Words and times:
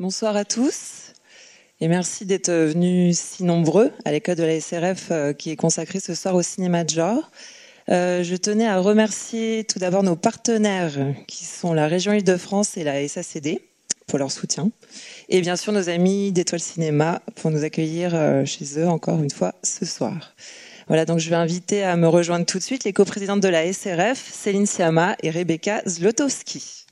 Bonsoir 0.00 0.36
à 0.36 0.44
tous 0.44 1.12
et 1.80 1.88
merci 1.88 2.24
d'être 2.24 2.52
venus 2.52 3.18
si 3.18 3.42
nombreux 3.42 3.90
à 4.04 4.12
l'école 4.12 4.36
de 4.36 4.44
la 4.44 4.60
SRF 4.60 5.08
euh, 5.10 5.32
qui 5.32 5.50
est 5.50 5.56
consacrée 5.56 5.98
ce 5.98 6.14
soir 6.14 6.36
au 6.36 6.42
cinéma 6.42 6.84
de 6.84 6.90
genre. 6.90 7.32
Euh, 7.88 8.22
je 8.22 8.36
tenais 8.36 8.68
à 8.68 8.78
remercier 8.78 9.64
tout 9.64 9.80
d'abord 9.80 10.04
nos 10.04 10.14
partenaires 10.14 10.92
qui 11.26 11.44
sont 11.44 11.72
la 11.72 11.88
région 11.88 12.12
Île-de-France 12.12 12.76
et 12.76 12.84
la 12.84 13.08
SACD 13.08 13.60
pour 14.06 14.20
leur 14.20 14.30
soutien. 14.30 14.70
Et 15.30 15.40
bien 15.40 15.56
sûr 15.56 15.72
nos 15.72 15.88
amis 15.88 16.30
d'Étoile 16.30 16.60
Cinéma 16.60 17.20
pour 17.34 17.50
nous 17.50 17.64
accueillir 17.64 18.14
euh, 18.14 18.44
chez 18.44 18.78
eux 18.78 18.86
encore 18.86 19.20
une 19.20 19.30
fois 19.30 19.56
ce 19.64 19.84
soir. 19.84 20.32
Voilà, 20.86 21.06
donc 21.06 21.18
je 21.18 21.28
vais 21.28 21.34
inviter 21.34 21.82
à 21.82 21.96
me 21.96 22.06
rejoindre 22.06 22.46
tout 22.46 22.58
de 22.58 22.62
suite 22.62 22.84
les 22.84 22.92
coprésidentes 22.92 23.40
de 23.40 23.48
la 23.48 23.72
SRF, 23.72 24.32
Céline 24.32 24.66
Siama 24.66 25.16
et 25.24 25.30
Rebecca 25.30 25.82
Zlotowski. 25.88 26.86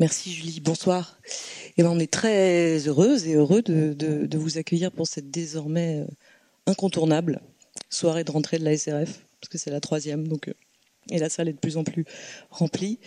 Merci 0.00 0.32
Julie, 0.32 0.60
bonsoir. 0.60 1.18
Et 1.24 1.72
eh 1.78 1.82
ben, 1.82 1.90
on 1.90 1.98
est 1.98 2.10
très 2.10 2.86
heureuse 2.86 3.26
et 3.26 3.34
heureux 3.34 3.62
de, 3.62 4.36
vous 4.36 4.56
accueillir 4.56 4.92
pour 4.92 5.08
cette 5.08 5.32
désormais 5.32 6.06
euh, 6.06 6.06
incontournable 6.66 7.40
soirée 7.90 8.22
de 8.22 8.30
rentrée 8.30 8.60
de 8.60 8.64
la 8.64 8.76
SRF, 8.76 9.24
parce 9.40 9.48
que 9.50 9.58
c'est 9.58 9.70
la 9.72 9.80
troisième, 9.80 10.28
donc 10.28 10.46
euh, 10.48 10.54
et 11.10 11.18
la 11.18 11.28
salle 11.28 11.48
est 11.48 11.52
de 11.52 11.58
plus 11.58 11.76
en 11.76 11.82
plus 11.82 12.04
remplie. 12.50 13.00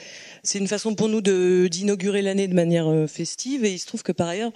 C'est 0.44 0.60
une 0.60 0.68
façon 0.68 0.94
pour 0.94 1.08
nous 1.08 1.22
d'inaugurer 1.22 2.22
l'année 2.22 2.50
de 2.50 2.54
manière 2.54 2.90
euh, 2.90 3.08
festive, 3.08 3.64
et 3.64 3.72
il 3.72 3.80
se 3.80 3.86
trouve 3.86 4.04
que 4.04 4.12
par 4.12 4.28
ailleurs, 4.28 4.52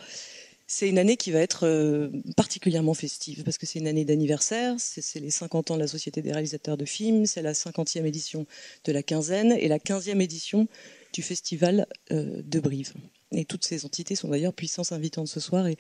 c'est 0.68 0.90
une 0.90 0.98
année 0.98 1.16
qui 1.16 1.32
va 1.32 1.40
être 1.40 2.12
particulièrement 2.36 2.96
festive 2.96 3.44
parce 3.44 3.60
que 3.60 3.68
c'est 3.68 3.78
une 3.78 3.88
année 3.88 4.04
d'anniversaire, 4.04 4.74
c'est 4.80 5.20
les 5.20 5.30
50 5.30 5.70
ans 5.70 5.76
de 5.76 5.80
la 5.80 5.88
Société 5.88 6.24
des 6.24 6.32
réalisateurs 6.32 6.76
de 6.76 6.86
films, 6.86 7.28
c'est 7.28 7.44
la 7.44 7.54
50e 7.54 8.04
édition 8.04 8.48
de 8.84 8.92
la 8.92 9.04
quinzaine 9.04 9.52
et 9.52 9.68
la 9.68 9.78
15e 9.78 10.22
édition 10.22 10.68
du 11.16 11.22
festival 11.22 11.88
euh, 12.12 12.42
de 12.44 12.60
Brive. 12.60 12.94
Et 13.32 13.46
toutes 13.46 13.64
ces 13.64 13.86
entités 13.86 14.16
sont 14.16 14.28
d'ailleurs 14.28 14.54
puissances 14.54 14.92
invitantes 14.92 15.30
ce 15.30 15.40
soir 15.40 15.66
et 15.66 15.78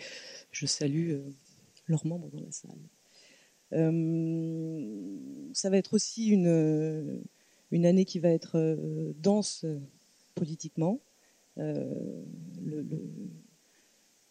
je 0.51 0.65
salue 0.65 1.11
euh, 1.11 1.29
leurs 1.87 2.05
membres 2.05 2.29
dans 2.29 2.39
la 2.39 2.51
salle. 2.51 2.79
Euh, 3.73 5.17
ça 5.53 5.69
va 5.69 5.77
être 5.77 5.93
aussi 5.93 6.27
une, 6.27 7.21
une 7.71 7.85
année 7.85 8.05
qui 8.05 8.19
va 8.19 8.29
être 8.29 9.13
dense 9.19 9.65
politiquement. 10.35 11.01
Le, 11.57 12.85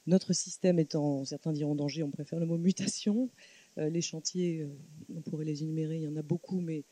notre 0.07 0.33
système 0.33 0.79
étant, 0.79 1.25
certains 1.27 1.53
diront 1.53 1.73
en 1.73 1.77
danger, 1.77 2.03
on 2.03 2.11
préfère 2.11 2.39
le 2.39 2.47
mot 2.47 2.57
mutation. 2.57 3.29
les 3.77 4.01
chantiers, 4.01 4.67
on 5.15 5.21
pourrait 5.21 5.45
les 5.45 5.63
énumérer, 5.63 5.97
il 5.97 6.03
y 6.03 6.09
en 6.09 6.17
a 6.17 6.23
beaucoup, 6.23 6.61
mais 6.61 6.85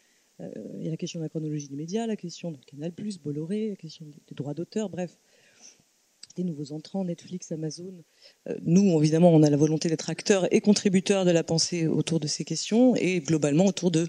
il 0.78 0.84
y 0.84 0.88
a 0.88 0.90
la 0.90 0.96
question 0.96 1.20
de 1.20 1.24
la 1.24 1.28
chronologie 1.28 1.68
des 1.68 1.76
médias, 1.76 2.06
la 2.06 2.16
question 2.16 2.50
de 2.50 2.58
Canal+, 2.66 2.92
Bolloré, 3.22 3.70
la 3.70 3.76
question 3.76 4.06
des 4.06 4.34
droits 4.34 4.54
d'auteur, 4.54 4.88
bref, 4.88 5.16
des 6.36 6.44
nouveaux 6.44 6.72
entrants, 6.72 7.04
Netflix, 7.04 7.52
Amazon. 7.52 7.92
Euh, 8.48 8.56
nous, 8.62 8.98
évidemment, 9.00 9.30
on 9.30 9.42
a 9.42 9.50
la 9.50 9.56
volonté 9.56 9.88
d'être 9.88 10.10
acteurs 10.10 10.52
et 10.52 10.60
contributeurs 10.60 11.24
de 11.24 11.30
la 11.30 11.44
pensée 11.44 11.86
autour 11.86 12.20
de 12.20 12.26
ces 12.26 12.44
questions 12.44 12.96
et 12.96 13.20
globalement 13.20 13.66
autour 13.66 13.90
de 13.90 14.08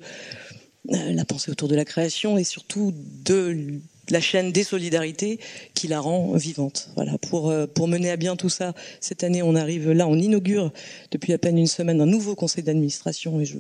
euh, 0.92 1.14
la 1.14 1.26
pensée 1.26 1.52
autour 1.52 1.68
de 1.68 1.76
la 1.76 1.86
création 1.86 2.38
et 2.38 2.44
surtout 2.44 2.94
de 3.26 3.80
la 4.10 4.20
chaîne 4.20 4.52
des 4.52 4.64
solidarités 4.64 5.40
qui 5.74 5.88
la 5.88 6.02
rend 6.02 6.34
vivante. 6.34 6.90
Voilà, 6.96 7.18
pour, 7.18 7.54
pour 7.74 7.88
mener 7.88 8.10
à 8.10 8.18
bien 8.18 8.36
tout 8.36 8.50
ça, 8.50 8.74
cette 9.00 9.24
année, 9.24 9.42
on 9.42 9.56
arrive 9.56 9.92
là, 9.92 10.08
on 10.10 10.18
inaugure 10.18 10.74
depuis 11.12 11.32
à 11.32 11.38
peine 11.38 11.58
une 11.58 11.68
semaine 11.68 12.02
un 12.02 12.06
nouveau 12.06 12.36
conseil 12.36 12.66
d'administration 12.66 13.40
et 13.40 13.46
je 13.46 13.58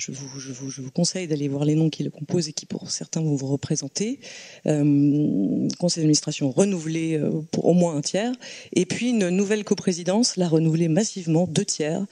je 0.00 0.12
vous, 0.12 0.40
je 0.40 0.52
vous, 0.52 0.70
je 0.70 0.80
vous 0.80 0.90
conseille 0.90 1.28
d'aller 1.28 1.46
voir 1.46 1.64
les 1.64 1.74
noms 1.74 1.90
qui 1.90 2.02
le 2.02 2.10
composent 2.10 2.48
et 2.48 2.54
qui 2.54 2.64
pour 2.64 2.90
certains 2.90 3.20
vont 3.20 3.34
vous 3.34 3.48
représenter. 3.48 4.18
Euh, 4.66 5.68
conseil 5.78 6.02
d'administration 6.02 6.50
renouvelé 6.50 7.18
euh, 7.18 7.42
pour 7.52 7.66
au 7.66 7.74
moins 7.74 7.96
un 7.96 8.00
tiers. 8.00 8.32
Et 8.72 8.86
puis 8.86 9.10
une 9.10 9.28
nouvelle 9.28 9.62
coprésidence, 9.62 10.36
la 10.36 10.48
renouvelée 10.48 10.88
massivement, 10.88 11.46
deux 11.46 11.66
tiers. 11.66 12.06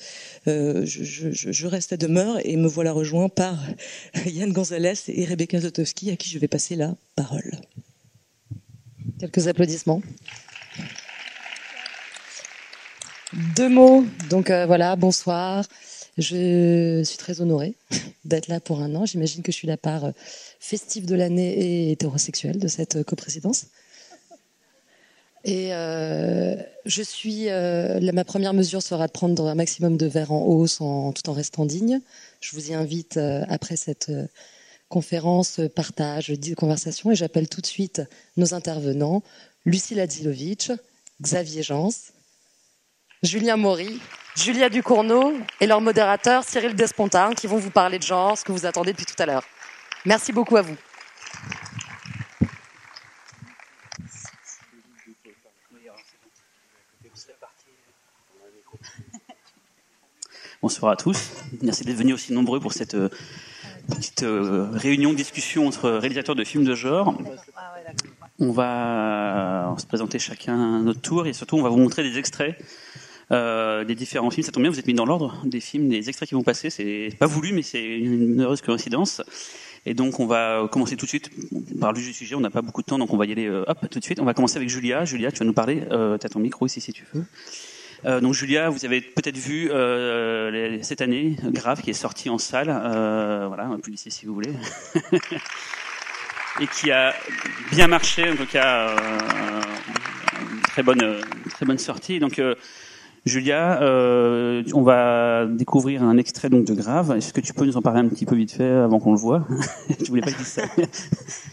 Euh, 0.49 0.85
je, 0.85 1.03
je, 1.03 1.31
je, 1.33 1.67
reste 1.67 1.95
à 1.95 1.97
demeure 1.97 2.39
et 2.45 2.57
me 2.57 2.69
voilà 2.69 2.93
rejoint 2.93 3.31
par 3.31 3.59
Yann 4.27 4.53
Gonzalez 4.53 4.95
et 5.09 5.25
Rebecca 5.25 5.59
Zotowski 5.59 6.11
à 6.11 6.17
qui 6.17 6.29
je 6.29 6.39
vais 6.39 6.49
passer 6.49 6.77
la 6.77 6.95
parole. 7.17 7.53
Quelques 9.19 9.49
applaudissements. 9.49 10.03
Deux 13.57 13.69
mots. 13.69 14.05
Donc 14.31 14.51
euh, 14.51 14.67
voilà, 14.67 14.95
bonsoir. 14.97 15.65
Je 16.19 17.03
suis 17.05 17.17
très 17.17 17.41
honorée 17.41 17.77
d'être 18.25 18.49
là 18.49 18.59
pour 18.59 18.81
un 18.81 18.95
an. 18.97 19.07
J'imagine 19.07 19.43
que 19.43 19.53
je 19.53 19.57
suis 19.57 19.69
la 19.69 19.77
part 19.77 20.07
euh, 20.07 20.13
festive 20.59 21.07
de 21.07 21.15
l'année 21.15 21.53
et 21.53 21.93
hétérosexuelle 21.93 22.59
de 22.59 22.67
cette 22.67 22.97
euh, 22.97 23.05
coprésidence. 23.05 23.67
Et 25.45 25.73
euh, 25.73 26.57
je 26.85 27.03
suis, 27.03 27.47
ma 27.47 28.25
première 28.25 28.53
mesure 28.53 28.83
sera 28.83 29.07
de 29.07 29.13
prendre 29.13 29.47
un 29.47 29.55
maximum 29.55 29.97
de 29.97 30.07
verres 30.07 30.33
en 30.33 30.43
hausse 30.45 30.79
tout 30.79 31.31
en 31.31 31.33
restant 31.33 31.65
digne. 31.65 32.01
Je 32.41 32.57
vous 32.57 32.71
y 32.71 32.75
invite 32.75 33.19
après 33.49 33.77
cette 33.77 34.11
conférence, 34.89 35.61
partage, 35.75 36.33
conversation, 36.57 37.13
et 37.13 37.15
j'appelle 37.15 37.49
tout 37.49 37.61
de 37.61 37.67
suite 37.67 38.03
nos 38.37 38.53
intervenants 38.53 39.23
Lucie 39.65 39.99
Adzilovic, 39.99 40.73
Xavier 41.23 41.63
Jans, 41.63 41.95
Julien 43.23 43.57
Maury, 43.57 44.01
Julia 44.39 44.69
Ducournau 44.69 45.33
et 45.61 45.67
leur 45.67 45.81
modérateur 45.81 46.45
Cyril 46.45 46.77
Despontin 46.77 47.33
qui 47.35 47.49
vont 47.49 47.57
vous 47.57 47.71
parler 47.71 47.99
de 47.99 48.05
genre, 48.05 48.39
ce 48.39 48.45
que 48.45 48.53
vous 48.53 48.67
attendez 48.67 48.93
depuis 48.93 49.05
tout 49.05 49.21
à 49.21 49.27
l'heure. 49.27 49.43
Merci 50.05 50.33
beaucoup 50.33 50.57
à 50.57 50.63
vous. 50.63 50.77
Bonsoir 60.63 60.93
à 60.93 60.97
tous. 60.97 61.33
Merci 61.63 61.85
d'être 61.85 61.97
venus 61.97 62.15
aussi 62.15 62.33
nombreux 62.33 62.61
pour 62.61 62.73
cette 62.73 62.95
euh, 62.95 63.09
petite 63.89 64.23
euh, 64.23 64.69
réunion, 64.73 65.15
discussion 65.15 65.67
entre 65.67 65.91
réalisateurs 65.91 66.37
de 66.37 66.45
films 66.45 66.65
de 66.65 66.77
genre. 66.77 67.17
On 68.39 68.53
va 68.53 69.75
se 69.79 69.87
présenter 69.87 70.21
chacun 70.21 70.77
à 70.77 70.79
notre 70.81 71.01
tour 71.01 71.27
et 71.27 71.33
surtout 71.33 71.57
on 71.57 71.63
va 71.63 71.71
vous 71.71 71.79
montrer 71.79 72.05
des 72.05 72.19
extraits 72.19 72.57
euh, 73.33 73.85
des 73.85 73.95
différents 73.95 74.31
films. 74.31 74.45
Ça 74.45 74.53
tombe 74.53 74.63
bien, 74.63 74.71
vous 74.71 74.79
êtes 74.79 74.87
mis 74.87 74.95
dans 74.95 75.07
l'ordre 75.07 75.41
des 75.45 75.61
films, 75.61 75.89
des 75.89 76.09
extraits 76.09 76.29
qui 76.29 76.35
vont 76.35 76.43
passer. 76.43 76.71
C'est 76.71 77.11
pas 77.19 77.27
voulu, 77.27 77.53
mais 77.53 77.63
c'est 77.63 77.85
une 77.85 78.41
heureuse 78.41 78.61
coïncidence. 78.63 79.23
Et 79.87 79.95
donc 79.95 80.21
on 80.21 80.27
va 80.27 80.69
commencer 80.71 80.97
tout 80.97 81.07
de 81.07 81.11
suite 81.11 81.31
par 81.81 81.93
le 81.93 82.01
sujet. 82.01 82.35
On 82.35 82.41
n'a 82.41 82.51
pas 82.51 82.63
beaucoup 82.63 82.83
de 82.83 82.87
temps, 82.87 82.99
donc 82.99 83.13
on 83.13 83.17
va 83.17 83.27
y 83.27 83.33
aller 83.33 83.47
euh, 83.47 83.65
hop 83.67 83.87
tout 83.91 83.99
de 83.99 84.05
suite. 84.05 84.21
On 84.21 84.25
va 84.25 84.35
commencer 84.35 84.57
avec 84.57 84.69
Julia. 84.69 85.05
Julia, 85.05 85.33
tu 85.33 85.39
vas 85.39 85.45
nous 85.45 85.53
parler. 85.53 85.83
Euh, 85.91 86.19
tu 86.19 86.27
as 86.27 86.29
ton 86.29 86.41
micro 86.41 86.67
ici 86.67 86.81
si 86.81 86.93
tu 86.93 87.05
veux. 87.15 87.25
Euh, 88.05 88.21
donc 88.21 88.35
Julia, 88.35 88.69
vous 88.71 88.85
avez 88.85 89.01
peut-être 89.01 89.37
vu 89.37 89.71
euh, 89.71 90.81
cette 90.83 91.01
année 91.01 91.37
Grave 91.45 91.83
qui 91.83 91.91
est 91.91 91.95
sorti 91.95 92.31
en 92.31 92.39
salle. 92.39 92.69
Euh, 92.71 93.47
voilà, 93.49 93.65
un 93.65 93.81
publicité 93.81 94.11
si 94.11 94.27
vous 94.27 94.35
voulez. 94.35 94.53
Et 96.61 96.67
qui 96.67 96.91
a 96.91 97.15
bien 97.71 97.87
marché, 97.87 98.29
en 98.29 98.35
tout 98.35 98.47
cas, 98.47 98.97
très 100.65 100.83
bonne, 100.83 101.21
très 101.51 101.65
bonne 101.65 101.79
sortie. 101.79 102.19
Donc 102.19 102.43
Julia, 103.29 103.81
euh, 103.83 104.63
on 104.75 104.83
va 104.83 105.47
découvrir 105.47 106.03
un 106.03 106.17
extrait 106.17 106.49
donc 106.49 106.65
de 106.65 106.75
Grave. 106.75 107.15
Est-ce 107.17 107.33
que 107.33 107.41
tu 107.41 107.55
peux 107.55 107.65
nous 107.65 107.77
en 107.77 107.83
parler 107.83 108.01
un 108.01 108.09
petit 108.09 108.27
peu 108.27 108.35
vite 108.35 108.53
fait 108.53 108.69
avant 108.69 108.99
qu'on 108.99 109.13
le 109.13 109.19
voit 109.19 109.47
Je 110.01 110.07
voulais 110.07 110.23
pas 110.23 110.31
dire 110.31 110.47
ça. 110.47 110.63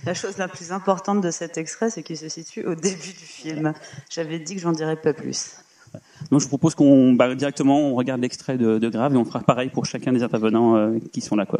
La 0.05 0.13
chose 0.13 0.37
la 0.37 0.47
plus 0.47 0.71
importante 0.71 1.21
de 1.21 1.31
cet 1.31 1.57
extrait, 1.57 1.89
c'est 1.89 2.03
qu'il 2.03 2.17
se 2.17 2.29
situe 2.29 2.65
au 2.65 2.75
début 2.75 2.97
du 2.97 3.25
film. 3.25 3.73
J'avais 4.09 4.39
dit 4.39 4.55
que 4.55 4.61
j'en 4.61 4.71
dirais 4.71 4.95
pas 4.95 5.13
plus. 5.13 5.57
Donc 6.31 6.41
je 6.41 6.47
propose 6.47 6.75
qu'on 6.75 7.13
bah, 7.13 7.33
directement 7.35 7.79
on 7.79 7.95
regarde 7.95 8.21
l'extrait 8.21 8.57
de, 8.57 8.79
de, 8.79 8.89
Grave 8.89 9.13
et 9.13 9.17
on 9.17 9.25
fera 9.25 9.39
pareil 9.39 9.69
pour 9.69 9.85
chacun 9.85 10.11
des 10.11 10.23
intervenants 10.23 10.75
euh, 10.75 10.97
qui 11.13 11.21
sont 11.21 11.35
là 11.35 11.45
quoi. 11.45 11.59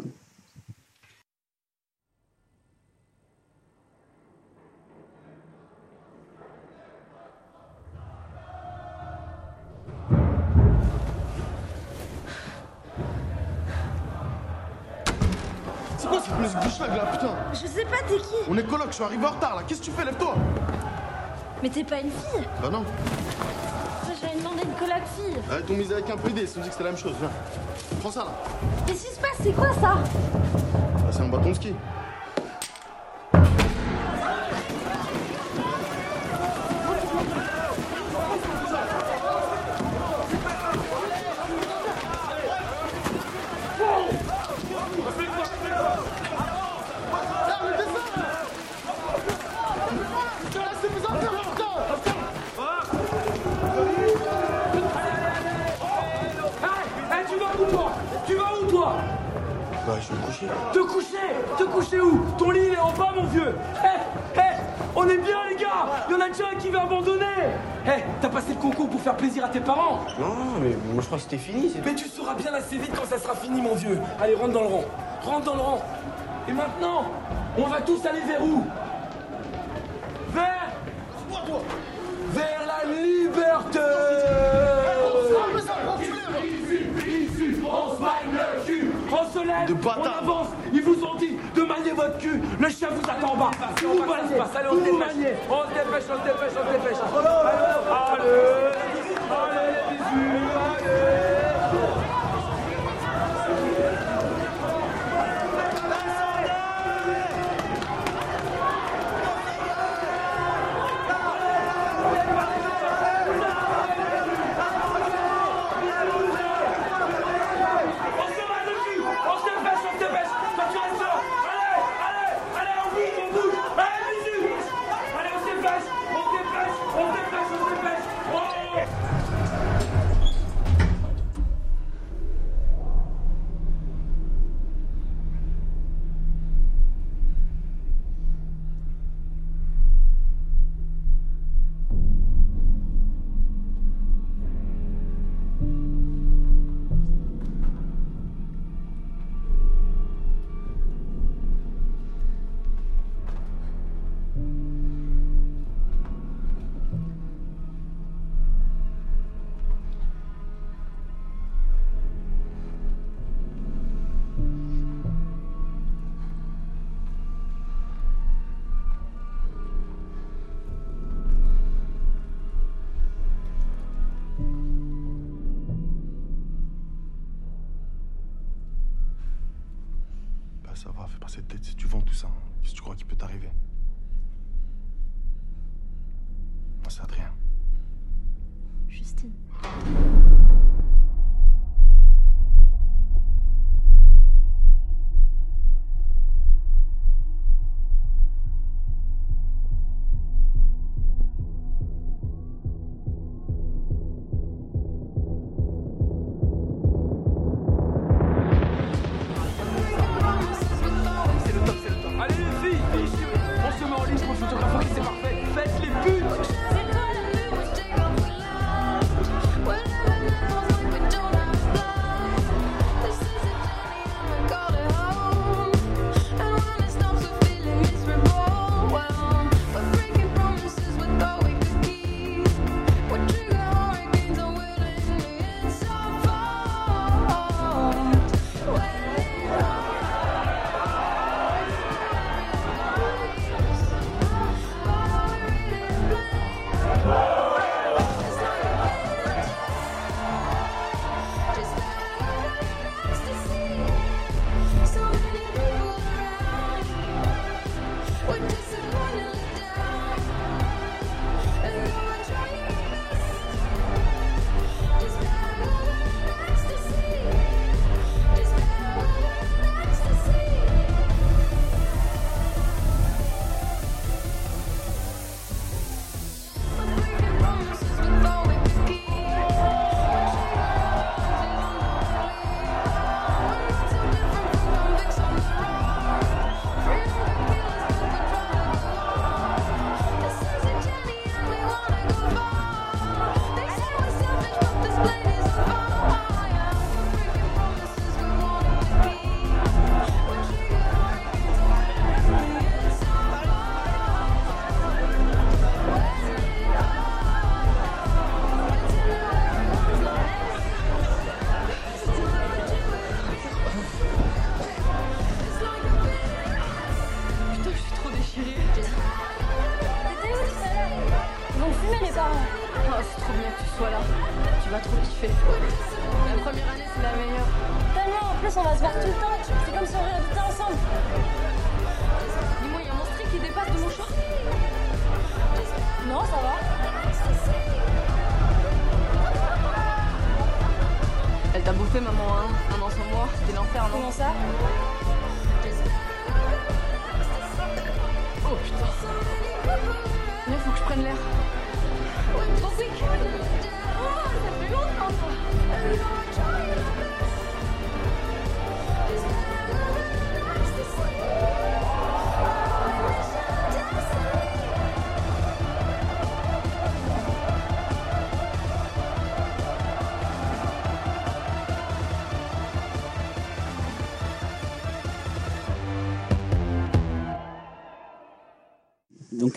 Là, 16.89 17.05
putain 17.11 17.35
Je 17.53 17.67
sais 17.67 17.85
pas, 17.85 17.97
t'es 18.07 18.17
qui 18.17 18.35
On 18.49 18.57
est 18.57 18.63
coloc, 18.63 18.87
je 18.89 18.95
suis 18.95 19.03
arrivé 19.03 19.25
en 19.25 19.31
retard 19.31 19.55
là, 19.55 19.63
qu'est-ce 19.67 19.79
que 19.79 19.85
tu 19.85 19.91
fais 19.91 20.05
Lève-toi 20.05 20.35
Mais 21.63 21.69
t'es 21.69 21.83
pas 21.83 21.99
une 21.99 22.11
fille 22.11 22.45
Bah 22.61 22.69
non. 22.69 22.83
J'avais 24.21 24.37
demandé 24.37 24.63
une 24.63 24.73
coloc 24.73 25.03
fille. 25.15 25.35
Ah, 25.51 25.55
t'ont 25.67 25.73
mis 25.73 25.91
avec 25.91 26.09
un 26.09 26.17
peu 26.17 26.29
d'idée, 26.29 26.41
ils 26.43 26.47
se 26.47 26.59
dit 26.59 26.67
que 26.67 26.71
c'était 26.71 26.83
la 26.85 26.91
même 26.91 26.99
chose, 26.99 27.13
viens. 27.19 27.29
Prends 27.99 28.11
ça 28.11 28.21
là. 28.21 28.31
Qu'est-ce 28.87 29.05
qui 29.07 29.15
se 29.15 29.19
passe? 29.19 29.37
C'est 29.43 29.51
quoi 29.55 29.73
ça? 29.73 29.95
Bah, 30.73 31.11
c'est 31.11 31.21
un 31.21 31.27
bâton 31.27 31.49
de 31.49 31.53
ski. 31.53 31.75
Coucher 60.39 61.17
Te 61.57 61.63
coucher 61.63 61.99
où? 62.01 62.25
Ton 62.37 62.51
lit 62.51 62.61
il 62.67 62.73
est 62.73 62.79
en 62.79 62.91
bas, 62.91 63.13
mon 63.15 63.25
vieux 63.25 63.55
Hé, 63.83 64.39
hé, 64.39 64.43
on 64.95 65.07
est 65.07 65.17
bien, 65.17 65.37
les 65.49 65.55
gars 65.55 66.05
Il 66.07 66.13
y 66.13 66.15
en 66.15 66.21
a 66.21 66.29
déjà 66.29 66.45
un 66.51 66.55
qui 66.55 66.69
va 66.69 66.83
abandonner 66.83 67.25
Hé, 67.85 68.03
t'as 68.21 68.29
passé 68.29 68.53
le 68.53 68.59
concours 68.59 68.89
pour 68.89 69.01
faire 69.01 69.15
plaisir 69.15 69.45
à 69.45 69.49
tes 69.49 69.59
parents 69.59 69.99
Non, 70.19 70.59
mais 70.61 70.75
moi 70.91 71.01
je 71.01 71.05
crois 71.05 71.17
que 71.17 71.23
c'était 71.23 71.37
fini. 71.37 71.71
Mais 71.85 71.93
tu 71.93 72.07
sauras 72.07 72.33
bien 72.33 72.51
assez 72.53 72.77
vite 72.77 72.91
quand 72.95 73.05
ça 73.05 73.19
sera 73.19 73.35
fini, 73.35 73.61
mon 73.61 73.75
vieux. 73.75 73.99
Allez, 74.19 74.33
rentre 74.33 74.53
dans 74.53 74.61
le 74.61 74.67
rang. 74.67 74.85
Rentre 75.23 75.45
dans 75.45 75.55
le 75.55 75.61
rang. 75.61 75.81
Et 76.47 76.51
maintenant, 76.51 77.05
on 77.57 77.67
va 77.67 77.81
tous 77.81 78.03
aller 78.07 78.21
vers 78.21 78.43
où? 78.43 78.63
Vers 80.29 80.71
Vers 82.33 82.61
la 82.65 82.91
liberté 82.91 83.79
On 87.67 87.95
se 87.95 88.01
maille 88.01 88.31
le 88.31 88.65
cul 88.65 88.91
On 89.17 89.31
se 89.31 89.39
lève, 89.45 89.67
De 89.67 89.75
on 89.87 90.03
avance. 90.03 90.47
Ils 90.73 90.81
vous 90.81 91.01
ont 91.05 91.15
dit 91.15 91.37
de 91.55 91.61
manier 91.63 91.91
votre 91.91 92.17
cul. 92.17 92.41
Le 92.59 92.69
chien 92.69 92.89
vous 92.91 93.09
attend 93.09 93.33
en 93.33 93.37
bas. 93.37 93.51
Si 93.77 93.85
vous 93.85 93.91
allez, 94.03 94.67
on 94.69 94.75
se 94.75 94.83
dépêche. 94.83 95.37
On 95.49 95.63
se 95.63 95.67
dépêche, 95.69 96.03
on 96.09 96.17
se 96.19 96.25
dépêche, 96.27 96.55
on 96.59 96.67
se 96.67 96.71
dépêche. 96.73 96.99
Allez, 97.15 97.27
allez, 98.19 98.35
allez, 99.31 99.71
les 99.71 99.95
bisous, 99.95 100.54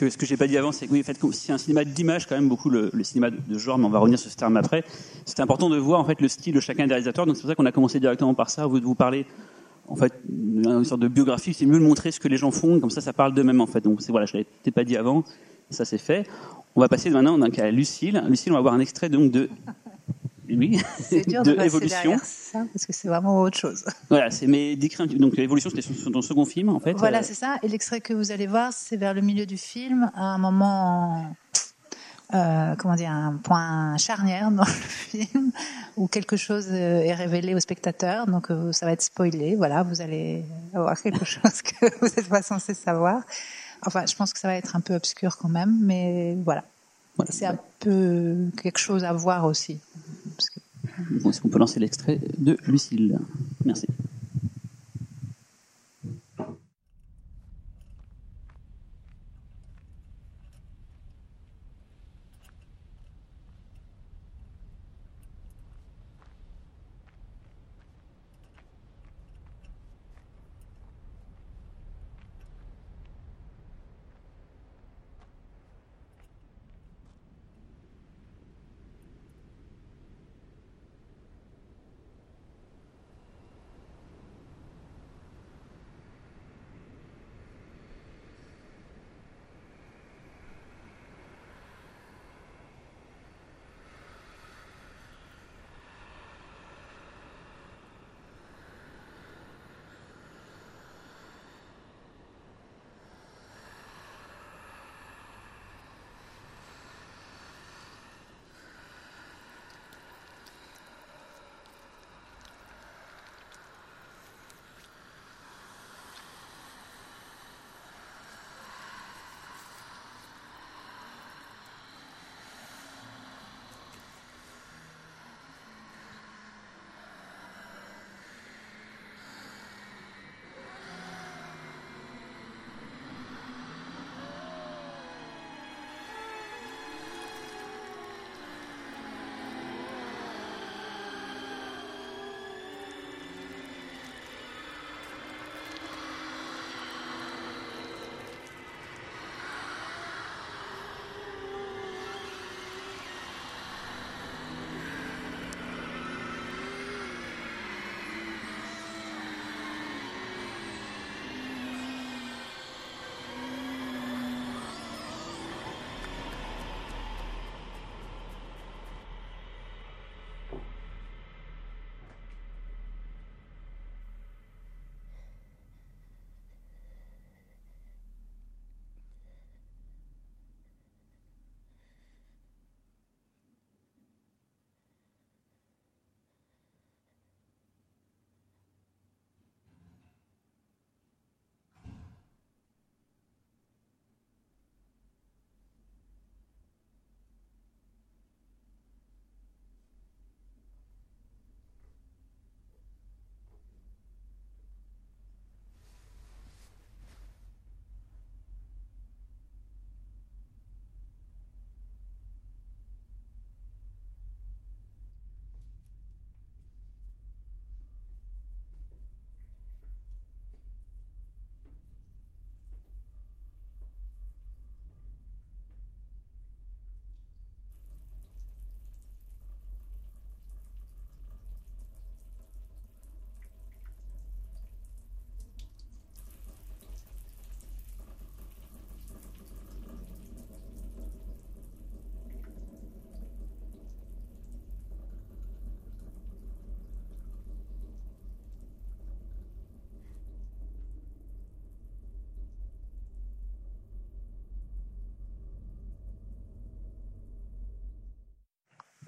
ce 0.00 0.16
que 0.16 0.26
j'ai 0.26 0.36
pas 0.36 0.46
dit 0.46 0.56
avant, 0.56 0.72
c'est 0.72 0.86
que 0.86 0.92
oui, 0.92 1.04
c'est 1.32 1.52
un 1.52 1.58
cinéma 1.58 1.84
d'image 1.84 2.26
quand 2.26 2.34
même 2.34 2.48
beaucoup 2.48 2.70
le, 2.70 2.90
cinéma 3.02 3.30
de, 3.30 3.58
genre, 3.58 3.78
mais 3.78 3.86
on 3.86 3.90
va 3.90 3.98
revenir 3.98 4.18
sur 4.18 4.30
ce 4.30 4.36
terme 4.36 4.56
après. 4.56 4.84
C'est 5.24 5.40
important 5.40 5.70
de 5.70 5.76
voir 5.76 6.00
en 6.00 6.04
fait 6.04 6.20
le 6.20 6.28
style 6.28 6.54
de 6.54 6.60
chacun 6.60 6.86
des 6.86 6.94
réalisateurs. 6.94 7.26
Donc 7.26 7.36
c'est 7.36 7.42
pour 7.42 7.50
ça 7.50 7.54
qu'on 7.54 7.66
a 7.66 7.72
commencé 7.72 8.00
directement 8.00 8.34
par 8.34 8.50
ça, 8.50 8.66
vous 8.66 8.80
de 8.80 8.84
vous 8.84 8.94
parler 8.94 9.26
en 9.88 9.96
fait 9.96 10.12
d'une 10.28 10.84
sorte 10.84 11.00
de 11.00 11.08
biographie. 11.08 11.54
C'est 11.54 11.66
mieux 11.66 11.78
de 11.78 11.84
montrer 11.84 12.12
ce 12.12 12.20
que 12.20 12.28
les 12.28 12.36
gens 12.36 12.50
font, 12.50 12.80
comme 12.80 12.90
ça, 12.90 13.00
ça 13.00 13.12
parle 13.12 13.34
d'eux-mêmes 13.34 13.60
en 13.60 13.66
fait. 13.66 13.80
Donc 13.80 14.02
c'est 14.02 14.12
voilà, 14.12 14.26
je 14.26 14.34
l'avais 14.34 14.70
pas 14.72 14.84
dit 14.84 14.96
avant, 14.96 15.24
ça 15.70 15.84
c'est 15.84 15.98
fait. 15.98 16.26
On 16.76 16.80
va 16.80 16.88
passer 16.88 17.10
maintenant 17.10 17.38
donc 17.38 17.58
à 17.58 17.70
Lucille. 17.70 18.22
Lucille, 18.28 18.52
on 18.52 18.56
va 18.56 18.60
voir 18.60 18.74
un 18.74 18.80
extrait 18.80 19.08
donc 19.08 19.32
de 19.32 19.48
oui, 20.56 20.80
C'est 21.00 21.28
dur 21.28 21.42
de, 21.42 21.50
de 21.50 21.56
passer 21.56 21.66
Évolution. 21.68 22.00
derrière 22.02 22.24
ça 22.24 22.64
parce 22.72 22.86
que 22.86 22.92
c'est 22.92 23.08
vraiment 23.08 23.40
autre 23.40 23.58
chose. 23.58 23.84
Voilà, 24.08 24.30
c'est 24.30 24.46
mais 24.46 24.76
petit- 24.76 25.16
donc 25.18 25.38
Évolution, 25.38 25.70
c'était 25.70 25.82
son, 25.82 25.94
son 26.12 26.22
second 26.22 26.44
film 26.44 26.68
en 26.68 26.80
fait. 26.80 26.92
Voilà, 26.94 27.18
Euh, 27.18 27.22
c'est 27.24 27.34
ça. 27.34 27.56
Et 27.62 27.68
l'extrait 27.68 28.00
que 28.00 28.12
vous 28.14 28.30
allez 28.32 28.46
voir, 28.46 28.72
c'est 28.72 28.96
vers 28.96 29.14
le 29.14 29.20
milieu 29.20 29.46
du 29.46 29.56
film, 29.58 30.10
à 30.14 30.22
un 30.22 30.38
moment, 30.38 31.24
euh, 32.34 32.74
comment 32.76 32.94
dire, 32.94 33.10
un 33.10 33.36
point 33.42 33.96
charnière 33.96 34.50
dans 34.50 34.64
le 34.64 34.70
film, 35.26 35.50
où 35.96 36.08
quelque 36.08 36.36
chose 36.36 36.66
euh, 36.70 37.00
est 37.00 37.14
révélé 37.14 37.54
au 37.54 37.60
spectateur. 37.60 38.26
Donc 38.26 38.48
ça 38.72 38.86
va 38.86 38.92
être 38.92 39.02
spoilé. 39.02 39.56
Voilà, 39.56 39.82
vous 39.82 40.00
allez 40.00 40.44
avoir 40.74 41.00
quelque 41.00 41.24
chose 41.26 41.62
que 41.62 41.86
vous 42.00 42.06
n'êtes 42.06 42.28
pas 42.28 42.42
censé 42.42 42.74
savoir. 42.74 43.22
Enfin, 43.86 44.04
je 44.06 44.14
pense 44.16 44.32
que 44.32 44.40
ça 44.40 44.48
va 44.48 44.54
être 44.56 44.74
un 44.76 44.80
peu 44.80 44.94
obscur 44.94 45.36
quand 45.38 45.48
même, 45.48 45.78
mais 45.80 46.36
voilà. 46.44 46.64
Voilà. 47.18 47.32
C'est 47.32 47.46
un 47.46 47.58
peu 47.80 48.48
quelque 48.62 48.78
chose 48.78 49.04
à 49.04 49.12
voir 49.12 49.44
aussi. 49.44 49.78
Parce 50.36 50.50
que 50.50 50.60
qu'on 51.40 51.48
peut 51.48 51.58
lancer 51.58 51.80
l'extrait 51.80 52.20
de 52.38 52.56
Lucille 52.66 53.18
Merci. 53.64 53.86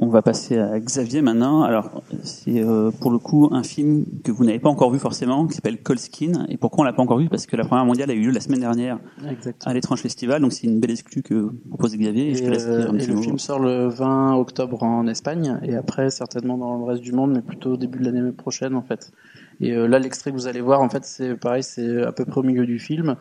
On 0.03 0.09
va 0.09 0.23
passer 0.23 0.59
à 0.59 0.81
Xavier 0.81 1.21
maintenant. 1.21 1.63
Alors, 1.63 2.03
c'est 2.23 2.65
euh, 2.65 2.91
pour 2.91 3.11
le 3.11 3.19
coup 3.19 3.51
un 3.53 3.63
film 3.63 4.07
que 4.25 4.33
vous 4.33 4.45
n'avez 4.45 4.59
pas 4.59 4.71
encore 4.71 4.91
vu 4.91 4.99
forcément, 4.99 5.47
qui 5.47 5.55
s'appelle 5.55 5.83
Colskin. 5.83 6.47
Et 6.49 6.57
pourquoi 6.57 6.83
on 6.83 6.85
l'a 6.85 6.95
pas 6.95 7.03
encore 7.03 7.19
vu? 7.19 7.29
Parce 7.29 7.47
que 7.47 7.55
la 7.55 7.65
première 7.65 7.85
mondiale 7.85 8.11
a 8.11 8.15
eu 8.15 8.23
lieu 8.23 8.31
la 8.31 8.41
semaine 8.41 8.61
dernière 8.61 8.99
Exactement. 9.29 9.71
à 9.71 9.75
l'étrange 9.75 10.01
festival. 10.01 10.41
Donc 10.41 10.53
c'est 10.53 10.67
une 10.67 10.81
belle 10.81 10.93
exclue 10.93 11.23
que 11.23 11.53
propose 11.69 11.97
Xavier. 11.97 12.31
Et, 12.31 12.35
je 12.35 12.45
te 12.45 12.49
laisse 12.49 12.67
euh, 12.67 12.79
dire 12.79 12.91
un 12.91 12.95
et 12.95 12.99
petit 12.99 13.09
le 13.09 13.15
mot. 13.15 13.23
film 13.23 13.39
sort 13.39 13.59
le 13.59 13.89
20 13.89 14.37
octobre 14.37 14.83
en 14.83 15.07
Espagne 15.07 15.59
et 15.63 15.75
après 15.75 16.09
certainement 16.11 16.57
dans 16.57 16.79
le 16.79 16.85
reste 16.85 17.03
du 17.03 17.13
monde, 17.13 17.33
mais 17.33 17.43
plutôt 17.43 17.73
au 17.73 17.77
début 17.77 17.99
de 17.99 18.05
l'année 18.05 18.33
prochaine 18.33 18.75
en 18.75 18.83
fait. 18.83 19.13
Et 19.61 19.73
euh, 19.73 19.87
là, 19.87 19.99
l'extrait 19.99 20.31
que 20.31 20.37
vous 20.37 20.47
allez 20.47 20.61
voir, 20.61 20.81
en 20.81 20.89
fait, 20.89 21.05
c'est 21.05 21.35
pareil, 21.35 21.63
c'est 21.63 22.03
à 22.03 22.13
peu 22.13 22.25
près 22.25 22.41
au 22.41 22.43
milieu 22.43 22.65
du 22.65 22.79
film. 22.79 23.17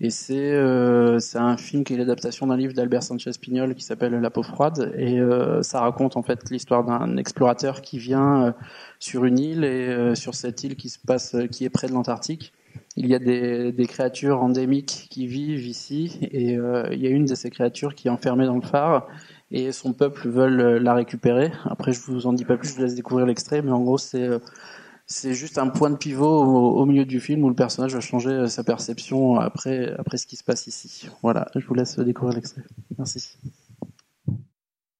Et 0.00 0.10
c'est 0.10 0.52
euh, 0.52 1.18
un 1.34 1.56
film 1.56 1.82
qui 1.82 1.94
est 1.94 1.96
l'adaptation 1.96 2.46
d'un 2.46 2.56
livre 2.56 2.74
d'Albert 2.74 3.02
Sanchez 3.02 3.30
Pignol 3.40 3.74
qui 3.74 3.82
s'appelle 3.82 4.12
La 4.20 4.28
peau 4.28 4.42
froide 4.42 4.92
et 4.98 5.18
euh, 5.18 5.62
ça 5.62 5.80
raconte 5.80 6.18
en 6.18 6.22
fait 6.22 6.50
l'histoire 6.50 6.84
d'un 6.84 7.16
explorateur 7.16 7.80
qui 7.80 7.98
vient 7.98 8.42
euh, 8.42 8.52
sur 8.98 9.24
une 9.24 9.38
île 9.38 9.64
et 9.64 9.88
euh, 9.88 10.14
sur 10.14 10.34
cette 10.34 10.62
île 10.64 10.76
qui 10.76 10.90
se 10.90 10.98
passe 10.98 11.34
qui 11.50 11.64
est 11.64 11.70
près 11.70 11.88
de 11.88 11.92
l'Antarctique 11.94 12.52
il 12.96 13.06
y 13.06 13.14
a 13.14 13.18
des, 13.18 13.72
des 13.72 13.86
créatures 13.86 14.42
endémiques 14.42 15.08
qui 15.10 15.26
vivent 15.26 15.66
ici 15.66 16.18
et 16.22 16.56
euh, 16.56 16.88
il 16.92 17.00
y 17.00 17.06
a 17.06 17.10
une 17.10 17.26
de 17.26 17.34
ces 17.34 17.50
créatures 17.50 17.94
qui 17.94 18.08
est 18.08 18.10
enfermée 18.10 18.46
dans 18.46 18.56
le 18.56 18.62
phare 18.62 19.06
et 19.50 19.70
son 19.72 19.92
peuple 19.92 20.28
veulent 20.28 20.60
euh, 20.60 20.78
la 20.78 20.94
récupérer. 20.94 21.52
Après, 21.66 21.92
je 21.92 22.00
vous 22.00 22.26
en 22.26 22.32
dis 22.32 22.44
pas 22.44 22.56
plus, 22.56 22.70
je 22.70 22.74
vous 22.74 22.82
laisse 22.82 22.94
découvrir 22.94 23.26
l'extrait, 23.26 23.62
mais 23.62 23.70
en 23.70 23.82
gros, 23.82 23.98
c'est 23.98 24.22
euh, 24.22 24.38
c'est 25.06 25.34
juste 25.34 25.56
un 25.58 25.68
point 25.68 25.90
de 25.90 25.96
pivot 25.96 26.44
au, 26.44 26.80
au 26.80 26.84
milieu 26.84 27.04
du 27.04 27.20
film 27.20 27.44
où 27.44 27.48
le 27.48 27.54
personnage 27.54 27.94
va 27.94 28.00
changer 28.00 28.30
euh, 28.30 28.48
sa 28.48 28.64
perception 28.64 29.38
après 29.38 29.94
après 29.98 30.18
ce 30.18 30.26
qui 30.26 30.36
se 30.36 30.42
passe 30.42 30.66
ici. 30.66 31.08
Voilà, 31.22 31.48
je 31.54 31.64
vous 31.66 31.74
laisse 31.74 31.98
découvrir 31.98 32.34
l'extrait. 32.34 32.62
Merci. 32.98 33.38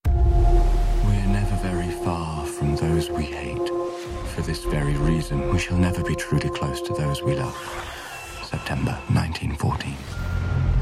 We're 0.07 1.27
never 1.29 1.57
very 1.63 1.91
far 2.05 2.47
from 2.47 2.77
those 2.77 3.11
we 3.11 3.25
hate. 3.25 3.69
For 4.35 4.43
this 4.43 4.65
very 4.65 4.95
reason, 4.99 5.51
we 5.51 5.59
shall 5.59 5.79
never 5.79 6.03
be 6.03 6.15
truly 6.15 6.51
close 6.51 6.81
to 6.83 6.95
those 6.95 7.23
we 7.23 7.35
love. 7.35 7.57
September 8.45 8.97
1914. 9.13 9.93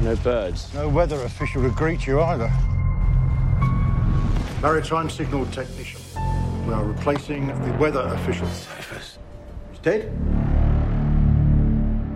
No 0.03 0.15
birds. 0.17 0.71
No 0.75 0.87
weather 0.87 1.19
official 1.23 1.63
to 1.63 1.69
greet 1.71 2.05
you 2.05 2.21
either. 2.21 2.51
Maritime 4.61 5.09
signal 5.09 5.45
technician. 5.47 6.01
We 6.67 6.73
are 6.73 6.83
replacing 6.83 7.47
the 7.47 7.77
weather 7.79 8.01
official. 8.01 8.47
Dead? 9.85 10.11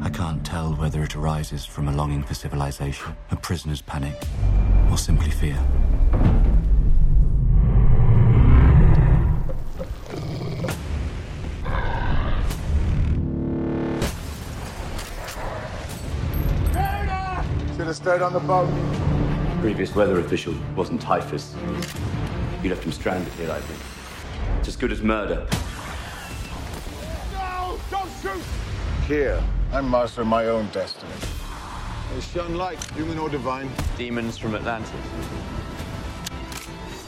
I 0.02 0.10
can't 0.10 0.44
tell 0.44 0.74
whether 0.74 1.04
it 1.04 1.16
arises 1.16 1.66
from 1.66 1.88
a 1.88 1.92
longing 1.92 2.24
for 2.24 2.34
civilization, 2.34 3.16
a 3.30 3.36
prisoner's 3.36 3.80
panic, 3.80 4.16
or 4.90 4.98
simply 4.98 5.30
fear. 5.30 5.54
Should 17.78 17.86
have 17.86 17.96
stayed 17.96 18.24
on 18.24 18.34
the 18.34 18.40
boat. 18.40 18.68
Previous 19.62 19.94
weather 19.94 20.20
official 20.22 20.56
wasn't 20.76 21.00
typhus. 21.00 21.56
You 22.64 22.72
left 22.72 22.84
him 22.84 22.92
stranded 22.92 23.32
here, 23.34 23.52
I 23.52 23.60
think. 23.60 23.80
It's 24.58 24.70
as 24.70 24.76
good 24.76 24.92
as 24.92 25.04
murder. 25.04 25.48
No! 28.24 28.32
Don't 28.32 28.42
shoot! 28.42 28.46
Here, 29.08 29.44
I'm 29.72 29.90
master 29.90 30.22
of 30.22 30.28
my 30.28 30.46
own 30.46 30.68
destiny. 30.74 31.12
They 32.14 32.22
shun 32.22 32.56
light, 32.56 32.84
human 32.92 33.18
or 33.18 33.30
divine. 33.30 33.70
Demons 33.98 34.38
from 34.38 34.56
Atlantis. 34.56 34.92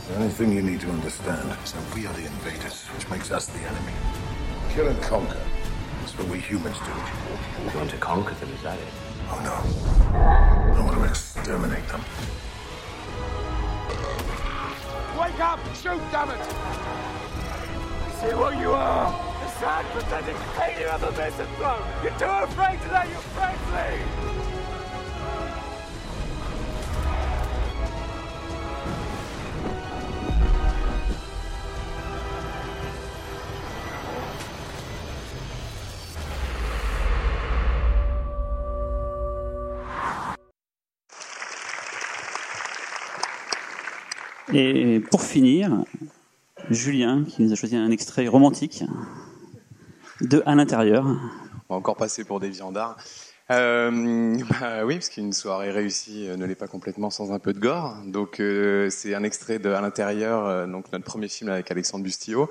The 0.07 0.15
only 0.15 0.29
thing 0.29 0.51
you 0.51 0.61
need 0.61 0.79
to 0.81 0.89
understand 0.89 1.49
is 1.63 1.73
that 1.73 1.95
we 1.95 2.05
are 2.05 2.13
the 2.13 2.25
invaders, 2.25 2.85
which 2.87 3.09
makes 3.09 3.31
us 3.31 3.47
the 3.47 3.59
enemy. 3.59 3.93
Kill 4.69 4.87
and 4.87 5.01
conquer. 5.01 5.39
That's 5.99 6.17
what 6.17 6.27
we 6.27 6.39
humans 6.39 6.77
do. 6.79 7.71
You 7.71 7.77
want 7.77 7.89
to 7.91 7.97
conquer 7.97 8.35
them, 8.35 8.49
is 8.53 8.61
that 8.63 8.79
it? 8.79 8.87
Oh 9.29 9.39
no. 9.43 9.53
I 10.17 10.85
want 10.85 10.97
to 10.97 11.03
exterminate 11.03 11.87
them. 11.87 12.01
Wake 15.19 15.39
up! 15.39 15.59
Shoot, 15.75 16.01
damn 16.11 16.29
it! 16.31 16.43
See 18.19 18.33
what 18.35 18.57
you 18.57 18.71
are! 18.71 19.30
You're 19.61 19.69
too 22.17 22.25
afraid 22.25 22.81
to 22.81 22.91
let 22.91 23.07
your! 23.09 23.21
Et 44.53 44.99
pour 45.11 45.21
finir, 45.21 45.85
Julien 46.71 47.23
qui 47.23 47.43
nous 47.43 47.53
a 47.53 47.55
choisi 47.55 47.75
un 47.75 47.91
extrait 47.91 48.27
romantique 48.27 48.83
de 50.21 50.43
À 50.45 50.55
l'intérieur. 50.55 51.05
On 51.69 51.73
va 51.73 51.77
encore 51.77 51.95
passer 51.95 52.23
pour 52.23 52.39
des 52.39 52.49
viandards. 52.49 52.97
Euh, 53.49 54.37
bah 54.61 54.85
oui, 54.85 54.95
parce 54.95 55.09
qu'une 55.09 55.33
soirée 55.33 55.71
réussie 55.71 56.27
euh, 56.29 56.37
ne 56.37 56.45
l'est 56.45 56.55
pas 56.55 56.67
complètement 56.67 57.09
sans 57.09 57.33
un 57.33 57.39
peu 57.39 57.53
de 57.53 57.59
gore. 57.59 57.97
Donc 58.05 58.39
euh, 58.39 58.89
c'est 58.89 59.13
un 59.13 59.23
extrait 59.23 59.59
de 59.59 59.69
À 59.69 59.81
l'intérieur, 59.81 60.45
euh, 60.45 60.67
donc 60.67 60.91
notre 60.93 61.03
premier 61.03 61.27
film 61.27 61.49
avec 61.49 61.69
Alexandre 61.71 62.03
Bustillo. 62.03 62.49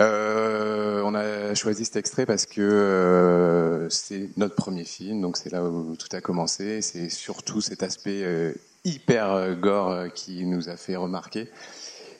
Euh, 0.00 1.02
on 1.04 1.14
a 1.14 1.54
choisi 1.54 1.84
cet 1.84 1.96
extrait 1.96 2.24
parce 2.24 2.46
que 2.46 3.88
c'est 3.90 4.30
notre 4.36 4.54
premier 4.54 4.84
film, 4.84 5.20
donc 5.20 5.36
c'est 5.36 5.50
là 5.50 5.64
où 5.64 5.96
tout 5.96 6.14
a 6.16 6.20
commencé. 6.20 6.82
C'est 6.82 7.08
surtout 7.08 7.60
cet 7.60 7.82
aspect 7.82 8.54
hyper 8.84 9.54
gore 9.56 10.12
qui 10.14 10.46
nous 10.46 10.68
a 10.68 10.76
fait 10.76 10.96
remarquer. 10.96 11.50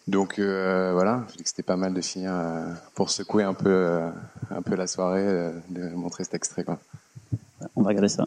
Donc 0.09 0.39
euh, 0.39 0.91
voilà, 0.93 1.25
c'était 1.45 1.63
pas 1.63 1.77
mal 1.77 1.95
de 1.95 2.01
finir 2.01 2.33
euh, 2.33 2.73
pour 2.95 3.11
secouer 3.11 3.45
un 3.45 3.55
peu, 3.55 3.71
euh, 3.71 4.11
un 4.51 4.63
peu 4.63 4.75
la 4.75 4.87
soirée, 4.87 5.53
de 5.69 5.89
montrer 5.91 6.25
cet 6.25 6.35
extrait. 6.35 6.65
On 7.77 7.83
va 7.83 7.89
regarder 7.89 8.09
ça. 8.09 8.27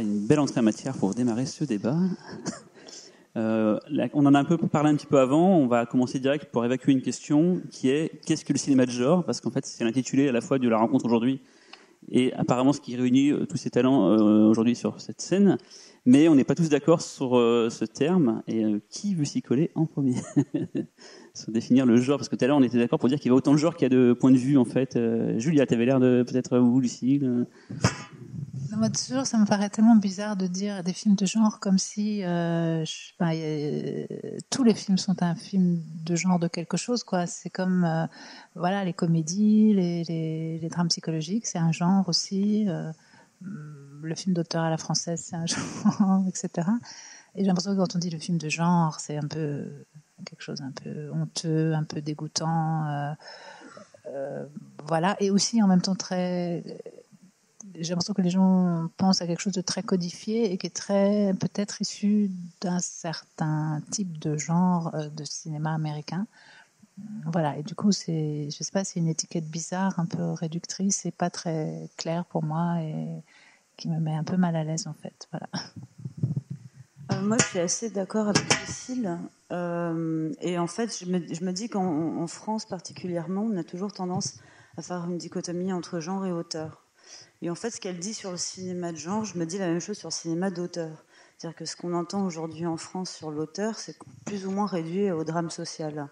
Une 0.00 0.26
belle 0.26 0.38
entrée 0.38 0.60
en 0.60 0.62
matière 0.62 0.96
pour 0.96 1.14
démarrer 1.14 1.46
ce 1.46 1.64
débat. 1.64 1.96
Euh, 3.36 3.78
on 4.14 4.26
en 4.26 4.34
a 4.34 4.40
un 4.40 4.44
peu 4.44 4.56
parlé 4.56 4.90
un 4.90 4.96
petit 4.96 5.06
peu 5.06 5.20
avant. 5.20 5.58
On 5.58 5.68
va 5.68 5.86
commencer 5.86 6.18
direct 6.18 6.46
pour 6.46 6.64
évacuer 6.64 6.90
une 6.90 7.02
question 7.02 7.60
qui 7.70 7.88
est 7.88 8.20
qu'est-ce 8.26 8.44
que 8.44 8.52
le 8.52 8.58
cinéma 8.58 8.84
de 8.84 8.90
genre? 8.90 9.22
Parce 9.22 9.40
qu'en 9.40 9.52
fait, 9.52 9.64
c'est 9.64 9.84
l'intitulé 9.84 10.28
à 10.28 10.32
la 10.32 10.40
fois 10.40 10.58
de 10.58 10.68
la 10.68 10.76
rencontre 10.76 11.04
aujourd'hui 11.04 11.40
et 12.10 12.32
apparemment 12.32 12.72
ce 12.72 12.80
qui 12.80 12.96
réunit 12.96 13.30
euh, 13.30 13.44
tous 13.46 13.56
ces 13.56 13.70
talents 13.70 14.10
euh, 14.10 14.48
aujourd'hui 14.48 14.74
sur 14.74 15.00
cette 15.00 15.20
scène. 15.20 15.56
Mais 16.04 16.26
on 16.26 16.34
n'est 16.34 16.42
pas 16.42 16.56
tous 16.56 16.68
d'accord 16.68 17.00
sur 17.00 17.34
ce 17.34 17.84
terme. 17.84 18.42
Et 18.48 18.64
qui 18.88 19.14
veut 19.14 19.26
s'y 19.26 19.40
coller 19.40 19.70
en 19.76 19.86
premier? 19.86 20.16
Sur 21.34 21.52
définir 21.52 21.86
le 21.86 21.96
genre, 21.98 22.18
parce 22.18 22.28
que 22.28 22.34
tout 22.34 22.44
à 22.44 22.48
l'heure 22.48 22.56
on 22.56 22.62
était 22.62 22.78
d'accord 22.78 22.98
pour 22.98 23.08
dire 23.08 23.20
qu'il 23.20 23.28
y 23.28 23.32
a 23.32 23.34
autant 23.34 23.52
de 23.52 23.58
genres 23.58 23.76
qu'il 23.76 23.84
y 23.84 23.86
a 23.86 23.96
de 23.96 24.14
points 24.14 24.32
de 24.32 24.38
vue 24.38 24.56
en 24.56 24.64
fait. 24.64 24.98
Julia, 25.36 25.66
tu 25.66 25.74
avais 25.74 25.84
l'air 25.84 26.00
de 26.00 26.24
peut-être 26.26 26.58
ou 26.58 26.80
Lucille. 26.80 27.46
Euh, 28.78 28.88
moi, 28.88 28.90
toujours, 28.90 29.26
ça 29.26 29.38
me 29.38 29.46
paraît 29.46 29.70
tellement 29.70 29.96
bizarre 29.96 30.36
de 30.36 30.46
dire 30.46 30.82
des 30.84 30.92
films 30.92 31.14
de 31.16 31.26
genre 31.26 31.60
comme 31.60 31.78
si 31.78 32.22
euh, 32.24 32.84
a- 33.20 33.32
tous 34.50 34.64
les 34.64 34.74
films 34.74 34.98
sont 34.98 35.22
un 35.22 35.34
film 35.34 35.80
de 36.04 36.16
genre 36.16 36.38
de 36.38 36.48
quelque 36.48 36.76
chose. 36.76 37.04
quoi. 37.04 37.26
C'est 37.26 37.50
comme 37.50 37.84
euh, 37.84 38.06
voilà 38.54 38.84
les 38.84 38.92
comédies, 38.92 39.74
les, 39.74 40.04
les, 40.04 40.68
drames 40.68 40.88
psychologiques, 40.88 41.46
c'est 41.46 41.58
un 41.58 41.72
genre 41.72 42.08
aussi. 42.08 42.68
euh, 42.68 42.92
le 43.40 44.14
film 44.14 44.34
d'auteur 44.34 44.62
à 44.62 44.70
la 44.70 44.78
française, 44.78 45.22
c'est 45.24 45.36
un 45.36 45.46
genre, 45.46 46.24
etc. 46.28 46.68
Et 47.34 47.40
j'ai 47.42 47.46
l'impression 47.46 47.72
que 47.74 47.78
quand 47.80 47.96
on 47.96 47.98
dit 47.98 48.10
le 48.10 48.18
film 48.18 48.38
de 48.38 48.48
genre, 48.48 49.00
c'est 49.00 49.16
un 49.16 49.28
peu 49.28 49.64
quelque 50.26 50.42
chose 50.42 50.60
un 50.62 50.72
peu 50.72 51.10
honteux, 51.12 51.74
un 51.74 51.84
peu 51.84 52.00
dégoûtant. 52.02 52.86
euh, 52.88 53.12
euh, 54.06 54.46
voilà, 54.86 55.16
et 55.20 55.30
aussi 55.30 55.62
en 55.62 55.66
même 55.68 55.82
temps 55.82 55.94
très 55.94 56.62
j'ai 57.74 57.90
l'impression 57.90 58.14
que 58.14 58.22
les 58.22 58.30
gens 58.30 58.88
pensent 58.96 59.22
à 59.22 59.26
quelque 59.26 59.40
chose 59.40 59.52
de 59.52 59.60
très 59.60 59.82
codifié 59.82 60.52
et 60.52 60.58
qui 60.58 60.66
est 60.66 60.74
très 60.74 61.34
peut-être 61.40 61.80
issu 61.80 62.30
d'un 62.60 62.80
certain 62.80 63.82
type 63.90 64.18
de 64.18 64.36
genre 64.36 64.94
euh, 64.94 65.08
de 65.08 65.24
cinéma 65.24 65.74
américain. 65.74 66.26
Voilà, 67.26 67.56
et 67.56 67.62
du 67.62 67.74
coup, 67.74 67.92
c'est, 67.92 68.48
je 68.50 68.64
sais 68.64 68.72
pas, 68.72 68.82
c'est 68.82 68.98
une 68.98 69.08
étiquette 69.08 69.48
bizarre, 69.48 70.00
un 70.00 70.06
peu 70.06 70.32
réductrice 70.32 71.06
et 71.06 71.12
pas 71.12 71.30
très 71.30 71.88
claire 71.96 72.24
pour 72.24 72.42
moi 72.42 72.82
et 72.82 73.22
qui 73.76 73.88
me 73.88 74.00
met 74.00 74.14
un 74.14 74.24
peu 74.24 74.36
mal 74.36 74.56
à 74.56 74.64
l'aise 74.64 74.86
en 74.86 74.94
fait. 74.94 75.28
Voilà. 75.30 75.48
Euh, 77.12 77.22
moi, 77.22 77.36
je 77.38 77.44
suis 77.44 77.58
assez 77.58 77.90
d'accord 77.90 78.28
avec 78.28 78.42
Lucille. 78.60 79.18
Euh, 79.52 80.32
et 80.40 80.58
en 80.58 80.66
fait, 80.66 80.94
je 80.98 81.06
me, 81.10 81.52
dis 81.52 81.68
qu'en 81.68 82.20
en 82.20 82.26
France 82.26 82.66
particulièrement, 82.66 83.42
on 83.42 83.56
a 83.56 83.64
toujours 83.64 83.92
tendance 83.92 84.40
à 84.76 84.82
faire 84.82 85.04
une 85.08 85.18
dichotomie 85.18 85.72
entre 85.72 86.00
genre 86.00 86.26
et 86.26 86.32
auteur. 86.32 86.87
Et 87.40 87.50
en 87.50 87.54
fait, 87.54 87.70
ce 87.70 87.80
qu'elle 87.80 87.98
dit 87.98 88.14
sur 88.14 88.30
le 88.30 88.36
cinéma 88.36 88.92
de 88.92 88.96
genre, 88.96 89.24
je 89.24 89.38
me 89.38 89.46
dis 89.46 89.58
la 89.58 89.68
même 89.68 89.80
chose 89.80 89.96
sur 89.96 90.08
le 90.08 90.14
cinéma 90.14 90.50
d'auteur. 90.50 91.04
C'est-à-dire 91.36 91.56
que 91.56 91.64
ce 91.64 91.76
qu'on 91.76 91.94
entend 91.94 92.26
aujourd'hui 92.26 92.66
en 92.66 92.76
France 92.76 93.10
sur 93.10 93.30
l'auteur, 93.30 93.78
c'est 93.78 93.96
plus 94.26 94.46
ou 94.46 94.50
moins 94.50 94.66
réduit 94.66 95.12
au 95.12 95.22
drame 95.22 95.50
social. 95.50 96.08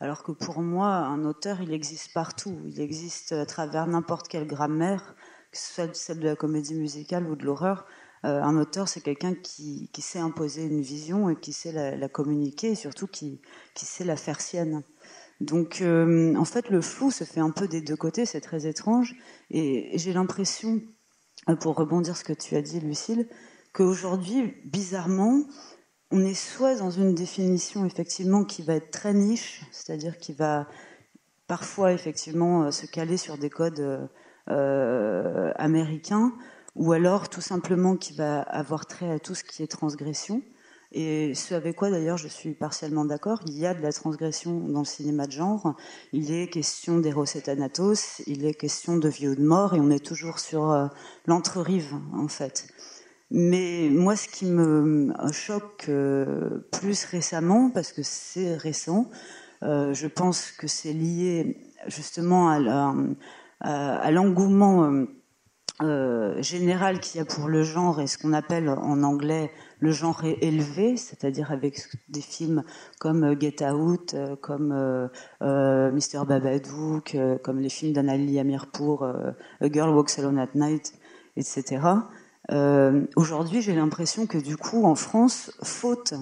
Alors 0.00 0.24
que 0.24 0.32
pour 0.32 0.60
moi, 0.60 0.88
un 0.88 1.24
auteur, 1.24 1.60
il 1.60 1.72
existe 1.72 2.12
partout. 2.12 2.58
Il 2.66 2.80
existe 2.80 3.32
à 3.32 3.46
travers 3.46 3.86
n'importe 3.86 4.26
quelle 4.26 4.48
grammaire, 4.48 5.14
que 5.52 5.58
ce 5.58 5.74
soit 5.74 5.94
celle 5.94 6.18
de 6.18 6.28
la 6.28 6.36
comédie 6.36 6.74
musicale 6.74 7.28
ou 7.28 7.36
de 7.36 7.44
l'horreur. 7.44 7.86
Euh, 8.24 8.42
un 8.42 8.56
auteur, 8.56 8.88
c'est 8.88 9.00
quelqu'un 9.00 9.34
qui, 9.34 9.88
sait 10.00 10.18
imposer 10.18 10.64
une 10.64 10.80
vision 10.80 11.30
et 11.30 11.36
qui 11.36 11.52
sait 11.52 11.72
la, 11.72 12.08
communiquer 12.08 12.72
et 12.72 12.74
surtout 12.74 13.06
qui, 13.06 13.40
qui 13.74 13.86
sait 13.86 14.04
la 14.04 14.16
faire 14.16 14.40
sienne. 14.40 14.82
Donc, 15.40 15.82
euh, 15.82 16.34
en 16.36 16.44
fait, 16.44 16.70
le 16.70 16.80
flou 16.80 17.10
se 17.10 17.24
fait 17.24 17.40
un 17.40 17.50
peu 17.50 17.68
des 17.68 17.80
deux 17.80 17.96
côtés, 17.96 18.24
c'est 18.24 18.40
très 18.40 18.66
étrange. 18.66 19.14
Et 19.50 19.96
j'ai 19.98 20.12
l'impression, 20.12 20.80
euh, 21.48 21.56
pour 21.56 21.76
rebondir 21.76 22.16
ce 22.16 22.24
que 22.24 22.32
tu 22.32 22.56
as 22.56 22.62
dit, 22.62 22.80
Lucille, 22.80 23.28
qu'aujourd'hui, 23.72 24.54
bizarrement, 24.64 25.42
on 26.10 26.24
est 26.24 26.34
soit 26.34 26.76
dans 26.76 26.90
une 26.90 27.14
définition 27.14 27.84
effectivement 27.84 28.44
qui 28.44 28.62
va 28.62 28.74
être 28.74 28.90
très 28.90 29.14
niche, 29.14 29.62
c'est-à-dire 29.72 30.18
qui 30.18 30.32
va 30.32 30.68
parfois 31.46 31.92
effectivement 31.92 32.64
euh, 32.64 32.70
se 32.70 32.86
caler 32.86 33.16
sur 33.16 33.36
des 33.38 33.50
codes 33.50 34.08
euh, 34.48 35.52
américains, 35.56 36.32
ou 36.74 36.92
alors 36.92 37.28
tout 37.28 37.40
simplement 37.40 37.96
qui 37.96 38.14
va 38.14 38.40
avoir 38.40 38.86
trait 38.86 39.10
à 39.10 39.18
tout 39.18 39.34
ce 39.34 39.44
qui 39.44 39.62
est 39.62 39.66
transgression. 39.66 40.42
Et 40.96 41.34
ce 41.34 41.54
avec 41.54 41.74
quoi 41.74 41.90
d'ailleurs 41.90 42.18
je 42.18 42.28
suis 42.28 42.54
partiellement 42.54 43.04
d'accord, 43.04 43.40
il 43.46 43.58
y 43.58 43.66
a 43.66 43.74
de 43.74 43.82
la 43.82 43.92
transgression 43.92 44.60
dans 44.60 44.78
le 44.78 44.84
cinéma 44.84 45.26
de 45.26 45.32
genre, 45.32 45.74
il 46.12 46.32
est 46.32 46.46
question 46.46 47.00
d'Eros 47.00 47.24
et 47.34 47.40
Thanatos, 47.40 48.22
il 48.28 48.46
est 48.46 48.54
question 48.54 48.96
de 48.96 49.08
vie 49.08 49.26
ou 49.26 49.34
de 49.34 49.42
mort, 49.42 49.74
et 49.74 49.80
on 49.80 49.90
est 49.90 50.04
toujours 50.04 50.38
sur 50.38 50.70
euh, 50.70 50.86
l'entre-rive 51.26 51.94
en 52.12 52.28
fait. 52.28 52.68
Mais 53.32 53.88
moi, 53.90 54.14
ce 54.14 54.28
qui 54.28 54.46
me 54.46 55.12
choque 55.32 55.86
euh, 55.88 56.60
plus 56.70 57.04
récemment, 57.06 57.70
parce 57.70 57.92
que 57.92 58.04
c'est 58.04 58.54
récent, 58.54 59.10
euh, 59.64 59.92
je 59.94 60.06
pense 60.06 60.52
que 60.52 60.68
c'est 60.68 60.92
lié 60.92 61.72
justement 61.88 62.50
à 62.50 64.10
l'engouement 64.12 65.06
général 66.38 67.00
qu'il 67.00 67.18
y 67.18 67.20
a 67.20 67.24
pour 67.24 67.48
le 67.48 67.64
genre 67.64 68.00
et 68.00 68.06
ce 68.06 68.16
qu'on 68.16 68.32
appelle 68.32 68.68
en 68.68 69.02
anglais 69.02 69.50
le 69.80 69.90
genre 69.90 70.24
é- 70.24 70.38
élevé, 70.40 70.96
c'est-à-dire 70.96 71.50
avec 71.52 71.80
des 72.08 72.20
films 72.20 72.62
comme 72.98 73.24
euh, 73.24 73.36
Get 73.38 73.64
Out, 73.64 74.14
euh, 74.14 74.36
comme 74.36 74.72
euh, 74.72 75.08
euh, 75.42 75.90
Mr. 75.92 76.24
Babadook, 76.26 77.14
euh, 77.14 77.38
comme 77.38 77.60
les 77.60 77.68
films 77.68 77.92
d'Annalie 77.92 78.38
Amirpour, 78.38 79.04
A 79.04 79.34
Girl 79.72 79.90
Walks 79.94 80.18
Alone 80.18 80.38
at 80.38 80.50
Night, 80.54 80.92
etc. 81.36 81.80
Euh, 82.50 83.06
Aujourd'hui, 83.16 83.62
j'ai 83.62 83.74
l'impression 83.74 84.26
que 84.26 84.36
du 84.36 84.56
coup, 84.56 84.84
en 84.84 84.94
France, 84.94 85.50
faute 85.62 86.14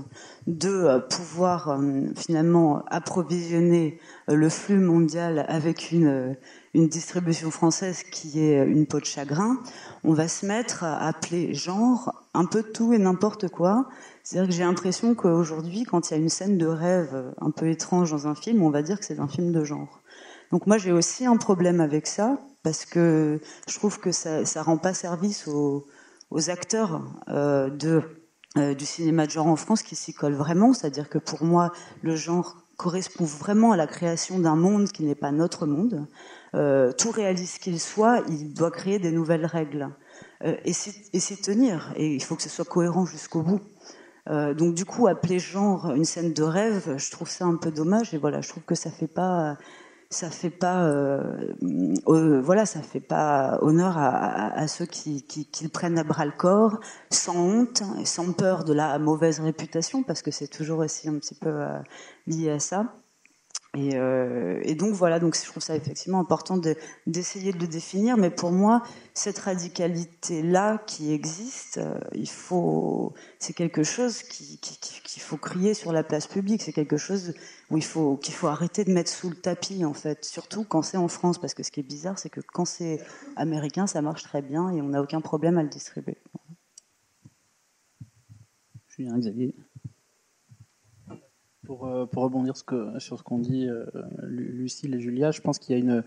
de 0.47 0.69
euh, 0.69 0.99
pouvoir 1.01 1.71
euh, 1.71 2.03
finalement 2.17 2.85
approvisionner 2.87 3.99
le 4.29 4.49
flux 4.49 4.79
mondial 4.79 5.45
avec 5.49 5.91
une, 5.91 6.37
une 6.75 6.89
distribution 6.89 7.51
française 7.51 8.05
qui 8.05 8.41
est 8.41 8.65
une 8.65 8.87
peau 8.87 9.01
de 9.01 9.05
chagrin, 9.05 9.59
on 10.05 10.13
va 10.13 10.29
se 10.29 10.47
mettre 10.47 10.85
à 10.85 11.07
appeler 11.07 11.55
genre 11.55 12.23
un 12.35 12.45
peu 12.45 12.63
tout 12.63 12.93
et 12.93 12.99
n'importe 12.99 13.49
quoi. 13.49 13.89
C'est-à-dire 14.23 14.49
que 14.49 14.55
j'ai 14.55 14.63
l'impression 14.63 15.17
qu'aujourd'hui, 15.17 15.83
quand 15.83 16.11
il 16.11 16.15
y 16.15 16.17
a 16.17 16.21
une 16.21 16.29
scène 16.29 16.57
de 16.57 16.67
rêve 16.67 17.35
un 17.41 17.51
peu 17.51 17.69
étrange 17.69 18.13
dans 18.13 18.29
un 18.29 18.37
film, 18.37 18.63
on 18.63 18.71
va 18.71 18.83
dire 18.83 19.01
que 19.01 19.05
c'est 19.05 19.19
un 19.19 19.29
film 19.29 19.51
de 19.53 19.65
genre. 19.65 20.01
Donc 20.53 20.69
moi, 20.69 20.79
j'ai 20.79 20.93
aussi 20.93 21.27
un 21.27 21.37
problème 21.37 21.81
avec 21.81 22.07
ça 22.07 22.39
parce 22.63 22.85
que 22.85 23.41
je 23.67 23.75
trouve 23.75 23.99
que 23.99 24.13
ça, 24.13 24.45
ça 24.45 24.63
rend 24.63 24.77
pas 24.77 24.95
service 24.95 25.49
aux, 25.49 25.85
aux 26.33 26.51
acteurs 26.51 27.03
euh, 27.29 27.71
euh, 28.57 28.75
du 28.75 28.87
cinéma 28.87 29.27
de 29.27 29.31
genre 29.31 29.47
en 29.47 29.57
France 29.57 29.83
qui 29.83 29.97
s'y 29.97 30.13
collent 30.13 30.35
vraiment. 30.35 30.73
C'est-à-dire 30.73 31.09
que 31.09 31.19
pour 31.19 31.45
moi, 31.45 31.73
le 32.03 32.17
genre 32.17 32.57
correspond 32.77 33.25
vraiment 33.25 33.73
à 33.73 33.77
la 33.77 33.87
création 33.87 34.39
d'un 34.39 34.57
monde 34.57 34.89
qui 34.89 35.05
n'est 35.05 35.15
pas 35.15 35.31
notre 35.31 35.67
monde. 35.67 36.07
Euh, 36.55 36.93
tout 36.93 37.11
réaliste 37.11 37.63
qu'il 37.63 37.79
soit, 37.79 38.23
il 38.29 38.53
doit 38.55 38.71
créer 38.71 38.99
des 38.99 39.13
nouvelles 39.13 39.47
règles 39.47 39.91
et 40.65 40.73
s'y 40.73 41.41
tenir. 41.41 41.93
Et 41.97 42.15
il 42.15 42.23
faut 42.23 42.35
que 42.35 42.43
ce 42.43 42.49
soit 42.49 42.65
cohérent 42.65 43.07
jusqu'au 43.07 43.43
bout. 43.43 43.61
Donc 44.27 44.75
du 44.75 44.85
coup, 44.85 45.07
appeler 45.07 45.39
genre 45.39 45.93
une 45.93 46.05
scène 46.05 46.33
de 46.33 46.43
rêve, 46.43 46.97
je 46.97 47.11
trouve 47.13 47.29
ça 47.29 47.45
un 47.45 47.55
peu 47.55 47.71
dommage. 47.71 48.13
Et 48.13 48.19
voilà, 48.19 48.41
je 48.41 48.49
trouve 48.49 48.65
que 48.65 48.75
ça 48.75 48.91
fait 48.91 49.07
pas, 49.07 49.57
ça 50.13 50.31
fait 50.31 50.51
pas, 50.51 50.85
euh, 50.85 51.55
euh, 52.09 52.41
voilà, 52.41 52.67
ça 52.67 52.81
fait 52.83 53.01
pas 53.01 53.59
honneur 53.63 53.97
à, 53.97 54.67
ceux 54.69 54.87
qui 54.87 55.25
le 55.63 55.69
prennent 55.69 55.99
à 55.99 56.05
bras 56.05 56.25
le 56.27 56.33
corps, 56.33 56.81
sans 57.11 57.37
honte 57.37 57.83
et 57.99 58.05
sans 58.05 58.33
peur 58.33 58.65
de 58.65 58.73
la 58.73 58.99
mauvaise 58.99 59.41
réputation, 59.41 60.03
parce 60.03 60.23
que 60.23 60.31
c'est 60.31 60.49
toujours 60.49 60.81
aussi 60.81 61.09
un 61.09 61.19
petit 61.19 61.35
peu 61.35 61.51
euh, 61.51 61.79
lié 62.27 62.51
à 62.51 62.61
ça. 62.61 62.95
Et, 63.75 63.97
euh, 63.97 64.61
et 64.65 64.75
donc 64.75 64.93
voilà, 64.93 65.19
donc 65.19 65.35
je 65.35 65.43
trouve 65.47 65.63
ça 65.63 65.75
effectivement 65.75 66.21
important 66.21 66.59
de- 66.59 66.77
d'essayer 67.07 67.53
de 67.55 67.59
le 67.59 67.67
définir, 67.67 68.19
mais 68.19 68.29
pour 68.29 68.53
moi, 68.53 68.83
cette 69.15 69.39
radicalité-là 69.39 70.83
qui 70.87 71.11
existe, 71.11 71.79
euh, 71.79 71.99
il 72.15 72.29
faut, 72.29 73.15
c'est 73.39 73.55
quelque 73.55 73.83
chose 73.83 74.23
qui- 74.25 74.59
qui- 74.59 74.79
qui- 74.79 75.01
qu'il 75.03 75.23
faut 75.23 75.39
crier 75.39 75.73
sur 75.73 75.91
la 75.93 76.03
place 76.05 76.27
publique. 76.27 76.61
C'est 76.63 76.75
quelque 76.75 76.99
chose 76.99 77.33
où 77.71 77.79
il 77.79 77.85
faut 77.85 78.19
qu'il 78.19 78.35
faut 78.35 78.49
arrêter 78.49 78.85
de 78.85 78.93
mettre 78.93 79.11
sous 79.11 79.31
le 79.31 79.37
tapis 79.37 79.87
en 79.87 79.95
fait, 79.95 80.23
surtout 80.27 80.65
quand 80.65 80.83
c'est 80.83 80.99
en 80.99 81.09
France, 81.09 81.39
parce 81.41 81.55
que 81.55 81.63
ce 81.63 81.71
qui 81.71 81.81
est 81.81 81.83
bizarre, 81.83 82.19
c'est 82.19 82.29
que 82.31 82.41
quand 82.53 82.67
c'est 82.67 83.01
américain, 83.37 83.87
ça 83.87 84.03
marche 84.03 84.23
très 84.23 84.43
bien 84.43 84.69
et 84.69 84.83
on 84.83 84.89
n'a 84.89 85.01
aucun 85.01 85.23
problème 85.23 85.57
à 85.57 85.63
le 85.63 85.71
distribuer. 85.71 86.19
Julien, 88.89 89.19
Xavier. 89.19 89.55
Pour, 91.65 91.87
euh, 91.87 92.07
pour 92.07 92.25
rebondir 92.25 92.55
sur 92.57 93.19
ce 93.19 93.23
qu'ont 93.23 93.39
dit 93.39 93.69
euh, 93.69 93.87
Lu- 94.25 94.51
Lucille 94.53 94.95
et 94.97 95.01
Julia, 95.01 95.31
je 95.31 95.41
pense 95.41 95.61
qu'il 95.61 95.77
y 95.77 95.81
a 95.81 95.81
une, 95.81 96.03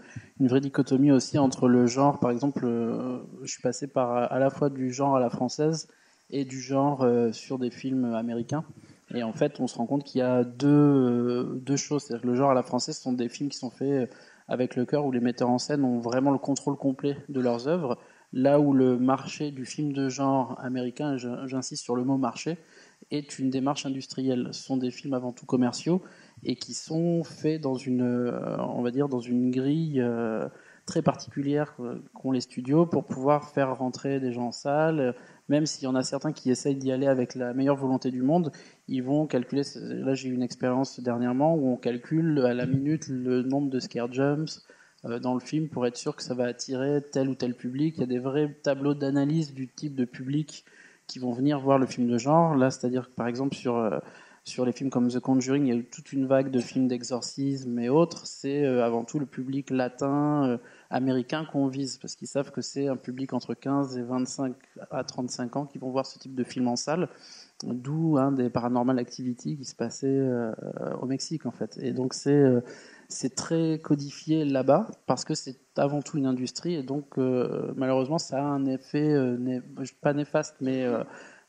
vraie 0.48 0.60
dichotomie 0.60 1.12
aussi 1.14 1.38
entre 1.40 1.70
le 1.70 1.88
genre. 1.88 2.20
Par 2.20 2.32
exemple, 2.32 2.66
euh, 2.66 3.20
je 3.44 3.52
suis 3.52 3.62
passé 3.62 3.88
par 3.88 4.32
à 4.32 4.38
la 4.40 4.50
fois 4.50 4.70
du 4.70 4.92
genre 4.92 5.16
à 5.16 5.20
la 5.22 5.30
française 5.30 5.88
et 6.30 6.44
du 6.44 6.60
genre 6.60 7.04
euh, 7.04 7.32
sur 7.32 7.58
des 7.58 7.72
films 7.72 8.14
américains. 8.16 8.66
Et 9.14 9.24
en 9.24 9.32
fait, 9.32 9.62
on 9.62 9.68
se 9.68 9.78
rend 9.78 9.86
compte 9.86 10.04
qu'il 10.04 10.20
y 10.20 10.22
a 10.24 10.44
deux, 10.44 10.68
euh, 10.68 11.62
deux 11.62 11.78
choses. 11.78 12.04
C'est-à-dire 12.04 12.24
que 12.24 12.28
le 12.28 12.36
genre 12.36 12.52
à 12.52 12.54
la 12.54 12.64
française, 12.64 12.98
ce 12.98 13.04
sont 13.04 13.14
des 13.14 13.30
films 13.30 13.50
qui 13.50 13.58
sont 13.58 13.70
faits 13.70 14.12
avec 14.50 14.76
le 14.76 14.86
cœur, 14.86 15.06
où 15.06 15.12
les 15.12 15.22
metteurs 15.22 15.50
en 15.50 15.58
scène 15.58 15.86
ont 15.86 16.00
vraiment 16.00 16.32
le 16.32 16.38
contrôle 16.38 16.76
complet 16.76 17.18
de 17.30 17.40
leurs 17.40 17.68
œuvres. 17.68 17.98
là 18.34 18.60
où 18.60 18.74
le 18.74 18.98
marché 18.98 19.52
du 19.52 19.66
film 19.66 19.94
de 19.94 20.10
genre 20.10 20.60
américain, 20.62 21.16
j'insiste 21.46 21.84
sur 21.84 21.96
le 21.96 22.04
mot 22.04 22.18
marché, 22.18 22.58
est 23.12 23.40
une 23.40 23.50
démarche 23.50 23.86
industrielle. 23.86 24.50
Ce 24.52 24.64
sont 24.64 24.78
des 24.78 24.92
films 24.92 25.14
avant 25.14 25.32
tout 25.32 25.46
commerciaux 25.46 26.02
et 26.44 26.56
qui 26.56 26.74
sont 26.74 27.24
faits 27.24 27.62
dans 27.62 27.76
une, 27.76 28.02
euh, 28.02 28.58
on 28.60 28.82
va 28.82 28.92
dire, 28.92 29.10
dans 29.10 29.20
une 29.20 29.52
grille 29.52 30.02
euh, 30.02 30.48
très 30.86 31.02
particulière 31.02 31.76
euh, 31.80 32.02
qu'ont 32.14 32.32
les 32.32 32.42
studios 32.42 32.86
pour 32.86 33.06
pouvoir 33.06 33.50
faire 33.50 33.78
rentrer 33.78 34.20
des 34.20 34.32
gens 34.32 34.48
en 34.48 34.52
salle. 34.52 35.16
Même 35.50 35.66
s'il 35.66 35.84
y 35.84 35.88
en 35.88 35.96
a 35.96 36.04
certains 36.04 36.34
qui 36.34 36.50
essayent 36.50 36.76
d'y 36.76 36.92
aller 36.92 37.08
avec 37.08 37.36
la 37.36 37.54
meilleure 37.54 37.76
volonté 37.76 38.12
du 38.12 38.22
monde, 38.22 38.52
ils 38.88 39.04
vont 39.04 39.28
calculer. 39.28 39.62
Là, 39.76 40.14
j'ai 40.14 40.30
eu 40.30 40.34
une 40.34 40.44
expérience 40.44 41.00
dernièrement 41.00 41.56
où 41.56 41.68
on 41.68 41.78
calcule 41.78 42.40
à 42.46 42.54
la 42.54 42.66
minute 42.66 43.08
le 43.08 43.44
nombre 43.44 43.70
de 43.70 43.80
scare 43.80 44.12
jumps 44.12 44.66
dans 45.22 45.36
le 45.36 45.40
film 45.40 45.70
pour 45.70 45.86
être 45.86 45.98
sûr 45.98 46.16
que 46.16 46.24
ça 46.24 46.34
va 46.34 46.46
attirer 46.46 47.00
tel 47.12 47.30
ou 47.30 47.36
tel 47.36 47.54
public. 47.54 47.96
Il 47.98 48.00
y 48.00 48.04
a 48.04 48.08
des 48.08 48.18
vrais 48.18 48.58
tableaux 48.64 48.96
d'analyse 48.96 49.54
du 49.54 49.68
type 49.68 49.94
de 49.94 50.06
public 50.06 50.66
qui 51.08 51.20
vont 51.20 51.32
venir 51.32 51.60
voir 51.60 51.78
le 51.78 51.86
film 51.86 52.08
de 52.08 52.18
genre. 52.18 52.56
Là, 52.56 52.72
c'est-à-dire 52.72 53.08
que 53.08 53.16
par 53.16 53.28
exemple 53.28 53.56
sur 53.56 53.76
euh, 53.78 54.00
sur 54.44 54.64
les 54.64 54.72
films 54.72 54.92
comme 54.92 55.10
The 55.10 55.20
Conjuring, 55.20 55.66
il 55.66 55.70
y 55.70 55.72
a 55.72 55.76
eu 55.76 55.86
toute 55.86 56.14
une 56.14 56.28
vague 56.28 56.52
de 56.52 56.60
films 56.60 56.88
d'exorcisme 56.88 57.80
et 57.80 57.90
autres. 57.90 58.28
C'est 58.28 58.64
euh, 58.64 58.86
avant 58.86 59.04
tout 59.04 59.18
le 59.18 59.26
public 59.26 59.72
latin, 59.72 60.46
euh, 60.46 60.58
américain 60.92 61.46
qu'on 61.52 61.68
vise, 61.68 61.98
parce 61.98 62.16
qu'ils 62.16 62.28
savent 62.28 62.52
que 62.52 62.62
c'est 62.62 62.88
un 62.88 62.96
public 62.96 63.34
entre 63.34 63.56
15 63.56 63.98
et 63.98 64.04
25 64.04 64.56
à 64.92 65.04
35 65.04 65.56
ans 65.56 65.66
qui 65.66 65.80
vont 65.80 65.90
voir 65.90 66.06
ce 66.06 66.20
type 66.20 66.36
de 66.36 66.44
film 66.44 66.68
en 66.68 66.76
salle. 66.76 67.10
D'où 67.64 68.18
un 68.18 68.32
des 68.32 68.50
Paranormal 68.50 69.00
Activity 69.00 69.58
qui 69.58 69.66
se 69.66 69.76
passait 69.76 70.30
au 71.02 71.06
Mexique 71.06 71.46
en 71.46 71.52
fait. 71.52 71.80
Et 71.82 71.94
donc 71.94 72.14
c'est 72.14 72.44
c'est 73.10 73.36
très 73.36 73.80
codifié 73.80 74.46
là-bas 74.46 74.88
parce 75.06 75.26
que 75.26 75.36
c'est 75.36 75.58
avant 75.78 76.02
tout 76.02 76.18
une 76.18 76.26
industrie 76.26 76.76
et 76.76 76.84
donc 76.84 77.18
euh, 77.18 77.74
malheureusement 77.76 78.18
ça 78.18 78.40
a 78.40 78.46
un 78.46 78.66
effet 78.66 79.12
euh, 79.12 79.62
pas 80.02 80.14
néfaste 80.14 80.56
mais 80.62 80.86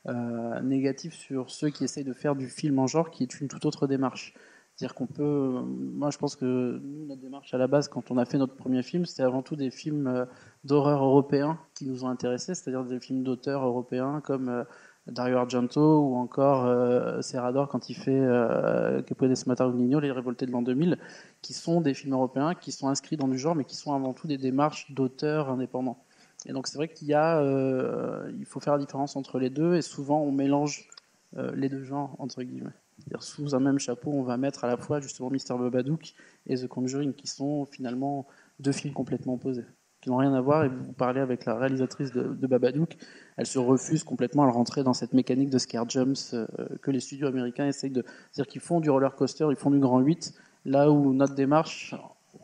euh, 0.07 0.61
négatif 0.61 1.13
sur 1.13 1.49
ceux 1.49 1.69
qui 1.69 1.83
essayent 1.83 2.03
de 2.03 2.13
faire 2.13 2.35
du 2.35 2.47
film 2.47 2.79
en 2.79 2.87
genre 2.87 3.11
qui 3.11 3.23
est 3.23 3.39
une 3.41 3.47
toute 3.47 3.65
autre 3.65 3.87
démarche. 3.87 4.33
C'est-à-dire 4.75 4.93
qu'on 4.93 5.07
peut, 5.07 5.61
moi 5.65 6.11
je 6.11 6.19
pense 6.19 6.35
que 6.35 6.79
notre 6.83 7.21
démarche 7.21 7.53
à 7.53 7.57
la 7.57 7.67
base 7.67 7.87
quand 7.87 8.11
on 8.11 8.17
a 8.17 8.25
fait 8.25 8.37
notre 8.37 8.55
premier 8.55 8.83
film 8.83 9.05
c'était 9.05 9.23
avant 9.23 9.41
tout 9.41 9.55
des 9.55 9.71
films 9.71 10.27
d'horreur 10.63 11.03
européens 11.03 11.59
qui 11.73 11.87
nous 11.87 12.05
ont 12.05 12.09
intéressés, 12.09 12.53
c'est-à-dire 12.53 12.83
des 12.83 12.99
films 12.99 13.23
d'auteurs 13.23 13.65
européens 13.65 14.21
comme 14.23 14.65
Dario 15.11 15.37
Argento 15.37 16.01
ou 16.01 16.15
encore 16.15 16.65
euh, 16.65 17.21
Serrador 17.21 17.69
quand 17.69 17.89
il 17.89 17.95
fait 17.95 18.19
euh, 18.19 19.01
Que 19.01 19.13
Les 19.99 20.11
Révoltés 20.11 20.45
de 20.45 20.51
l'an 20.51 20.61
2000, 20.61 20.97
qui 21.41 21.53
sont 21.53 21.81
des 21.81 21.93
films 21.93 22.13
européens 22.13 22.55
qui 22.55 22.71
sont 22.71 22.87
inscrits 22.87 23.17
dans 23.17 23.27
du 23.27 23.37
genre, 23.37 23.55
mais 23.55 23.63
qui 23.63 23.75
sont 23.75 23.93
avant 23.93 24.13
tout 24.13 24.27
des 24.27 24.37
démarches 24.37 24.91
d'auteurs 24.91 25.49
indépendants. 25.49 25.97
Et 26.45 26.53
donc 26.53 26.67
c'est 26.67 26.77
vrai 26.77 26.87
qu'il 26.87 27.07
y 27.07 27.13
a, 27.13 27.39
euh, 27.39 28.31
il 28.37 28.45
faut 28.45 28.59
faire 28.59 28.73
la 28.73 28.79
différence 28.79 29.15
entre 29.15 29.39
les 29.39 29.49
deux, 29.49 29.75
et 29.75 29.81
souvent 29.81 30.21
on 30.21 30.31
mélange 30.31 30.87
euh, 31.35 31.51
les 31.55 31.69
deux 31.69 31.83
genres 31.83 32.15
entre 32.19 32.43
guillemets. 32.43 32.71
Sous 33.19 33.55
un 33.55 33.59
même 33.59 33.79
chapeau, 33.79 34.11
on 34.11 34.23
va 34.23 34.37
mettre 34.37 34.63
à 34.63 34.67
la 34.67 34.77
fois 34.77 34.99
justement 34.99 35.29
Mr. 35.29 35.57
Babadook 35.59 36.13
et 36.47 36.55
The 36.55 36.67
Conjuring, 36.67 37.13
qui 37.13 37.27
sont 37.27 37.65
finalement 37.65 38.27
deux 38.59 38.71
films 38.71 38.93
complètement 38.93 39.35
opposés, 39.35 39.65
qui 40.01 40.09
n'ont 40.09 40.17
rien 40.17 40.33
à 40.33 40.41
voir. 40.41 40.63
Et 40.63 40.69
vous 40.69 40.93
parlez 40.93 41.21
avec 41.21 41.45
la 41.45 41.55
réalisatrice 41.55 42.11
de, 42.11 42.23
de 42.23 42.47
Babadook, 42.47 42.97
elle 43.37 43.45
se 43.45 43.59
refuse 43.59 44.03
complètement 44.03 44.43
à 44.43 44.49
rentrer 44.49 44.83
dans 44.83 44.93
cette 44.93 45.13
mécanique 45.13 45.49
de 45.49 45.59
scare 45.59 45.89
jumps 45.89 46.33
euh, 46.33 46.47
que 46.81 46.91
les 46.91 46.99
studios 46.99 47.27
américains 47.27 47.67
essayent 47.67 47.91
de, 47.91 48.03
c'est-à-dire 48.31 48.51
qu'ils 48.51 48.61
font 48.61 48.79
du 48.79 48.89
roller 48.89 49.15
coaster, 49.15 49.47
ils 49.49 49.55
font 49.55 49.69
du 49.69 49.79
grand 49.79 49.99
8, 49.99 50.33
là 50.65 50.91
où 50.91 51.13
notre 51.13 51.35
démarche, 51.35 51.95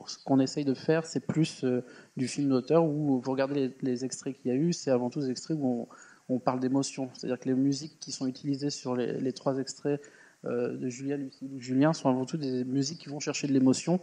ce 0.06 0.18
qu'on 0.24 0.40
essaye 0.40 0.66
de 0.66 0.74
faire, 0.74 1.06
c'est 1.06 1.26
plus 1.26 1.64
euh, 1.64 1.84
du 2.16 2.28
film 2.28 2.50
d'auteur 2.50 2.86
où 2.86 3.20
vous 3.20 3.32
regardez 3.32 3.76
les, 3.82 4.06
extraits 4.06 4.36
qu'il 4.36 4.52
y 4.52 4.54
a 4.54 4.58
eu, 4.58 4.72
c'est 4.72 4.92
avant 4.92 5.10
tout 5.10 5.20
des 5.20 5.32
extraits 5.32 5.58
où 5.60 5.88
on, 6.30 6.40
parle 6.40 6.60
d'émotion. 6.60 7.10
C'est-à-dire 7.14 7.40
que 7.40 7.50
les 7.50 7.56
musiques 7.56 8.00
qui 8.00 8.12
sont 8.12 8.28
utilisées 8.28 8.70
sur 8.70 8.96
les, 8.96 9.34
trois 9.34 9.60
extraits 9.60 10.02
euh, 10.46 10.76
de 10.78 10.88
ou 10.88 11.60
Julien 11.60 11.94
sont 11.94 12.10
avant 12.10 12.26
tout 12.26 12.38
des 12.38 12.64
musiques 12.64 13.00
qui 13.00 13.10
vont 13.10 13.20
chercher 13.20 13.48
de 13.48 13.54
l'émotion. 13.54 14.00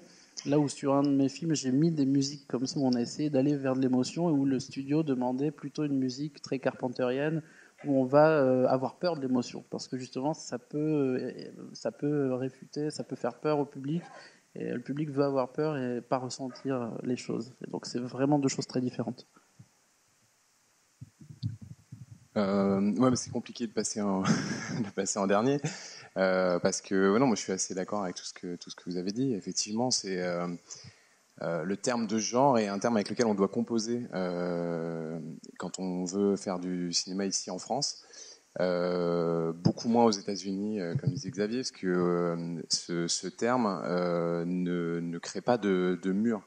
Là 0.47 0.59
où 0.59 0.69
sur 0.69 0.95
un 0.95 1.03
de 1.03 1.11
mes 1.11 1.29
films, 1.29 1.55
j'ai 1.55 1.71
mis 1.71 1.91
des 1.91 2.07
musiques 2.07 2.47
comme 2.47 2.67
ça 2.67 2.81
où 2.81 2.87
on 2.87 2.95
a 2.95 3.01
essayé 3.01 3.29
d'aller 3.29 3.57
vers 3.57 3.77
de 3.77 3.81
l'émotion 3.81 4.29
et 4.31 4.33
où 4.33 4.47
le 4.47 4.59
studio 4.59 5.03
demandait 5.03 5.51
plutôt 5.51 5.85
une 5.85 5.99
musique 5.99 6.41
très 6.41 6.59
carpenterienne 6.59 7.43
où 7.85 8.01
on 8.01 8.05
va 8.05 8.31
euh, 8.31 8.67
avoir 8.69 8.99
peur 8.99 9.17
de 9.17 9.23
l'émotion 9.23 9.65
parce 9.71 9.89
que 9.89 9.97
justement 9.97 10.35
ça 10.35 10.59
peut 10.59 10.79
euh, 10.79 11.51
ça 11.73 11.93
peut 11.93 12.35
réfuter, 12.35 12.91
ça 12.91 13.05
peut 13.05 13.17
faire 13.17 13.39
peur 13.39 13.59
au 13.59 13.65
public 13.65 14.03
et 14.55 14.73
le 14.73 14.81
public 14.81 15.11
veut 15.11 15.25
avoir 15.25 15.53
peur 15.53 15.77
et 15.77 16.01
pas 16.01 16.19
ressentir 16.19 16.93
les 17.03 17.17
choses. 17.17 17.53
Et 17.67 17.71
donc 17.71 17.87
c'est 17.87 18.01
vraiment 18.01 18.39
deux 18.39 18.49
choses 18.49 18.67
très 18.67 18.81
différentes. 18.81 19.27
Euh, 22.37 22.81
ouais, 22.81 23.11
mais 23.11 23.17
c'est 23.17 23.31
compliqué 23.31 23.67
de 23.67 23.73
passer 23.73 24.01
de 24.01 24.91
passer 24.95 25.19
en 25.19 25.27
dernier 25.27 25.61
euh, 26.17 26.59
parce 26.59 26.81
que 26.81 27.19
non, 27.19 27.27
moi 27.27 27.37
je 27.37 27.43
suis 27.43 27.53
assez 27.53 27.75
d'accord 27.75 28.03
avec 28.03 28.17
tout 28.17 28.25
ce 28.25 28.35
que 28.35 28.57
tout 28.57 28.71
ce 28.71 28.77
que 28.77 28.85
vous 28.87 28.97
avez 28.97 29.13
dit. 29.13 29.35
Effectivement, 29.35 29.91
c'est 29.91 30.21
euh, 30.23 30.49
euh, 31.43 31.63
le 31.65 31.77
terme 31.77 32.07
de 32.07 32.19
genre 32.19 32.59
est 32.59 32.69
un 32.69 32.79
terme 32.79 32.97
avec 32.97 33.11
lequel 33.11 33.27
on 33.27 33.35
doit 33.35 33.49
composer 33.49 34.07
quand 35.59 35.79
on 35.79 36.05
veut 36.05 36.37
faire 36.37 36.59
du 36.59 36.93
cinéma 36.93 37.27
ici 37.27 37.51
en 37.51 37.59
France. 37.59 38.03
Beaucoup 38.59 39.89
moins 39.89 40.05
aux 40.05 40.11
États-Unis, 40.11 40.81
comme 41.01 41.11
disait 41.11 41.31
Xavier, 41.31 41.59
parce 41.59 41.71
que 41.71 42.63
ce, 42.69 43.29
terme 43.29 43.83
ne, 44.47 45.01
ne 45.01 45.19
crée 45.19 45.41
pas 45.41 45.59
de, 45.59 45.99
de 46.03 46.13
mur. 46.13 46.47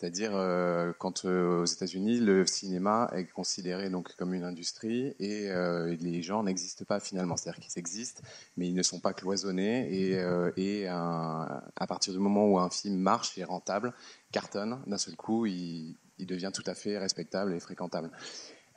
C'est-à-dire, 0.00 0.30
euh, 0.34 0.94
quand 0.98 1.26
euh, 1.26 1.60
aux 1.60 1.66
États-Unis, 1.66 2.20
le 2.20 2.46
cinéma 2.46 3.10
est 3.14 3.26
considéré 3.26 3.92
comme 4.16 4.32
une 4.32 4.44
industrie 4.44 5.14
et 5.18 5.50
euh, 5.50 5.94
les 6.00 6.22
genres 6.22 6.42
n'existent 6.42 6.86
pas 6.86 7.00
finalement. 7.00 7.36
C'est-à-dire 7.36 7.60
qu'ils 7.60 7.78
existent, 7.78 8.22
mais 8.56 8.66
ils 8.66 8.74
ne 8.74 8.82
sont 8.82 8.98
pas 8.98 9.12
cloisonnés. 9.12 9.92
Et, 9.92 10.18
euh, 10.18 10.50
à 10.88 11.86
partir 11.86 12.14
du 12.14 12.18
moment 12.18 12.46
où 12.46 12.58
un 12.58 12.70
film 12.70 12.96
marche 12.96 13.36
et 13.36 13.44
rentable, 13.44 13.92
cartonne, 14.32 14.80
d'un 14.86 14.96
seul 14.96 15.16
coup, 15.16 15.44
il, 15.44 15.96
devient 16.20 16.50
tout 16.54 16.64
à 16.64 16.74
fait 16.74 16.96
respectable 16.96 17.52
et 17.52 17.60
fréquentable. 17.60 18.10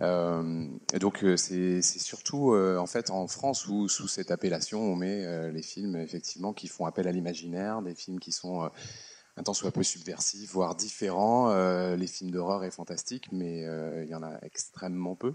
Et 0.02 1.00
donc 1.00 1.24
c'est 1.38 1.82
surtout 1.82 2.54
en 2.54 2.86
fait 2.88 3.10
en 3.10 3.28
France 3.28 3.68
où 3.68 3.88
sous 3.88 4.10
cette 4.10 4.32
appellation 4.32 4.82
on 4.82 4.98
met 4.98 5.52
les 5.52 5.62
films 5.62 5.96
effectivement 5.96 6.52
qui 6.52 6.68
font 6.68 6.86
appel 6.86 7.08
à 7.08 7.12
l'imaginaire, 7.14 7.82
des 7.82 7.96
films 7.96 8.20
qui 8.20 8.34
sont 8.34 8.70
un 9.36 9.44
tant 9.44 9.54
soit 9.54 9.72
peu 9.72 9.84
subversifs, 9.84 10.52
voire 10.52 10.76
différents. 10.76 11.50
Euh, 11.52 11.96
les 11.96 12.08
films 12.08 12.32
d'horreur 12.32 12.64
est 12.64 12.72
fantastique, 12.72 13.30
mais 13.32 13.66
euh, 13.66 14.04
il 14.04 14.10
y 14.10 14.16
en 14.16 14.22
a 14.22 14.38
extrêmement 14.44 15.16
peu. 15.16 15.34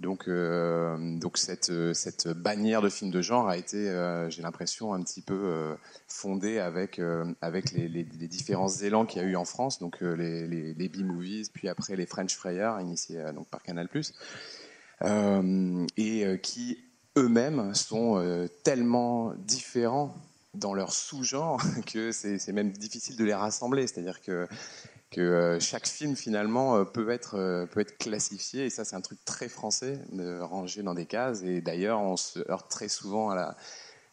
Donc, 0.00 0.28
euh, 0.28 1.18
donc 1.18 1.38
cette, 1.38 1.72
cette 1.92 2.28
bannière 2.28 2.82
de 2.82 2.88
films 2.88 3.10
de 3.10 3.22
genre 3.22 3.48
a 3.48 3.56
été, 3.56 3.84
j'ai 4.28 4.42
l'impression, 4.42 4.92
un 4.92 5.02
petit 5.02 5.22
peu 5.22 5.76
fondée 6.06 6.58
avec, 6.58 7.00
avec 7.40 7.72
les, 7.72 8.04
différents 8.04 8.68
élans 8.68 9.06
qu'il 9.06 9.22
y 9.22 9.24
a 9.24 9.28
eu 9.28 9.34
en 9.34 9.44
France, 9.44 9.80
donc 9.80 10.00
les, 10.00 10.46
les, 10.46 10.88
B-movies, 10.88 11.50
puis 11.52 11.68
après 11.68 11.96
les 11.96 12.06
French 12.06 12.36
Frayers, 12.36 12.74
initiés 12.80 13.24
donc 13.34 13.48
par 13.48 13.60
Canal+, 13.64 13.88
et 15.96 16.40
qui 16.42 16.78
eux-mêmes 17.16 17.74
sont 17.74 18.48
tellement 18.62 19.34
différents 19.34 20.14
dans 20.54 20.74
leur 20.74 20.92
sous-genre 20.92 21.60
que 21.86 22.12
c'est 22.12 22.52
même 22.52 22.72
difficile 22.72 23.16
de 23.16 23.24
les 23.24 23.34
rassembler. 23.34 23.86
C'est-à-dire 23.86 24.20
que, 24.20 24.48
euh, 25.16 25.58
chaque 25.58 25.88
film 25.88 26.16
finalement 26.16 26.76
euh, 26.76 26.84
peut 26.84 27.10
être, 27.10 27.36
euh, 27.36 27.66
peut 27.66 27.80
être 27.80 27.96
classifié, 27.98 28.66
et 28.66 28.70
ça 28.70 28.84
c'est 28.84 28.94
un 28.94 29.00
truc 29.00 29.24
très 29.24 29.48
français, 29.48 30.00
de 30.12 30.38
ranger 30.40 30.82
dans 30.82 30.94
des 30.94 31.06
cases. 31.06 31.42
Et 31.42 31.60
d'ailleurs, 31.60 32.00
on 32.00 32.16
se 32.16 32.40
heurte 32.50 32.70
très 32.70 32.88
souvent 32.88 33.30
à, 33.30 33.56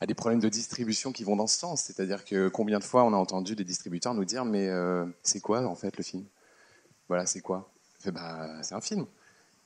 des 0.08 0.14
problèmes 0.14 0.40
de 0.40 0.50
distribution 0.50 1.12
qui 1.12 1.24
vont 1.24 1.36
dans 1.36 1.48
ce 1.48 1.58
sens. 1.58 1.84
C'est-à-dire 1.84 2.26
que 2.26 2.48
combien 2.48 2.80
de 2.80 2.84
fois 2.84 3.04
on 3.04 3.14
a 3.14 3.18
entendu 3.18 3.56
des 3.56 3.64
distributeurs 3.64 4.14
nous 4.14 4.26
dire 4.26 4.46
mais 4.46 4.70
c'est 5.24 5.40
quoi 5.40 5.66
en 5.66 5.74
fait 5.74 5.98
le 5.98 6.04
film? 6.04 6.26
Voilà, 7.08 7.26
c'est 7.26 7.42
quoi? 7.42 7.72
Bah, 8.06 8.62
C'est 8.62 8.76
un 8.76 8.82
film. 8.82 9.08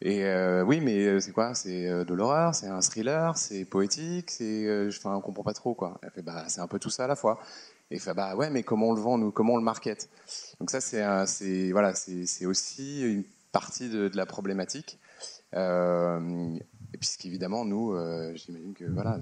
Et 0.01 0.23
euh, 0.23 0.63
oui, 0.63 0.79
mais 0.79 1.05
euh, 1.05 1.19
c'est 1.19 1.33
quoi? 1.33 1.53
C'est 1.53 1.87
euh, 1.87 2.05
de 2.05 2.13
l'horreur, 2.13 2.55
c'est 2.55 2.67
un 2.67 2.79
thriller, 2.79 3.37
c'est 3.37 3.65
poétique, 3.65 4.31
c'est, 4.31 4.87
enfin, 4.87 5.15
on 5.15 5.21
comprend 5.21 5.43
pas 5.43 5.53
trop 5.53 5.73
quoi. 5.73 5.99
Elle 6.01 6.11
fait, 6.11 6.21
bah, 6.21 6.45
c'est 6.47 6.61
un 6.61 6.67
peu 6.67 6.79
tout 6.79 6.89
ça 6.89 7.03
à 7.03 7.07
la 7.07 7.15
fois. 7.17 7.39
Et 7.91 7.99
fait, 7.99 8.13
bah 8.13 8.35
ouais, 8.35 8.49
mais 8.49 8.63
comment 8.63 8.89
on 8.89 8.93
le 8.93 9.01
vend 9.01 9.17
nous? 9.17 9.31
Comment 9.31 9.55
on 9.55 9.57
le 9.57 9.63
market? 9.63 10.09
Donc 10.59 10.69
ça, 10.69 10.79
c'est, 10.79 11.71
voilà, 11.71 11.95
c'est, 11.95 12.45
aussi 12.45 13.01
une 13.01 13.23
partie 13.51 13.89
de, 13.89 14.09
la 14.13 14.25
problématique. 14.25 14.99
Euh, 15.55 16.55
et 16.93 16.97
puisqu'évidemment, 16.97 17.65
nous, 17.65 17.95
j'imagine 18.35 18.73
que 18.75 18.85
voilà, 18.85 19.19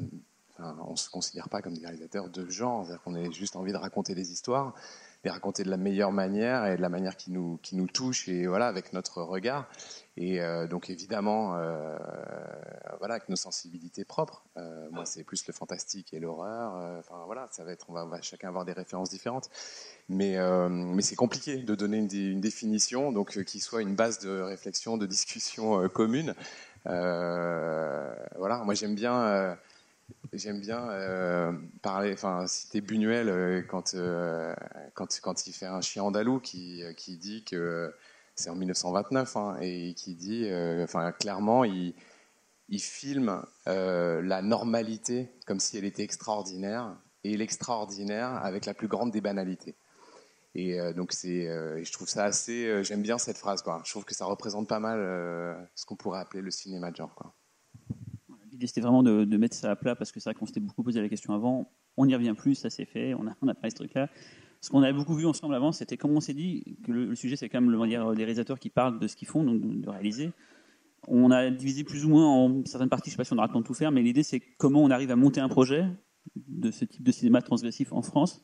on 0.60 0.96
se 0.96 1.10
considère 1.10 1.50
pas 1.50 1.62
comme 1.62 1.76
des 1.76 1.86
réalisateurs 1.86 2.30
de 2.30 2.50
genre, 2.50 2.86
c'est-à-dire 2.86 3.04
qu'on 3.04 3.16
a 3.16 3.32
juste 3.32 3.56
envie 3.56 3.72
de 3.72 3.78
raconter 3.78 4.14
des 4.16 4.32
histoires. 4.32 4.76
Les 5.24 5.32
raconter 5.32 5.64
de 5.64 5.70
la 5.70 5.78
meilleure 5.78 6.12
manière 6.12 6.66
et 6.68 6.78
de 6.78 6.82
la 6.82 6.90
manière 6.90 7.18
qui 7.18 7.32
nous, 7.32 7.60
qui 7.62 7.76
nous 7.76 7.88
touche 7.88 8.28
et 8.28 8.48
voilà, 8.48 8.68
avec 8.68 8.94
notre 8.94 9.22
regard. 9.22 9.68
Et 10.16 10.42
euh, 10.42 10.68
donc 10.68 10.90
évidemment, 10.90 11.56
euh, 11.56 11.96
voilà, 12.98 13.16
avec 13.16 13.30
nos 13.30 13.36
sensibilités 13.36 14.04
propres. 14.04 14.44
Euh, 14.58 14.88
moi, 14.92 15.06
c'est 15.06 15.24
plus 15.24 15.46
le 15.46 15.54
fantastique 15.54 16.14
et 16.14 16.20
l'horreur. 16.20 16.74
Enfin 17.00 17.24
voilà, 17.26 17.48
ça 17.52 17.64
va 17.64 17.72
être, 17.72 17.86
on 17.90 17.94
va, 17.94 18.22
chacun 18.22 18.48
avoir 18.48 18.66
des 18.66 18.74
références 18.74 19.12
différentes. 19.12 19.50
Mais, 20.10 20.38
mais 20.70 21.02
c'est 21.02 21.16
compliqué 21.16 21.58
de 21.58 21.76
donner 21.76 21.98
une, 21.98 22.10
une 22.12 22.42
définition, 22.42 23.12
donc 23.12 23.44
qui 23.44 23.60
soit 23.60 23.82
une 23.82 23.96
base 23.96 24.20
de 24.20 24.42
réflexion, 24.42 24.98
de 24.98 25.06
discussion 25.06 25.88
commune. 25.90 26.34
Voilà, 26.86 28.64
moi 28.66 28.74
j'aime 28.74 28.96
bien. 28.96 29.58
J'aime 30.34 30.60
bien 30.60 30.90
euh, 30.90 31.54
parler, 31.82 32.12
enfin 32.14 32.48
citer 32.48 32.82
Buñuel 32.82 33.30
euh, 33.30 33.62
quand, 33.62 33.94
euh, 33.94 34.54
quand 34.94 35.20
quand 35.22 35.48
il 35.48 35.54
fait 35.54 35.66
un 35.66 35.82
chien 35.82 36.04
andalou 36.04 36.40
qui 36.40 36.84
qui 36.98 37.18
dit 37.18 37.44
que 37.44 37.94
c'est 38.36 38.50
en 38.50 38.56
1929 38.56 39.38
hein, 39.38 39.58
et 39.62 39.94
qui 39.94 40.16
dit, 40.16 40.50
enfin 40.84 41.12
clairement 41.12 41.64
il 41.64 41.94
il 42.70 42.82
filme 42.82 43.42
la 43.66 44.42
normalité 44.42 45.32
comme 45.46 45.60
si 45.60 45.78
elle 45.78 45.86
était 45.86 46.04
extraordinaire 46.04 46.96
et 47.24 47.38
l'extraordinaire 47.38 48.30
avec 48.44 48.66
la 48.66 48.74
plus 48.74 48.88
grande 48.88 49.12
des 49.12 49.22
banalités. 49.22 49.76
Et 50.56 50.78
donc 50.94 51.14
c'est, 51.14 51.46
je 51.84 51.92
trouve 51.92 52.10
ça 52.10 52.26
assez, 52.26 52.84
j'aime 52.84 53.02
bien 53.02 53.18
cette 53.18 53.38
phrase 53.38 53.62
quoi. 53.62 53.82
Je 53.86 53.92
trouve 53.92 54.06
que 54.06 54.16
ça 54.16 54.26
représente 54.26 54.68
pas 54.68 54.80
mal 54.80 55.00
ce 55.76 55.86
qu'on 55.86 55.96
pourrait 55.96 56.20
appeler 56.20 56.42
le 56.42 56.52
cinéma 56.52 56.92
de 56.92 56.98
genre 56.98 57.16
quoi. 57.16 57.34
L'idée, 58.58 58.66
c'était 58.66 58.82
vraiment 58.82 59.04
de, 59.04 59.38
mettre 59.38 59.56
ça 59.56 59.70
à 59.70 59.76
plat 59.76 59.96
parce 59.96 60.12
que 60.12 60.20
c'est 60.20 60.32
vrai 60.32 60.34
qu'on 60.34 60.48
s'était 60.48 60.60
beaucoup 60.60 60.82
posé 60.82 61.00
la 61.00 61.08
question 61.10 61.36
avant. 61.36 61.72
On 61.96 62.08
n'y 62.08 62.16
revient 62.16 62.34
plus, 62.36 62.56
ça 62.56 62.72
s'est 62.72 62.86
fait, 62.86 63.14
on 63.14 63.28
a, 63.28 63.36
on 63.44 63.48
a 63.50 63.54
de 63.54 63.70
ce 63.70 63.76
truc-là. 63.76 64.10
Ce 64.62 64.72
qu'on 64.72 64.82
avait 64.82 64.94
beaucoup 64.94 65.14
vu 65.14 65.28
ensemble 65.28 65.54
avant, 65.54 65.72
c'était 65.72 65.96
comment 65.96 66.16
on 66.16 66.22
s'est 66.22 66.34
dit 66.34 66.80
que 66.84 66.92
le, 66.92 67.14
sujet, 67.14 67.36
c'est 67.36 67.50
quand 67.50 67.62
même 67.62 67.70
le, 67.70 67.88
dire, 67.88 68.14
des 68.14 68.24
réalisateurs 68.24 68.58
qui 68.58 68.72
parlent 68.72 68.98
de 68.98 69.08
ce 69.08 69.16
qu'ils 69.16 69.28
font, 69.28 69.44
donc 69.44 69.62
de, 69.62 69.88
réaliser. 69.88 70.32
On 71.08 71.30
a 71.30 71.52
divisé 71.52 71.84
plus 71.84 72.04
ou 72.04 72.10
moins 72.10 72.26
en 72.26 72.66
certaines 72.66 72.90
parties, 72.90 73.12
je 73.12 73.14
ne 73.14 73.18
sais 73.18 73.18
pas 73.18 73.26
si 73.26 73.34
on 73.34 73.38
aura 73.38 73.46
le 73.46 73.54
temps 73.54 73.62
de 73.62 73.66
tout 73.68 73.76
faire, 73.76 73.92
mais 73.92 74.02
l'idée, 74.02 74.24
c'est 74.24 74.40
comment 74.40 74.82
on 74.82 74.90
arrive 74.90 75.12
à 75.12 75.16
monter 75.16 75.40
un 75.40 75.50
projet 75.50 75.86
de 76.36 76.72
ce 76.72 76.84
type 76.84 77.04
de 77.04 77.12
cinéma 77.12 77.44
transgressif 77.44 77.94
en 77.94 78.02
France. 78.02 78.42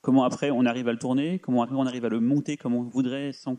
Comment 0.00 0.24
après 0.24 0.50
on 0.50 0.66
arrive 0.66 0.88
à 0.88 0.92
le 0.92 0.98
tourner, 0.98 1.38
comment 1.38 1.62
après 1.62 1.76
on 1.76 1.86
arrive 1.86 2.04
à 2.04 2.08
le 2.08 2.18
monter 2.18 2.56
comme 2.56 2.74
on 2.74 2.82
voudrait 2.82 3.32
sans 3.32 3.56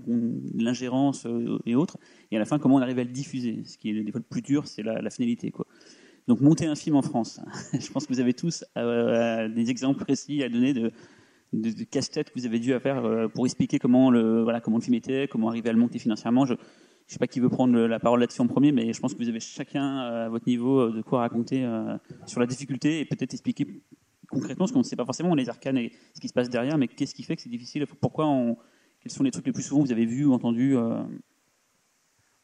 l'ingérence 0.53 1.25
euh, 1.25 1.57
et 1.65 1.73
autres, 1.73 1.97
et 2.31 2.35
à 2.35 2.39
la 2.39 2.43
fin 2.43 2.59
comment 2.59 2.75
on 2.75 2.81
arrive 2.81 2.99
à 2.99 3.05
le 3.05 3.11
diffuser? 3.11 3.63
Ce 3.63 3.77
qui 3.77 3.91
est 3.91 4.03
des 4.03 4.11
fois 4.11 4.19
le 4.19 4.25
plus 4.29 4.41
dur, 4.41 4.67
c'est 4.67 4.83
la, 4.83 5.01
la 5.01 5.09
finalité 5.09 5.51
quoi. 5.51 5.65
Donc 6.27 6.41
monter 6.41 6.65
un 6.65 6.75
film 6.75 6.95
en 6.95 7.01
France. 7.01 7.39
Je 7.73 7.91
pense 7.91 8.05
que 8.05 8.13
vous 8.13 8.19
avez 8.19 8.33
tous 8.33 8.63
euh, 8.77 9.49
des 9.49 9.69
exemples 9.69 10.03
précis 10.03 10.43
à 10.43 10.49
donner 10.49 10.73
de, 10.73 10.91
casse-tête 11.83 12.31
que 12.31 12.39
vous 12.39 12.45
avez 12.45 12.59
dû 12.59 12.77
faire 12.79 13.05
euh, 13.05 13.27
pour 13.27 13.45
expliquer 13.45 13.77
comment 13.77 14.09
le 14.09 14.41
voilà 14.41 14.59
comment 14.59 14.77
le 14.77 14.83
film 14.83 14.95
était, 14.95 15.27
comment 15.29 15.49
arriver 15.49 15.69
à 15.69 15.73
le 15.73 15.79
monter 15.79 15.99
financièrement. 15.99 16.45
Je 16.45 16.53
ne 16.53 17.11
sais 17.13 17.19
pas 17.19 17.27
qui 17.27 17.39
veut 17.39 17.49
prendre 17.49 17.77
la 17.77 17.99
parole 17.99 18.21
là-dessus 18.21 18.41
en 18.41 18.47
premier, 18.47 18.71
mais 18.71 18.93
je 18.93 18.99
pense 18.99 19.13
que 19.13 19.19
vous 19.19 19.29
avez 19.29 19.39
chacun 19.39 20.03
euh, 20.03 20.25
à 20.25 20.29
votre 20.29 20.47
niveau 20.47 20.79
euh, 20.79 20.91
de 20.91 21.01
quoi 21.01 21.19
raconter 21.19 21.63
euh, 21.63 21.97
sur 22.25 22.39
la 22.39 22.45
difficulté 22.45 23.01
et 23.01 23.05
peut-être 23.05 23.33
expliquer 23.33 23.83
concrètement, 24.29 24.63
parce 24.63 24.71
qu'on 24.71 24.79
ne 24.79 24.83
sait 24.83 24.95
pas 24.95 25.05
forcément 25.05 25.35
les 25.35 25.49
arcanes 25.49 25.77
et 25.77 25.91
ce 26.15 26.21
qui 26.21 26.27
se 26.27 26.33
passe 26.33 26.49
derrière, 26.49 26.77
mais 26.77 26.87
qu'est-ce 26.87 27.13
qui 27.13 27.23
fait 27.23 27.35
que 27.35 27.41
c'est 27.41 27.49
difficile? 27.49 27.85
Pourquoi 28.01 28.25
Quels 29.01 29.11
sont 29.11 29.23
les 29.23 29.31
trucs 29.31 29.45
les 29.45 29.51
plus 29.51 29.63
souvent 29.63 29.81
que 29.81 29.87
vous 29.87 29.91
avez 29.91 30.05
vus 30.05 30.25
ou 30.25 30.33
entendus 30.33 30.75
euh, 30.75 31.03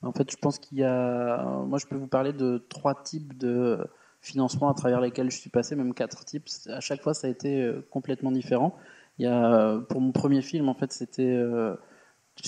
En 0.02 0.14
fait, 0.14 0.32
je 0.32 0.38
pense 0.38 0.60
qu'il 0.60 0.78
y 0.78 0.84
a. 0.84 1.44
Moi, 1.66 1.78
je 1.78 1.86
peux 1.88 1.96
vous 1.96 2.08
parler 2.08 2.34
de 2.34 2.64
trois 2.70 2.96
types 3.04 3.38
de 3.38 3.80
financement 4.22 4.70
à 4.70 4.74
travers 4.74 5.02
lesquels 5.02 5.32
je 5.32 5.38
suis 5.38 5.50
passé, 5.50 5.76
même 5.76 5.94
quatre 5.94 6.26
types. 6.26 6.48
À 6.68 6.80
chaque 6.80 7.02
fois, 7.02 7.14
ça 7.14 7.28
a 7.28 7.30
été 7.30 7.62
euh, 7.62 7.86
complètement 7.90 8.32
différent. 8.32 8.76
Il 9.18 9.24
y 9.26 9.28
a, 9.28 9.78
pour 9.90 10.02
mon 10.02 10.12
premier 10.12 10.42
film, 10.42 10.70
en 10.70 10.74
fait, 10.74 10.92
c'était 10.94 11.24
euh, 11.24 11.76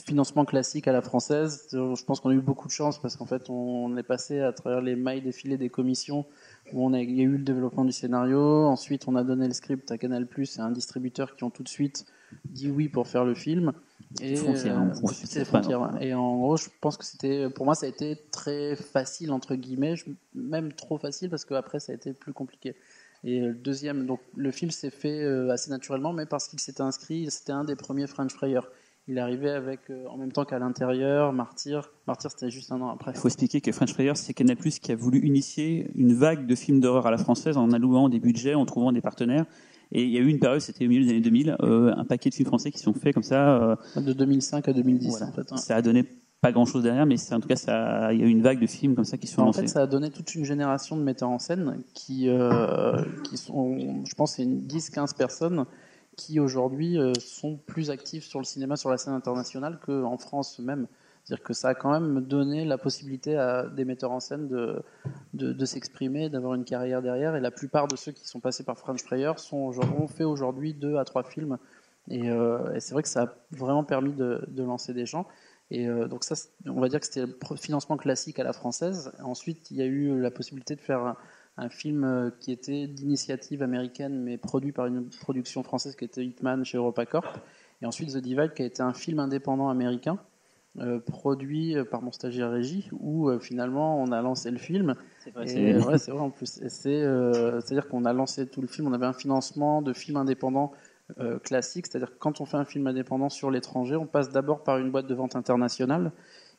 financement 0.06 0.46
classique 0.46 0.88
à 0.88 0.94
la 0.94 1.02
française. 1.02 1.68
Je 1.72 2.04
pense 2.06 2.20
qu'on 2.22 2.30
a 2.30 2.34
eu 2.34 2.42
beaucoup 2.42 2.68
de 2.68 2.74
chance 2.74 3.00
parce 3.00 3.18
qu'en 3.18 3.26
fait, 3.26 3.50
on 3.50 3.98
est 3.98 4.04
passé 4.04 4.40
à 4.40 4.54
travers 4.54 4.82
les 4.82 4.96
mailles 4.96 5.22
des 5.22 5.34
filets 5.34 5.58
des 5.58 5.70
commissions 5.70 6.26
où 6.74 6.86
on 6.86 6.94
a, 6.94 7.00
il 7.00 7.12
y 7.12 7.22
a 7.22 7.24
eu 7.24 7.38
le 7.38 7.44
développement 7.44 7.86
du 7.86 7.92
scénario. 7.92 8.66
Ensuite, 8.66 9.08
on 9.08 9.16
a 9.16 9.24
donné 9.24 9.48
le 9.48 9.54
script 9.54 9.92
à 9.92 9.98
Canal+ 9.98 10.28
et 10.38 10.60
à 10.60 10.64
un 10.64 10.72
distributeur 10.72 11.36
qui 11.36 11.44
ont 11.44 11.50
tout 11.50 11.64
de 11.64 11.70
suite 11.70 12.06
dit 12.46 12.72
oui 12.72 12.90
pour 12.90 13.08
faire 13.08 13.26
le 13.26 13.34
film. 13.34 13.74
Et 14.20 14.36
Frontière, 14.36 14.78
hein, 14.78 14.92
euh, 15.04 15.08
c'est 15.12 15.46
frontière. 15.46 15.98
Et 16.02 16.14
en 16.14 16.38
gros, 16.38 16.58
je 16.58 16.68
pense 16.82 16.98
que 16.98 17.06
c'était, 17.06 17.50
pour 17.50 17.66
moi, 17.66 17.76
ça 17.76 17.86
a 17.86 17.90
été 17.90 18.18
très 18.32 18.76
facile 18.76 19.32
entre 19.32 19.56
guillemets, 19.56 19.96
même 20.34 20.74
trop 20.74 20.98
facile 20.98 21.30
parce 21.30 21.46
qu'après, 21.46 21.80
ça 21.80 21.92
a 21.92 21.96
été 21.96 22.14
plus 22.14 22.34
compliqué. 22.34 22.76
Et 23.24 23.40
le 23.40 23.54
deuxième, 23.54 24.06
donc 24.06 24.20
le 24.36 24.52
film 24.52 24.72
s'est 24.72 24.90
fait 24.90 25.24
euh, 25.24 25.52
assez 25.52 25.70
naturellement, 25.70 26.12
mais 26.12 26.26
parce 26.26 26.48
qu'il 26.48 26.60
s'était 26.60 26.82
inscrit, 26.82 27.30
c'était 27.30 27.52
un 27.52 27.64
des 27.64 27.76
premiers 27.76 28.08
French 28.08 28.34
Fryer. 28.34 28.62
Il 29.08 29.18
arrivait 29.20 29.50
avec, 29.50 29.80
euh, 29.90 30.06
en 30.10 30.18
même 30.18 30.32
temps 30.32 30.46
qu'à 30.46 30.60
l'intérieur, 30.60 31.34
Martyr. 31.34 31.92
Martyr, 32.08 32.30
c'était 32.32 32.52
juste 32.52 32.72
un 32.72 32.80
an 32.82 32.90
après. 32.90 33.12
Il 33.16 33.18
faut 33.18 33.28
expliquer 33.28 33.60
que 33.60 33.72
French 33.72 33.94
Player, 33.96 34.12
c'est 34.16 34.34
Canal+, 34.34 34.56
qui 34.58 34.92
a 34.92 34.96
voulu 34.96 35.20
initier 35.26 35.90
une 35.96 36.14
vague 36.14 36.46
de 36.46 36.56
films 36.56 36.80
d'horreur 36.80 37.08
à 37.08 37.12
la 37.12 37.18
française 37.18 37.58
en 37.58 37.72
allouant 37.72 38.10
des 38.10 38.20
budgets, 38.20 38.54
en 38.54 38.66
trouvant 38.66 38.92
des 38.92 39.02
partenaires. 39.02 39.46
Et 39.92 40.04
il 40.04 40.10
y 40.10 40.18
a 40.18 40.22
eu 40.22 40.28
une 40.28 40.40
période, 40.40 40.62
c'était 40.62 40.86
au 40.86 40.90
milieu 40.90 41.04
des 41.04 41.10
années 41.10 41.20
2000, 41.22 41.58
euh, 41.64 41.94
un 41.98 42.06
paquet 42.06 42.30
de 42.30 42.36
films 42.36 42.48
français 42.48 42.72
qui 42.72 42.78
sont 42.80 42.94
faits 42.94 43.14
comme 43.14 43.24
ça. 43.24 43.62
euh, 43.62 43.76
De 43.98 44.14
2005 44.14 44.68
à 44.70 44.74
2010, 44.74 45.10
voilà. 45.10 45.26
en 45.28 45.32
fait. 45.34 45.52
hein. 45.52 45.58
Ça 45.58 45.76
a 45.76 45.82
donné 45.82 46.06
pas 46.40 46.52
grand-chose 46.52 46.84
derrière, 46.84 47.06
mais 47.06 47.16
en 47.34 47.40
tout 47.40 47.48
cas, 47.48 47.56
ça, 47.56 48.14
il 48.14 48.20
y 48.20 48.24
a 48.24 48.26
eu 48.26 48.30
une 48.30 48.42
vague 48.42 48.60
de 48.62 48.66
films 48.68 48.96
comme 48.96 49.04
ça 49.06 49.18
qui 49.18 49.28
sont 49.28 49.42
En 49.42 49.46
lancés. 49.48 49.62
fait, 49.62 49.68
ça 49.68 49.82
a 49.82 49.88
donné 49.88 50.10
toute 50.12 50.34
une 50.36 50.46
génération 50.46 50.96
de 50.96 51.02
metteurs 51.04 51.30
en 51.30 51.40
scène 51.40 51.82
qui, 51.94 52.30
euh, 52.30 53.04
qui 53.26 53.38
sont, 53.38 54.04
je 54.06 54.16
pense, 54.16 54.36
c'est 54.36 54.44
une 54.44 54.62
10-15 54.62 55.16
personnes 55.16 55.66
qui 56.18 56.40
aujourd'hui 56.40 57.00
euh, 57.00 57.14
sont 57.20 57.58
plus 57.58 57.90
actifs 57.90 58.26
sur 58.26 58.40
le 58.40 58.46
cinéma, 58.46 58.76
sur 58.76 58.90
la 58.90 58.98
scène 58.98 59.14
internationale 59.14 59.80
qu'en 59.86 60.18
France 60.18 60.60
même. 60.60 60.88
C'est-à-dire 61.24 61.44
que 61.44 61.54
ça 61.54 61.70
a 61.70 61.76
quand 61.76 61.92
même 61.92 62.22
donné 62.22 62.66
la 62.66 62.78
possibilité 62.78 63.38
à 63.38 63.68
des 63.68 63.86
metteurs 63.86 64.12
en 64.12 64.20
scène 64.20 64.48
de, 64.48 64.84
de, 65.34 65.66
s'exprimer, 65.66 66.30
d'avoir 66.30 66.56
une 66.56 66.66
carrière 66.66 67.02
derrière. 67.02 67.36
Et 67.36 67.40
la 67.40 67.52
plupart 67.52 67.88
de 67.88 67.96
ceux 67.96 68.12
qui 68.12 68.28
sont 68.28 68.40
passés 68.40 68.64
par 68.64 68.78
French 68.78 69.06
Player 69.06 69.32
sont, 69.38 69.72
ont 69.80 70.08
fait 70.08 70.24
aujourd'hui 70.24 70.74
deux 70.74 70.98
à 70.98 71.06
trois 71.06 71.24
films. 71.24 71.60
Et, 72.10 72.30
euh, 72.32 72.74
et 72.74 72.80
c'est 72.80 72.94
vrai 72.94 73.04
que 73.04 73.10
ça 73.10 73.22
a 73.22 73.34
vraiment 73.52 73.84
permis 73.84 74.14
de, 74.14 74.44
de 74.48 74.64
lancer 74.64 74.94
des 74.94 75.06
gens. 75.06 75.28
Et 75.70 75.88
euh, 75.88 76.08
donc 76.08 76.24
ça, 76.24 76.36
on 76.66 76.82
va 76.82 76.90
dire 76.90 77.00
que 77.00 77.06
c'était 77.06 77.26
le 77.26 77.56
financement 77.56 77.98
classique 77.98 78.40
à 78.40 78.44
la 78.44 78.52
française. 78.52 79.14
Ensuite, 79.24 79.70
il 79.70 79.78
y 79.78 79.82
a 79.82 79.86
eu 79.86 80.20
la 80.20 80.32
possibilité 80.32 80.76
de 80.76 80.82
faire 80.82 81.16
un, 81.62 81.70
film 81.70 82.04
euh, 82.04 82.30
qui 82.40 82.52
était 82.52 82.88
d'initiative 82.88 83.64
américaine, 83.64 84.22
mais 84.22 84.38
produit 84.38 84.72
par 84.72 84.86
une 84.86 85.10
production 85.10 85.64
française 85.64 85.96
qui 85.96 86.06
était 86.06 86.26
Hitman 86.26 86.64
chez 86.66 86.78
EuropaCorp. 86.78 87.40
Et 87.82 87.86
ensuite, 87.86 88.14
The 88.14 88.18
Divide, 88.18 88.54
qui 88.54 88.62
a 88.62 88.66
été 88.66 88.82
un 88.82 88.94
film 88.94 89.20
indépendant 89.20 89.70
américain, 89.70 90.20
euh, 90.80 91.00
produit 91.00 91.76
euh, 91.76 91.84
par 91.84 92.02
mon 92.02 92.14
stagiaire 92.14 92.50
régie, 92.50 92.88
où 92.94 93.28
euh, 93.28 93.40
finalement 93.40 94.02
on 94.02 94.14
a 94.14 94.22
lancé 94.22 94.50
le 94.50 94.58
film. 94.58 94.96
C'est 95.20 95.32
vrai, 95.32 95.46
c'est- 95.46 95.76
ouais, 95.76 95.98
vrai 95.98 96.12
en 96.12 96.30
plus. 96.30 96.62
C'est, 96.70 97.04
euh, 97.04 97.60
c'est-à-dire 97.60 97.90
qu'on 97.90 98.06
a 98.06 98.14
lancé 98.14 98.48
tout 98.48 98.62
le 98.62 98.68
film. 98.68 98.88
On 98.88 98.94
avait 98.94 99.06
un 99.06 99.12
financement 99.14 99.82
de 99.82 99.92
films 99.94 100.18
indépendants 100.18 100.72
classique, 101.44 101.88
c'est-à-dire 101.88 102.10
que 102.10 102.18
quand 102.20 102.40
on 102.40 102.46
fait 102.46 102.56
un 102.56 102.64
film 102.64 102.88
indépendant 102.88 103.28
sur 103.28 103.52
l'étranger, 103.52 103.98
on 103.98 104.06
passe 104.06 104.30
d'abord 104.30 104.64
par 104.64 104.78
une 104.78 104.92
boîte 104.92 105.08
de 105.08 105.14
vente 105.14 105.36
internationale 105.36 106.14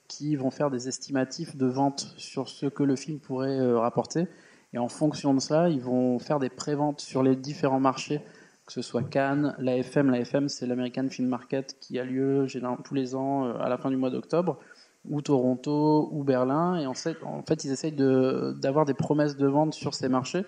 qui 0.09 0.37
vont 0.37 0.51
faire 0.51 0.71
des 0.71 0.89
estimatifs 0.89 1.57
de 1.57 1.65
vente 1.65 2.13
sur 2.19 2.51
ce 2.51 2.67
que 2.67 2.83
le 2.83 2.95
film 2.95 3.19
pourrait 3.19 3.73
rapporter. 3.73 4.27
Et 4.75 4.79
en 4.79 4.89
fonction 4.89 5.35
de 5.35 5.41
ça, 5.41 5.69
ils 5.69 5.81
vont 5.81 6.19
faire 6.19 6.39
des 6.39 6.49
préventes 6.49 7.01
sur 7.01 7.23
les 7.23 7.37
différents 7.37 7.81
marchés, 7.81 8.21
que 8.67 8.73
ce 8.73 8.83
soit 8.83 9.03
Cannes, 9.03 9.55
l'AFM. 9.59 10.11
L'AFM, 10.11 10.49
c'est 10.49 10.67
l'American 10.67 11.09
Film 11.09 11.29
Market 11.29 11.79
qui 11.81 11.99
a 11.99 12.05
lieu 12.05 12.47
tous 12.85 12.95
les 12.95 13.15
ans 13.15 13.47
euh, 13.47 13.55
à 13.59 13.69
la 13.69 13.77
fin 13.77 13.91
du 13.91 13.97
mois 13.97 14.11
d'octobre, 14.11 14.59
ou 15.05 15.21
Toronto, 15.21 16.09
ou 16.13 16.25
Berlin. 16.25 16.79
Et 16.79 16.87
en 16.87 16.95
fait, 16.95 17.65
ils 17.65 17.71
essayent 17.71 17.93
d'avoir 17.93 18.85
des 18.87 18.95
promesses 18.95 19.37
de 19.37 19.47
vente 19.47 19.75
sur 19.75 19.95
ces 19.95 20.09
marchés 20.09 20.45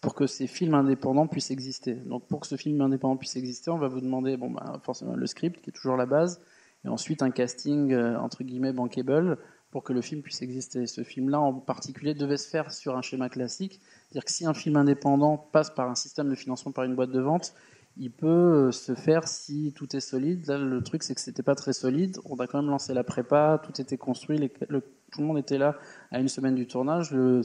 pour 0.00 0.14
que 0.14 0.26
ces 0.26 0.46
films 0.46 0.74
indépendants 0.74 1.26
puissent 1.26 1.50
exister. 1.50 1.94
Donc 1.94 2.26
pour 2.28 2.40
que 2.40 2.46
ce 2.46 2.56
film 2.56 2.80
indépendant 2.80 3.16
puisse 3.16 3.36
exister, 3.36 3.70
on 3.70 3.78
va 3.78 3.88
vous 3.88 4.00
demander 4.00 4.36
bon, 4.36 4.50
bah, 4.50 4.80
forcément 4.82 5.14
le 5.14 5.26
script, 5.26 5.60
qui 5.60 5.70
est 5.70 5.72
toujours 5.72 5.96
la 5.96 6.06
base, 6.06 6.40
et 6.84 6.88
ensuite 6.88 7.22
un 7.22 7.30
casting 7.30 7.92
euh, 7.92 8.16
entre 8.18 8.44
guillemets 8.44 8.72
bankable 8.72 9.38
pour 9.70 9.82
que 9.82 9.92
le 9.92 10.00
film 10.00 10.22
puisse 10.22 10.42
exister. 10.42 10.86
Ce 10.86 11.02
film-là 11.02 11.40
en 11.40 11.52
particulier 11.54 12.14
devait 12.14 12.36
se 12.36 12.48
faire 12.48 12.72
sur 12.72 12.96
un 12.96 13.02
schéma 13.02 13.28
classique, 13.28 13.80
c'est-à-dire 13.82 14.24
que 14.24 14.32
si 14.32 14.46
un 14.46 14.54
film 14.54 14.76
indépendant 14.76 15.36
passe 15.36 15.70
par 15.70 15.90
un 15.90 15.94
système 15.94 16.28
de 16.28 16.34
financement 16.34 16.72
par 16.72 16.84
une 16.84 16.94
boîte 16.94 17.10
de 17.10 17.20
vente, 17.20 17.54
il 17.98 18.12
peut 18.12 18.26
euh, 18.26 18.72
se 18.72 18.94
faire 18.94 19.26
si 19.26 19.72
tout 19.74 19.94
est 19.96 20.00
solide. 20.00 20.46
Là, 20.46 20.56
le 20.56 20.82
truc, 20.82 21.02
c'est 21.02 21.14
que 21.14 21.20
c'était 21.20 21.42
pas 21.42 21.56
très 21.56 21.72
solide. 21.72 22.18
On 22.24 22.36
a 22.36 22.46
quand 22.46 22.62
même 22.62 22.70
lancé 22.70 22.94
la 22.94 23.02
prépa, 23.02 23.60
tout 23.64 23.80
était 23.80 23.96
construit, 23.96 24.38
tout 25.10 25.20
le 25.20 25.26
monde 25.26 25.38
était 25.38 25.58
là 25.58 25.76
à 26.12 26.20
une 26.20 26.28
semaine 26.28 26.54
du 26.54 26.66
tournage. 26.66 27.10
Le, 27.10 27.42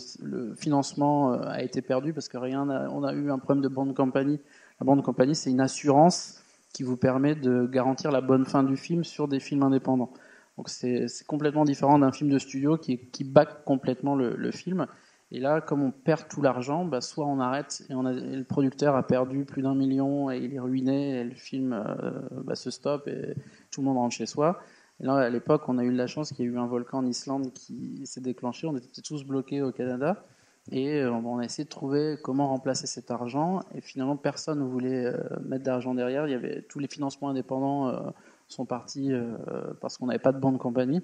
financement 0.55 1.33
euh, 1.33 1.39
a 1.47 1.63
été 1.63 1.81
perdu 1.81 2.13
parce 2.13 2.27
que 2.27 2.37
rien, 2.37 2.65
n'a- 2.65 2.89
on 2.91 3.03
a 3.03 3.13
eu 3.13 3.31
un 3.31 3.39
problème 3.39 3.63
de 3.63 3.67
bande 3.67 3.95
compagnie. 3.95 4.39
La 4.79 4.85
bande 4.85 5.03
compagnie, 5.03 5.35
c'est 5.35 5.49
une 5.49 5.61
assurance 5.61 6.39
qui 6.71 6.83
vous 6.83 6.97
permet 6.97 7.35
de 7.35 7.65
garantir 7.65 8.11
la 8.11 8.21
bonne 8.21 8.45
fin 8.45 8.63
du 8.63 8.77
film 8.77 9.03
sur 9.03 9.27
des 9.27 9.39
films 9.39 9.63
indépendants. 9.63 10.11
Donc 10.57 10.69
c'est 10.69 11.07
complètement 11.27 11.65
différent 11.65 11.97
d'un 11.99 12.11
film 12.11 12.29
de 12.29 12.39
studio 12.39 12.77
qui, 12.77 12.97
qui 12.97 13.23
back 13.23 13.63
complètement 13.65 14.15
le, 14.15 14.51
film. 14.51 14.85
Et 15.31 15.39
là, 15.39 15.61
comme 15.61 15.81
on 15.81 15.91
perd 15.91 16.27
tout 16.27 16.41
l'argent, 16.41 16.85
bah, 16.85 17.01
soit 17.01 17.25
on 17.25 17.39
arrête 17.39 17.83
et, 17.89 17.93
le 17.93 18.43
producteur 18.43 18.95
a 18.95 19.05
perdu 19.05 19.45
plus 19.45 19.63
d'un 19.63 19.73
million 19.73 20.29
et 20.29 20.37
il 20.37 20.53
est 20.53 20.59
ruiné 20.59 21.19
et 21.19 21.23
le 21.23 21.33
film 21.33 21.73
euh, 21.73 22.11
bah, 22.43 22.53
se 22.53 22.69
stoppe 22.69 23.07
et 23.07 23.33
tout 23.71 23.81
le 23.81 23.85
monde 23.85 23.97
rentre 23.97 24.15
chez 24.15 24.27
soi. 24.27 24.59
Et 24.99 25.05
là, 25.05 25.15
à 25.15 25.29
l'époque, 25.29 25.63
on 25.69 25.79
a 25.79 25.83
eu 25.83 25.91
la 25.91 26.05
chance 26.05 26.31
qu'il 26.31 26.45
y 26.45 26.47
ait 26.47 26.51
eu 26.51 26.59
un 26.59 26.67
volcan 26.67 26.99
en 26.99 27.05
Islande 27.07 27.51
qui 27.53 28.05
s'est 28.05 28.21
déclenché. 28.21 28.67
On 28.67 28.77
était 28.77 29.01
tous 29.01 29.23
bloqués 29.23 29.63
au 29.63 29.71
Canada. 29.71 30.23
Et 30.71 31.01
euh, 31.01 31.11
on 31.11 31.39
a 31.39 31.43
essayé 31.43 31.65
de 31.65 31.69
trouver 31.69 32.15
comment 32.21 32.47
remplacer 32.47 32.85
cet 32.85 33.09
argent. 33.09 33.61
Et 33.73 33.81
finalement, 33.81 34.17
personne 34.17 34.59
ne 34.59 34.65
voulait 34.65 35.07
euh, 35.07 35.17
mettre 35.43 35.63
d'argent 35.63 35.95
derrière. 35.95 36.27
Il 36.27 36.31
y 36.31 36.35
avait 36.35 36.61
tous 36.61 36.77
les 36.77 36.87
financements 36.87 37.29
indépendants 37.29 38.13
sont 38.53 38.65
partis 38.65 39.11
euh, 39.11 39.35
parce 39.81 39.97
qu'on 39.97 40.07
n'avait 40.07 40.19
pas 40.19 40.31
de 40.31 40.39
bande 40.39 40.57
compagnie. 40.57 41.01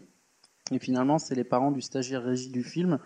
Et 0.71 0.79
finalement, 0.79 1.17
c'est 1.17 1.35
les 1.35 1.43
parents 1.43 1.71
du 1.71 1.81
stagiaire 1.81 2.23
régie 2.23 2.49
du 2.49 2.63
film 2.63 2.99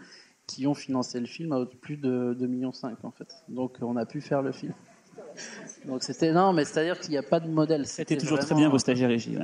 qui 0.47 0.67
ont 0.67 0.73
financé 0.73 1.19
le 1.19 1.25
film 1.25 1.53
à 1.53 1.65
plus 1.65 1.97
de 1.97 2.35
2,5 2.37 2.47
millions 2.47 2.71
en 3.03 3.11
fait. 3.11 3.33
Donc 3.47 3.77
on 3.81 3.95
a 3.95 4.05
pu 4.05 4.19
faire 4.21 4.41
le 4.41 4.51
film. 4.51 4.73
Donc 5.85 6.03
c'était 6.03 6.31
non, 6.31 6.53
mais 6.53 6.65
c'est-à-dire 6.65 6.99
qu'il 6.99 7.11
n'y 7.11 7.17
a 7.17 7.23
pas 7.23 7.39
de 7.39 7.47
modèle. 7.47 7.85
C'était 7.87 8.17
toujours 8.17 8.39
très 8.39 8.55
bien 8.55 8.69
vos 8.69 8.77
stagiaires 8.77 9.09
régie. 9.09 9.37
ouais. 9.37 9.43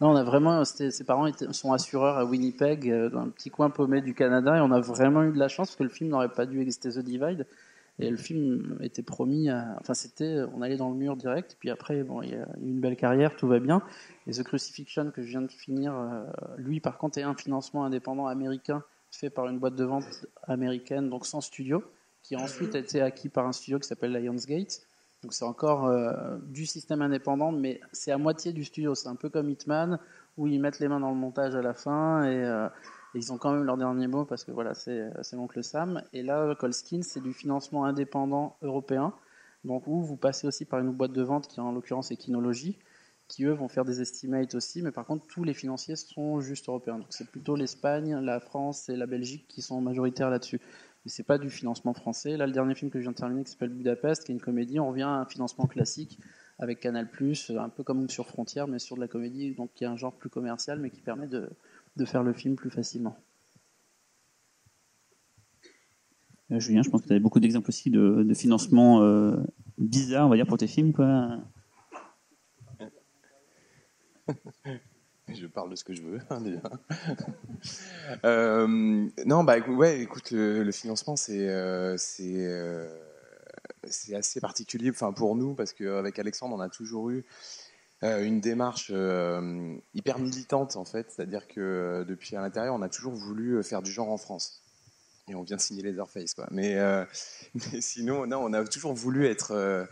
Non, 0.00 0.10
on 0.10 0.16
a 0.16 0.22
vraiment. 0.22 0.64
Ses 0.64 1.04
parents 1.04 1.26
étaient, 1.26 1.52
sont 1.52 1.72
assureurs 1.72 2.16
à 2.16 2.24
Winnipeg, 2.24 2.90
euh, 2.90 3.10
dans 3.10 3.20
un 3.20 3.28
petit 3.28 3.50
coin 3.50 3.68
paumé 3.70 4.00
du 4.00 4.14
Canada, 4.14 4.56
et 4.56 4.60
on 4.60 4.70
a 4.72 4.80
vraiment 4.80 5.22
eu 5.24 5.32
de 5.32 5.38
la 5.38 5.48
chance 5.48 5.68
parce 5.68 5.76
que 5.76 5.82
le 5.82 5.90
film 5.90 6.10
n'aurait 6.10 6.30
pas 6.30 6.46
dû 6.46 6.60
exister 6.60 6.90
The 6.90 7.00
Divide. 7.00 7.46
Et 8.00 8.10
le 8.10 8.16
film 8.16 8.78
était 8.80 9.02
promis. 9.02 9.50
Enfin, 9.50 9.94
c'était, 9.94 10.42
on 10.54 10.62
allait 10.62 10.76
dans 10.76 10.88
le 10.88 10.96
mur 10.96 11.16
direct. 11.16 11.56
Puis 11.60 11.70
après, 11.70 12.02
bon, 12.02 12.22
il 12.22 12.30
y 12.30 12.34
a 12.34 12.48
une 12.62 12.80
belle 12.80 12.96
carrière, 12.96 13.36
tout 13.36 13.46
va 13.46 13.58
bien. 13.58 13.82
Et 14.26 14.32
The 14.32 14.42
Crucifixion 14.42 15.10
que 15.10 15.22
je 15.22 15.28
viens 15.28 15.42
de 15.42 15.52
finir, 15.52 15.94
euh, 15.94 16.24
lui, 16.56 16.80
par 16.80 16.98
contre, 16.98 17.18
est 17.18 17.22
un 17.22 17.34
financement 17.34 17.84
indépendant 17.84 18.26
américain 18.26 18.82
fait 19.10 19.30
par 19.30 19.48
une 19.48 19.58
boîte 19.58 19.74
de 19.74 19.84
vente 19.84 20.26
américaine, 20.44 21.10
donc 21.10 21.26
sans 21.26 21.40
studio, 21.40 21.82
qui 22.22 22.34
a 22.36 22.38
ensuite 22.38 22.74
été 22.74 23.00
acquis 23.00 23.28
par 23.28 23.46
un 23.46 23.52
studio 23.52 23.78
qui 23.78 23.88
s'appelle 23.88 24.12
Lionsgate. 24.12 24.82
Donc 25.22 25.34
c'est 25.34 25.44
encore 25.44 25.86
euh, 25.86 26.38
du 26.46 26.64
système 26.64 27.02
indépendant, 27.02 27.52
mais 27.52 27.80
c'est 27.92 28.12
à 28.12 28.18
moitié 28.18 28.52
du 28.52 28.64
studio. 28.64 28.94
C'est 28.94 29.08
un 29.08 29.16
peu 29.16 29.28
comme 29.28 29.50
Hitman, 29.50 29.98
où 30.38 30.46
ils 30.46 30.60
mettent 30.60 30.78
les 30.78 30.88
mains 30.88 31.00
dans 31.00 31.10
le 31.10 31.16
montage 31.16 31.54
à 31.54 31.62
la 31.62 31.74
fin 31.74 32.24
et, 32.24 32.44
euh, 32.44 32.68
et 33.14 33.18
ils 33.18 33.32
ont 33.32 33.38
quand 33.38 33.52
même 33.52 33.64
leur 33.64 33.76
dernier 33.76 34.06
mot 34.06 34.24
parce 34.24 34.44
que 34.44 34.52
voilà, 34.52 34.74
c'est 34.74 35.10
c'est 35.22 35.36
l'oncle 35.36 35.62
Sam. 35.64 36.02
Et 36.12 36.22
là, 36.22 36.54
Colskin, 36.54 37.02
c'est 37.02 37.20
du 37.20 37.32
financement 37.32 37.84
indépendant 37.84 38.56
européen, 38.62 39.12
donc 39.64 39.86
où 39.86 40.02
vous 40.02 40.16
passez 40.16 40.46
aussi 40.46 40.64
par 40.64 40.80
une 40.80 40.90
boîte 40.92 41.12
de 41.12 41.22
vente 41.22 41.48
qui 41.48 41.60
en 41.60 41.72
l'occurrence 41.72 42.10
est 42.10 42.16
Kinology, 42.16 42.78
qui 43.28 43.44
eux 43.44 43.52
vont 43.52 43.68
faire 43.68 43.84
des 43.84 44.00
estimates 44.00 44.54
aussi, 44.54 44.82
mais 44.82 44.92
par 44.92 45.06
contre 45.06 45.26
tous 45.26 45.44
les 45.44 45.54
financiers 45.54 45.96
sont 45.96 46.40
juste 46.40 46.68
européens. 46.68 46.98
Donc 46.98 47.08
c'est 47.10 47.28
plutôt 47.28 47.56
l'Espagne, 47.56 48.16
la 48.16 48.40
France 48.40 48.88
et 48.88 48.96
la 48.96 49.06
Belgique 49.06 49.46
qui 49.48 49.62
sont 49.62 49.80
majoritaires 49.80 50.30
là-dessus. 50.30 50.60
Mais 51.04 51.10
c'est 51.10 51.24
pas 51.24 51.38
du 51.38 51.48
financement 51.48 51.94
français. 51.94 52.36
Là, 52.36 52.46
le 52.46 52.52
dernier 52.52 52.74
film 52.74 52.90
que 52.90 52.98
je 52.98 53.04
viens 53.04 53.12
de 53.12 53.16
terminer 53.16 53.42
qui 53.44 53.50
s'appelle 53.50 53.70
Budapest, 53.70 54.24
qui 54.24 54.32
est 54.32 54.34
une 54.34 54.40
comédie, 54.40 54.78
on 54.80 54.88
revient 54.88 55.02
à 55.02 55.20
un 55.20 55.24
financement 55.24 55.66
classique 55.66 56.18
avec 56.58 56.80
Canal+, 56.80 57.08
un 57.56 57.68
peu 57.70 57.82
comme 57.82 58.10
sur 58.10 58.26
Frontières, 58.26 58.68
mais 58.68 58.78
sur 58.78 58.96
de 58.96 59.00
la 59.00 59.08
comédie, 59.08 59.54
donc 59.54 59.72
qui 59.74 59.84
est 59.84 59.86
un 59.86 59.96
genre 59.96 60.12
plus 60.12 60.28
commercial, 60.28 60.78
mais 60.78 60.90
qui 60.90 61.00
permet 61.00 61.26
de, 61.26 61.48
de 62.00 62.04
faire 62.04 62.22
le 62.22 62.32
film 62.32 62.56
plus 62.56 62.70
facilement. 62.70 63.16
Euh, 66.50 66.58
Julien, 66.58 66.82
je 66.82 66.90
pense 66.90 67.02
que 67.02 67.06
tu 67.06 67.12
avais 67.12 67.20
beaucoup 67.20 67.38
d'exemples 67.38 67.68
aussi 67.68 67.90
de, 67.90 68.22
de 68.22 68.34
financement 68.34 69.02
euh, 69.02 69.36
bizarres, 69.78 70.26
on 70.26 70.30
va 70.30 70.36
dire, 70.36 70.46
pour 70.46 70.58
tes 70.58 70.66
films, 70.66 70.92
quoi. 70.92 71.38
Je 75.32 75.46
parle 75.46 75.70
de 75.70 75.76
ce 75.76 75.84
que 75.84 75.94
je 75.94 76.02
veux, 76.02 76.18
hein, 76.30 76.40
déjà. 76.40 76.62
Euh, 78.24 78.66
non, 79.26 79.44
bah 79.44 79.58
ouais, 79.60 80.00
écoute, 80.00 80.30
le, 80.30 80.64
le 80.64 80.72
financement, 80.72 81.14
c'est 81.14 81.48
euh, 81.48 81.94
c'est 81.98 82.46
euh, 82.46 82.88
c'est 83.84 84.14
assez 84.14 84.40
particulier, 84.40 84.90
enfin 84.90 85.12
pour 85.12 85.36
nous, 85.36 85.54
parce 85.54 85.74
qu'avec 85.74 86.18
Alexandre, 86.18 86.56
on 86.56 86.60
a 86.60 86.70
toujours 86.70 87.10
eu 87.10 87.24
une 88.02 88.40
démarche 88.40 88.90
euh, 88.94 89.76
hyper 89.94 90.18
militante 90.18 90.76
en 90.76 90.84
fait, 90.84 91.10
c'est-à-dire 91.10 91.46
que 91.46 91.60
euh, 91.60 92.04
depuis 92.04 92.34
à 92.36 92.40
l'intérieur, 92.40 92.74
on 92.74 92.82
a 92.82 92.88
toujours 92.88 93.12
voulu 93.12 93.56
euh, 93.56 93.62
faire 93.62 93.82
du 93.82 93.90
genre 93.90 94.10
en 94.10 94.16
France. 94.16 94.62
Et 95.28 95.34
on 95.34 95.42
vient 95.42 95.56
de 95.56 95.60
signer 95.60 95.82
Leatherface, 95.82 96.34
quoi. 96.34 96.48
Mais, 96.50 96.76
euh, 96.76 97.04
sinon, 97.80 98.26
non, 98.26 98.38
on 98.42 98.52
a 98.52 98.64
toujours 98.64 98.94
voulu 98.94 99.26
être, 99.26 99.52
euh, 99.52 99.84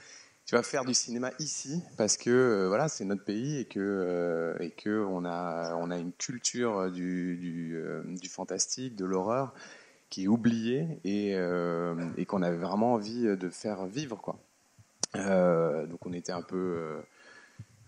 tu 0.47 0.55
vois, 0.55 0.63
faire 0.63 0.85
du 0.85 0.95
cinéma 0.95 1.31
ici, 1.39 1.83
parce 1.97 2.17
que 2.17 2.31
euh, 2.31 2.69
voilà, 2.69 2.89
c'est 2.89 3.05
notre 3.05 3.25
pays 3.25 3.59
et 3.59 3.65
que 3.67 3.79
euh, 3.79 4.57
et 4.61 4.71
que 4.71 5.05
on 5.05 5.25
a 5.27 5.75
on 5.77 5.91
a 5.91 5.99
une 5.99 6.13
culture 6.13 6.91
du 6.91 7.37
du, 7.37 7.77
euh, 7.77 8.03
fantastique, 8.29 8.97
de 8.97 9.05
l'horreur 9.05 9.55
qui 10.11 10.25
est 10.25 10.29
oubliée 10.29 11.01
et, 11.05 11.35
euh, 11.37 11.95
et 12.17 12.25
qu'on 12.25 12.41
avait 12.43 12.57
vraiment 12.57 12.95
envie 12.95 13.25
de 13.25 13.51
faire 13.51 13.87
vivre, 13.87 14.17
quoi. 14.17 14.39
Euh, 15.17 15.87
donc 15.87 16.05
on 16.07 16.13
était 16.13 16.33
un 16.33 16.43
peu 16.43 16.57
euh, 16.57 17.01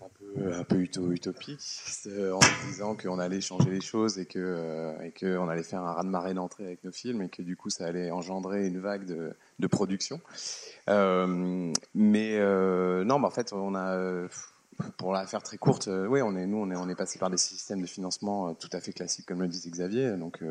un 0.02 0.64
peu, 0.64 0.80
utopique 1.12 1.60
euh, 2.06 2.32
en 2.32 2.40
disant 2.66 2.96
qu'on 2.96 3.18
allait 3.18 3.40
changer 3.40 3.70
les 3.70 3.80
choses 3.80 4.18
et 4.18 4.26
que 4.26 4.38
euh, 4.38 5.00
et 5.02 5.10
que 5.10 5.38
allait 5.48 5.62
faire 5.62 5.80
un 5.80 5.92
raz-de-marée 5.92 6.34
d'entrée 6.34 6.64
avec 6.64 6.84
nos 6.84 6.92
films 6.92 7.22
et 7.22 7.28
que 7.28 7.42
du 7.42 7.56
coup 7.56 7.70
ça 7.70 7.86
allait 7.86 8.10
engendrer 8.10 8.66
une 8.66 8.78
vague 8.78 9.04
de, 9.04 9.34
de 9.58 9.66
production. 9.66 10.20
Euh, 10.88 11.72
mais 11.94 12.38
non, 13.04 13.20
bah, 13.20 13.28
en 13.28 13.30
fait 13.30 13.52
on 13.52 13.74
a 13.74 14.28
pour 14.96 15.12
la 15.12 15.26
faire 15.26 15.42
très 15.42 15.58
courte, 15.58 15.88
oui, 15.88 16.22
on 16.22 16.36
est 16.36 16.46
nous 16.46 16.58
on 16.58 16.70
est 16.70 16.76
on 16.76 16.88
est 16.88 16.94
passé 16.94 17.18
par 17.18 17.30
des 17.30 17.36
systèmes 17.36 17.82
de 17.82 17.86
financement 17.86 18.54
tout 18.54 18.70
à 18.72 18.80
fait 18.80 18.92
classiques 18.92 19.26
comme 19.26 19.42
le 19.42 19.48
disait 19.48 19.70
Xavier, 19.70 20.12
donc. 20.16 20.42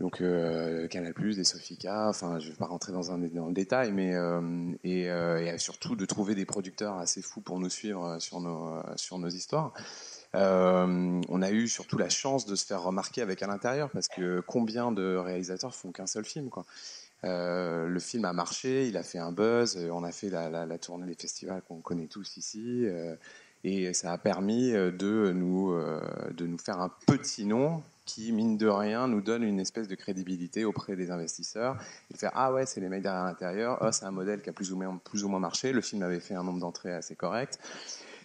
Donc 0.00 0.22
euh, 0.22 0.88
Canal+, 0.88 1.12
des 1.14 1.44
Sofica, 1.44 2.08
enfin 2.08 2.38
je 2.38 2.48
vais 2.48 2.56
pas 2.56 2.66
rentrer 2.66 2.90
dans, 2.90 3.12
un, 3.12 3.18
dans 3.18 3.48
le 3.48 3.52
détail, 3.52 3.92
mais 3.92 4.14
euh, 4.14 4.40
euh, 4.86 5.36
et 5.36 5.58
surtout 5.58 5.94
de 5.94 6.06
trouver 6.06 6.34
des 6.34 6.46
producteurs 6.46 6.96
assez 6.96 7.20
fous 7.20 7.42
pour 7.42 7.60
nous 7.60 7.68
suivre 7.68 8.04
euh, 8.06 8.18
sur 8.18 8.40
nos 8.40 8.80
sur 8.96 9.18
nos 9.18 9.28
histoires. 9.28 9.74
On 10.32 11.42
a 11.42 11.50
eu 11.50 11.68
surtout 11.68 11.98
la 11.98 12.08
chance 12.08 12.46
de 12.46 12.54
se 12.54 12.64
faire 12.64 12.82
remarquer 12.82 13.20
avec 13.20 13.42
à 13.42 13.46
l'intérieur 13.46 13.90
parce 13.90 14.08
que 14.08 14.40
combien 14.40 14.90
de 14.90 15.16
réalisateurs 15.16 15.74
font 15.74 15.92
qu'un 15.92 16.06
seul 16.06 16.24
film 16.24 16.48
le 17.22 17.98
film 17.98 18.24
a 18.24 18.32
marché, 18.32 18.88
il 18.88 18.96
a 18.96 19.02
fait 19.02 19.18
un 19.18 19.32
buzz, 19.32 19.76
on 19.92 20.04
a 20.04 20.12
fait 20.12 20.30
la, 20.30 20.48
la, 20.48 20.64
la 20.64 20.78
tournée 20.78 21.06
des 21.06 21.14
festivals 21.14 21.60
qu'on 21.68 21.80
connaît 21.82 22.06
tous 22.06 22.38
ici, 22.38 22.86
et 23.64 23.92
ça 23.92 24.12
a 24.12 24.18
permis 24.18 24.72
de 24.72 25.32
nous 25.34 25.74
de 26.30 26.46
nous 26.46 26.58
faire 26.58 26.80
un 26.80 26.90
petit 27.06 27.44
nom 27.44 27.82
qui, 28.10 28.32
mine 28.32 28.56
de 28.56 28.66
rien, 28.66 29.06
nous 29.06 29.20
donne 29.20 29.44
une 29.44 29.60
espèce 29.60 29.86
de 29.86 29.94
crédibilité 29.94 30.64
auprès 30.64 30.96
des 30.96 31.12
investisseurs. 31.12 31.76
Et 32.10 32.14
de 32.14 32.18
faire 32.18 32.32
Ah 32.34 32.52
ouais, 32.52 32.66
c'est 32.66 32.80
les 32.80 32.88
mecs 32.88 33.02
derrière 33.02 33.24
l'intérieur, 33.24 33.78
oh, 33.80 33.92
c'est 33.92 34.04
un 34.04 34.10
modèle 34.10 34.42
qui 34.42 34.50
a 34.50 34.52
plus 34.52 34.72
ou, 34.72 34.76
moins, 34.76 35.00
plus 35.04 35.22
ou 35.22 35.28
moins 35.28 35.38
marché. 35.38 35.72
Le 35.72 35.80
film 35.80 36.02
avait 36.02 36.18
fait 36.18 36.34
un 36.34 36.42
nombre 36.42 36.58
d'entrées 36.58 36.92
assez 36.92 37.14
correct. 37.14 37.60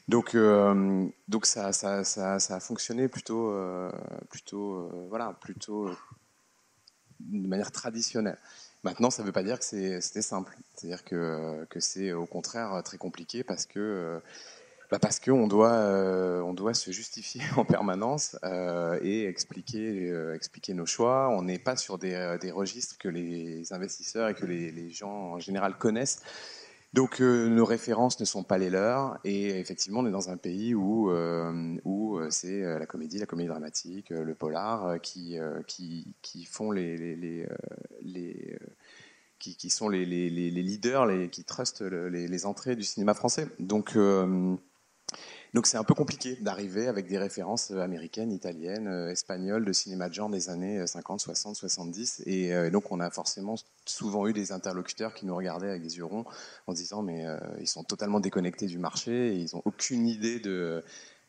Donc, 0.08 0.34
euh, 0.34 1.08
donc 1.28 1.46
ça, 1.46 1.72
ça, 1.72 2.04
ça, 2.04 2.36
a 2.36 2.60
fonctionné 2.60 3.08
plutôt, 3.08 3.52
euh, 3.52 3.92
plutôt, 4.30 4.76
euh, 4.76 5.08
voilà, 5.10 5.34
plutôt 5.40 5.90
de 7.20 7.48
manière 7.48 7.72
traditionnelle. 7.72 8.40
Maintenant, 8.84 9.10
ça 9.12 9.22
ne 9.22 9.28
veut 9.28 9.34
pas 9.34 9.44
dire 9.44 9.60
que 9.60 9.66
c'était 9.66 10.22
simple. 10.22 10.56
C'est-à-dire 10.76 11.04
que, 11.04 11.66
que 11.70 11.80
c'est 11.80 12.12
au 12.12 12.26
contraire 12.26 12.82
très 12.84 12.98
compliqué 12.98 13.44
parce 13.44 13.66
que 13.66 14.22
bah 14.92 15.00
parce 15.00 15.20
qu'on 15.20 15.48
doit, 15.48 15.74
euh, 15.74 16.54
doit 16.54 16.74
se 16.74 16.92
justifier 16.92 17.42
en 17.58 17.66
permanence 17.66 18.38
euh, 18.44 19.00
et 19.02 19.26
expliquer, 19.26 20.10
euh, 20.10 20.36
expliquer 20.36 20.74
nos 20.74 20.86
choix. 20.86 21.30
On 21.30 21.42
n'est 21.42 21.60
pas 21.60 21.76
sur 21.76 21.98
des, 21.98 22.38
des 22.40 22.52
registres 22.52 22.98
que 22.98 23.08
les 23.08 23.74
investisseurs 23.74 24.30
et 24.30 24.34
que 24.36 24.46
les, 24.46 24.90
gens 24.90 25.34
en 25.34 25.40
général 25.40 25.78
connaissent. 25.78 26.22
Donc 26.94 27.20
nos 27.20 27.66
références 27.66 28.22
ne 28.22 28.26
sont 28.26 28.44
pas 28.44 28.58
les 28.58 28.70
leurs 28.70 29.20
et 29.26 29.60
effectivement 29.60 30.00
on 30.00 30.06
est 30.06 30.12
dans 30.12 30.30
un 30.30 30.38
pays 30.38 30.74
où, 30.74 31.12
où 31.84 32.22
c'est 32.30 32.62
la 32.62 32.86
comédie, 32.86 33.18
la 33.18 33.26
comédie 33.26 33.50
dramatique, 33.50 34.12
le 34.12 34.34
polar 34.34 35.02
qui, 35.02 35.38
qui, 35.68 36.16
qui 36.22 36.46
font 36.46 36.72
les, 36.72 36.96
les, 36.96 37.46
les, 38.02 38.58
qui, 39.40 39.58
qui 39.58 39.70
sont 39.70 39.90
les, 39.90 40.06
les, 40.06 40.30
leaders, 40.30 41.06
les, 41.06 41.28
qui 41.28 41.44
trustent 41.44 41.82
le- 41.82 42.08
les, 42.08 42.46
entrées 42.46 42.78
du 42.78 42.84
cinéma 42.84 43.14
français. 43.14 43.50
Donc 43.60 43.98
donc 45.56 45.68
c'est 45.68 45.78
un 45.78 45.86
peu 45.86 45.94
compliqué 45.94 46.36
d'arriver 46.42 46.88
avec 46.88 47.08
des 47.08 47.18
références 47.18 47.72
euh, 47.72 47.80
américaines, 47.80 48.34
italiennes, 48.34 48.90
euh, 48.90 49.10
espagnoles 49.10 49.64
de 49.64 49.72
cinéma 49.72 50.10
de 50.10 50.14
genre 50.14 50.30
des 50.30 50.50
années 50.50 50.80
euh, 50.80 50.86
50, 50.86 51.22
60, 51.22 51.56
70. 51.56 52.24
Et 52.26 52.54
euh, 52.54 52.70
donc 52.70 52.92
on 52.92 53.00
a 53.00 53.10
forcément 53.10 53.56
souvent 53.86 54.28
eu 54.28 54.34
des 54.34 54.52
interlocuteurs 54.52 55.14
qui 55.14 55.26
nous 55.26 55.34
regardaient 55.34 55.70
avec 55.70 55.82
des 55.82 55.96
yeux 55.96 56.04
ronds 56.04 56.26
en 56.68 56.74
se 56.74 56.82
disant 56.82 57.02
mais 57.04 57.26
ils 57.62 57.68
sont 57.68 57.86
totalement 57.86 58.20
déconnectés 58.20 58.66
du 58.66 58.80
marché 58.80 59.36
ils 59.36 59.56
ont 59.56 59.62
aucune 59.64 60.08
idée 60.08 60.40
de 60.40 60.84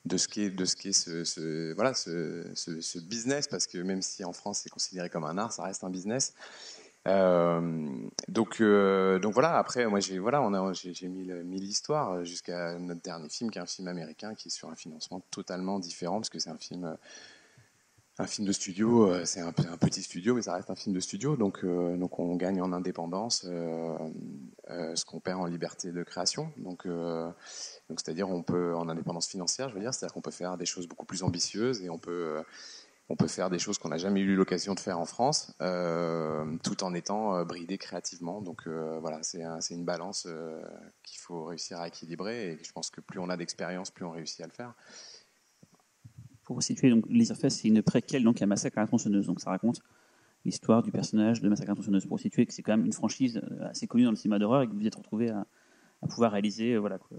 de 0.06 0.16
ce 0.16 0.26
qu'est 0.26 0.50
de 0.50 0.64
ce 0.64 1.74
voilà 1.74 1.94
ce 1.94 2.98
business 2.98 3.46
parce 3.46 3.66
que 3.66 3.78
même 3.78 4.02
si 4.02 4.24
en 4.24 4.32
France 4.32 4.60
c'est 4.64 4.70
considéré 4.70 5.10
comme 5.10 5.24
un 5.24 5.38
art, 5.38 5.52
ça 5.52 5.64
reste 5.64 5.84
un 5.84 5.90
business. 5.90 6.34
Euh, 7.06 7.60
donc, 8.28 8.60
euh, 8.60 9.18
donc 9.18 9.32
voilà. 9.32 9.56
Après, 9.58 9.86
moi, 9.86 10.00
j'ai 10.00 10.18
on 10.18 10.54
a, 10.54 10.72
mis 11.02 11.24
le- 11.24 11.44
mis 11.44 11.60
l'histoire 11.60 12.24
jusqu'à 12.24 12.78
notre 12.78 13.02
dernier 13.02 13.28
film, 13.28 13.50
qui 13.50 13.58
est 13.58 13.62
un 13.62 13.66
film 13.66 13.88
américain, 13.88 14.34
qui 14.34 14.48
est 14.48 14.50
sur 14.50 14.68
un 14.68 14.74
financement 14.74 15.20
totalement 15.30 15.78
différent, 15.78 16.16
parce 16.16 16.30
que 16.30 16.38
c'est 16.38 16.50
un 16.50 16.58
film, 16.58 16.84
euh, 16.84 16.96
de 18.38 18.52
studio, 18.52 19.24
c'est 19.26 19.40
un, 19.40 19.52
petit 19.52 20.02
studio, 20.02 20.34
mais 20.34 20.40
ça 20.40 20.54
reste 20.54 20.70
un 20.70 20.74
film 20.74 20.94
de 20.94 21.00
studio, 21.00 21.36
donc, 21.36 21.60
on 21.64 22.36
gagne 22.36 22.62
en 22.62 22.72
indépendance 22.72 23.42
ce 23.42 25.04
qu'on 25.04 25.20
perd 25.20 25.38
en 25.42 25.44
liberté 25.44 25.92
de 25.92 26.02
création. 26.02 26.50
Donc, 26.56 26.88
c'est-à-dire 27.90 28.30
on 28.30 28.42
peut 28.42 28.74
en 28.74 28.88
indépendance 28.88 29.28
financière, 29.28 29.68
je 29.68 29.74
veux 29.74 29.80
dire, 29.80 29.92
c'est-à-dire 29.92 30.14
qu'on 30.14 30.22
peut 30.22 30.30
faire 30.30 30.56
des 30.56 30.64
choses 30.64 30.88
beaucoup 30.88 31.04
plus 31.04 31.22
ambitieuses 31.22 31.82
et 31.82 31.90
on 31.90 31.98
peut 31.98 32.42
on 33.08 33.14
peut 33.16 33.28
faire 33.28 33.50
des 33.50 33.58
choses 33.60 33.78
qu'on 33.78 33.90
n'a 33.90 33.98
jamais 33.98 34.20
eu 34.20 34.34
l'occasion 34.34 34.74
de 34.74 34.80
faire 34.80 34.98
en 34.98 35.04
France, 35.04 35.54
euh, 35.60 36.44
tout 36.64 36.82
en 36.82 36.92
étant 36.92 37.36
euh, 37.36 37.44
bridé 37.44 37.78
créativement. 37.78 38.40
Donc 38.42 38.66
euh, 38.66 38.98
voilà, 39.00 39.22
c'est 39.22 39.44
un- 39.44 39.60
c'est 39.60 39.74
une 39.74 39.84
balance 39.84 40.26
qu'il 41.04 41.20
faut 41.20 41.44
réussir 41.44 41.78
à 41.78 41.86
équilibrer. 41.88 42.52
Et 42.52 42.64
je 42.64 42.72
pense 42.72 42.90
que 42.90 43.00
plus 43.00 43.20
on 43.20 43.28
a 43.28 43.36
d'expérience, 43.36 43.90
plus 43.90 44.04
on 44.04 44.10
réussit 44.10 44.40
à 44.40 44.46
le 44.46 44.52
faire. 44.52 44.74
Pour 46.42 46.62
situer, 46.62 46.90
donc, 46.90 47.04
Fest, 47.34 47.60
c'est 47.62 47.68
une 47.68 47.82
préquelle 47.82 48.22
donc, 48.24 48.40
à 48.42 48.46
Massacre 48.46 48.78
à 48.78 48.86
la. 48.86 49.26
Donc 49.26 49.40
ça 49.40 49.50
raconte 49.50 49.80
l'histoire 50.44 50.82
du 50.82 50.92
personnage 50.92 51.40
de 51.40 51.48
Massacre 51.48 51.70
à 51.70 51.72
la 51.72 51.76
tronçonneuse. 51.76 52.06
Pour 52.06 52.20
situer 52.20 52.46
que 52.46 52.52
c'est 52.52 52.62
quand 52.62 52.76
même 52.76 52.86
une 52.86 52.92
franchise 52.92 53.40
assez 53.62 53.86
connue 53.86 54.04
dans 54.04 54.10
le 54.10 54.16
cinéma 54.16 54.38
d'horreur 54.38 54.62
et 54.62 54.68
que 54.68 54.72
vous 54.72 54.86
êtes 54.86 54.94
retrouvé 54.94 55.30
à, 55.30 55.46
à 56.02 56.06
pouvoir 56.06 56.32
réaliser. 56.32 56.76
voilà, 56.76 56.98
quoi. 56.98 57.16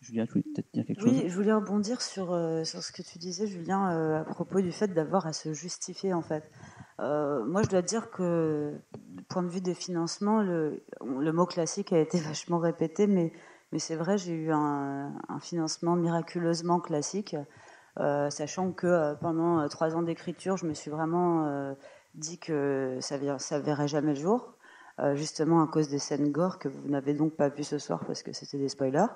Julia, 0.00 0.26
tu 0.26 0.32
voulais 0.32 0.44
peut-être 0.54 0.72
dire 0.72 0.84
quelque 0.86 1.02
Oui, 1.02 1.20
chose? 1.20 1.28
je 1.28 1.34
voulais 1.34 1.52
rebondir 1.52 2.00
sur, 2.02 2.32
euh, 2.32 2.64
sur 2.64 2.82
ce 2.82 2.92
que 2.92 3.02
tu 3.02 3.18
disais, 3.18 3.46
Julien, 3.46 3.92
euh, 3.92 4.20
à 4.20 4.24
propos 4.24 4.60
du 4.60 4.72
fait 4.72 4.88
d'avoir 4.88 5.26
à 5.26 5.32
se 5.32 5.52
justifier, 5.52 6.14
en 6.14 6.22
fait. 6.22 6.44
Euh, 7.00 7.44
moi, 7.44 7.62
je 7.62 7.68
dois 7.68 7.82
dire 7.82 8.10
que, 8.10 8.74
du 8.98 9.22
point 9.24 9.42
de 9.42 9.48
vue 9.48 9.60
des 9.60 9.74
financements, 9.74 10.42
le, 10.42 10.82
le 11.04 11.32
mot 11.32 11.46
classique 11.46 11.92
a 11.92 11.98
été 11.98 12.18
vachement 12.20 12.58
répété, 12.58 13.06
mais, 13.06 13.32
mais 13.72 13.78
c'est 13.78 13.96
vrai, 13.96 14.18
j'ai 14.18 14.32
eu 14.34 14.52
un, 14.52 15.12
un 15.28 15.40
financement 15.40 15.96
miraculeusement 15.96 16.80
classique, 16.80 17.36
sachant 17.96 18.70
que 18.72 19.14
pendant 19.16 19.68
trois 19.68 19.96
ans 19.96 20.02
d'écriture, 20.02 20.56
je 20.56 20.66
me 20.66 20.74
suis 20.74 20.90
vraiment 20.90 21.74
dit 22.14 22.38
que 22.38 22.98
ça, 23.00 23.16
ça 23.38 23.58
verrait 23.58 23.88
jamais 23.88 24.14
le 24.14 24.20
jour. 24.20 24.54
justement 25.14 25.62
à 25.62 25.66
cause 25.66 25.88
des 25.88 25.98
scènes 25.98 26.30
gore 26.30 26.58
que 26.60 26.68
vous 26.68 26.88
n'avez 26.88 27.14
donc 27.14 27.34
pas 27.34 27.48
vu 27.48 27.64
ce 27.64 27.78
soir 27.78 28.04
parce 28.06 28.22
que 28.22 28.32
c'était 28.32 28.58
des 28.58 28.68
spoilers. 28.68 29.06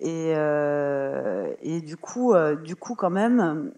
Et, 0.00 0.32
euh, 0.34 1.54
et 1.60 1.82
du 1.82 1.96
coup, 1.98 2.32
euh, 2.32 2.56
du 2.56 2.74
coup, 2.74 2.94
quand 2.94 3.10
même, 3.10 3.72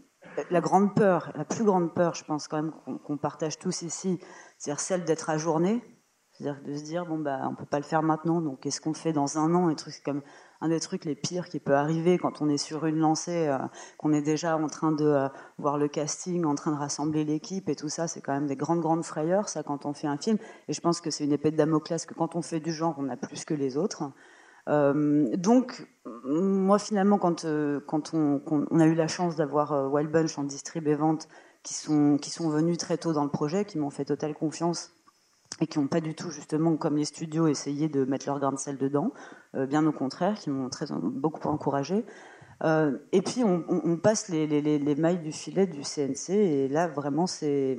la 0.50 0.60
grande 0.60 0.94
peur, 0.94 1.32
la 1.34 1.44
plus 1.44 1.64
grande 1.64 1.92
peur, 1.94 2.14
je 2.14 2.24
pense 2.24 2.46
quand 2.46 2.62
même 2.62 2.72
qu'on 3.04 3.18
partage 3.18 3.58
tous 3.58 3.82
ici, 3.82 4.20
c'est-à-dire 4.56 4.80
celle 4.80 5.04
d'être 5.04 5.30
ajourné, 5.30 5.82
c'est-à-dire 6.30 6.62
de 6.62 6.74
se 6.74 6.84
dire 6.84 7.04
bon 7.06 7.18
bah 7.18 7.40
on 7.50 7.54
peut 7.54 7.66
pas 7.66 7.78
le 7.78 7.84
faire 7.84 8.02
maintenant, 8.02 8.40
donc 8.40 8.60
qu'est-ce 8.60 8.80
qu'on 8.80 8.94
fait 8.94 9.12
dans 9.12 9.36
un 9.36 9.52
an? 9.54 9.68
Et 9.68 9.76
trucs 9.76 9.94
c'est 9.94 10.02
comme 10.04 10.22
un 10.60 10.68
des 10.68 10.80
trucs 10.80 11.04
les 11.04 11.16
pires 11.16 11.48
qui 11.48 11.58
peut 11.58 11.74
arriver 11.74 12.18
quand 12.18 12.40
on 12.40 12.48
est 12.48 12.56
sur 12.56 12.86
une 12.86 12.98
lancée, 12.98 13.48
euh, 13.48 13.58
qu'on 13.98 14.12
est 14.12 14.22
déjà 14.22 14.56
en 14.56 14.68
train 14.68 14.92
de 14.92 15.28
voir 15.58 15.76
le 15.76 15.88
casting, 15.88 16.44
en 16.44 16.54
train 16.54 16.70
de 16.70 16.78
rassembler 16.78 17.24
l'équipe 17.24 17.68
et 17.68 17.74
tout 17.74 17.88
ça, 17.88 18.06
c'est 18.06 18.22
quand 18.22 18.32
même 18.32 18.46
des 18.46 18.56
grandes 18.56 18.80
grandes 18.80 19.04
frayeurs 19.04 19.48
ça 19.48 19.64
quand 19.64 19.86
on 19.86 19.92
fait 19.92 20.06
un 20.06 20.16
film. 20.16 20.38
Et 20.68 20.72
je 20.72 20.80
pense 20.80 21.00
que 21.00 21.10
c'est 21.10 21.24
une 21.24 21.32
épée 21.32 21.50
de 21.50 21.56
Damoclès 21.56 22.06
que 22.06 22.14
quand 22.14 22.36
on 22.36 22.42
fait 22.42 22.60
du 22.60 22.72
genre, 22.72 22.94
on 22.98 23.08
a 23.08 23.16
plus 23.16 23.44
que 23.44 23.54
les 23.54 23.76
autres. 23.76 24.04
Euh, 24.68 25.36
donc, 25.36 25.86
moi 26.24 26.78
finalement, 26.78 27.18
quand, 27.18 27.44
euh, 27.44 27.80
quand 27.86 28.14
on, 28.14 28.40
a 28.78 28.86
eu 28.86 28.94
la 28.94 29.08
chance 29.08 29.36
d'avoir 29.36 29.72
euh, 29.72 29.88
Wild 29.88 30.10
Bunch 30.10 30.38
en 30.38 30.44
distrib 30.44 30.86
et 30.86 30.94
vente, 30.94 31.28
qui 31.62 31.74
sont, 31.74 32.18
venus 32.50 32.78
très 32.78 32.98
tôt 32.98 33.12
dans 33.12 33.24
le 33.24 33.30
projet, 33.30 33.64
qui 33.64 33.78
m'ont 33.78 33.90
fait 33.90 34.04
totale 34.04 34.34
confiance 34.34 34.92
et 35.60 35.66
qui 35.66 35.78
n'ont 35.78 35.86
pas 35.86 36.00
du 36.00 36.14
tout, 36.14 36.30
justement, 36.30 36.76
comme 36.76 36.96
les 36.96 37.04
studios, 37.04 37.46
essayé 37.46 37.88
de 37.88 38.04
mettre 38.04 38.26
leur 38.26 38.40
grain 38.40 38.52
de 38.52 38.58
sel 38.58 38.78
dedans, 38.78 39.12
bien 39.54 39.86
au 39.86 39.92
contraire, 39.92 40.38
qui 40.38 40.50
m'ont 40.50 40.70
beaucoup 41.02 41.46
encouragé. 41.46 42.04
Et 42.64 43.22
puis, 43.22 43.44
on, 43.44 43.96
passe 43.98 44.28
les, 44.28 44.46
les- 44.46 44.62
les- 44.62 44.78
les 44.78 44.94
mailles 44.96 45.20
du 45.20 45.30
filet 45.30 45.66
du 45.66 45.84
CNC, 45.84 46.30
et 46.30 46.68
là, 46.68 46.88
vraiment, 46.88 47.26
c'était 47.26 47.76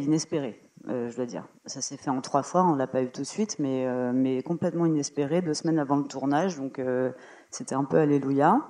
inespéré, 0.00 0.65
euh, 0.88 1.10
je 1.10 1.16
dois 1.16 1.26
dire. 1.26 1.44
Ça 1.66 1.80
s'est 1.80 1.96
fait 1.96 2.10
en 2.10 2.20
trois 2.20 2.42
fois, 2.42 2.64
on 2.64 2.76
l'a 2.76 2.86
pas 2.86 3.02
eu 3.02 3.10
tout 3.10 3.22
de 3.22 3.26
suite, 3.26 3.58
mais, 3.58 3.86
euh, 3.86 4.12
mais 4.14 4.42
complètement 4.42 4.86
inespéré, 4.86 5.42
deux 5.42 5.54
semaines 5.54 5.80
avant 5.80 5.96
le 5.96 6.04
tournage, 6.04 6.56
donc 6.56 6.78
euh, 6.78 7.10
c'était 7.50 7.74
un 7.74 7.84
peu 7.84 7.98
alléluia. 7.98 8.60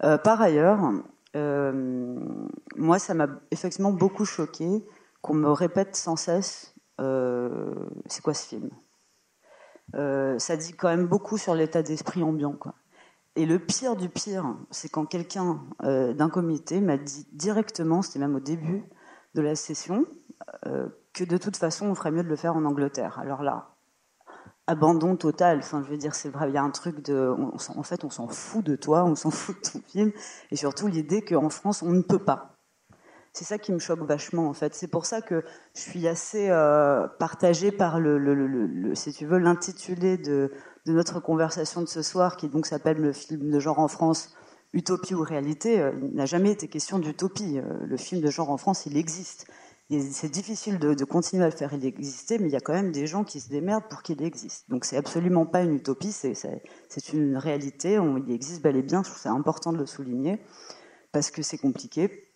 Par 0.00 0.42
ailleurs, 0.42 0.92
moi, 1.34 2.98
ça 2.98 3.14
m'a 3.14 3.28
effectivement 3.50 3.92
beaucoup 3.92 4.26
choqué 4.26 4.84
qu'on 5.22 5.32
me 5.34 5.50
répète 5.50 5.96
sans 5.96 6.16
cesse 6.16 6.74
c'est 6.98 8.22
quoi 8.22 8.34
ce 8.34 8.46
film? 8.46 8.70
Ça 9.94 10.56
dit 10.58 10.74
quand 10.74 10.88
même 10.88 11.06
beaucoup 11.06 11.38
sur 11.38 11.54
l'état 11.54 11.82
d'esprit 11.82 12.22
ambiant, 12.22 12.52
quoi. 12.52 12.74
Et 13.36 13.46
le 13.46 13.58
pire 13.58 13.96
du 13.96 14.10
pire, 14.10 14.54
c'est 14.70 14.90
quand 14.90 15.06
quelqu'un 15.06 15.62
d'un 15.80 16.28
comité 16.28 16.82
m'a 16.82 16.98
dit 16.98 17.26
directement, 17.32 18.02
c'était 18.02 18.18
même 18.18 18.34
au 18.34 18.40
début 18.40 18.84
de 19.34 19.40
la 19.40 19.54
session, 19.56 20.04
que 21.16 21.24
de 21.24 21.38
toute 21.38 21.56
façon, 21.56 21.86
on 21.86 21.94
ferait 21.94 22.10
mieux 22.10 22.22
de 22.22 22.28
le 22.28 22.36
faire 22.36 22.54
en 22.54 22.64
Angleterre. 22.64 23.18
Alors 23.18 23.42
là, 23.42 23.70
abandon 24.66 25.16
total. 25.16 25.58
Enfin, 25.58 25.82
je 25.82 25.90
veux 25.90 25.96
dire, 25.96 26.14
c'est 26.14 26.28
vrai, 26.28 26.50
il 26.50 26.54
y 26.54 26.58
a 26.58 26.62
un 26.62 26.70
truc 26.70 27.02
de, 27.02 27.34
en 27.74 27.82
fait, 27.82 28.04
on 28.04 28.10
s'en 28.10 28.28
fout 28.28 28.64
de 28.64 28.76
toi, 28.76 29.04
on 29.04 29.14
s'en 29.14 29.30
fout 29.30 29.56
de 29.56 29.70
ton 29.70 29.80
film, 29.80 30.12
et 30.50 30.56
surtout 30.56 30.88
l'idée 30.88 31.22
qu'en 31.22 31.48
France, 31.48 31.82
on 31.82 31.90
ne 31.90 32.02
peut 32.02 32.18
pas. 32.18 32.52
C'est 33.32 33.44
ça 33.44 33.58
qui 33.58 33.72
me 33.72 33.78
choque 33.78 34.00
vachement, 34.00 34.48
en 34.48 34.54
fait. 34.54 34.74
C'est 34.74 34.88
pour 34.88 35.04
ça 35.06 35.20
que 35.20 35.42
je 35.74 35.80
suis 35.80 36.08
assez 36.08 36.48
euh, 36.48 37.06
partagée 37.18 37.70
par 37.70 38.00
le- 38.00 38.94
si 38.94 39.12
tu 39.12 39.26
veux, 39.26 39.38
l'intitulé 39.38 40.16
de, 40.16 40.50
de 40.86 40.92
notre 40.92 41.20
conversation 41.20 41.82
de 41.82 41.86
ce 41.86 42.02
soir, 42.02 42.36
qui 42.36 42.48
donc 42.48 42.66
s'appelle 42.66 42.98
le 42.98 43.12
film 43.12 43.50
de 43.50 43.60
genre 43.60 43.78
en 43.78 43.88
France, 43.88 44.34
utopie 44.72 45.14
ou 45.14 45.22
réalité. 45.22 45.80
Euh, 45.80 45.92
Il 46.02 46.14
n'a 46.14 46.26
jamais 46.26 46.50
été 46.50 46.66
question 46.68 46.98
d'utopie. 46.98 47.58
Euh, 47.58 47.62
Le 47.86 47.96
film 47.96 48.22
de 48.22 48.30
genre 48.30 48.50
en 48.50 48.56
France, 48.56 48.86
il 48.86 48.96
existe. 48.96 49.46
C'est 49.88 50.30
difficile 50.30 50.80
de, 50.80 51.04
continuer 51.04 51.44
à 51.44 51.48
le 51.48 51.54
faire 51.54 51.72
exister, 51.72 52.38
mais 52.38 52.48
il 52.48 52.52
y 52.52 52.56
a 52.56 52.60
quand 52.60 52.72
même 52.72 52.90
des 52.90 53.06
gens 53.06 53.22
qui 53.22 53.40
se 53.40 53.48
démerdent 53.48 53.88
pour 53.88 54.02
qu'il 54.02 54.20
existe. 54.20 54.68
Donc 54.68 54.84
c'est 54.84 54.96
absolument 54.96 55.46
pas 55.46 55.62
une 55.62 55.74
utopie, 55.74 56.10
c'est 56.10 57.12
une 57.12 57.36
réalité. 57.36 57.98
Il 58.26 58.32
existe 58.32 58.62
bel 58.62 58.76
et 58.76 58.82
bien. 58.82 59.04
Je 59.04 59.10
trouve 59.10 59.20
c'est 59.20 59.28
important 59.28 59.72
de 59.72 59.78
le 59.78 59.86
souligner 59.86 60.40
parce 61.12 61.30
que 61.30 61.42
c'est 61.42 61.58
compliqué. 61.58 62.32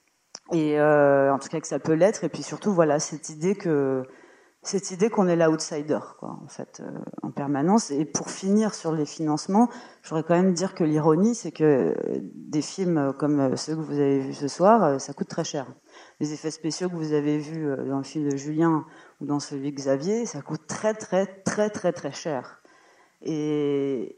Et 0.52 0.78
euh, 0.78 1.32
en 1.34 1.38
tout 1.40 1.48
cas 1.48 1.60
que 1.60 1.66
ça 1.66 1.80
peut 1.80 1.94
l'être. 1.94 2.22
Et 2.22 2.28
puis 2.28 2.44
surtout, 2.44 2.72
voilà, 2.72 3.00
cette 3.00 3.28
idée 3.30 3.56
que 3.56 4.04
cette 4.62 4.90
idée 4.90 5.08
qu'on 5.08 5.26
est 5.26 5.36
l'outsider, 5.36 5.98
quoi, 6.18 6.38
en 6.42 6.48
fait, 6.48 6.80
euh, 6.80 6.98
en 7.22 7.30
permanence. 7.30 7.90
Et 7.90 8.04
pour 8.04 8.30
finir 8.30 8.74
sur 8.74 8.92
les 8.92 9.06
financements, 9.06 9.70
je 10.02 10.10
voudrais 10.10 10.22
quand 10.22 10.36
même 10.36 10.52
dire 10.52 10.74
que 10.74 10.84
l'ironie, 10.84 11.34
c'est 11.34 11.50
que 11.50 11.64
euh, 11.64 12.18
des 12.34 12.60
films 12.60 13.14
comme 13.18 13.40
euh, 13.40 13.56
ceux 13.56 13.74
que 13.74 13.80
vous 13.80 13.94
avez 13.94 14.20
vus 14.20 14.34
ce 14.34 14.48
soir, 14.48 15.00
ça 15.00 15.14
coûte 15.14 15.28
très 15.28 15.44
cher. 15.44 15.66
Les 16.20 16.34
effets 16.34 16.50
spéciaux 16.50 16.90
que 16.90 16.94
vous 16.94 17.14
avez 17.14 17.38
vus 17.38 17.74
dans 17.86 17.96
le 17.96 18.04
film 18.04 18.28
de 18.28 18.36
Julien 18.36 18.84
ou 19.20 19.26
dans 19.26 19.40
celui 19.40 19.70
de 19.70 19.76
Xavier, 19.76 20.26
ça 20.26 20.42
coûte 20.42 20.66
très 20.66 20.92
très 20.92 21.26
très 21.26 21.70
très 21.70 21.92
très 21.92 22.12
cher. 22.12 22.62
Et, 23.22 24.16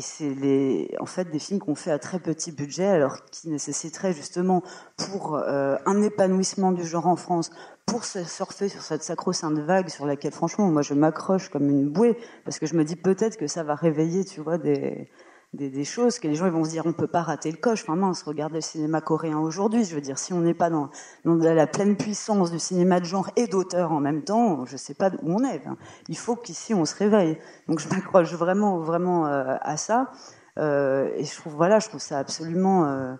c'est 0.00 0.90
en 0.98 1.06
fait 1.06 1.30
des 1.30 1.38
films 1.38 1.60
qu'on 1.60 1.76
fait 1.76 1.92
à 1.92 2.00
très 2.00 2.18
petit 2.18 2.50
budget, 2.50 2.86
alors 2.86 3.24
qui 3.26 3.48
nécessiteraient 3.48 4.12
justement 4.12 4.64
pour 4.96 5.36
un 5.36 6.02
épanouissement 6.02 6.72
du 6.72 6.84
genre 6.84 7.06
en 7.06 7.14
France, 7.14 7.52
pour 7.86 8.04
se 8.04 8.24
surfer 8.24 8.68
sur 8.68 8.82
cette 8.82 9.02
sacro-sainte 9.02 9.58
vague 9.58 9.88
sur 9.88 10.06
laquelle 10.06 10.32
franchement 10.32 10.68
moi 10.70 10.82
je 10.82 10.94
m'accroche 10.94 11.48
comme 11.48 11.68
une 11.68 11.88
bouée, 11.88 12.16
parce 12.44 12.58
que 12.58 12.66
je 12.66 12.74
me 12.74 12.84
dis 12.84 12.96
peut-être 12.96 13.36
que 13.36 13.46
ça 13.46 13.62
va 13.62 13.74
réveiller, 13.74 14.24
tu 14.24 14.40
vois, 14.40 14.58
des, 14.58 15.08
des, 15.54 15.70
des 15.70 15.84
choses 15.84 16.18
que 16.18 16.28
les 16.28 16.34
gens 16.34 16.46
ils 16.46 16.52
vont 16.52 16.64
se 16.64 16.70
dire 16.70 16.82
on 16.86 16.92
peut 16.92 17.06
pas 17.06 17.22
rater 17.22 17.50
le 17.50 17.56
coche. 17.56 17.82
Enfin 17.82 17.96
mince, 17.96 18.22
regardez 18.22 18.56
le 18.56 18.60
cinéma 18.60 19.00
coréen 19.00 19.38
aujourd'hui. 19.38 19.84
Je 19.84 19.94
veux 19.94 20.00
dire, 20.00 20.18
si 20.18 20.32
on 20.32 20.40
n'est 20.40 20.54
pas 20.54 20.70
dans, 20.70 20.90
dans 21.24 21.36
la 21.36 21.66
pleine 21.66 21.96
puissance 21.96 22.50
du 22.50 22.58
cinéma 22.58 23.00
de 23.00 23.04
genre 23.04 23.30
et 23.36 23.46
d'auteur 23.46 23.92
en 23.92 24.00
même 24.00 24.22
temps, 24.22 24.64
je 24.66 24.76
sais 24.76 24.94
pas 24.94 25.10
où 25.22 25.32
on 25.32 25.44
est. 25.44 25.66
Hein. 25.66 25.76
Il 26.08 26.16
faut 26.16 26.36
qu'ici 26.36 26.74
on 26.74 26.84
se 26.84 26.96
réveille. 26.96 27.38
Donc 27.68 27.80
je 27.80 27.88
m'accroche 27.88 28.32
vraiment 28.34 28.78
vraiment 28.78 29.26
euh, 29.26 29.56
à 29.60 29.76
ça. 29.76 30.10
Euh, 30.58 31.10
et 31.16 31.24
je 31.24 31.36
trouve 31.36 31.54
voilà, 31.54 31.78
je 31.80 31.88
trouve 31.88 32.00
ça 32.00 32.18
absolument 32.18 32.86
euh, 32.86 33.14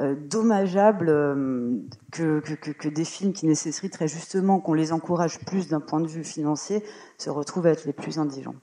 euh, 0.00 0.16
dommageable 0.16 1.08
euh, 1.08 1.78
que, 2.10 2.40
que, 2.40 2.88
des 2.88 3.04
films 3.04 3.32
qui 3.32 3.46
nécessiteraient 3.46 4.08
justement 4.08 4.58
qu'on 4.58 4.74
les 4.74 4.92
encourage 4.92 5.38
plus 5.44 5.68
d'un 5.68 5.80
point 5.80 6.00
de 6.00 6.08
vue 6.08 6.24
financier 6.24 6.82
se 7.16 7.30
retrouvent 7.30 7.66
à 7.66 7.70
être 7.70 7.84
les 7.84 7.92
plus 7.92 8.18
indigents. 8.18 8.56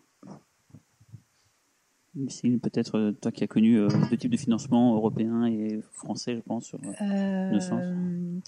Lucille, 2.16 2.60
peut-être 2.60 2.98
euh, 2.98 3.12
toi 3.14 3.32
qui 3.32 3.46
as 3.46 3.48
connu 3.48 3.80
euh, 3.80 3.88
deux 4.10 4.18
types 4.18 4.32
de 4.32 4.38
financement 4.38 4.94
européen 4.96 5.46
et 5.46 5.80
français, 5.94 6.36
je 6.36 6.42
pense, 6.42 6.66
sur 6.66 6.80
euh, 6.84 7.50
Innocence. 7.50 7.82
Euh, 7.82 8.40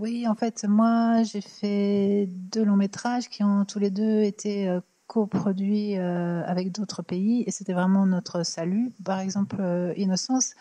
oui, 0.00 0.26
en 0.26 0.34
fait, 0.34 0.64
moi, 0.64 1.22
j'ai 1.22 1.40
fait 1.40 2.26
deux 2.28 2.64
longs 2.64 2.76
métrages 2.76 3.28
qui 3.28 3.44
ont 3.44 3.64
tous 3.64 3.78
les 3.78 3.90
deux 3.90 4.22
été 4.22 4.80
coproduits 5.12 5.98
euh, 5.98 6.42
avec 6.46 6.72
d'autres 6.72 7.02
pays 7.02 7.44
et 7.46 7.50
c'était 7.50 7.74
vraiment 7.74 8.06
notre 8.06 8.44
salut. 8.44 8.94
Par 9.04 9.20
exemple, 9.20 9.56
euh, 9.60 9.92
Innocence. 9.98 10.54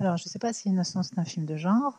Alors, 0.00 0.16
je 0.16 0.24
ne 0.24 0.28
sais 0.30 0.38
pas 0.38 0.54
si 0.54 0.70
Innocence 0.70 1.12
est 1.12 1.18
un 1.18 1.26
film 1.26 1.44
de 1.44 1.58
genre, 1.58 1.98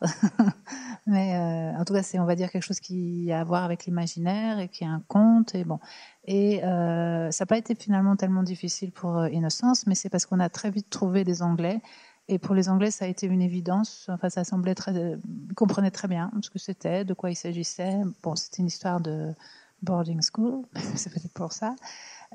mais 1.05 1.35
euh, 1.35 1.79
en 1.79 1.85
tout 1.85 1.93
cas, 1.93 2.01
c'est, 2.01 2.17
on 2.17 2.25
va 2.25 2.33
dire, 2.33 2.49
quelque 2.49 2.63
chose 2.63 2.79
qui 2.79 3.31
a 3.31 3.41
à 3.41 3.43
voir 3.43 3.63
avec 3.63 3.85
l'imaginaire 3.85 4.57
et 4.57 4.69
qui 4.69 4.85
est 4.85 4.87
un 4.87 5.03
conte. 5.07 5.53
Et 5.53 5.63
bon, 5.63 5.79
et 6.25 6.61
ça 6.61 7.29
n'a 7.39 7.45
pas 7.45 7.57
été 7.59 7.75
finalement 7.75 8.15
tellement 8.15 8.41
difficile 8.41 8.91
pour 8.91 9.27
Innocence, 9.27 9.85
mais 9.85 9.93
c'est 9.93 10.09
parce 10.09 10.25
qu'on 10.25 10.39
a 10.39 10.49
très 10.49 10.71
vite 10.71 10.89
trouvé 10.89 11.23
des 11.23 11.43
Anglais 11.43 11.79
Et 12.27 12.39
pour 12.39 12.55
les 12.55 12.69
Anglais, 12.69 12.89
ça 12.89 13.05
a 13.05 13.07
été 13.07 13.27
une 13.27 13.41
évidence. 13.43 14.07
Enfin, 14.09 14.29
ça 14.29 14.43
semblait 14.43 14.75
très, 14.75 14.93
ils 14.93 15.53
comprenaient 15.55 15.91
très 15.91 16.07
bien 16.07 16.31
ce 16.41 16.49
que 16.49 16.57
c'était, 16.57 17.05
de 17.05 17.13
quoi 17.13 17.29
il 17.29 17.35
s'agissait. 17.35 17.99
Bon, 18.23 18.35
c'était 18.35 18.63
une 18.63 18.67
histoire 18.67 18.99
de 18.99 19.35
boarding 19.81 20.21
school, 20.21 20.63
c'est 20.95 21.09
peut-être 21.11 21.33
pour 21.33 21.53
ça. 21.53 21.75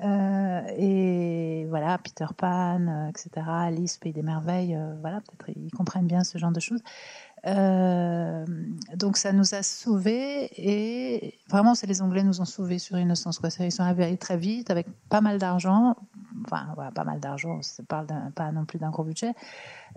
Euh, 0.03 0.61
et 0.77 1.67
voilà, 1.69 1.99
Peter 1.99 2.27
Pan, 2.37 2.81
euh, 2.89 3.09
etc., 3.11 3.47
Alice, 3.47 3.97
Pays 3.99 4.13
des 4.13 4.23
Merveilles, 4.23 4.75
euh, 4.75 4.95
voilà, 5.01 5.21
peut-être 5.21 5.57
ils 5.57 5.71
comprennent 5.71 6.09
bien 6.09 6.25
ce 6.25 6.37
genre 6.37 6.51
de 6.51 6.59
choses. 6.61 6.81
Donc 8.97 9.19
ça 9.19 9.33
nous 9.33 9.55
a 9.55 9.63
sauvés 9.63 10.49
et 10.57 11.39
vraiment, 11.49 11.75
c'est 11.75 11.87
les 11.87 12.01
Anglais 12.01 12.23
nous 12.25 12.41
ont 12.41 12.47
sauvés 12.47 12.79
sur 12.79 12.99
Innocence. 12.99 13.39
Quoi. 13.39 13.51
Ils 13.61 13.71
sont 13.71 13.83
arrivés 13.83 14.17
très 14.17 14.39
vite 14.39 14.71
avec 14.71 14.87
pas 15.11 15.21
mal 15.21 15.39
d'argent, 15.39 15.95
enfin 16.47 16.75
pas 16.95 17.05
mal 17.05 17.21
d'argent, 17.21 17.61
ça 17.61 17.83
parle 17.87 18.07
d'un- 18.07 18.31
pas 18.35 18.51
non 18.51 18.65
plus 18.65 18.79
d'un 18.79 18.91
gros 18.91 19.05
budget. 19.05 19.35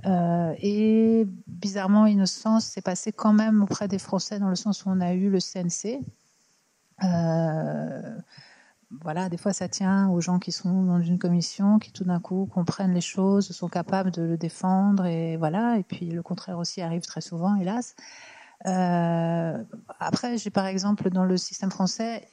Et 0.05 1.25
bizarrement, 1.47 2.05
Innocence 2.05 2.65
s'est 2.65 2.81
passé 2.81 3.13
quand 3.13 3.33
même 3.33 3.63
auprès 3.63 3.87
des 3.87 3.99
Français 3.99 4.39
dans 4.39 4.49
le 4.49 4.55
sens 4.57 4.85
où 4.85 4.89
on 4.89 4.99
a 4.99 5.13
eu 5.13 5.29
le 5.29 5.39
CNC. 5.39 6.01
Euh, 7.03 8.17
voilà, 9.03 9.29
des 9.29 9.37
fois 9.37 9.53
ça 9.53 9.67
tient 9.67 10.09
aux 10.09 10.21
gens 10.21 10.39
qui 10.39 10.51
sont 10.51 10.83
dans 10.83 11.01
une 11.01 11.19
commission, 11.19 11.79
qui 11.79 11.91
tout 11.91 12.05
d'un 12.05 12.19
coup 12.19 12.49
comprennent 12.53 12.93
les 12.93 13.01
choses, 13.01 13.51
sont 13.51 13.67
capables 13.67 14.11
de 14.11 14.21
le 14.23 14.37
défendre, 14.37 15.05
et 15.05 15.37
voilà. 15.37 15.77
Et 15.77 15.83
puis 15.83 16.09
le 16.09 16.21
contraire 16.23 16.57
aussi 16.57 16.81
arrive 16.81 17.01
très 17.05 17.21
souvent, 17.21 17.55
hélas. 17.55 17.95
Euh, 18.65 19.63
après, 19.99 20.37
j'ai 20.37 20.49
par 20.49 20.65
exemple 20.65 21.09
dans 21.09 21.25
le 21.25 21.37
système 21.37 21.69
français, 21.71 22.27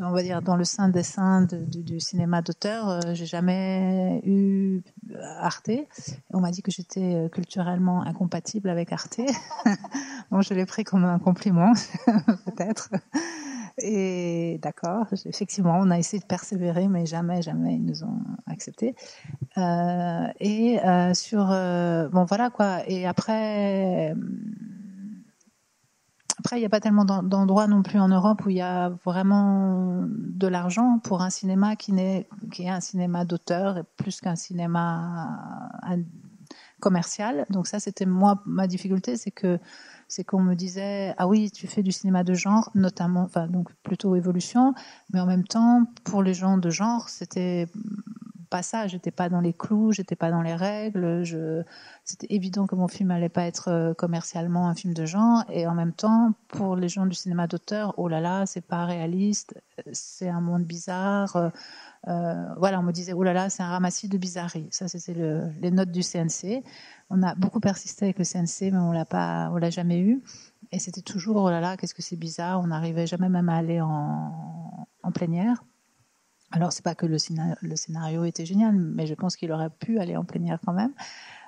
on 0.00 0.10
va 0.10 0.22
dire 0.22 0.42
dans 0.42 0.56
le 0.56 0.64
sein 0.64 0.88
des 0.88 1.02
saints 1.02 1.42
de- 1.42 1.64
du, 1.64 2.00
cinéma 2.00 2.42
d'auteur, 2.42 2.88
euh, 2.88 3.00
j'ai 3.14 3.26
jamais 3.26 4.20
eu 4.24 4.82
Arte. 5.40 5.70
On 6.32 6.40
m'a 6.40 6.50
dit 6.50 6.62
que 6.62 6.70
j'étais 6.70 7.14
euh, 7.14 7.28
culturellement 7.28 8.02
incompatible 8.02 8.68
avec 8.68 8.92
Arte. 8.92 9.20
bon, 10.30 10.42
je 10.42 10.54
l'ai 10.54 10.66
pris 10.66 10.84
comme 10.84 11.04
un 11.04 11.18
compliment, 11.18 11.72
peut-être. 12.46 12.90
Et 13.80 14.58
d'accord, 14.60 15.06
effectivement, 15.26 15.78
on 15.80 15.90
a 15.90 15.98
essayé 15.98 16.20
de 16.20 16.26
persévérer, 16.26 16.88
mais 16.88 17.06
jamais, 17.06 17.42
jamais 17.42 17.74
ils 17.74 17.84
nous 17.84 18.02
ont 18.02 18.20
accepté. 18.46 18.96
Euh, 19.56 20.26
et 20.40 20.80
euh, 20.84 21.14
sur, 21.14 21.48
euh, 21.50 22.08
bon 22.08 22.24
voilà 22.24 22.50
quoi. 22.50 22.80
Et 22.88 23.06
après, 23.06 24.14
après, 26.38 26.56
il 26.56 26.60
n'y 26.60 26.66
a 26.66 26.68
pas 26.68 26.80
tellement 26.80 27.04
d'en- 27.04 27.22
d'endroits 27.22 27.66
non 27.66 27.82
plus 27.82 27.98
en 27.98 28.08
Europe 28.08 28.46
où 28.46 28.50
il 28.50 28.56
y 28.56 28.60
a 28.60 28.90
vraiment 29.04 30.04
de 30.08 30.46
l'argent 30.46 31.00
pour 31.02 31.22
un 31.22 31.30
cinéma 31.30 31.74
qui, 31.74 31.92
n'est, 31.92 32.28
qui 32.52 32.62
est 32.62 32.68
un 32.68 32.80
cinéma 32.80 33.24
d'auteur 33.24 33.78
et 33.78 33.82
plus 33.96 34.20
qu'un 34.20 34.36
cinéma 34.36 35.68
commercial. 36.80 37.44
Donc 37.50 37.66
ça, 37.66 37.80
c'était 37.80 38.06
moi 38.06 38.40
ma 38.46 38.68
difficulté, 38.68 39.16
c'est 39.16 39.32
que 39.32 39.58
c'est 40.06 40.22
qu'on 40.24 40.40
me 40.40 40.54
disait 40.54 41.14
ah 41.18 41.26
oui, 41.26 41.50
tu 41.50 41.66
fais 41.66 41.82
du 41.82 41.90
cinéma 41.92 42.22
de 42.22 42.34
genre, 42.34 42.70
notamment, 42.74 43.22
enfin 43.22 43.48
donc 43.48 43.74
plutôt 43.82 44.14
évolution, 44.14 44.74
mais 45.12 45.20
en 45.20 45.26
même 45.26 45.44
temps 45.44 45.84
pour 46.04 46.22
les 46.22 46.34
gens 46.34 46.56
de 46.56 46.70
genre, 46.70 47.08
c'était 47.08 47.66
pas 48.48 48.62
ça. 48.62 48.86
J'étais 48.86 49.10
pas 49.10 49.28
dans 49.28 49.40
les 49.40 49.52
clous, 49.52 49.92
j'étais 49.92 50.16
pas 50.16 50.30
dans 50.30 50.42
les 50.42 50.54
règles. 50.54 51.24
C'était 52.04 52.26
évident 52.30 52.66
que 52.66 52.74
mon 52.74 52.88
film 52.88 53.10
allait 53.10 53.28
pas 53.28 53.44
être 53.44 53.68
euh, 53.68 53.94
commercialement 53.94 54.68
un 54.68 54.74
film 54.74 54.94
de 54.94 55.06
genre. 55.06 55.44
Et 55.50 55.66
en 55.66 55.74
même 55.74 55.92
temps, 55.92 56.32
pour 56.48 56.76
les 56.76 56.88
gens 56.88 57.06
du 57.06 57.14
cinéma 57.14 57.46
d'auteur, 57.46 57.94
oh 57.96 58.08
là 58.08 58.20
là, 58.20 58.46
c'est 58.46 58.66
pas 58.66 58.84
réaliste, 58.84 59.54
c'est 59.92 60.28
un 60.28 60.40
monde 60.40 60.64
bizarre. 60.64 61.36
euh, 62.08 62.54
voilà, 62.56 62.80
on 62.80 62.82
me 62.82 62.92
disait 62.92 63.12
oh 63.12 63.22
là 63.22 63.32
là, 63.32 63.50
c'est 63.50 63.62
un 63.62 63.70
ramassis 63.70 64.08
de 64.08 64.18
bizarreries. 64.18 64.68
Ça, 64.70 64.88
c'était 64.88 65.14
le, 65.14 65.50
les 65.60 65.70
notes 65.70 65.90
du 65.90 66.02
CNC. 66.02 66.62
On 67.10 67.22
a 67.22 67.34
beaucoup 67.34 67.60
persisté 67.60 68.06
avec 68.06 68.18
le 68.18 68.24
CNC, 68.24 68.72
mais 68.72 68.78
on 68.78 68.92
l'a 68.92 69.04
pas, 69.04 69.50
on 69.52 69.56
l'a 69.56 69.70
jamais 69.70 70.00
eu. 70.00 70.22
Et 70.72 70.78
c'était 70.78 71.02
toujours 71.02 71.36
oh 71.36 71.50
là 71.50 71.60
là, 71.60 71.76
qu'est-ce 71.76 71.94
que 71.94 72.02
c'est 72.02 72.16
bizarre. 72.16 72.60
On 72.60 72.68
n'arrivait 72.68 73.06
jamais 73.06 73.28
même 73.28 73.48
à 73.48 73.56
aller 73.56 73.80
en 73.80 75.12
plénière. 75.14 75.64
Alors, 76.50 76.72
c'est 76.72 76.84
pas 76.84 76.94
que 76.94 77.06
le, 77.06 77.18
scéna- 77.18 77.56
le 77.60 77.76
scénario 77.76 78.24
était 78.24 78.46
génial, 78.46 78.74
mais 78.74 79.06
je 79.06 79.14
pense 79.14 79.36
qu'il 79.36 79.52
aurait 79.52 79.70
pu 79.70 79.98
aller 79.98 80.16
en 80.16 80.24
plénière 80.24 80.58
quand 80.64 80.72
même. 80.72 80.92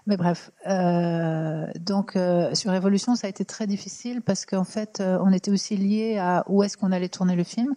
Mais 0.06 0.16
bref, 0.16 0.50
euh, 0.66 1.66
donc 1.78 2.16
euh, 2.16 2.54
sur 2.54 2.72
Évolution, 2.72 3.14
ça 3.14 3.26
a 3.26 3.30
été 3.30 3.44
très 3.44 3.66
difficile 3.66 4.22
parce 4.22 4.46
qu'en 4.46 4.64
fait, 4.64 5.00
euh, 5.00 5.18
on 5.22 5.32
était 5.32 5.50
aussi 5.50 5.76
lié 5.76 6.18
à 6.18 6.44
où 6.48 6.62
est-ce 6.62 6.76
qu'on 6.76 6.90
allait 6.92 7.08
tourner 7.08 7.36
le 7.36 7.44
film. 7.44 7.74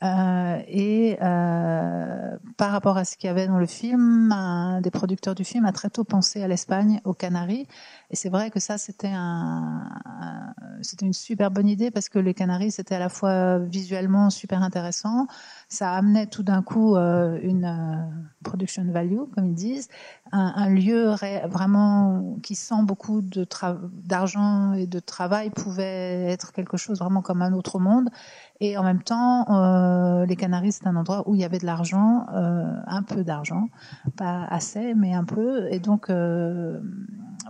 Et 0.00 1.16
par 1.20 2.70
rapport 2.70 2.96
à 2.96 3.04
ce 3.04 3.16
qu'il 3.16 3.26
y 3.26 3.30
avait 3.30 3.48
dans 3.48 3.58
le 3.58 3.66
film, 3.66 4.30
un 4.30 4.80
des 4.80 4.92
producteurs 4.92 5.34
du 5.34 5.44
film 5.44 5.64
a 5.64 5.72
très 5.72 5.90
tôt 5.90 6.04
pensé 6.04 6.40
à 6.42 6.48
l'Espagne, 6.48 7.00
aux 7.04 7.14
Canaries. 7.14 7.66
Et 8.10 8.16
c'est 8.16 8.30
vrai 8.30 8.50
que 8.50 8.58
ça, 8.58 8.78
c'était 8.78 9.12
un, 9.12 9.86
c'était 10.82 11.06
une 11.06 11.12
super 11.12 11.50
bonne 11.50 11.68
idée 11.68 11.90
parce 11.90 12.08
que 12.08 12.18
les 12.18 12.34
Canaries, 12.34 12.70
c'était 12.70 12.94
à 12.94 12.98
la 12.98 13.08
fois 13.08 13.58
visuellement 13.58 14.30
super 14.30 14.62
intéressant, 14.62 15.26
ça 15.68 15.92
amenait 15.92 16.26
tout 16.26 16.42
d'un 16.42 16.62
coup 16.62 16.96
euh, 16.96 17.38
une 17.42 17.64
euh, 17.64 17.96
production 18.42 18.84
value, 18.90 19.18
comme 19.34 19.46
ils 19.46 19.54
disent, 19.54 19.88
un, 20.32 20.68
lieu 20.68 21.14
vraiment 21.46 22.36
qui 22.42 22.54
sent 22.54 22.82
beaucoup 22.82 23.22
d'argent 23.22 24.72
et 24.72 24.86
de 24.86 24.98
travail 24.98 25.50
pouvait 25.50 26.24
être 26.30 26.52
quelque 26.52 26.76
chose 26.76 26.98
vraiment 26.98 27.22
comme 27.22 27.42
un 27.42 27.52
autre 27.52 27.78
monde. 27.78 28.08
Et 28.60 28.76
en 28.76 28.82
même 28.82 29.02
temps, 29.02 29.46
euh, 29.50 30.26
les 30.26 30.36
Canaries, 30.36 30.72
c'est 30.72 30.86
un 30.86 30.96
endroit 30.96 31.28
où 31.28 31.34
il 31.34 31.40
y 31.40 31.44
avait 31.44 31.58
de 31.58 31.66
l'argent, 31.66 32.26
euh, 32.34 32.74
un 32.86 33.02
peu 33.02 33.22
d'argent, 33.22 33.68
pas 34.16 34.44
assez, 34.44 34.94
mais 34.94 35.14
un 35.14 35.24
peu. 35.24 35.68
Et 35.70 35.78
donc, 35.78 36.10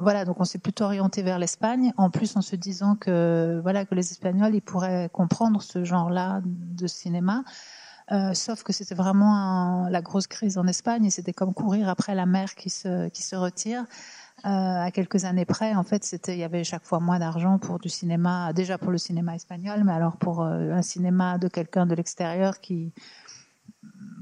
voilà, 0.01 0.25
donc 0.25 0.41
on 0.41 0.45
s'est 0.45 0.59
plutôt 0.59 0.85
orienté 0.85 1.23
vers 1.23 1.39
l'Espagne, 1.39 1.93
en 1.97 2.11
plus 2.11 2.37
en 2.37 2.43
se 2.43 2.57
disant 2.57 2.97
que 2.97 3.61
voilà 3.63 3.85
que 3.85 3.95
les 3.95 4.11
Espagnols, 4.11 4.55
ils 4.55 4.63
pourraient 4.63 5.09
comprendre 5.13 5.63
ce 5.63 5.85
genre-là 5.85 6.41
de 6.45 6.87
cinéma. 6.87 7.45
Euh, 8.11 8.33
sauf 8.33 8.63
que 8.63 8.73
c'était 8.73 8.95
vraiment 8.95 9.87
la 9.91 10.01
grosse 10.01 10.27
crise 10.27 10.57
en 10.57 10.67
Espagne 10.67 11.11
c'était 11.11 11.35
comme 11.35 11.53
courir 11.53 11.91
après 11.91 12.15
la 12.15 12.25
mer 12.25 12.55
qui 12.55 12.71
se, 12.71 13.09
qui 13.09 13.23
se 13.23 13.37
retire. 13.37 13.85
Euh, 14.47 14.49
à 14.49 14.93
quelques 14.93 15.25
années 15.25 15.45
près, 15.45 15.75
en 15.75 15.83
fait, 15.83 16.05
c'était, 16.05 16.35
il 16.35 16.39
y 16.39 16.45
avait 16.45 16.63
chaque 16.63 16.85
fois 16.85 17.01
moins 17.01 17.19
d'argent 17.19 17.59
pour 17.59 17.81
du 17.81 17.89
cinéma, 17.89 18.53
déjà 18.53 18.79
pour 18.79 18.93
le 18.93 18.99
cinéma 18.99 19.35
espagnol, 19.35 19.83
mais 19.85 19.93
alors 19.93 20.17
pour 20.17 20.43
euh, 20.43 20.71
un 20.71 20.83
cinéma 20.83 21.39
de 21.39 21.49
quelqu'un 21.49 21.87
de 21.87 21.95
l'extérieur 21.97 22.61
qui, 22.61 22.93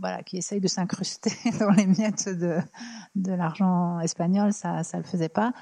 voilà, 0.06 0.22
qui 0.22 0.36
essaye 0.36 0.60
de 0.60 0.68
s'incruster 0.68 1.32
dans 1.58 1.70
les 1.70 1.86
miettes 1.86 2.28
de, 2.28 2.58
de 3.16 3.32
l'argent 3.32 3.98
espagnol, 3.98 4.52
ça, 4.52 4.84
ça 4.84 4.98
le 4.98 5.02
faisait 5.02 5.28
pas. 5.28 5.52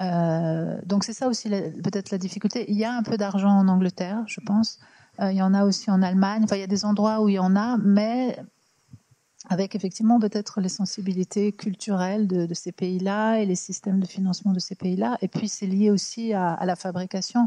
Euh, 0.00 0.78
donc 0.86 1.04
c'est 1.04 1.12
ça 1.12 1.28
aussi 1.28 1.50
peut-être 1.50 2.10
la 2.10 2.16
difficulté. 2.16 2.64
Il 2.68 2.76
y 2.76 2.86
a 2.86 2.92
un 2.92 3.02
peu 3.02 3.18
d'argent 3.18 3.50
en 3.50 3.68
Angleterre, 3.68 4.24
je 4.26 4.40
pense. 4.40 4.78
Euh, 5.20 5.30
il 5.30 5.36
y 5.36 5.42
en 5.42 5.52
a 5.52 5.64
aussi 5.64 5.90
en 5.90 6.00
Allemagne. 6.00 6.44
Enfin, 6.44 6.56
il 6.56 6.60
y 6.60 6.64
a 6.64 6.66
des 6.68 6.86
endroits 6.86 7.20
où 7.20 7.28
il 7.28 7.34
y 7.34 7.38
en 7.38 7.54
a, 7.54 7.76
mais 7.76 8.38
avec 9.50 9.74
effectivement 9.74 10.18
peut-être 10.18 10.62
les 10.62 10.70
sensibilités 10.70 11.52
culturelles 11.52 12.26
de, 12.26 12.52
ces 12.54 12.72
pays-là 12.72 13.36
et 13.36 13.44
les 13.44 13.56
systèmes 13.56 14.00
de 14.00 14.06
financement 14.06 14.52
de 14.52 14.58
ces 14.58 14.74
pays-là. 14.74 15.18
Et 15.20 15.28
puis 15.28 15.48
c'est 15.48 15.66
lié 15.66 15.90
aussi 15.90 16.32
à 16.32 16.64
la 16.64 16.76
fabrication. 16.76 17.46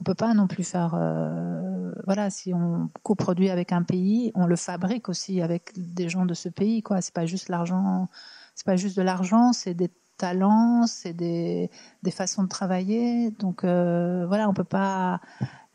On 0.00 0.04
peut 0.04 0.14
pas 0.14 0.34
non 0.34 0.46
plus 0.46 0.64
faire, 0.64 0.94
euh, 0.94 1.92
voilà, 2.04 2.30
si 2.30 2.52
on 2.52 2.90
coproduit 3.02 3.50
avec 3.50 3.72
un 3.72 3.82
pays, 3.82 4.30
on 4.34 4.46
le 4.46 4.56
fabrique 4.56 5.08
aussi 5.08 5.40
avec 5.40 5.72
des 5.76 6.08
gens 6.08 6.26
de 6.26 6.34
ce 6.34 6.48
pays, 6.48 6.82
quoi. 6.82 7.00
C'est 7.00 7.14
pas 7.14 7.26
juste 7.26 7.48
l'argent, 7.48 8.08
c'est 8.54 8.66
pas 8.66 8.76
juste 8.76 8.96
de 8.96 9.02
l'argent, 9.02 9.52
c'est 9.52 9.74
des 9.74 9.90
talents, 10.18 10.86
c'est 10.86 11.12
des, 11.12 11.70
des 12.02 12.10
façons 12.10 12.42
de 12.42 12.48
travailler. 12.48 13.30
Donc 13.32 13.64
euh, 13.64 14.26
voilà, 14.26 14.48
on 14.48 14.54
peut 14.54 14.64
pas. 14.64 15.20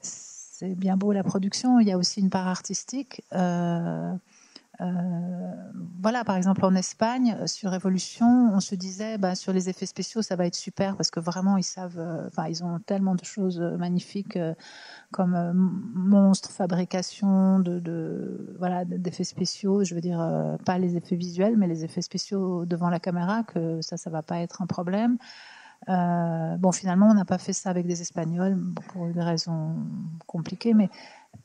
C'est 0.02 0.76
bien 0.76 0.98
beau 0.98 1.12
la 1.12 1.24
production, 1.24 1.80
il 1.80 1.88
y 1.88 1.92
a 1.92 1.98
aussi 1.98 2.20
une 2.20 2.30
part 2.30 2.48
artistique. 2.48 3.24
Euh, 3.34 4.14
voilà, 6.02 6.24
par 6.24 6.36
exemple 6.36 6.66
en 6.66 6.74
Espagne, 6.74 7.38
euh, 7.40 7.48
sur 7.48 7.70
Révolution, 7.70 8.52
on 8.54 8.60
se 8.60 8.74
disait, 8.74 9.18
bah, 9.20 9.36
sur 9.36 9.54
les 9.54 9.70
effets 9.70 9.86
spéciaux, 9.86 10.22
ça 10.24 10.36
va 10.36 10.48
être 10.48 10.56
super 10.56 10.98
parce 10.98 11.12
que 11.12 11.20
vraiment 11.20 11.58
ils 11.58 11.64
savent, 11.64 12.00
euh, 12.00 12.28
enfin 12.28 12.48
ils 12.48 12.64
ont 12.64 12.80
tellement 12.80 13.14
de 13.14 13.24
choses 13.24 13.62
euh, 13.62 13.78
magnifiques 13.78 14.36
euh, 14.36 14.56
comme 15.12 15.36
euh, 15.36 15.54
monstres, 15.54 16.50
fabrication 16.50 17.60
de, 17.60 18.56
voilà 18.58 18.86
d'effets 18.86 19.24
spéciaux. 19.24 19.84
Je 19.84 19.94
veux 19.94 20.02
dire 20.02 20.20
euh, 20.20 20.58
pas 20.66 20.80
les 20.80 20.98
effets 20.98 21.16
visuels, 21.16 21.58
mais 21.58 21.68
les 21.68 21.84
effets 21.84 22.02
spéciaux 22.02 22.66
devant 22.66 22.90
la 22.90 23.00
caméra, 23.00 23.44
que 23.44 23.82
ça, 23.82 23.98
ça 23.98 24.10
va 24.10 24.24
pas 24.24 24.40
être 24.40 24.62
un 24.62 24.68
problème. 24.68 25.18
Euh, 25.90 26.58
bon, 26.58 26.72
finalement, 26.72 27.08
on 27.10 27.14
n'a 27.14 27.26
pas 27.26 27.38
fait 27.40 27.54
ça 27.54 27.70
avec 27.70 27.88
des 27.88 28.02
Espagnols 28.02 28.58
pour 28.90 29.08
des 29.08 29.22
raisons 29.22 29.76
compliquées, 30.28 30.74
mais 30.74 30.90
euh, 31.36 31.38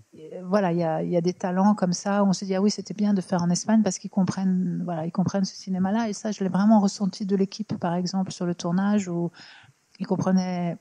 voilà, 0.44 0.72
il 0.72 0.78
y 0.78 0.84
a, 0.84 1.02
y 1.02 1.16
a 1.16 1.20
des 1.20 1.34
talents 1.34 1.74
comme 1.74 1.92
ça. 1.92 2.22
Où 2.22 2.28
on 2.28 2.32
se 2.32 2.44
dit 2.44 2.54
ah 2.54 2.60
oui, 2.60 2.70
c'était 2.70 2.94
bien 2.94 3.14
de 3.14 3.20
faire 3.20 3.42
en 3.42 3.50
Espagne 3.50 3.82
parce 3.82 3.98
qu'ils 3.98 4.10
comprennent, 4.10 4.82
voilà, 4.84 5.06
ils 5.06 5.12
comprennent 5.12 5.44
ce 5.44 5.56
cinéma-là. 5.56 6.08
Et 6.08 6.12
ça, 6.12 6.32
je 6.32 6.42
l'ai 6.44 6.50
vraiment 6.50 6.80
ressenti 6.80 7.26
de 7.26 7.36
l'équipe, 7.36 7.76
par 7.78 7.94
exemple, 7.94 8.32
sur 8.32 8.46
le 8.46 8.54
tournage 8.54 9.08
où 9.08 9.30
ils 9.98 10.06
comprenaient 10.06 10.76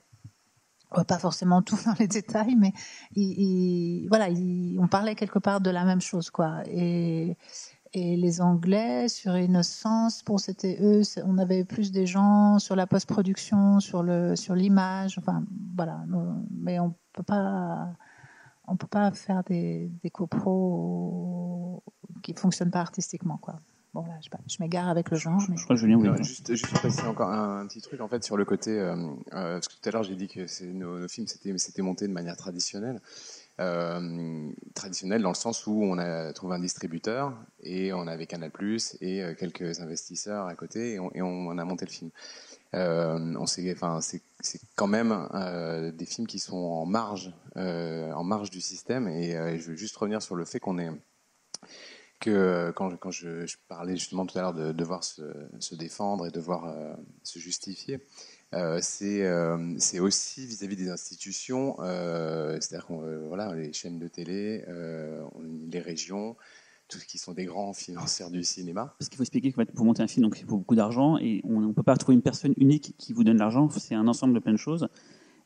euh, 0.96 1.04
pas 1.04 1.18
forcément 1.18 1.62
tout 1.62 1.78
dans 1.84 1.94
les 1.98 2.08
détails, 2.08 2.56
mais 2.56 2.72
ils, 3.14 4.06
voilà, 4.08 4.28
on 4.78 4.88
parlait 4.88 5.14
quelque 5.14 5.38
part 5.38 5.60
de 5.60 5.70
la 5.70 5.84
même 5.84 6.00
chose, 6.00 6.30
quoi. 6.30 6.62
Et 6.66 7.36
et 7.92 8.14
les 8.14 8.42
Anglais 8.42 9.08
sur 9.08 9.38
Innocence, 9.38 10.22
bon, 10.22 10.36
c'était 10.36 10.76
eux, 10.82 11.00
on 11.24 11.38
avait 11.38 11.64
plus 11.64 11.92
des 11.92 12.04
gens 12.04 12.58
sur 12.58 12.76
la 12.76 12.86
post-production, 12.86 13.80
sur 13.80 14.02
le, 14.02 14.36
sur 14.36 14.54
l'image, 14.54 15.16
enfin, 15.18 15.44
voilà. 15.74 16.04
Mais 16.50 16.78
on 16.78 16.94
peut 17.14 17.22
pas, 17.22 17.88
on 18.66 18.76
peut 18.76 18.86
pas 18.86 19.10
faire 19.12 19.42
des, 19.44 19.90
des 20.02 20.10
copros 20.10 21.82
qui 22.22 22.34
fonctionnent 22.34 22.70
pas 22.70 22.80
artistiquement, 22.80 23.38
quoi. 23.38 23.60
Bon, 23.94 24.02
là, 24.04 24.18
je, 24.20 24.28
je 24.46 24.56
m'égare 24.62 24.88
avec 24.88 25.10
le 25.10 25.16
genre, 25.16 25.40
mais. 25.48 25.56
Je 25.56 25.64
crois 25.64 25.74
que 25.76 25.80
Julien 25.80 25.96
dire. 25.98 26.22
juste, 26.22 26.54
juste 26.54 26.70
préciser 26.74 27.06
encore 27.06 27.30
un, 27.30 27.60
un 27.60 27.66
petit 27.66 27.80
truc 27.80 28.00
en 28.02 28.08
fait 28.08 28.22
sur 28.22 28.36
le 28.36 28.44
côté 28.44 28.78
euh, 28.78 28.94
euh, 29.32 29.54
parce 29.54 29.68
que 29.68 29.74
tout 29.80 29.88
à 29.88 29.92
l'heure 29.92 30.02
j'ai 30.02 30.16
dit 30.16 30.28
que 30.28 30.46
c'est- 30.46 30.66
nos, 30.66 30.98
nos 30.98 31.08
films 31.08 31.26
c'était 31.26 31.82
monté 31.82 32.06
de 32.06 32.12
manière 32.12 32.36
traditionnelle 32.36 33.00
euh, 33.58 34.50
traditionnelle 34.74 35.22
dans 35.22 35.30
le 35.30 35.34
sens 35.34 35.66
où 35.66 35.82
on 35.82 35.96
a 35.96 36.30
trouvé 36.34 36.56
un 36.56 36.58
distributeur 36.58 37.32
et 37.60 37.94
on 37.94 38.06
avait 38.06 38.26
Canal 38.26 38.50
et 39.00 39.22
quelques 39.38 39.80
investisseurs 39.80 40.46
à 40.46 40.54
côté 40.54 40.94
et 40.94 41.00
on, 41.00 41.10
et 41.14 41.22
on 41.22 41.56
a 41.56 41.64
monté 41.64 41.86
le 41.86 41.90
film. 41.90 42.10
Euh, 42.74 43.34
on 43.38 43.46
s'est, 43.46 43.72
enfin, 43.72 44.00
c'est, 44.00 44.22
quand 44.74 44.86
même 44.86 45.28
euh, 45.34 45.92
des 45.92 46.06
films 46.06 46.26
qui 46.26 46.38
sont 46.38 46.56
en 46.56 46.86
marge, 46.86 47.32
euh, 47.56 48.12
en 48.12 48.24
marge 48.24 48.50
du 48.50 48.60
système. 48.60 49.08
Et 49.08 49.58
je 49.58 49.70
veux 49.70 49.76
juste 49.76 49.96
revenir 49.96 50.22
sur 50.22 50.34
le 50.34 50.44
fait 50.44 50.60
qu'on 50.60 50.78
est 50.78 50.90
que 52.18 52.72
quand, 52.74 52.90
je, 52.90 52.96
quand 52.96 53.10
je, 53.10 53.56
parlais 53.68 53.96
justement 53.96 54.24
tout 54.24 54.38
à 54.38 54.40
l'heure 54.40 54.54
de 54.54 54.72
devoir 54.72 55.04
se, 55.04 55.74
défendre 55.74 56.26
et 56.26 56.30
devoir 56.30 56.74
se 57.22 57.38
justifier, 57.38 58.00
euh, 58.54 58.80
c'est 58.80 60.00
aussi 60.00 60.46
vis-à-vis 60.46 60.76
des 60.76 60.88
institutions, 60.88 61.76
c'est-à-dire 61.78 62.86
qu'on 62.86 63.28
voilà 63.28 63.54
les 63.54 63.72
chaînes 63.72 63.98
de 63.98 64.08
télé, 64.08 64.64
les 65.70 65.80
régions, 65.80 66.36
tout 66.88 66.98
ce 66.98 67.06
qui 67.06 67.18
sont 67.18 67.32
des 67.32 67.44
grands 67.44 67.72
financeurs 67.72 68.30
du 68.30 68.42
cinéma. 68.44 68.94
Parce 68.98 69.08
qu'il 69.08 69.16
faut 69.16 69.22
expliquer 69.22 69.52
que 69.52 69.62
pour 69.72 69.84
monter 69.84 70.02
un 70.02 70.06
film, 70.06 70.24
donc 70.24 70.38
il 70.40 70.46
faut 70.46 70.58
beaucoup 70.58 70.74
d'argent 70.76 71.18
et 71.18 71.40
on 71.44 71.60
ne 71.60 71.72
peut 71.72 71.82
pas 71.82 71.96
trouver 71.96 72.14
une 72.14 72.22
personne 72.22 72.54
unique 72.58 72.94
qui 72.98 73.12
vous 73.12 73.24
donne 73.24 73.38
l'argent. 73.38 73.68
C'est 73.70 73.94
un 73.94 74.06
ensemble 74.08 74.34
de 74.34 74.38
plein 74.38 74.52
de 74.52 74.58
choses. 74.58 74.88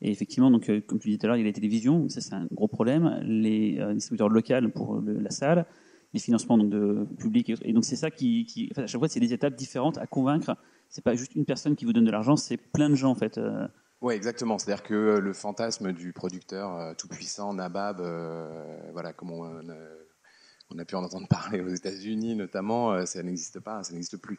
Et 0.03 0.11
effectivement, 0.11 0.51
donc 0.51 0.69
euh, 0.71 0.81
comme 0.81 0.99
tu 0.99 1.09
disais 1.09 1.19
tout 1.19 1.27
à 1.27 1.29
l'heure, 1.29 1.37
il 1.37 1.41
y 1.41 1.45
a 1.45 1.47
la 1.47 1.53
télévision, 1.53 2.09
ça 2.09 2.21
c'est 2.21 2.35
un 2.35 2.47
gros 2.53 2.69
problème. 2.69 3.21
Les 3.23 3.79
euh, 3.79 3.93
distributeurs 3.95 4.29
locaux 4.31 4.69
pour 4.75 5.01
le- 5.01 5.19
la 5.21 5.31
salle, 5.31 5.67
les 6.15 6.21
financements 6.21 6.57
donc 6.59 6.71
de 6.71 7.07
public 7.19 7.53
et, 7.63 7.73
donc 7.73 7.85
c'est 7.85 7.97
ça 7.97 8.11
qui, 8.11 8.45
qui 8.47 8.69
enfin, 8.73 8.85
à 8.85 8.87
chaque 8.87 8.99
fois 8.99 9.09
c'est 9.09 9.21
des 9.21 9.33
étapes 9.33 9.55
différentes 9.57 9.99
à 9.99 10.07
convaincre. 10.07 10.57
C'est 10.89 11.05
pas 11.05 11.15
juste 11.15 11.35
une 11.37 11.45
personne 11.45 11.77
qui 11.77 11.85
vous 11.85 11.93
donne 11.93 12.05
de 12.07 12.11
l'argent, 12.11 12.37
c'est 12.37 12.57
plein 12.57 12.89
de 12.91 12.95
gens 12.97 13.11
en 13.11 13.15
fait. 13.15 13.37
euh, 13.39 13.69
Oui, 14.01 14.15
exactement. 14.15 14.59
C'est-à-dire 14.59 14.83
que 14.83 15.19
le 15.19 15.33
fantasme 15.35 15.93
du 15.93 16.13
producteur 16.15 16.75
euh, 16.77 16.95
tout-puissant, 16.97 17.53
Nabab, 17.55 18.01
euh, 18.01 18.91
voilà, 18.93 19.13
comme 19.13 19.31
on, 19.31 19.45
euh, 19.45 19.73
on 20.73 20.79
a 20.79 20.85
pu 20.85 20.95
en 20.95 21.05
entendre 21.05 21.29
parler 21.29 21.61
aux 21.61 21.69
États-Unis 21.69 22.35
notamment, 22.35 22.93
euh, 22.93 23.07
ça 23.07 23.23
n'existe 23.23 23.61
pas, 23.61 23.83
ça 23.83 23.93
n'existe 23.93 24.17
plus. 24.17 24.39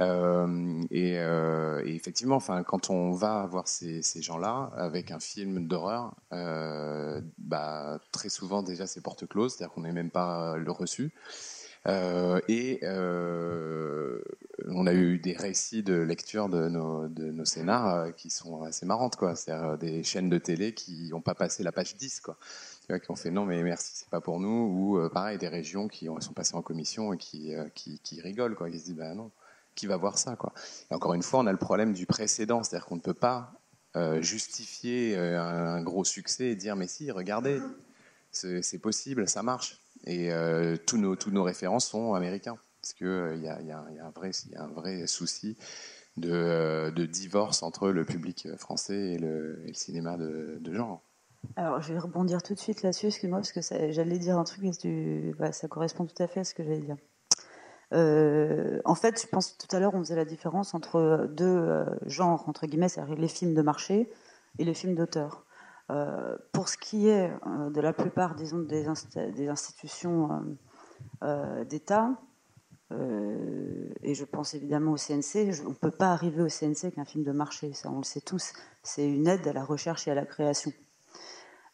Euh, 0.00 0.82
et, 0.90 1.18
euh, 1.18 1.82
et 1.84 1.94
effectivement, 1.94 2.38
quand 2.66 2.90
on 2.90 3.12
va 3.12 3.46
voir 3.46 3.68
ces, 3.68 4.02
gens-là 4.20 4.70
avec 4.76 5.10
un 5.10 5.20
film 5.20 5.66
d'horreur, 5.66 6.14
bah, 6.30 7.98
très 8.12 8.28
souvent 8.28 8.62
déjà 8.62 8.86
c'est 8.86 9.00
porte 9.00 9.26
close, 9.26 9.54
c'est-à-dire 9.54 9.74
qu'on 9.74 9.82
n'est 9.82 9.92
même 9.92 10.10
pas 10.10 10.56
le 10.56 10.70
reçu. 10.70 11.12
Et 12.48 12.80
on 14.68 14.86
a 14.86 14.92
eu 14.92 15.18
des 15.18 15.34
récits 15.34 15.82
de 15.82 15.94
lecture 15.94 16.48
de 16.48 16.68
nos, 16.68 17.44
scénars 17.44 18.14
qui 18.16 18.30
sont 18.30 18.62
assez 18.62 18.86
marrantes. 18.86 19.16
C'est-à-dire 19.34 19.78
des 19.78 20.02
chaînes 20.02 20.28
de 20.28 20.38
télé 20.38 20.72
qui 20.72 21.10
n'ont 21.10 21.20
pas 21.20 21.34
passé 21.34 21.62
la 21.62 21.72
page 21.72 21.96
10, 21.96 22.20
quoi. 22.20 22.36
Qui 22.88 23.10
ont 23.10 23.16
fait 23.16 23.32
non, 23.32 23.44
mais 23.44 23.62
merci, 23.64 23.90
c'est 23.94 24.08
pas 24.10 24.20
pour 24.20 24.38
nous. 24.38 24.68
Ou 24.72 24.98
euh, 24.98 25.08
pareil, 25.08 25.38
des 25.38 25.48
régions 25.48 25.88
qui 25.88 26.08
ont, 26.08 26.20
sont 26.20 26.32
passées 26.32 26.54
en 26.54 26.62
commission 26.62 27.12
et 27.12 27.18
qui, 27.18 27.52
euh, 27.52 27.68
qui, 27.74 27.98
qui 27.98 28.20
rigolent, 28.20 28.54
quoi. 28.54 28.70
Qui 28.70 28.78
se 28.78 28.84
disent, 28.84 28.94
bah 28.94 29.12
non, 29.14 29.32
qui 29.74 29.86
va 29.88 29.96
voir 29.96 30.18
ça, 30.18 30.36
quoi. 30.36 30.52
Et 30.90 30.94
encore 30.94 31.14
une 31.14 31.22
fois, 31.22 31.40
on 31.40 31.46
a 31.46 31.52
le 31.52 31.58
problème 31.58 31.92
du 31.92 32.06
précédent, 32.06 32.62
c'est-à-dire 32.62 32.86
qu'on 32.86 32.96
ne 32.96 33.00
peut 33.00 33.12
pas 33.12 33.52
euh, 33.96 34.22
justifier 34.22 35.16
un, 35.16 35.82
gros 35.82 36.04
succès 36.04 36.46
et 36.46 36.56
dire, 36.56 36.76
mais 36.76 36.86
si, 36.86 37.10
regardez, 37.10 37.60
c'est 38.30 38.78
possible, 38.78 39.28
ça 39.28 39.42
marche. 39.42 39.80
Et 40.04 40.30
tous, 40.86 40.98
nos, 40.98 41.16
tous 41.16 41.30
nos 41.30 41.42
références 41.42 41.88
sont 41.88 42.14
américains. 42.14 42.58
Parce 42.82 42.92
qu'il 42.92 43.32
il 43.36 43.42
y, 43.42 43.48
a, 43.48 43.78
un 43.78 44.10
vrai- 44.10 44.30
y 44.52 44.54
a 44.54 44.62
un 44.62 44.68
vrai 44.68 45.06
souci 45.08 45.56
de, 46.16 46.90
de 46.94 47.06
divorce 47.06 47.62
entre 47.64 47.90
le 47.90 48.04
public 48.04 48.48
français 48.56 49.14
et 49.14 49.18
le, 49.18 49.60
et 49.64 49.68
le 49.68 49.74
cinéma 49.74 50.16
de, 50.16 50.58
de 50.60 50.72
genre. 50.72 51.02
Alors, 51.54 51.80
je 51.80 51.92
vais 51.92 51.98
rebondir 51.98 52.42
tout 52.42 52.54
de 52.54 52.58
suite 52.58 52.82
là-dessus, 52.82 53.06
excuse-moi, 53.06 53.38
parce 53.38 53.52
que 53.52 53.60
j'allais 53.92 54.18
dire 54.18 54.38
un 54.38 54.44
truc 54.44 54.64
et 54.64 54.70
tu- 54.72 55.34
ça 55.52 55.68
correspond 55.68 56.04
tout 56.04 56.20
à 56.22 56.26
fait 56.26 56.40
à 56.40 56.44
ce 56.44 56.54
que 56.54 56.64
j'allais 56.64 56.80
dire. 56.80 56.96
Euh, 57.94 58.80
en 58.84 58.94
fait, 58.94 59.20
je 59.22 59.28
pense 59.28 59.56
tout 59.56 59.74
à 59.74 59.78
l'heure, 59.78 59.94
on 59.94 60.00
faisait 60.00 60.16
la 60.16 60.24
différence 60.24 60.74
entre 60.74 61.28
deux 61.30 61.44
euh, 61.44 61.84
genres, 62.06 62.48
entre 62.48 62.66
guillemets, 62.66 62.88
c'est-à-dire 62.88 63.16
les 63.16 63.28
films 63.28 63.54
de 63.54 63.62
marché 63.62 64.10
et 64.58 64.64
les 64.64 64.74
films 64.74 64.94
d'auteur. 64.94 65.44
Euh, 65.90 66.36
pour 66.52 66.68
ce 66.68 66.76
qui 66.76 67.08
est 67.08 67.30
de 67.70 67.80
la 67.80 67.92
plupart 67.92 68.34
disons, 68.34 68.58
des, 68.58 68.86
des 69.34 69.48
institutions 69.48 70.44
d'État, 71.68 72.10
et 72.92 74.14
je 74.14 74.24
pense 74.24 74.54
évidemment 74.54 74.92
au 74.92 74.96
CNC, 74.96 75.52
on 75.64 75.70
ne 75.70 75.74
peut 75.74 75.90
pas 75.92 76.10
arriver 76.12 76.42
au 76.42 76.48
CNC 76.48 76.92
qu'un 76.92 77.04
film 77.04 77.22
de 77.22 77.32
marché, 77.32 77.72
ça 77.72 77.90
on 77.90 77.98
le 77.98 78.04
sait 78.04 78.20
tous. 78.20 78.52
C'est 78.82 79.08
une 79.08 79.28
aide 79.28 79.46
à 79.46 79.52
la 79.52 79.64
recherche 79.64 80.08
et 80.08 80.10
à 80.10 80.14
la 80.14 80.24
création. 80.24 80.72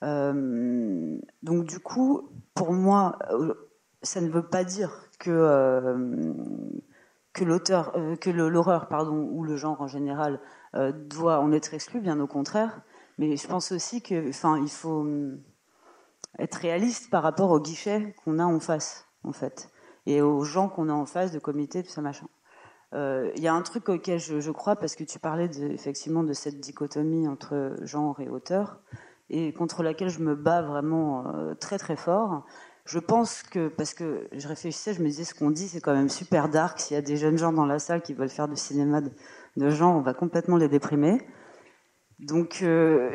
Euh, 0.03 1.19
donc 1.43 1.65
du 1.65 1.79
coup, 1.79 2.29
pour 2.55 2.73
moi, 2.73 3.19
euh, 3.31 3.55
ça 4.03 4.21
ne 4.21 4.29
veut 4.29 4.47
pas 4.47 4.65
dire 4.65 5.09
que 5.19 5.31
euh, 5.31 6.33
l'auteur, 7.41 7.93
que 8.21 8.31
l'horreur, 8.31 8.89
pardon, 8.89 9.29
ou 9.31 9.45
le 9.45 9.57
genre 9.57 9.81
en 9.81 9.87
général 9.87 10.41
doit 10.75 11.41
en 11.41 11.53
être 11.53 11.75
exclu, 11.75 12.01
bien 12.01 12.19
au 12.21 12.27
contraire. 12.27 12.81
Mais 13.19 13.37
je 13.37 13.47
pense 13.47 13.73
aussi 13.73 14.03
que, 14.03 14.31
enfin, 14.31 14.59
il 14.59 14.71
faut 14.71 15.07
être 16.39 16.55
réaliste 16.55 17.11
par 17.11 17.23
rapport 17.23 17.51
au 17.51 17.61
guichet 17.61 18.15
qu'on 18.25 18.39
a 18.39 18.45
en 18.45 18.59
face, 18.59 19.07
en 19.23 19.33
fait, 19.33 19.71
et 20.07 20.23
aux 20.23 20.45
gens 20.45 20.69
qu'on 20.69 20.89
a 20.89 20.95
en 20.95 21.05
face, 21.05 21.31
de 21.31 21.39
comités, 21.39 21.83
tout 21.83 21.91
ça 21.91 22.01
machin. 22.01 22.27
Il 22.95 23.43
y 23.43 23.49
a 23.49 23.55
un 23.55 23.63
truc 23.63 23.89
auquel 23.89 24.19
je, 24.19 24.51
crois 24.51 24.77
parce 24.77 24.95
que 24.97 25.05
tu 25.05 25.19
parlais 25.19 25.51
effectivement 25.71 26.25
de 26.25 26.33
cette 26.33 26.61
dichotomie 26.61 27.29
entre 27.29 27.77
genre 27.83 28.21
et 28.21 28.29
auteur 28.29 28.81
et 29.33 29.53
contre 29.53 29.83
laquelle 29.83 30.11
je 30.11 30.21
me 30.21 30.35
bats 30.35 30.63
vraiment 30.63 31.27
euh, 31.27 31.55
très 31.55 31.79
très 31.79 31.97
fort. 31.97 32.45
Je 32.85 32.99
pense 32.99 33.43
que 33.43 33.69
parce 33.69 33.95
que 33.95 34.29
je 34.33 34.47
réfléchissais, 34.49 34.93
je 34.93 35.03
me 35.03 35.07
disais 35.07 35.25
ce 35.25 35.35
qu'on 35.35 35.51
dit 35.51 35.69
c'est 35.69 35.81
quand 35.81 35.95
même 35.95 36.09
super 36.09 36.49
dark. 36.49 36.79
S'il 36.81 36.95
y 36.95 36.99
a 36.99 37.03
des 37.03 37.17
jeunes 37.17 37.39
gens 37.39 37.53
dans 37.53 37.67
la 37.67 37.79
salle 37.79 38.03
qui 38.03 38.13
veulent 38.13 38.29
faire 38.29 38.49
du 38.49 38.57
cinéma 38.57 39.01
de, 39.01 39.11
de 39.57 39.71
genre, 39.71 39.97
on 39.97 40.01
va 40.01 40.15
complètement 40.15 40.57
les 40.57 40.69
déprimer. 40.69 41.27
Donc, 42.19 42.61
euh, 42.63 43.13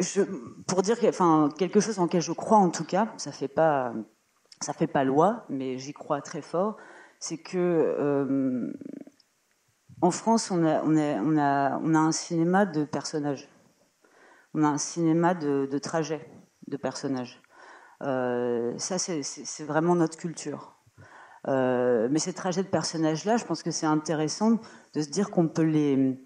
pour 0.68 0.82
dire, 0.82 0.97
quelque 0.99 1.80
chose 1.80 1.97
en 1.99 2.05
lequel 2.05 2.22
je 2.22 2.34
crois 2.34 2.57
en 2.57 2.70
tout 2.70 2.84
cas, 2.84 3.07
ça 3.18 3.32
fait 3.32 3.47
pas, 3.47 3.93
ça 4.59 4.74
fait 4.74 4.88
pas 4.88 5.05
loi, 5.05 5.45
mais 5.49 5.78
j'y 5.78 5.93
crois 5.93 6.22
très 6.22 6.41
fort, 6.41 6.76
c'est 7.20 7.38
que 7.38 7.57
euh, 7.57 8.70
en 10.01 10.11
France, 10.11 10.51
on 10.51 10.65
a 10.65 11.80
un 11.80 12.11
cinéma 12.11 12.65
de 12.65 12.84
personnages. 12.84 13.47
On 14.58 14.64
a 14.64 14.70
un 14.70 14.80
cinéma 14.80 15.36
de, 15.36 15.68
de 15.72 15.78
trajets 15.78 16.28
de 16.68 16.78
personnages. 16.78 17.39
Euh, 18.01 18.74
ça, 18.80 18.97
c'est- 18.97 19.64
vraiment 19.64 19.93
notre 19.93 20.18
culture. 20.18 20.74
Euh, 21.47 22.08
mais 22.10 22.18
ces 22.18 22.34
trajets 22.34 22.64
de 22.64 22.68
personnages-là, 22.68 23.38
je 23.38 23.45
pense 23.45 23.62
que 23.62 23.70
c'est 23.70 23.86
intéressant 23.86 24.58
de 24.95 25.01
se 25.01 25.10
dire 25.10 25.30
qu'on 25.30 25.47
peut 25.47 25.62
les 25.62 26.20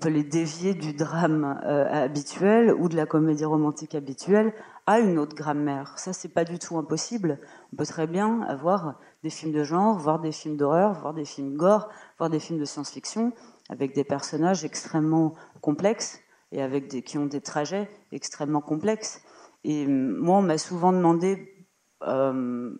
peut 0.00 0.08
les 0.08 0.24
dévier 0.24 0.72
du 0.72 0.94
drame 0.94 1.60
euh, 1.64 2.04
habituel 2.04 2.72
ou 2.72 2.88
de 2.88 2.96
la 2.96 3.04
comédie 3.04 3.44
romantique 3.44 3.94
habituelle 3.94 4.54
à 4.86 4.98
une 5.00 5.18
autre 5.18 5.34
grammaire. 5.34 5.98
Ça, 5.98 6.14
c'est 6.14 6.30
pas 6.30 6.44
du 6.44 6.58
tout 6.58 6.78
impossible. 6.78 7.38
On 7.72 7.76
peut 7.76 7.84
très 7.84 8.06
bien 8.06 8.40
avoir 8.42 8.98
des 9.22 9.28
films 9.30 9.52
de 9.52 9.62
genre, 9.62 9.98
voir 9.98 10.20
des 10.20 10.32
films 10.32 10.56
d'horreur, 10.56 10.94
voir 10.94 11.12
des 11.12 11.26
films 11.26 11.56
gore, 11.56 11.90
voir 12.16 12.30
des 12.30 12.40
films 12.40 12.58
de 12.58 12.64
science-fiction 12.64 13.32
avec 13.68 13.94
des 13.94 14.04
personnages 14.04 14.64
extrêmement 14.64 15.34
complexes 15.60 16.23
et 16.54 16.62
avec 16.62 16.86
des 16.86 17.02
qui 17.02 17.18
ont 17.18 17.26
des 17.26 17.40
trajets 17.40 17.90
extrêmement 18.12 18.60
complexes. 18.60 19.20
Et 19.64 19.86
hum, 19.86 20.16
moi, 20.16 20.36
on 20.38 20.42
m'a 20.42 20.56
souvent 20.56 20.92
demandé, 20.92 21.66
euh, 22.02 22.74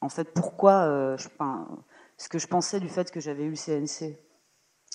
en 0.00 0.08
fait, 0.08 0.34
pourquoi, 0.34 0.82
euh, 0.82 1.16
ce 2.18 2.28
que 2.28 2.38
je 2.38 2.46
pensais 2.48 2.80
du 2.80 2.88
fait 2.88 3.10
que 3.10 3.20
j'avais 3.20 3.44
eu 3.44 3.50
le 3.50 3.56
CNC 3.56 4.18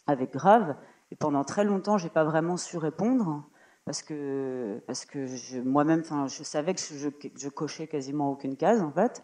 avec 0.06 0.34
Grave. 0.34 0.76
Et 1.12 1.16
pendant 1.16 1.44
très 1.44 1.64
longtemps, 1.64 1.98
j'ai 1.98 2.10
pas 2.10 2.26
vraiment 2.26 2.58
su 2.58 2.78
répondre 2.78 3.50
parce 3.86 4.04
que 4.04 4.80
parce 4.86 5.06
que 5.06 5.64
moi-même, 5.64 6.02
enfin, 6.02 6.28
je 6.28 6.44
savais 6.44 6.76
que 6.76 6.82
je, 6.82 7.50
cochais 7.50 7.88
quasiment 7.88 8.30
aucune 8.32 8.56
case 8.58 8.82
en 8.84 8.92
fait. 8.92 9.24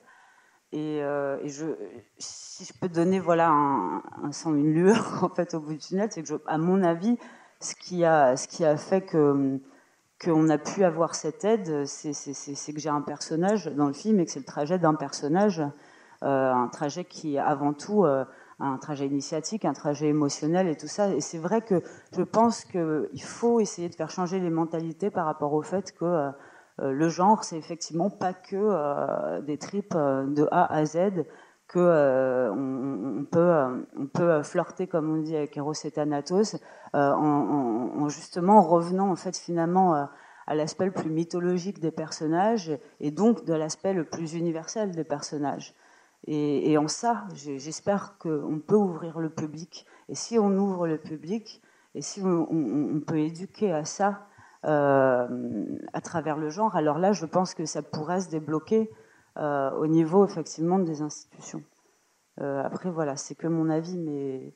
Et, 0.72 1.04
euh, 1.04 1.38
je, 1.48 1.68
si 2.18 2.66
je 2.66 2.74
peux 2.80 2.90
donner 2.90 3.20
voilà 3.20 3.50
une 3.50 4.74
lueur 4.74 5.20
en 5.24 5.30
fait 5.30 5.54
au 5.54 5.60
bout 5.60 5.74
du 5.74 5.78
tunnel, 5.78 6.10
c'est 6.12 6.24
que 6.24 6.42
à 6.48 6.58
mon 6.58 6.82
avis, 6.82 7.18
ce 7.66 7.76
qui 7.76 8.06
a 8.06 8.38
ce 8.38 8.48
qui 8.48 8.64
a 8.64 8.78
fait 8.78 9.02
qu'on 9.02 10.50
a 10.50 10.58
pu 10.58 10.84
avoir 10.84 11.16
cette 11.16 11.44
aide, 11.44 11.86
c'est 11.86 12.74
que 12.74 12.80
j'ai 12.80 12.90
un 12.90 13.02
personnage 13.02 13.66
dans 13.68 13.88
le 13.88 13.94
film 13.94 14.20
et 14.20 14.26
que 14.26 14.32
c'est 14.32 14.40
le 14.40 14.46
trajet 14.46 14.80
d'un 14.80 14.94
personnage 14.94 15.64
euh, 16.24 16.54
un 16.54 16.68
trajet 16.70 17.04
qui 17.04 17.36
est 17.36 17.40
avant 17.40 17.74
tout 17.74 18.06
euh, 18.06 18.24
un 18.60 18.78
trajet 18.78 19.06
initiatique, 19.06 19.66
un 19.66 19.74
trajet 19.74 20.08
émotionnel 20.08 20.68
et 20.68 20.78
tout 20.78 20.88
ça. 20.88 21.10
Et 21.10 21.22
c'est 21.22 21.38
vrai 21.38 21.62
que 21.62 21.84
je 22.14 22.22
pense 22.22 22.64
qu'il 22.64 23.22
faut 23.22 23.60
essayer 23.60 23.90
de 23.90 23.96
faire 23.96 24.10
changer 24.10 24.40
les 24.40 24.50
mentalités 24.50 25.10
par 25.10 25.26
rapport 25.26 25.54
au 25.54 25.62
fait 25.62 25.92
que 25.92 26.06
euh, 26.06 26.32
le 26.80 27.10
genre, 27.10 27.44
c'est 27.44 27.58
effectivement 27.58 28.10
pas 28.10 28.34
que 28.34 28.56
euh, 28.56 29.42
des 29.42 29.58
tripes 29.58 29.94
de 29.94 30.48
A 30.52 30.74
à 30.74 30.86
Z, 30.86 31.26
que 31.68 31.80
euh, 31.80 32.52
on, 32.54 33.26
peut 33.26 33.40
euh, 33.40 33.82
on 33.98 34.06
peut 34.08 34.44
flirter 34.44 34.88
comme 34.88 35.10
on 35.12 35.22
dit 35.22 35.36
avec 35.36 35.58
Eros 35.58 35.74
et 35.84 35.92
Thanatos, 35.92 36.56
euh, 36.96 37.12
en, 37.14 37.24
en- 37.98 38.02
en 38.04 38.10
justement 38.10 38.62
revenant 38.62 39.10
en 39.12 39.16
fait 39.16 39.38
finalement 39.38 39.96
euh, 39.96 40.06
à 40.48 40.56
l'aspect 40.56 40.86
le 40.86 40.92
plus 40.92 41.10
mythologique 41.10 41.80
des 41.80 41.92
personnages 41.92 42.72
et 43.00 43.12
donc 43.12 43.46
de 43.46 43.54
l'aspect 43.54 43.94
le 43.94 44.04
plus 44.04 44.34
universel 44.36 44.92
des 44.92 45.04
personnages. 45.04 45.74
Et, 46.28 46.76
en 46.78 46.88
ça, 46.88 47.26
j'espère 47.36 48.18
qu'on 48.18 48.60
peut 48.66 48.76
ouvrir 48.76 49.20
le 49.20 49.30
public. 49.30 49.86
Et 50.10 50.16
si 50.16 50.40
on 50.40 50.50
ouvre 50.58 50.88
le 50.88 50.98
public, 50.98 51.62
et 51.94 52.02
si 52.02 52.22
on, 52.24 52.48
on- 52.52 53.00
peut 53.00 53.20
éduquer 53.20 53.72
à 53.72 53.86
ça 53.86 54.26
euh, 54.66 55.28
à 55.94 56.02
travers 56.02 56.38
le 56.38 56.50
genre, 56.50 56.76
alors 56.76 56.98
là, 56.98 57.12
je 57.14 57.26
pense 57.28 57.54
que 57.54 57.66
ça 57.66 57.84
pourrait 57.84 58.22
se 58.22 58.30
débloquer 58.30 58.90
euh, 58.90 58.96
au 59.38 59.88
niveau 59.88 60.26
effectivement 60.26 60.80
des 60.80 61.02
institutions. 61.02 61.64
Euh, 62.42 62.62
après, 62.64 62.90
voilà, 62.90 63.16
c'est 63.16 63.36
que 63.36 63.48
mon 63.48 63.70
avis, 63.70 63.98
mais 63.98 64.54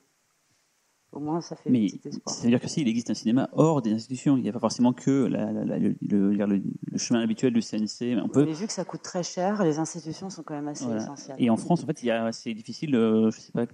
au 1.12 1.18
moins 1.20 1.40
ça 1.40 1.56
fait 1.56 1.70
Mais 1.70 1.86
petit 1.86 2.08
espoir. 2.08 2.34
ça 2.34 2.42
veut 2.44 2.50
dire 2.50 2.60
que 2.60 2.68
s'il 2.68 2.86
existe 2.88 3.10
un 3.10 3.14
cinéma 3.14 3.48
hors 3.52 3.82
des 3.82 3.92
institutions, 3.92 4.36
il 4.36 4.42
n'y 4.42 4.48
a 4.48 4.52
pas 4.52 4.58
forcément 4.60 4.92
que 4.92 5.26
la- 5.26 5.52
la- 5.52 5.64
la- 5.64 5.78
le, 5.78 5.96
le- 6.08 6.32
le- 6.32 6.46
le 6.92 6.98
chemin 6.98 7.20
habituel 7.20 7.52
du 7.52 7.62
CNC. 7.62 8.16
On 8.22 8.28
peut, 8.28 8.44
Mais 8.44 8.52
vu 8.52 8.66
que 8.66 8.72
ça 8.72 8.84
coûte 8.84 9.02
très 9.02 9.22
cher, 9.22 9.62
les 9.64 9.78
institutions 9.78 10.30
sont 10.30 10.42
quand 10.42 10.54
même 10.54 10.68
assez 10.68 10.84
Voilà. 10.84 11.02
essentielles. 11.02 11.36
Et 11.38 11.50
en 11.50 11.56
France, 11.56 11.82
en 11.82 11.86
fait, 11.86 12.02
il 12.02 12.06
y 12.06 12.10
a- 12.10 12.30
c'est 12.32 12.54
difficile, 12.54 12.94
euh, 12.94 13.30
je 13.30 13.40
sais 13.40 13.52
pas 13.52 13.66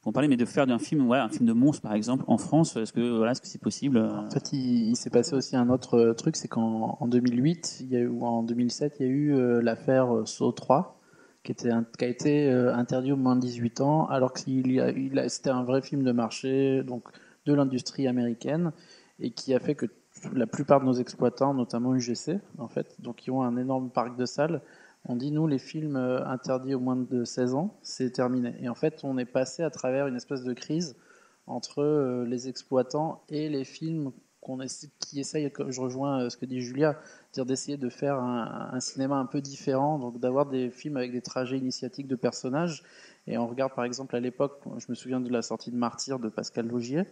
pour 0.00 0.10
en 0.10 0.12
parler, 0.12 0.28
mais 0.28 0.36
de 0.36 0.44
faire 0.44 0.66
d'un 0.68 0.78
film, 0.78 1.04
voilà, 1.06 1.24
un 1.24 1.28
film 1.28 1.46
de 1.46 1.52
monstre, 1.52 1.82
par 1.82 1.92
exemple, 1.94 2.22
en 2.28 2.38
France. 2.38 2.76
Est-ce 2.76 2.92
que 2.92 3.16
voilà, 3.16 3.32
est-ce 3.32 3.40
que 3.40 3.48
c'est 3.48 3.60
possible 3.60 3.96
euh, 3.96 4.20
En 4.26 4.30
fait, 4.30 4.52
il, 4.52 4.90
il 4.90 4.96
s'est 4.96 5.10
passé 5.10 5.34
aussi 5.34 5.56
un 5.56 5.68
autre 5.68 6.12
truc, 6.16 6.36
c'est 6.36 6.46
qu'en 6.48 6.96
en 7.00 7.08
2008, 7.08 7.78
il 7.80 7.88
y 7.88 7.96
a 7.96 8.00
eu, 8.00 8.06
ou 8.06 8.24
en 8.24 8.42
2007, 8.44 8.94
il 9.00 9.06
y 9.06 9.08
a 9.08 9.12
eu 9.12 9.34
euh, 9.34 9.60
l'affaire 9.60 10.08
Saw 10.24 10.52
3, 10.52 10.95
qui, 11.46 11.52
était, 11.52 11.70
qui 11.96 12.04
a 12.04 12.08
été 12.08 12.50
euh, 12.50 12.74
interdit 12.74 13.12
aux 13.12 13.16
moins 13.16 13.36
de 13.36 13.40
18 13.40 13.80
ans, 13.80 14.06
alors 14.06 14.32
que 14.32 14.40
c'était 15.28 15.50
un 15.50 15.62
vrai 15.62 15.80
film 15.80 16.02
de 16.02 16.10
marché, 16.10 16.82
donc 16.82 17.04
de 17.46 17.54
l'industrie 17.54 18.08
américaine, 18.08 18.72
et 19.20 19.30
qui 19.30 19.54
a 19.54 19.60
fait 19.60 19.76
que 19.76 19.86
la 20.32 20.48
plupart 20.48 20.80
de 20.80 20.86
nos 20.86 20.94
exploitants, 20.94 21.54
notamment 21.54 21.94
UGC, 21.94 22.40
en 22.58 22.66
fait, 22.66 22.96
donc 23.00 23.16
qui 23.16 23.30
ont 23.30 23.42
un 23.42 23.56
énorme 23.56 23.90
parc 23.90 24.16
de 24.16 24.26
salles, 24.26 24.60
on 25.08 25.14
dit 25.14 25.30
nous 25.30 25.46
les 25.46 25.60
films 25.60 25.94
euh, 25.94 26.26
interdits 26.26 26.74
aux 26.74 26.80
moins 26.80 26.96
de 26.96 27.24
16 27.24 27.54
ans, 27.54 27.78
c'est 27.82 28.10
terminé. 28.10 28.56
Et 28.60 28.68
en 28.68 28.74
fait, 28.74 29.02
on 29.04 29.16
est 29.16 29.24
passé 29.24 29.62
à 29.62 29.70
travers 29.70 30.08
une 30.08 30.16
espèce 30.16 30.42
de 30.42 30.52
crise 30.52 30.96
entre 31.46 31.80
euh, 31.80 32.26
les 32.26 32.48
exploitants 32.48 33.22
et 33.28 33.48
les 33.48 33.64
films 33.64 34.10
qu'on 34.40 34.58
qui 34.98 35.20
essayent, 35.20 35.52
je 35.68 35.80
rejoins 35.80 36.28
ce 36.28 36.36
que 36.36 36.46
dit 36.46 36.60
Julia, 36.60 36.98
d'essayer 37.44 37.76
de 37.76 37.88
faire 37.88 38.18
un, 38.18 38.80
cinéma 38.80 39.16
un 39.16 39.26
peu 39.26 39.40
différent, 39.40 39.98
donc 39.98 40.18
d'avoir 40.18 40.46
des 40.46 40.70
films 40.70 40.96
avec 40.96 41.12
des 41.12 41.20
trajets 41.20 41.58
initiatiques 41.58 42.06
de 42.06 42.16
personnages. 42.16 42.82
Et 43.26 43.36
on 43.36 43.46
regarde 43.46 43.74
par 43.74 43.84
exemple 43.84 44.16
à 44.16 44.20
l'époque, 44.20 44.62
je 44.78 44.86
me 44.88 44.94
souviens 44.94 45.20
de 45.20 45.30
la 45.30 45.42
sortie 45.42 45.70
de 45.70 45.76
Martyr 45.76 46.18
de 46.18 46.28
Pascal 46.28 46.68
Logier. 46.68 47.02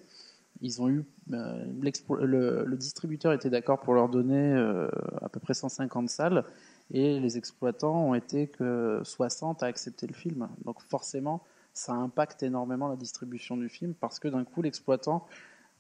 Ils 0.63 0.81
ont 0.81 0.89
eu 0.89 1.05
euh, 1.33 1.65
le 1.69 2.77
distributeur 2.77 3.33
était 3.33 3.51
d'accord 3.51 3.81
pour 3.81 3.93
leur 3.93 4.09
donner 4.09 4.55
euh, 4.55 4.89
à 5.21 5.29
peu 5.29 5.41
près 5.41 5.53
150 5.53 6.09
salles 6.09 6.45
et 6.93 7.19
les 7.19 7.37
exploitants 7.37 8.09
ont 8.09 8.15
été 8.15 8.47
que 8.47 9.01
60 9.03 9.63
à 9.63 9.67
accepter 9.67 10.07
le 10.07 10.15
film. 10.15 10.49
Donc 10.65 10.81
forcément, 10.83 11.43
ça 11.73 11.93
impacte 11.93 12.43
énormément 12.43 12.89
la 12.89 12.97
distribution 12.97 13.57
du 13.57 13.69
film 13.69 13.95
parce 13.95 14.19
que 14.19 14.29
d'un 14.29 14.45
coup, 14.45 14.63
l'exploitant, 14.63 15.27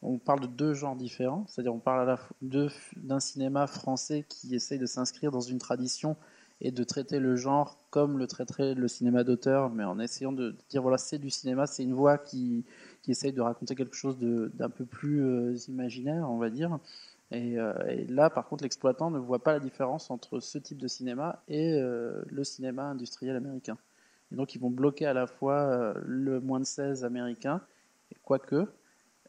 on 0.04 0.18
parle 0.18 0.40
de 0.40 0.46
deux 0.46 0.74
genres 0.74 0.96
différents, 0.96 1.44
c'est-à-dire 1.48 1.74
on 1.74 1.78
parle 1.78 2.18
d'un 2.42 3.20
cinéma 3.20 3.66
français 3.66 4.24
qui 4.28 4.54
essaye 4.54 4.78
de 4.78 4.86
s'inscrire 4.86 5.30
dans 5.30 5.40
une 5.40 5.58
tradition 5.58 6.16
et 6.60 6.70
de 6.70 6.84
traiter 6.84 7.18
le 7.18 7.36
genre 7.36 7.78
comme 7.90 8.18
le 8.18 8.26
traiterait 8.26 8.74
le 8.74 8.88
cinéma 8.88 9.24
d'auteur, 9.24 9.70
mais 9.70 9.84
en 9.84 9.98
essayant 9.98 10.32
de 10.32 10.54
dire 10.68 10.82
voilà, 10.82 10.98
c'est 10.98 11.18
du 11.18 11.30
cinéma, 11.30 11.66
c'est 11.66 11.82
une 11.82 11.94
voix 11.94 12.18
qui, 12.18 12.64
qui 13.02 13.10
essaye 13.10 13.32
de 13.32 13.40
raconter 13.40 13.74
quelque 13.74 13.96
chose 13.96 14.18
d'un 14.18 14.70
peu 14.70 14.84
plus 14.84 15.24
euh, 15.24 15.56
imaginaire, 15.68 16.30
on 16.30 16.38
va 16.38 16.50
dire. 16.50 16.78
Et, 17.30 17.58
euh, 17.58 17.72
et 17.88 18.06
là, 18.06 18.30
par 18.30 18.46
contre, 18.46 18.62
l'exploitant 18.62 19.10
ne 19.10 19.18
voit 19.18 19.42
pas 19.42 19.52
la 19.52 19.60
différence 19.60 20.10
entre 20.10 20.40
ce 20.40 20.58
type 20.58 20.78
de 20.78 20.86
cinéma 20.86 21.42
et 21.48 21.74
euh, 21.74 22.22
le 22.26 22.44
cinéma 22.44 22.84
industriel 22.84 23.34
américain. 23.34 23.76
Et 24.32 24.36
donc, 24.36 24.54
ils 24.54 24.60
vont 24.60 24.70
bloquer 24.70 25.06
à 25.06 25.14
la 25.14 25.26
fois 25.26 25.94
le 26.04 26.40
moins 26.40 26.60
de 26.60 26.64
16 26.64 27.04
américain, 27.04 27.60
quoique, 28.24 28.66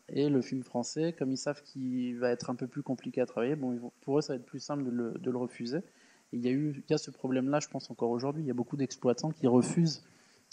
et 0.10 0.30
le 0.30 0.42
film 0.42 0.64
français, 0.64 1.14
comme 1.14 1.32
ils 1.32 1.38
savent 1.38 1.62
qu'il 1.64 2.18
va 2.20 2.30
être 2.30 2.50
un 2.50 2.56
peu 2.56 2.68
plus 2.68 2.84
compliqué 2.84 3.22
à 3.22 3.26
travailler, 3.26 3.56
bon, 3.56 3.92
pour 4.02 4.20
eux, 4.20 4.22
ça 4.22 4.34
va 4.34 4.38
être 4.38 4.46
plus 4.46 4.60
simple 4.60 4.84
de 4.84 5.30
le, 5.32 5.38
refuser. 5.38 5.80
Il 6.32 6.42
y 6.42 6.48
a 6.48 6.52
eu 6.52 6.84
il 6.88 6.92
y 6.92 6.94
a 6.94 6.98
ce 6.98 7.12
problème-là, 7.12 7.60
je 7.60 7.68
pense, 7.68 7.90
encore 7.90 8.12
aujourd'hui. 8.12 8.44
Il 8.44 8.48
y 8.48 8.52
a 8.52 8.56
beaucoup 8.56 8.78
d'exploitants 8.78 9.32
qui 9.32 9.48
refusent 9.48 10.04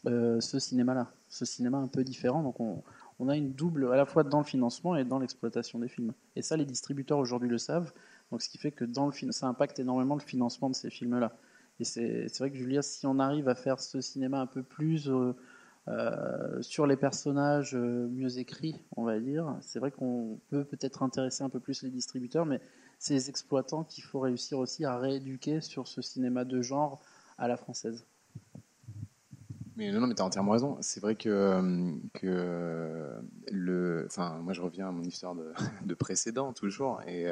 euh, 0.07 0.41
ce 0.41 0.59
cinéma-là, 0.59 1.13
ce 1.29 1.45
cinéma 1.45 1.79
un 1.79 1.89
peu 1.89 2.03
différent. 2.03 2.43
Donc, 2.43 2.61
on, 2.61 3.29
a 3.29 3.37
une 3.37 3.53
double, 3.53 3.93
à 3.93 3.97
la 3.97 4.07
fois 4.07 4.25
dans 4.25 4.39
le 4.39 4.45
financement 4.45 4.97
et 4.97 5.05
dans 5.05 5.19
l'exploitation 5.19 5.79
des 5.79 5.89
films. 5.89 6.13
Et 6.35 6.43
ça, 6.43 6.57
les 6.57 6.65
distributeurs 6.65 7.19
aujourd'hui 7.19 7.49
le 7.49 7.59
savent. 7.59 7.93
Donc, 8.31 8.43
ce 8.43 8.49
qui 8.49 8.59
fait 8.59 8.73
que 8.73 8.85
dans 8.85 9.07
le 9.07 9.33
ça 9.33 9.47
impacte 9.47 9.79
énormément 9.79 10.15
le 10.15 10.23
financement 10.23 10.71
de 10.71 10.75
ces 10.75 10.91
films-là. 10.91 11.37
Et 11.79 11.85
c'est 11.85 12.39
vrai 12.39 12.51
que 12.51 12.57
Julia, 12.57 12.83
si 12.83 13.07
on 13.07 13.19
arrive 13.19 13.49
à 13.49 13.55
faire 13.55 13.81
ce 13.81 14.01
cinéma 14.01 14.41
un 14.41 14.47
peu 14.47 14.63
plus 14.63 15.09
euh, 15.09 15.35
euh, 15.89 16.63
sur 16.63 16.87
les 16.87 16.97
personnages 16.97 17.75
euh, 17.75 18.07
mieux 18.09 18.39
écrits, 18.39 18.81
on 18.97 19.05
va 19.05 19.19
dire, 19.19 19.57
c'est 19.63 19.81
vrai 19.81 19.91
qu'on 19.91 20.39
peut 20.49 20.65
peut-être 20.65 21.03
intéresser 21.03 21.43
un 21.43 21.49
peu 21.49 21.59
plus 21.59 21.83
les 21.83 21.91
distributeurs, 21.91 22.47
mais 22.47 22.61
c'est 22.99 23.15
les 23.15 23.29
exploitants 23.29 23.83
qu'il 23.83 24.05
faut 24.05 24.21
réussir 24.21 24.59
aussi 24.59 24.85
à 24.85 24.97
rééduquer 24.97 25.61
sur 25.61 25.89
ce 25.89 26.01
cinéma 26.01 26.45
de 26.45 26.63
genre 26.63 27.03
à 27.37 27.49
la 27.49 27.57
française. 27.57 28.07
Mais 29.75 29.91
non, 29.91 30.01
non, 30.01 30.07
mais 30.07 30.15
t'as 30.15 30.23
entièrement 30.23 30.53
raison. 30.53 30.77
C'est 30.83 31.01
vrai 31.01 31.17
que, 31.17 31.29
euh, 31.29 31.93
que 32.15 33.21
le, 33.51 34.05
enfin, 34.07 34.39
moi 34.39 34.53
je 34.53 34.61
reviens 34.61 34.89
à 34.89 34.93
mon 34.93 35.03
histoire 35.03 35.35
de, 35.35 35.53
de 35.85 35.95
précédent 35.95 36.53
toujours, 36.53 37.03
et, 37.09 37.27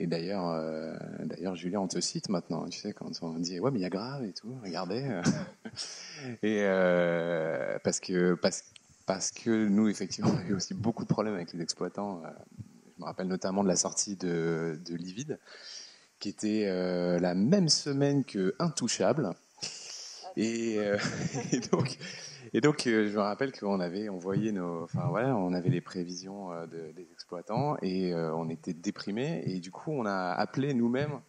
et 0.00 0.06
d'ailleurs, 0.06 0.48
euh, 0.48 0.96
d'ailleurs, 1.26 1.54
Julien, 1.56 1.80
on 1.80 1.86
te 1.86 2.00
cite 2.00 2.30
maintenant. 2.30 2.66
Tu 2.68 2.80
sais, 2.80 2.94
quand 2.94 3.10
on 3.20 3.38
dit 3.38 3.60
ouais, 3.60 3.70
mais 3.70 3.80
il 3.80 3.82
y 3.82 3.84
a 3.84 3.90
grave 3.90 4.24
et 4.24 4.32
tout, 4.32 4.58
regardez. 4.64 5.02
et 6.42 6.62
euh, 6.62 7.78
parce 7.84 8.00
que 8.00 8.34
parce 9.04 9.30
que 9.30 9.68
nous, 9.68 9.88
effectivement, 9.88 10.30
on 10.34 10.38
a 10.38 10.44
eu 10.44 10.54
aussi 10.54 10.72
beaucoup 10.72 11.02
de 11.02 11.08
problèmes 11.08 11.34
avec 11.34 11.52
les 11.52 11.60
exploitants. 11.60 12.22
Euh, 12.24 12.30
Je 12.96 13.02
me 13.02 13.04
rappelle 13.04 13.28
notamment 13.28 13.62
de 13.62 13.68
la 13.68 13.76
sortie 13.76 14.16
de, 14.16 14.80
de 14.86 14.94
Livide, 14.94 15.38
qui 16.18 16.30
était 16.30 16.64
la 17.20 17.34
même 17.34 17.68
semaine 17.68 18.24
que 18.24 18.54
Intouchable. 18.58 19.34
Et, 20.36 20.78
euh, 20.78 20.98
et 21.52 22.60
donc, 22.60 22.86
euh, 22.86 23.08
je 23.08 23.16
me 23.16 23.20
rappelle 23.20 23.52
qu'on 23.52 23.80
avait 23.80 24.08
envoyé 24.08 24.52
nos, 24.52 24.84
enfin 24.84 25.06
voilà, 25.08 25.36
on 25.36 25.52
avait 25.52 25.70
les 25.70 25.80
prévisions 25.80 26.52
euh, 26.52 26.66
de- 26.66 26.92
des 26.92 27.08
exploitants 27.12 27.76
et 27.82 28.14
on 28.14 28.48
était 28.48 28.74
déprimés. 28.74 29.42
Et 29.46 29.60
du 29.60 29.70
coup, 29.70 29.92
on 29.92 30.06
a 30.06 30.32
appelé 30.32 30.74
nous-mêmes 30.74 31.20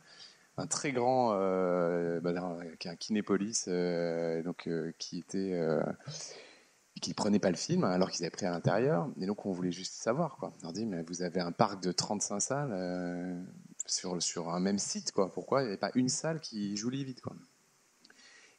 un 0.58 0.68
très 0.68 0.92
grand, 0.92 1.32
euh, 1.34 2.20
bah, 2.20 2.34
un, 2.40 2.96
kinépolis, 2.96 3.68
donc 4.44 4.70
qui 4.98 5.20
était, 5.20 5.60
qui 7.02 7.14
prenait 7.14 7.40
pas 7.40 7.50
le 7.50 7.56
film 7.56 7.84
alors 7.84 8.12
qu'ils 8.12 8.24
avaient 8.26 8.32
pris 8.32 8.46
à 8.46 8.52
l'intérieur. 8.52 9.10
Et 9.20 9.26
donc, 9.26 9.46
on 9.46 9.52
voulait 9.52 9.72
juste 9.72 9.94
savoir, 9.94 10.38
quoi. 10.38 10.52
On 10.60 10.64
leur 10.64 10.74
dit, 10.74 10.86
mais 10.86 11.04
vous 11.04 11.24
avez 11.24 11.40
un 11.40 11.52
parc 11.52 11.82
de 11.82 11.92
35 11.92 12.40
salles 12.40 13.46
sur 13.88 14.50
un 14.50 14.60
même 14.60 14.78
site, 14.78 15.12
quoi. 15.12 15.32
Pourquoi 15.32 15.62
il 15.62 15.66
n'y 15.66 15.70
avait 15.70 15.78
pas 15.78 15.92
une 15.96 16.10
salle 16.10 16.40
qui 16.40 16.76
joue 16.78 16.90
vides, 16.90 17.22
quoi? 17.22 17.34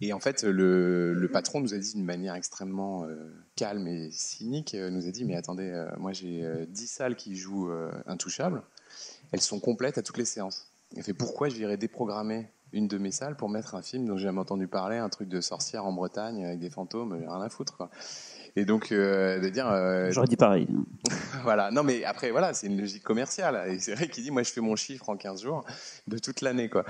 Et 0.05 0.12
en 0.12 0.18
fait, 0.18 0.42
le, 0.42 1.28
patron 1.32 1.61
nous 1.61 1.74
a 1.74 1.78
dit 1.78 1.94
d'une 1.94 2.05
manière 2.05 2.34
extrêmement 2.34 3.05
euh, 3.05 3.32
calme 3.55 3.86
et 3.86 4.11
cynique, 4.11 4.74
euh, 4.74 4.90
nous 4.90 5.07
a 5.07 5.12
dit, 5.12 5.24
mais 5.24 5.36
attendez, 5.36 5.70
euh, 5.70 5.88
moi 5.96 6.12
j'ai 6.12 6.44
euh, 6.44 6.66
10 6.66 6.86
salles 6.88 7.14
qui 7.14 7.36
jouent 7.36 7.70
euh, 7.70 7.88
Intouchable, 8.07 8.64
elles 9.30 9.40
sont 9.40 9.61
complètes 9.61 9.98
à 9.98 10.03
toutes 10.03 10.18
les 10.18 10.24
séances. 10.24 10.72
Il 10.96 11.05
fait, 11.05 11.14
pourquoi 11.14 11.48
j'irais 11.48 11.76
déprogrammer 11.76 12.48
une 12.72 12.88
de 12.88 12.98
mes 12.98 13.12
salles 13.12 13.36
pour 13.36 13.48
mettre 13.48 13.76
un 13.76 13.82
film 13.82 14.07
dont 14.07 14.16
j'ai 14.16 14.24
jamais 14.24 14.40
entendu 14.40 14.66
parler, 14.66 14.96
un 14.96 15.09
truc 15.09 15.28
de 15.28 15.40
sorcière 15.40 15.86
en 15.86 15.92
Bretagne 15.92 16.44
avec 16.44 16.59
des 16.59 16.70
fantômes, 16.70 17.16
j'ai 17.20 17.26
rien 17.28 17.40
à 17.40 17.48
foutre. 17.48 17.76
Quoi. 17.76 17.88
Et 18.55 18.64
donc, 18.66 18.92
euh, 18.92 19.40
de 19.40 19.48
dire... 19.48 19.66
euh, 19.68 20.11
J'aurais 20.11 20.26
dit 20.26 20.36
pareil. 20.36 20.68
voilà. 21.42 21.70
Non, 21.70 21.82
mais 21.82 22.05
après, 22.05 22.30
voilà, 22.30 22.53
c'est 22.53 22.66
une 22.66 22.78
logique 22.78 23.03
commerciale. 23.03 23.70
Et 23.70 23.78
c'est 23.78 23.94
vrai 23.94 24.09
qu'il 24.09 24.22
dit, 24.24 24.30
moi, 24.30 24.42
je 24.42 24.53
fais 24.53 24.61
mon 24.61 24.76
chiffre 24.76 25.09
en 25.09 25.16
15 25.16 25.42
jours 25.42 25.64
de 26.07 26.18
toute 26.18 26.42
l'année, 26.42 26.68
quoi. 26.68 26.84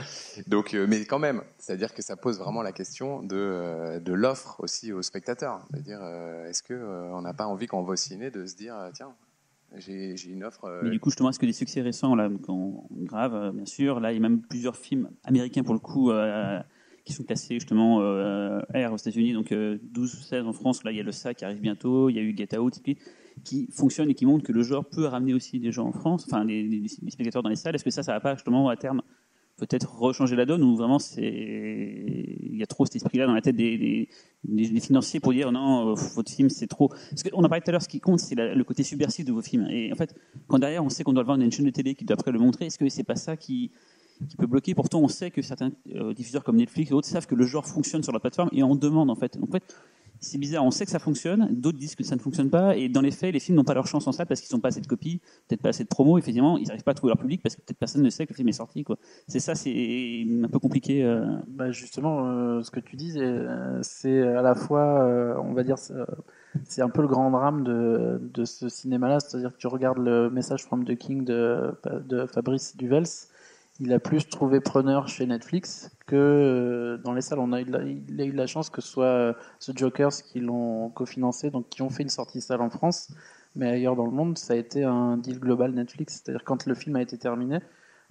Donc, 0.49 0.75
euh, 0.75 0.87
mais 0.89 1.05
quand 1.05 1.21
même, 1.21 1.43
c'est-à-dire 1.59 1.95
que 1.95 2.03
ça 2.03 2.17
pose 2.17 2.39
vraiment 2.39 2.63
la 2.63 2.73
question 2.73 3.23
de, 3.23 4.01
de 4.01 4.13
l'offre 4.13 4.57
aussi 4.61 4.93
aux 4.93 5.03
spectateurs. 5.03 5.65
C'est-à-dire, 5.71 6.01
euh, 6.03 6.49
est-ce 6.49 6.63
que 6.65 6.75
euh, 6.75 7.13
on 7.15 7.23
n'a 7.23 7.33
pas 7.35 7.47
envie, 7.47 7.67
quand 7.69 7.79
on 7.79 7.85
va 7.85 7.93
au 7.93 7.97
ciné, 7.97 8.31
de 8.33 8.45
se 8.45 8.57
dire, 8.57 8.75
tiens, 8.93 9.13
j'ai 9.77 10.17
j'ai 10.17 10.31
une 10.31 10.45
offre. 10.45 10.65
euh, 10.65 10.81
Mais 10.83 10.91
du 10.91 10.99
coup, 11.01 11.11
justement, 11.11 11.31
est-ce 11.31 11.39
que 11.39 11.47
des 11.47 11.53
succès 11.53 11.81
récents, 11.81 12.15
là, 12.17 12.29
quand, 12.45 12.85
grave, 12.91 13.35
euh, 13.35 13.53
bien 13.53 13.67
sûr, 13.67 14.01
là, 14.01 14.11
il 14.13 14.17
y 14.17 14.19
a 14.19 14.21
même 14.21 14.43
plusieurs 14.43 14.77
films 14.77 15.11
américains, 15.25 15.63
pour 15.63 15.75
le 15.75 15.81
coup, 15.81 16.11
euh, 16.11 16.59
qui 17.05 17.13
sont 17.13 17.25
classés 17.25 17.55
justement 17.55 18.01
euh, 18.01 18.61
R 18.75 18.93
aux 18.93 18.97
États-Unis, 18.97 19.33
donc 19.33 19.53
euh, 19.53 19.79
12-16 19.93 20.45
en 20.45 20.53
France. 20.53 20.85
Là, 20.85 20.93
il 20.93 20.97
y 20.97 21.01
a 21.01 21.03
le 21.03 21.13
SA 21.13 21.35
qui 21.35 21.45
arrive 21.45 21.61
bientôt. 21.61 22.09
Il 22.09 22.17
y 22.17 22.19
a 22.19 22.23
eu 22.23 22.37
Get 22.37 22.57
Out, 22.57 22.81
qui, 23.45 23.69
fonctionne 23.73 24.11
et 24.11 24.15
qui 24.15 24.27
montre 24.27 24.45
que 24.45 24.53
le 24.53 24.63
genre 24.63 24.85
peut 24.85 25.07
ramener 25.07 25.35
aussi 25.35 25.59
des 25.59 25.73
gens 25.73 25.87
en 25.87 25.93
France, 25.93 26.25
enfin 26.27 26.45
des, 26.45 26.63
des- 26.69 26.81
des 26.81 27.11
spectateurs 27.11 27.43
dans 27.43 27.49
les 27.49 27.57
salles. 27.57 27.75
Est-ce 27.75 27.85
que 27.85 27.91
ça, 27.91 28.03
ça 28.03 28.13
va 28.13 28.21
pas 28.21 28.35
justement 28.35 28.69
à 28.69 28.77
terme 28.77 29.03
peut-être 29.59 29.95
rechanger 29.97 30.35
la 30.35 30.45
donne 30.45 30.63
ou 30.63 30.77
vraiment 30.77 30.99
c'est 30.99 31.23
il 31.23 32.57
y 32.57 32.63
a 32.63 32.67
trop 32.67 32.85
cet 32.87 32.97
esprit-là 32.97 33.27
dans 33.27 33.35
la 33.35 33.43
tête 33.43 33.55
des, 33.55 34.09
financiers 34.81 35.21
pour 35.21 35.33
dire 35.33 35.53
non 35.53 35.91
euh, 35.91 35.95
votre 36.15 36.33
film 36.33 36.49
c'est 36.49 36.67
trop 36.67 36.89
parce 36.89 37.23
qu'on 37.23 37.45
a 37.45 37.49
parlé 37.49 37.63
tout 37.63 37.71
à 37.71 37.73
l'heure 37.73 37.83
ce 37.83 37.89
qui 37.89 38.01
compte 38.01 38.19
c'est 38.19 38.35
le 38.35 38.65
côté 38.65 38.83
subversif 38.83 39.25
de 39.25 39.33
vos 39.33 39.43
films 39.43 39.67
et 39.71 39.93
en 39.93 39.97
fait 39.97 40.15
quand 40.49 40.59
derrière 40.59 40.85
on 40.85 40.89
sait 40.89 41.05
qu'on 41.05 41.13
doit 41.13 41.23
le 41.23 41.27
voir 41.27 41.39
dans 41.39 41.45
une 41.45 41.53
chaîne 41.53 41.67
de 41.67 41.71
télé 41.71 41.95
qui 41.95 42.05
doit 42.05 42.15
après 42.15 42.33
le 42.33 42.39
montrer 42.39 42.67
est-ce 42.67 42.79
que 42.79 42.89
c'est 42.89 43.05
pas 43.05 43.17
ça 43.17 43.37
qui 43.37 43.71
qui 44.29 44.37
peut 44.37 44.47
bloquer. 44.47 44.75
Pourtant 44.75 45.01
on 45.01 45.09
sait 45.09 45.31
que 45.31 45.43
certains 45.43 45.73
euh, 45.95 46.15
diffuseurs 46.15 46.45
comme 46.45 46.57
Netflix 46.57 46.91
et 46.91 46.95
autres 46.95 47.09
savent 47.09 47.27
que 47.27 47.35
le 47.35 47.47
genre 47.47 47.67
fonctionne 47.67 48.03
sur 48.03 48.13
la 48.13 48.21
plateforme 48.21 48.49
et 48.53 48.63
en 48.63 48.77
demande 48.77 49.11
en 49.11 49.17
fait. 49.17 49.39
En 49.43 49.47
fait 49.47 49.63
c'est 50.23 50.39
bizarre, 50.39 50.65
on 50.65 50.71
sait 50.71 50.85
que 50.85 50.91
ça 50.91 51.01
fonctionne, 51.01 51.49
d'autres 51.51 51.79
disent 51.79 51.97
que 51.97 52.05
ça 52.05 52.15
ne 52.15 52.21
fonctionne 52.21 52.49
pas, 52.49 52.77
et 52.77 52.89
dans 52.89 53.01
les 53.01 53.11
faits, 53.11 53.35
les 53.35 53.41
films 53.41 53.57
n'ont 53.57 53.65
pas 53.65 53.75
leur 53.75 53.89
chance 53.89 54.07
en 54.07 54.13
salle 54.13 54.27
parce 54.29 54.41
qu'ils 54.41 54.55
n'ont 54.55 54.61
pas 54.61 54.69
assez 54.69 54.81
de 54.81 54.87
copies, 54.87 55.21
peut-être 55.49 55.61
pas 55.61 55.71
assez 55.71 55.83
de 55.83 55.89
promos, 55.89 56.17
effectivement, 56.17 56.59
ils 56.59 56.69
n'arrivent 56.69 56.85
pas 56.85 56.93
à 56.93 56.95
trouver 56.95 57.11
leur 57.11 57.19
public 57.19 57.43
parce 57.43 57.57
que 57.57 57.61
peut-être 57.61 57.79
personne 57.79 58.03
ne 58.03 58.09
sait 58.09 58.25
que 58.25 58.33
le 58.33 58.37
film 58.37 58.49
est 58.49 58.53
sorti. 58.53 58.85
C'est 59.27 59.41
ça, 59.41 59.57
c'est 59.57 60.25
un 60.45 60.49
peu 60.49 60.61
compliqué. 60.61 61.03
euh. 61.03 61.27
Bah 61.49 61.73
justement, 61.73 62.29
euh, 62.29 62.63
ce 62.63 62.71
que 62.71 62.79
tu 62.79 62.95
dis, 62.95 63.19
c'est 63.83 64.23
à 64.23 64.43
la 64.43 64.55
fois, 64.55 65.41
on 65.43 65.55
va 65.55 65.65
dire, 65.65 65.77
c'est 65.79 66.83
un 66.83 66.89
peu 66.89 67.03
le 67.03 67.09
grand 67.09 67.33
drame 67.33 67.65
de, 67.65 68.21
de 68.33 68.45
ce 68.45 68.69
cinéma-là, 68.69 69.19
c'est-à-dire 69.19 69.53
que 69.53 69.59
tu 69.59 69.67
regardes 69.67 69.99
le 69.99 70.31
Message 70.31 70.63
from 70.63 70.85
the 70.85 70.97
King 70.97 71.25
de, 71.25 71.75
de 72.07 72.27
Fabrice 72.27 72.77
Duvels, 72.77 73.07
il 73.83 73.93
a 73.93 73.99
plus 73.99 74.29
trouvé 74.29 74.61
preneur 74.61 75.09
chez 75.09 75.27
Netflix 75.27 75.91
que 76.07 76.15
euh, 76.15 76.99
dans 76.99 77.13
les 77.13 77.21
salles. 77.21 77.41
On 77.41 77.53
a 77.53 77.65
de 77.65 77.73
la, 77.73 77.83
il 77.83 78.21
a 78.21 78.25
eu 78.25 78.31
la 78.31 78.47
chance 78.47 78.71
que 78.71 78.81
ce 78.81 78.87
soit 78.87 79.05
euh, 79.05 79.33
The 79.59 79.77
Jokers 79.77 80.23
qui 80.25 80.39
l'ont 80.39 80.89
cofinancé, 80.91 81.51
donc 81.51 81.69
qui 81.69 81.83
ont 81.83 81.91
fait 81.91 82.05
une 82.05 82.09
sortie 82.09 82.41
salle 82.41 82.61
en 82.61 82.71
France, 82.71 83.13
mais 83.57 83.69
ailleurs 83.69 83.97
dans 83.97 84.07
le 84.07 84.13
monde, 84.13 84.39
ça 84.39 84.53
a 84.53 84.57
été 84.57 84.85
un 84.85 85.17
deal 85.17 85.41
global 85.41 85.73
Netflix. 85.73 86.23
C'est-à-dire 86.23 86.45
quand 86.45 86.65
le 86.67 86.75
film 86.75 86.95
a 86.95 87.03
été 87.03 87.19
terminé, 87.19 87.59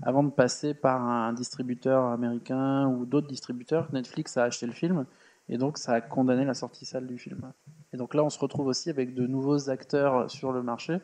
avant 0.03 0.23
de 0.23 0.29
passer 0.29 0.73
par 0.73 1.01
un 1.01 1.31
distributeur 1.31 2.03
américain 2.03 2.87
ou 2.89 3.05
d'autres 3.05 3.27
distributeurs, 3.27 3.87
Netflix 3.93 4.35
a 4.35 4.43
acheté 4.43 4.65
le 4.65 4.73
film 4.73 5.05
et 5.47 5.57
donc 5.57 5.77
ça 5.77 5.93
a 5.93 6.01
condamné 6.01 6.43
la 6.43 6.53
sortie 6.53 6.85
salle 6.85 7.07
du 7.07 7.17
film. 7.17 7.53
Et 7.93 7.97
donc 7.97 8.13
là, 8.13 8.25
on 8.25 8.29
se 8.29 8.39
retrouve 8.39 8.67
aussi 8.67 8.89
avec 8.89 9.13
de 9.13 9.25
nouveaux 9.25 9.69
acteurs 9.69 10.29
sur 10.29 10.51
le 10.51 10.63
marché 10.63 10.99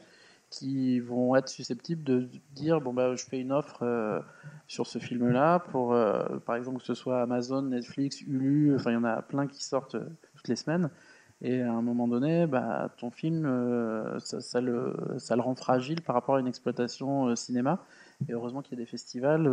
qui 0.50 1.00
vont 1.00 1.36
être 1.36 1.50
susceptibles 1.50 2.04
de 2.04 2.30
dire 2.54 2.80
bon 2.80 2.94
bah 2.94 3.16
je 3.16 3.26
fais 3.26 3.40
une 3.40 3.52
offre 3.52 3.84
euh, 3.84 4.20
sur 4.68 4.88
ce 4.88 5.00
film-là 5.00 5.60
pour 5.60 5.94
euh, 5.94 6.24
par 6.46 6.56
exemple 6.56 6.80
que 6.80 6.86
ce 6.86 6.94
soit 6.94 7.22
Amazon, 7.22 7.64
Netflix, 7.64 8.22
Hulu, 8.22 8.76
enfin 8.76 8.92
il 8.92 8.94
y 8.94 8.98
en 8.98 9.04
a 9.04 9.22
plein 9.22 9.48
qui 9.48 9.64
sortent 9.64 9.96
euh, 9.96 10.10
toutes 10.36 10.48
les 10.48 10.56
semaines. 10.56 10.90
Et 11.42 11.62
à 11.62 11.72
un 11.72 11.84
moment 11.84 12.08
donné, 12.08 12.48
bah, 12.48 12.92
ton 12.98 13.12
film, 13.12 13.46
ça, 14.18 14.42
ça 14.42 14.60
le, 14.60 14.96
ça 15.20 15.36
le 15.36 15.44
rend 15.44 15.54
fragile 15.54 16.02
par 16.02 16.16
rapport 16.16 16.38
à 16.38 16.40
une 16.40 16.48
exploitation 16.48 17.36
cinéma. 17.36 17.86
Et 18.28 18.34
heureusement 18.34 18.64
qu'il 18.64 18.76
y 18.76 18.82
a 18.82 18.84
des 18.84 18.90
festivals 18.90 19.48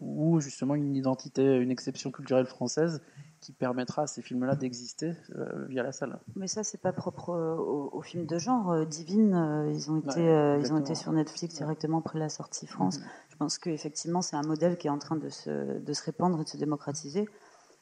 où 0.00 0.38
justement 0.38 0.76
une 0.76 0.94
identité, 0.94 1.56
une 1.56 1.72
exception 1.72 2.12
culturelle 2.12 2.46
française 2.46 3.02
qui 3.40 3.52
permettra 3.52 4.02
à 4.02 4.06
ces 4.06 4.20
films-là 4.20 4.54
d'exister 4.54 5.12
euh, 5.34 5.64
via 5.66 5.82
la 5.82 5.92
salle. 5.92 6.18
Mais 6.36 6.46
ça, 6.46 6.62
c'est 6.62 6.80
pas 6.80 6.92
propre 6.92 7.30
euh, 7.30 7.56
aux, 7.56 7.88
aux 7.92 8.02
films 8.02 8.26
de 8.26 8.38
genre. 8.38 8.70
Euh, 8.70 8.84
Divine, 8.84 9.34
euh, 9.34 9.72
ils 9.72 9.90
ont 9.90 9.98
été, 9.98 10.20
Ouais, 10.20 10.60
ils 10.60 10.72
ont 10.72 10.78
été 10.78 10.94
sur 10.94 11.10
Netflix 11.12 11.54
directement 11.54 11.98
après 11.98 12.18
la 12.18 12.28
sortie 12.28 12.66
France. 12.66 12.98
Mhm. 12.98 13.06
Je 13.30 13.36
pense 13.36 13.58
qu'effectivement, 13.58 14.20
c'est 14.20 14.36
un 14.36 14.42
modèle 14.42 14.76
qui 14.76 14.88
est 14.88 14.90
en 14.90 14.98
train 14.98 15.16
de 15.16 15.30
se, 15.30 15.78
de 15.78 15.92
se 15.94 16.04
répandre 16.04 16.38
et 16.40 16.44
de 16.44 16.48
se 16.48 16.58
démocratiser, 16.58 17.28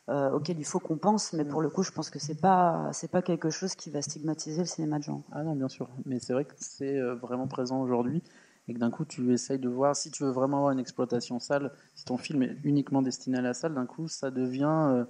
auquel 0.08 0.58
il 0.58 0.64
faut 0.64 0.78
qu'on 0.78 0.96
pense. 0.96 1.32
Mais 1.32 1.44
pour 1.44 1.60
le 1.60 1.68
coup, 1.68 1.82
je 1.82 1.90
pense 1.90 2.08
que 2.08 2.18
c'est 2.18 2.40
pas, 2.40 2.88
c'est 2.92 3.10
pas 3.10 3.20
quelque 3.20 3.50
chose 3.50 3.74
qui 3.74 3.90
va 3.90 4.00
stigmatiser 4.00 4.60
le 4.60 4.66
cinéma 4.66 4.98
de 4.98 5.02
genre. 5.04 5.20
Ah 5.32 5.42
non, 5.42 5.54
bien 5.54 5.68
sûr. 5.68 5.88
Mais 6.06 6.18
c'est 6.18 6.32
vrai 6.32 6.44
que 6.44 6.54
c'est 6.56 6.98
vraiment 7.00 7.46
présent 7.48 7.82
aujourd'hui 7.82 8.22
et 8.68 8.74
que 8.74 8.78
d'un 8.78 8.90
coup, 8.90 9.04
tu 9.04 9.32
essayes 9.34 9.58
de 9.58 9.68
voir 9.68 9.96
si 9.96 10.10
tu 10.10 10.22
veux 10.22 10.30
vraiment 10.30 10.58
avoir 10.58 10.72
une 10.72 10.78
exploitation 10.78 11.40
salle, 11.40 11.72
si 11.94 12.04
ton 12.04 12.16
film 12.16 12.42
est 12.44 12.56
uniquement 12.64 13.02
destiné 13.02 13.38
à 13.38 13.42
la 13.42 13.52
salle, 13.52 13.74
d'un 13.74 13.86
coup, 13.86 14.06
ça 14.08 14.30
devient. 14.30 15.04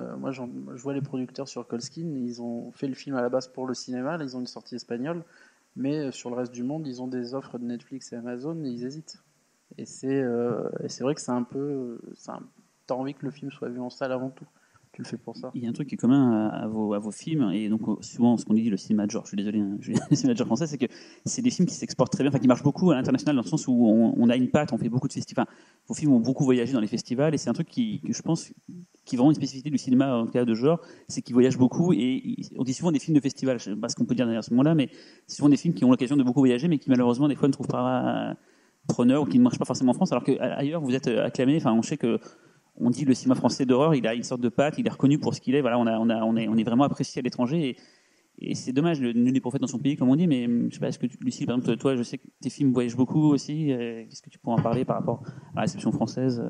Euh, 0.00 0.16
moi, 0.16 0.30
je 0.32 0.42
vois 0.82 0.94
les 0.94 1.00
producteurs 1.00 1.48
sur 1.48 1.66
Colskin, 1.66 2.14
ils 2.16 2.40
ont 2.42 2.72
fait 2.72 2.88
le 2.88 2.94
film 2.94 3.16
à 3.16 3.22
la 3.22 3.28
base 3.28 3.48
pour 3.48 3.66
le 3.66 3.74
cinéma, 3.74 4.18
ils 4.20 4.36
ont 4.36 4.40
une 4.40 4.46
sortie 4.46 4.76
espagnole, 4.76 5.24
mais 5.76 5.98
euh, 5.98 6.10
sur 6.10 6.30
le 6.30 6.36
reste 6.36 6.52
du 6.52 6.62
monde, 6.62 6.86
ils 6.86 7.02
ont 7.02 7.08
des 7.08 7.34
offres 7.34 7.58
de 7.58 7.64
Netflix 7.64 8.12
et 8.12 8.16
Amazon 8.16 8.64
et 8.64 8.68
ils 8.68 8.84
hésitent. 8.84 9.22
Et 9.78 9.86
c'est 9.86 10.20
euh, 10.20 10.68
vrai 11.00 11.14
que 11.14 11.20
c'est 11.20 11.30
un 11.30 11.44
peu. 11.44 11.98
T'as 12.86 12.94
envie 12.94 13.14
que 13.14 13.24
le 13.24 13.30
film 13.30 13.50
soit 13.52 13.68
vu 13.68 13.80
en 13.80 13.90
salle 13.90 14.10
avant 14.10 14.30
tout. 14.30 14.46
Il 15.54 15.62
y 15.62 15.66
a 15.66 15.68
un 15.70 15.72
truc 15.72 15.88
qui 15.88 15.94
est 15.94 15.98
commun 15.98 16.48
à, 16.48 16.68
vos, 16.68 17.10
films, 17.10 17.50
et 17.52 17.68
donc 17.68 17.88
euh, 17.88 17.96
souvent 18.00 18.36
ce 18.36 18.44
qu'on 18.44 18.54
dit 18.54 18.68
le 18.70 18.76
cinéma 18.76 19.06
de 19.06 19.10
genre, 19.10 19.24
je 19.24 19.28
suis 19.28 19.36
désolé, 19.36 19.60
hein, 19.60 19.76
je- 19.80 19.92
le 20.10 20.16
cinéma 20.16 20.34
de 20.34 20.38
genre 20.38 20.46
français, 20.46 20.66
c'est 20.66 20.78
que 20.78 20.86
c'est 21.24 21.42
des 21.42 21.50
films 21.50 21.66
qui 21.66 21.74
s'exportent 21.74 22.12
très 22.12 22.22
bien, 22.22 22.30
enfin 22.30 22.38
qui 22.38 22.48
marchent 22.48 22.62
beaucoup 22.62 22.90
à 22.90 22.94
l'international 22.94 23.36
dans 23.36 23.42
le 23.42 23.48
sens 23.48 23.66
où 23.66 23.72
on, 23.72 24.28
a 24.28 24.36
une 24.36 24.50
patte, 24.50 24.72
on 24.72 24.78
fait 24.78 24.88
beaucoup 24.88 25.08
de 25.08 25.12
festivals. 25.12 25.46
Vos 25.88 25.94
films 25.94 26.12
ont 26.12 26.20
beaucoup 26.20 26.44
voyagé 26.44 26.72
dans 26.72 26.80
les 26.80 26.86
festivals, 26.86 27.34
et 27.34 27.38
c'est 27.38 27.50
un 27.50 27.54
truc 27.54 27.68
qui, 27.68 28.00
que 28.00 28.12
je 28.12 28.22
pense 28.22 28.52
qui 29.04 29.16
est 29.16 29.18
vraiment 29.18 29.30
une 29.30 29.36
spécificité 29.36 29.70
du 29.70 29.78
cinéma 29.78 30.16
en 30.16 30.26
cas 30.26 30.44
de 30.44 30.54
genre, 30.54 30.80
c'est 31.08 31.22
qu'ils 31.22 31.34
voyagent 31.34 31.58
beaucoup, 31.58 31.92
et 31.92 32.36
on 32.56 32.64
dit 32.64 32.74
souvent 32.74 32.92
des 32.92 33.00
films 33.00 33.16
de 33.16 33.22
festival, 33.22 33.58
je 33.58 33.64
sais 33.64 33.76
pas 33.76 33.88
ce 33.88 33.96
qu'on 33.96 34.04
peut 34.04 34.14
dire 34.14 34.26
derrière 34.26 34.44
ce 34.44 34.54
mot-là, 34.54 34.74
mais 34.74 34.88
c'est 35.26 35.36
souvent 35.36 35.48
des 35.48 35.56
films 35.56 35.74
qui 35.74 35.84
ont 35.84 35.90
l'occasion 35.90 36.16
de 36.16 36.22
beaucoup 36.22 36.40
voyager, 36.40 36.68
mais 36.68 36.78
qui 36.78 36.90
malheureusement 36.90 37.28
des 37.28 37.36
fois 37.36 37.48
ne 37.48 37.52
trouvent 37.52 37.68
pas 37.68 38.36
preneur 38.88 39.22
ou 39.22 39.26
qui 39.26 39.38
ne 39.38 39.44
marchent 39.44 39.58
pas 39.58 39.64
forcément 39.64 39.92
en 39.92 39.94
France, 39.94 40.12
alors 40.12 40.24
qu'ailleurs 40.24 40.80
vous 40.80 40.94
êtes 40.94 41.08
euh, 41.08 41.24
acclamé, 41.24 41.56
enfin 41.56 41.72
on 41.72 41.82
sait 41.82 41.96
que 41.96 42.18
on 42.80 42.90
dit 42.90 43.04
le 43.04 43.14
cinéma 43.14 43.34
français 43.34 43.66
d'horreur, 43.66 43.94
il 43.94 44.06
a 44.06 44.14
une 44.14 44.22
sorte 44.22 44.40
de 44.40 44.48
patte, 44.48 44.78
il 44.78 44.86
est 44.86 44.90
reconnu 44.90 45.18
pour 45.18 45.34
ce 45.34 45.40
qu'il 45.40 45.54
est. 45.54 45.60
Voilà, 45.60 45.78
on, 45.78 45.86
est, 46.36 46.64
vraiment 46.64 46.84
apprécié 46.84 47.20
à 47.20 47.22
l'étranger. 47.22 47.76
Et, 48.42 48.54
c'est 48.54 48.72
dommage, 48.72 49.00
nul 49.00 49.32
n'est 49.32 49.40
prophète 49.40 49.60
dans 49.60 49.66
son 49.66 49.78
pays, 49.78 49.96
comme 49.96 50.08
on 50.08 50.16
dit. 50.16 50.26
Mais 50.26 50.48
je 50.68 50.74
sais 50.74 50.80
pas, 50.80 50.88
est-ce 50.88 50.98
que 50.98 51.06
tu- 51.06 51.18
Lucie, 51.20 51.44
par 51.44 51.56
exemple, 51.56 51.76
toi, 51.76 51.94
je 51.96 52.02
sais 52.02 52.18
que 52.18 52.26
tes 52.40 52.48
films 52.48 52.72
voyagent 52.72 52.96
beaucoup 52.96 53.24
aussi. 53.24 53.70
euh, 53.70 54.04
Qu'est-ce 54.08 54.22
que 54.22 54.30
tu 54.30 54.38
pourrais 54.38 54.58
en 54.58 54.62
parler 54.62 54.84
par 54.84 54.96
rapport 54.96 55.22
à 55.52 55.56
la 55.56 55.60
réception 55.62 55.92
française 55.92 56.42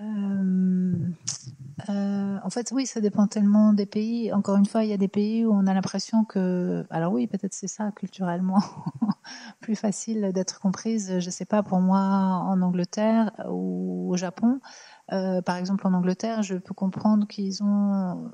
Euh, 0.00 0.92
euh, 1.88 2.38
en 2.42 2.50
fait, 2.50 2.72
oui, 2.72 2.86
ça 2.86 3.00
dépend 3.00 3.26
tellement 3.28 3.72
des 3.72 3.86
pays. 3.86 4.32
Encore 4.32 4.56
une 4.56 4.66
fois, 4.66 4.82
il 4.82 4.90
y 4.90 4.92
a 4.92 4.96
des 4.96 5.08
pays 5.08 5.44
où 5.44 5.52
on 5.52 5.66
a 5.66 5.74
l'impression 5.74 6.24
que, 6.24 6.84
alors 6.90 7.12
oui, 7.12 7.26
peut-être 7.28 7.54
c'est 7.54 7.68
ça 7.68 7.92
culturellement 7.92 8.62
plus 9.60 9.76
facile 9.76 10.32
d'être 10.34 10.60
comprise. 10.60 11.20
Je 11.20 11.30
sais 11.30 11.44
pas, 11.44 11.62
pour 11.62 11.78
moi, 11.78 12.00
en 12.00 12.60
Angleterre 12.62 13.30
ou 13.48 14.08
au 14.10 14.16
Japon, 14.16 14.60
euh, 15.12 15.42
par 15.42 15.56
exemple 15.56 15.86
en 15.86 15.94
Angleterre, 15.94 16.42
je 16.42 16.56
peux 16.56 16.74
comprendre 16.74 17.26
qu'ils 17.26 17.62
ont 17.62 18.30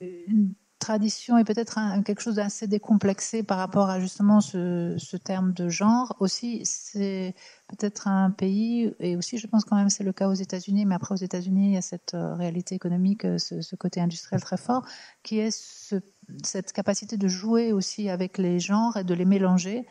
une 0.00 0.54
tradition 0.78 1.38
et 1.38 1.44
peut-être 1.44 1.78
quelque 2.04 2.20
chose 2.20 2.36
d'assez 2.36 2.66
décomplexé 2.66 3.42
par 3.42 3.58
rapport 3.58 3.88
à 3.88 3.98
justement 3.98 4.40
ce, 4.40 5.16
terme 5.16 5.52
de 5.52 5.68
genre. 5.68 6.14
Aussi, 6.20 6.60
c'est 6.64 7.34
peut-être 7.68 8.06
un 8.08 8.30
pays, 8.30 8.94
et 9.00 9.16
aussi 9.16 9.38
je 9.38 9.46
pense 9.46 9.64
quand 9.64 9.76
même 9.76 9.88
c'est 9.88 10.04
le 10.04 10.12
cas 10.12 10.28
aux 10.28 10.34
États-Unis, 10.34 10.84
mais 10.84 10.94
après 10.94 11.14
aux 11.14 11.18
États-Unis, 11.18 11.70
il 11.70 11.74
y 11.74 11.76
a 11.76 11.82
cette 11.82 12.14
euh, 12.14 12.34
réalité 12.34 12.74
économique, 12.74 13.24
euh, 13.24 13.38
ce, 13.38 13.74
côté 13.76 14.00
industriel 14.00 14.40
très 14.40 14.56
fort, 14.58 14.86
qui 15.22 15.38
est 15.38 15.50
ce- 15.50 16.00
cette 16.44 16.72
capacité 16.72 17.16
de 17.16 17.28
jouer 17.28 17.72
aussi 17.72 18.08
avec 18.10 18.38
les 18.38 18.60
genres 18.60 18.96
et 18.96 19.04
de 19.04 19.14
les 19.14 19.24
mélanger, 19.24 19.86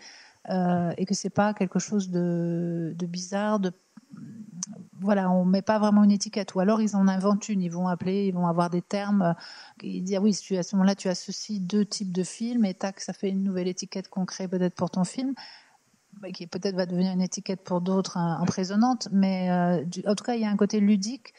euh, 0.49 0.93
et 0.97 1.05
que 1.05 1.15
c'est 1.15 1.29
pas 1.31 1.53
quelque 1.53 1.79
chose 1.79 2.09
de, 2.11 2.93
de 2.95 3.05
bizarre, 3.07 3.59
de 3.59 3.71
voilà, 4.99 5.29
on 5.31 5.45
met 5.45 5.61
pas 5.61 5.79
vraiment 5.79 6.03
une 6.03 6.11
étiquette. 6.11 6.55
Ou 6.55 6.59
alors 6.59 6.81
ils 6.81 6.95
en 6.95 7.07
inventent 7.07 7.49
une, 7.49 7.61
ils 7.61 7.69
vont 7.71 7.87
appeler, 7.87 8.27
ils 8.27 8.33
vont 8.33 8.47
avoir 8.47 8.69
des 8.69 8.81
termes. 8.81 9.21
euh, 9.21 9.33
Ils 9.83 10.03
disent 10.03 10.15
ah 10.17 10.21
oui, 10.21 10.37
à 10.57 10.63
ce 10.63 10.75
moment-là, 10.75 10.95
tu 10.95 11.07
associes 11.09 11.59
deux 11.59 11.85
types 11.85 12.11
de 12.11 12.23
films 12.23 12.65
et 12.65 12.73
tac, 12.73 12.99
ça 13.01 13.13
fait 13.13 13.29
une 13.29 13.43
nouvelle 13.43 13.67
étiquette 13.67 14.09
qu'on 14.09 14.25
crée 14.25 14.47
peut-être 14.47 14.75
pour 14.75 14.89
ton 14.89 15.03
film, 15.03 15.33
qui 16.33 16.47
peut-être 16.47 16.75
va 16.75 16.85
devenir 16.85 17.11
une 17.13 17.21
étiquette 17.21 17.63
pour 17.63 17.81
d'autres 17.81 18.17
emprisonnante. 18.17 19.09
Mais 19.11 19.51
euh, 19.51 19.83
en 20.07 20.15
tout 20.15 20.23
cas, 20.23 20.35
il 20.35 20.41
y 20.41 20.45
a 20.45 20.49
un 20.49 20.57
côté 20.57 20.79
ludique. 20.79 21.33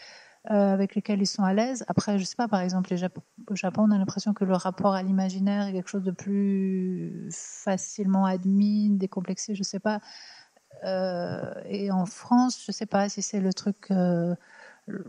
euh, 0.51 0.73
avec 0.75 0.95
lequel 0.97 1.21
ils 1.23 1.27
sont 1.27 1.45
à 1.45 1.55
l'aise. 1.55 1.85
Après, 1.89 2.19
je 2.19 2.25
sais 2.25 2.37
pas, 2.37 2.49
par 2.49 2.61
exemple, 2.61 2.95
au 2.95 3.57
Japon, 3.57 3.85
on 3.89 3.93
a 3.93 3.99
l'impression 3.99 4.35
que 4.35 4.45
le 4.45 4.55
rapport 4.55 4.95
à 4.95 5.03
l'imaginaire 5.03 5.67
est 5.69 5.73
quelque 5.73 5.91
chose 5.91 6.05
de 6.05 6.13
plus 6.13 7.29
facilement 7.33 8.27
admis, 8.27 8.91
décomplexé, 8.91 9.55
je 9.57 9.63
sais 9.65 9.81
pas. 9.81 10.01
Euh, 10.85 11.55
et 11.67 11.91
en 11.91 12.07
France, 12.07 12.63
je 12.65 12.73
sais 12.73 12.87
pas 12.87 13.09
si 13.09 13.23
c'est 13.23 13.41
le 13.41 13.53
truc, 13.53 13.91
euh, 13.91 14.35
le 14.87 15.05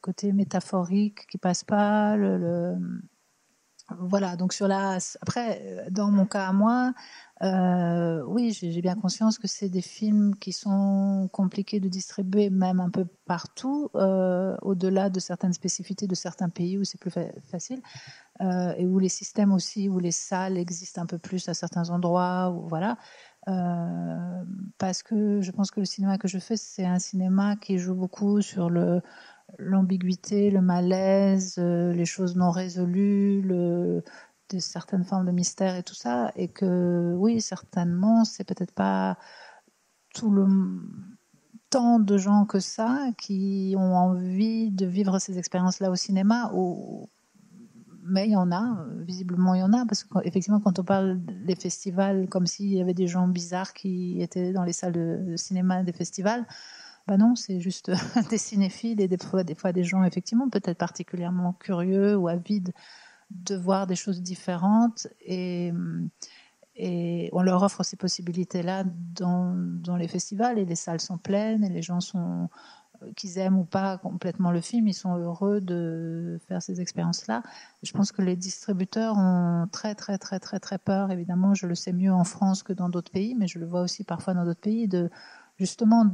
côté 0.00 0.32
métaphorique 0.32 1.26
qui 1.26 1.38
passe 1.38 1.64
pas. 1.64 2.16
Voilà, 3.98 4.36
donc 4.36 4.52
sur 4.52 4.68
la. 4.68 4.98
Après, 5.20 5.86
dans 5.90 6.10
mon 6.10 6.24
cas 6.24 6.46
à 6.46 6.52
moi, 6.52 6.94
euh, 7.42 8.22
oui, 8.26 8.52
j'ai 8.52 8.80
bien 8.80 8.94
conscience 8.94 9.38
que 9.38 9.48
c'est 9.48 9.68
des 9.68 9.82
films 9.82 10.34
qui 10.36 10.52
sont 10.52 11.28
compliqués 11.32 11.78
de 11.78 11.88
distribuer, 11.88 12.48
même 12.48 12.80
un 12.80 12.88
peu 12.88 13.04
partout, 13.26 13.90
au-delà 13.92 15.10
de 15.10 15.20
certaines 15.20 15.52
spécificités 15.52 16.06
de 16.06 16.14
certains 16.14 16.48
pays 16.48 16.78
où 16.78 16.84
c'est 16.84 16.98
plus 16.98 17.10
fa- 17.10 17.32
facile, 17.50 17.82
et 18.40 18.86
où 18.86 18.98
les 18.98 19.10
systèmes 19.10 19.52
aussi, 19.52 19.88
où 19.88 19.98
les 19.98 20.12
salles 20.12 20.56
existent 20.56 21.02
un 21.02 21.06
peu 21.06 21.18
plus 21.18 21.48
à 21.48 21.54
certains 21.54 21.90
endroits, 21.90 22.50
où, 22.50 22.68
voilà. 22.68 22.96
Euh, 23.48 24.44
parce 24.78 25.02
que 25.02 25.40
je 25.40 25.50
pense 25.50 25.70
que 25.70 25.80
le 25.80 25.86
cinéma 25.86 26.18
que 26.18 26.28
je 26.28 26.38
fais, 26.38 26.56
c'est 26.56 26.84
un 26.84 26.98
cinéma 26.98 27.56
qui 27.56 27.78
joue 27.78 27.94
beaucoup 27.94 28.40
sur 28.40 28.70
le 28.70 29.02
l'ambiguïté, 29.58 30.50
le 30.50 30.62
malaise, 30.62 31.56
euh, 31.58 31.92
les 31.92 32.06
choses 32.06 32.36
non 32.36 32.50
résolues, 32.50 33.42
de 33.42 34.02
certaines 34.58 35.04
formes 35.04 35.26
de 35.26 35.32
mystère 35.32 35.76
et 35.76 35.82
tout 35.82 35.94
ça, 35.94 36.30
et 36.36 36.48
que 36.48 37.14
oui, 37.16 37.40
certainement, 37.40 38.24
c'est 38.24 38.44
peut-être 38.44 38.72
pas 38.72 39.18
tout 40.14 40.30
le 40.30 40.46
tant 41.70 41.98
de 41.98 42.18
gens 42.18 42.44
que 42.44 42.60
ça 42.60 43.08
qui 43.18 43.74
ont 43.78 43.96
envie 43.96 44.70
de 44.70 44.84
vivre 44.86 45.18
ces 45.18 45.38
expériences-là 45.38 45.90
au 45.90 45.96
cinéma, 45.96 46.50
ou, 46.54 47.08
mais 48.04 48.26
il 48.26 48.32
y 48.32 48.36
en 48.36 48.50
a, 48.52 48.84
visiblement 49.00 49.54
il 49.54 49.60
y 49.60 49.62
en 49.62 49.72
a, 49.72 49.86
parce 49.86 50.04
qu'effectivement, 50.04 50.60
quand 50.60 50.78
on 50.78 50.84
parle 50.84 51.20
des 51.46 51.54
festivals, 51.54 52.28
comme 52.28 52.46
s'il 52.46 52.72
y 52.72 52.80
avait 52.80 52.94
des 52.94 53.06
gens 53.06 53.28
bizarres 53.28 53.72
qui 53.72 54.20
étaient 54.20 54.52
dans 54.52 54.64
les 54.64 54.72
salles 54.72 54.92
de, 54.92 55.24
de 55.26 55.36
cinéma 55.36 55.82
des 55.82 55.92
festivals, 55.92 56.46
bah 57.06 57.16
non, 57.16 57.34
c'est 57.34 57.60
juste 57.60 57.90
des 58.30 58.38
cinéphiles 58.38 59.00
et 59.00 59.08
des 59.08 59.18
fois, 59.18 59.44
des 59.44 59.54
fois 59.54 59.72
des 59.72 59.84
gens 59.84 60.04
effectivement 60.04 60.48
peut-être 60.48 60.78
particulièrement 60.78 61.52
curieux 61.52 62.16
ou 62.16 62.28
avides 62.28 62.72
de 63.30 63.56
voir 63.56 63.86
des 63.86 63.96
choses 63.96 64.22
différentes. 64.22 65.08
Et, 65.20 65.72
et 66.76 67.28
on 67.32 67.42
leur 67.42 67.62
offre 67.62 67.82
ces 67.82 67.96
possibilités-là 67.96 68.84
dans, 69.14 69.54
dans 69.56 69.96
les 69.96 70.08
festivals 70.08 70.58
et 70.58 70.64
les 70.64 70.74
salles 70.74 71.00
sont 71.00 71.18
pleines 71.18 71.64
et 71.64 71.68
les 71.68 71.82
gens 71.82 72.00
sont 72.00 72.48
qu'ils 73.16 73.38
aiment 73.38 73.58
ou 73.58 73.64
pas 73.64 73.98
complètement 73.98 74.50
le 74.50 74.60
film, 74.60 74.88
ils 74.88 74.94
sont 74.94 75.16
heureux 75.16 75.60
de 75.60 76.40
faire 76.48 76.62
ces 76.62 76.80
expériences-là. 76.80 77.42
Je 77.82 77.92
pense 77.92 78.12
que 78.12 78.22
les 78.22 78.36
distributeurs 78.36 79.16
ont 79.18 79.66
très 79.70 79.94
très 79.94 80.18
très 80.18 80.40
très 80.40 80.60
très 80.60 80.78
peur. 80.78 81.10
Évidemment, 81.10 81.54
je 81.54 81.66
le 81.66 81.74
sais 81.74 81.92
mieux 81.92 82.12
en 82.12 82.24
France 82.24 82.62
que 82.62 82.72
dans 82.72 82.88
d'autres 82.88 83.12
pays, 83.12 83.34
mais 83.34 83.46
je 83.46 83.58
le 83.58 83.66
vois 83.66 83.82
aussi 83.82 84.04
parfois 84.04 84.34
dans 84.34 84.44
d'autres 84.44 84.60
pays 84.60 84.88
de 84.88 85.10
justement 85.58 86.06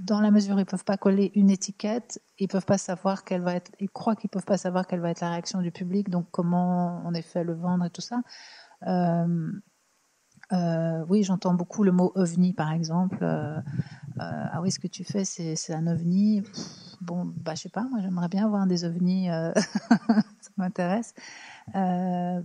dans 0.00 0.20
la 0.20 0.30
mesure 0.30 0.56
où 0.56 0.58
ils 0.58 0.66
peuvent 0.66 0.84
pas 0.84 0.96
coller 0.96 1.32
une 1.34 1.50
étiquette, 1.50 2.20
ils 2.38 2.48
peuvent 2.48 2.64
pas 2.64 2.78
savoir 2.78 3.24
quelle 3.24 3.42
va 3.42 3.54
être, 3.54 3.70
ils 3.80 3.90
croient 3.90 4.16
qu'ils 4.16 4.30
peuvent 4.30 4.44
pas 4.44 4.58
savoir 4.58 4.86
quelle 4.86 5.00
va 5.00 5.10
être 5.10 5.20
la 5.20 5.30
réaction 5.30 5.60
du 5.60 5.70
public, 5.70 6.08
donc 6.08 6.26
comment 6.30 7.04
en 7.04 7.14
effet 7.14 7.44
le 7.44 7.54
vendre 7.54 7.84
et 7.84 7.90
tout 7.90 8.00
ça. 8.00 8.20
Euh, 8.86 9.52
euh, 10.52 11.04
oui, 11.08 11.24
j'entends 11.24 11.54
beaucoup 11.54 11.82
le 11.82 11.92
mot 11.92 12.12
ovni, 12.14 12.52
par 12.52 12.72
exemple. 12.72 13.18
Euh, 13.22 13.56
euh, 13.56 13.60
ah 14.20 14.60
oui, 14.62 14.70
ce 14.70 14.78
que 14.78 14.86
tu 14.86 15.04
fais, 15.04 15.24
c'est 15.24 15.74
un 15.74 15.86
ovni. 15.86 16.42
Bon, 17.00 17.24
bah, 17.24 17.54
je 17.54 17.62
sais 17.62 17.68
pas, 17.68 17.82
moi 17.82 18.00
j'aimerais 18.00 18.28
bien 18.28 18.48
voir 18.48 18.66
des 18.66 18.84
ovnis, 18.84 19.26
ça 19.54 20.50
m'intéresse. 20.56 21.14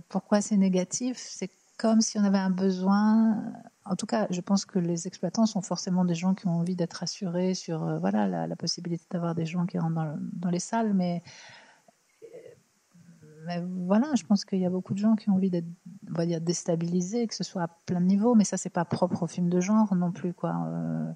Pourquoi 0.08 0.40
c'est 0.40 0.56
négatif? 0.56 1.16
C'est 1.16 1.50
comme 1.78 2.00
si 2.00 2.18
on 2.18 2.24
avait 2.24 2.38
un 2.38 2.50
besoin. 2.50 3.42
En 3.84 3.96
tout 3.96 4.06
cas, 4.06 4.26
je 4.30 4.40
pense 4.40 4.64
que 4.64 4.78
les 4.78 5.06
exploitants 5.06 5.46
sont 5.46 5.62
forcément 5.62 6.04
des 6.04 6.14
gens 6.14 6.34
qui 6.34 6.46
ont 6.46 6.58
envie 6.58 6.76
d'être 6.76 6.94
rassurés 6.94 7.54
sur 7.54 7.98
voilà 8.00 8.46
la, 8.46 8.56
possibilité 8.56 9.04
d'avoir 9.10 9.34
des 9.34 9.46
gens 9.46 9.64
qui 9.64 9.78
rentrent 9.78 9.94
dans, 9.94 10.16
dans 10.34 10.50
les 10.50 10.60
salles, 10.60 10.92
mais 10.92 11.22
mais 13.46 13.62
voilà, 13.86 14.14
je 14.14 14.24
pense 14.24 14.44
qu'il 14.44 14.60
y 14.60 14.66
a 14.66 14.70
beaucoup 14.70 14.94
de 14.94 14.98
gens 14.98 15.16
qui 15.16 15.30
ont 15.30 15.34
envie 15.34 15.50
d'être, 15.50 15.66
on 16.10 16.14
va 16.14 16.26
dire, 16.26 16.40
déstabilisés, 16.40 17.26
que 17.26 17.34
ce 17.34 17.44
soit 17.44 17.62
à 17.62 17.68
plein 17.86 18.00
de 18.00 18.06
niveaux, 18.06 18.34
mais 18.34 18.44
ça, 18.44 18.56
c'est 18.56 18.70
pas 18.70 18.84
propre 18.84 19.22
au 19.22 19.26
film 19.26 19.48
de 19.48 19.60
genre 19.60 19.94
non 19.94 20.12
plus, 20.12 20.32
quoi. 20.32 20.54
Euh, 20.66 21.12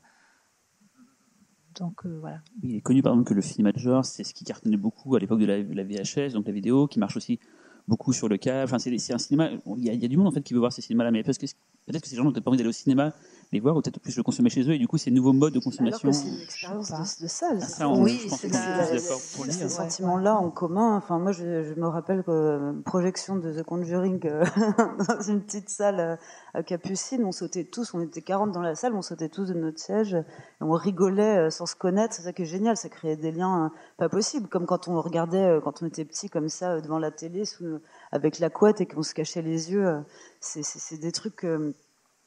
donc 1.78 2.06
euh, 2.06 2.18
voilà. 2.20 2.40
Il 2.62 2.74
est 2.74 2.80
connu 2.80 3.02
par 3.02 3.12
exemple 3.12 3.28
que 3.28 3.34
le 3.34 3.42
cinéma 3.42 3.72
de 3.72 3.78
genre, 3.78 4.04
c'est 4.04 4.24
ce 4.24 4.34
qui 4.34 4.44
cartonnait 4.44 4.76
beaucoup 4.76 5.14
à 5.14 5.18
l'époque 5.18 5.40
de 5.40 5.46
la, 5.46 5.84
VHS, 5.84 6.32
donc 6.32 6.46
la 6.46 6.52
vidéo, 6.52 6.86
qui 6.86 6.98
marche 6.98 7.16
aussi 7.16 7.38
beaucoup 7.86 8.12
sur 8.12 8.28
le 8.28 8.38
câble. 8.38 8.64
Enfin, 8.64 8.78
c'est 8.78 9.12
un 9.12 9.18
cinéma. 9.18 9.50
Il 9.76 9.84
y, 9.84 9.96
y 9.96 10.04
a 10.04 10.08
du 10.08 10.16
monde 10.16 10.26
en 10.26 10.32
fait 10.32 10.42
qui 10.42 10.54
veut 10.54 10.60
voir 10.60 10.72
ces 10.72 10.82
cinémas-là, 10.82 11.10
mais 11.10 11.22
parce 11.22 11.38
que 11.38 11.46
peut-être 11.86 12.02
que 12.02 12.08
ces 12.08 12.16
gens 12.16 12.24
n'ont 12.24 12.32
pas 12.32 12.42
envie 12.46 12.56
d'aller 12.56 12.70
au 12.70 12.72
cinéma 12.72 13.12
les 13.52 13.60
voir 13.60 13.76
ou 13.76 13.80
peut-être 13.80 14.00
plus 14.00 14.16
le 14.16 14.22
consommer 14.22 14.50
chez 14.50 14.62
eux 14.62 14.74
et 14.74 14.78
du 14.78 14.88
coup 14.88 14.98
c'est 14.98 15.10
nouveaux 15.10 15.32
modes 15.32 15.52
de 15.52 15.58
Alors 15.58 15.64
consommation. 15.64 16.08
que 16.10 16.14
c'est 16.14 16.28
une 16.28 16.40
expérience 16.40 16.90
de, 16.90 17.22
de 17.24 17.28
salle. 17.28 17.58
Ah, 17.62 17.66
ça, 17.66 17.88
on- 17.88 18.02
oui, 18.02 18.20
c'est 18.28 18.48
ces 18.48 18.48
dire. 18.48 19.70
sentiments-là 19.70 20.34
en 20.36 20.50
commun. 20.50 20.96
Enfin, 20.96 21.18
moi, 21.18 21.32
je, 21.32 21.62
je 21.62 21.74
me 21.80 21.86
rappelle 21.86 22.22
que 22.24 22.30
euh, 22.30 22.72
projection 22.84 23.36
de 23.36 23.52
The 23.52 23.62
Conjuring 23.62 24.20
euh, 24.26 24.44
dans 25.08 25.20
une 25.22 25.40
petite 25.42 25.68
salle 25.70 26.00
euh, 26.00 26.16
à 26.54 26.62
Capucine, 26.62 27.24
on 27.24 27.32
sautait 27.32 27.64
tous, 27.64 27.94
on 27.94 28.00
était 28.00 28.22
40 28.22 28.52
dans 28.52 28.62
la 28.62 28.74
salle, 28.74 28.94
on 28.94 29.02
sautait 29.02 29.28
tous 29.28 29.46
de 29.48 29.54
notre 29.54 29.78
siège 29.78 30.14
et 30.14 30.24
on 30.60 30.72
rigolait 30.72 31.50
sans 31.50 31.66
se 31.66 31.76
connaître. 31.76 32.14
C'est 32.14 32.22
ça 32.22 32.32
qui 32.32 32.42
est 32.42 32.46
génial, 32.46 32.76
ça 32.76 32.88
créait 32.88 33.16
des 33.16 33.30
liens 33.32 33.70
pas 33.98 34.08
possibles, 34.08 34.48
comme 34.48 34.66
quand 34.66 34.88
on 34.88 35.00
regardait 35.00 35.58
quand 35.62 35.82
on 35.82 35.86
était 35.86 36.04
petit 36.04 36.28
comme 36.28 36.48
ça 36.48 36.80
devant 36.80 36.98
la 36.98 37.10
télé 37.10 37.44
sous, 37.44 37.78
avec 38.12 38.38
la 38.38 38.50
couette 38.50 38.80
et 38.80 38.86
qu'on 38.86 39.02
se 39.02 39.14
cachait 39.14 39.42
les 39.42 39.70
yeux. 39.72 39.98
C'est 40.40 40.98
des 41.00 41.12
trucs. 41.12 41.44
euh, 41.44 41.74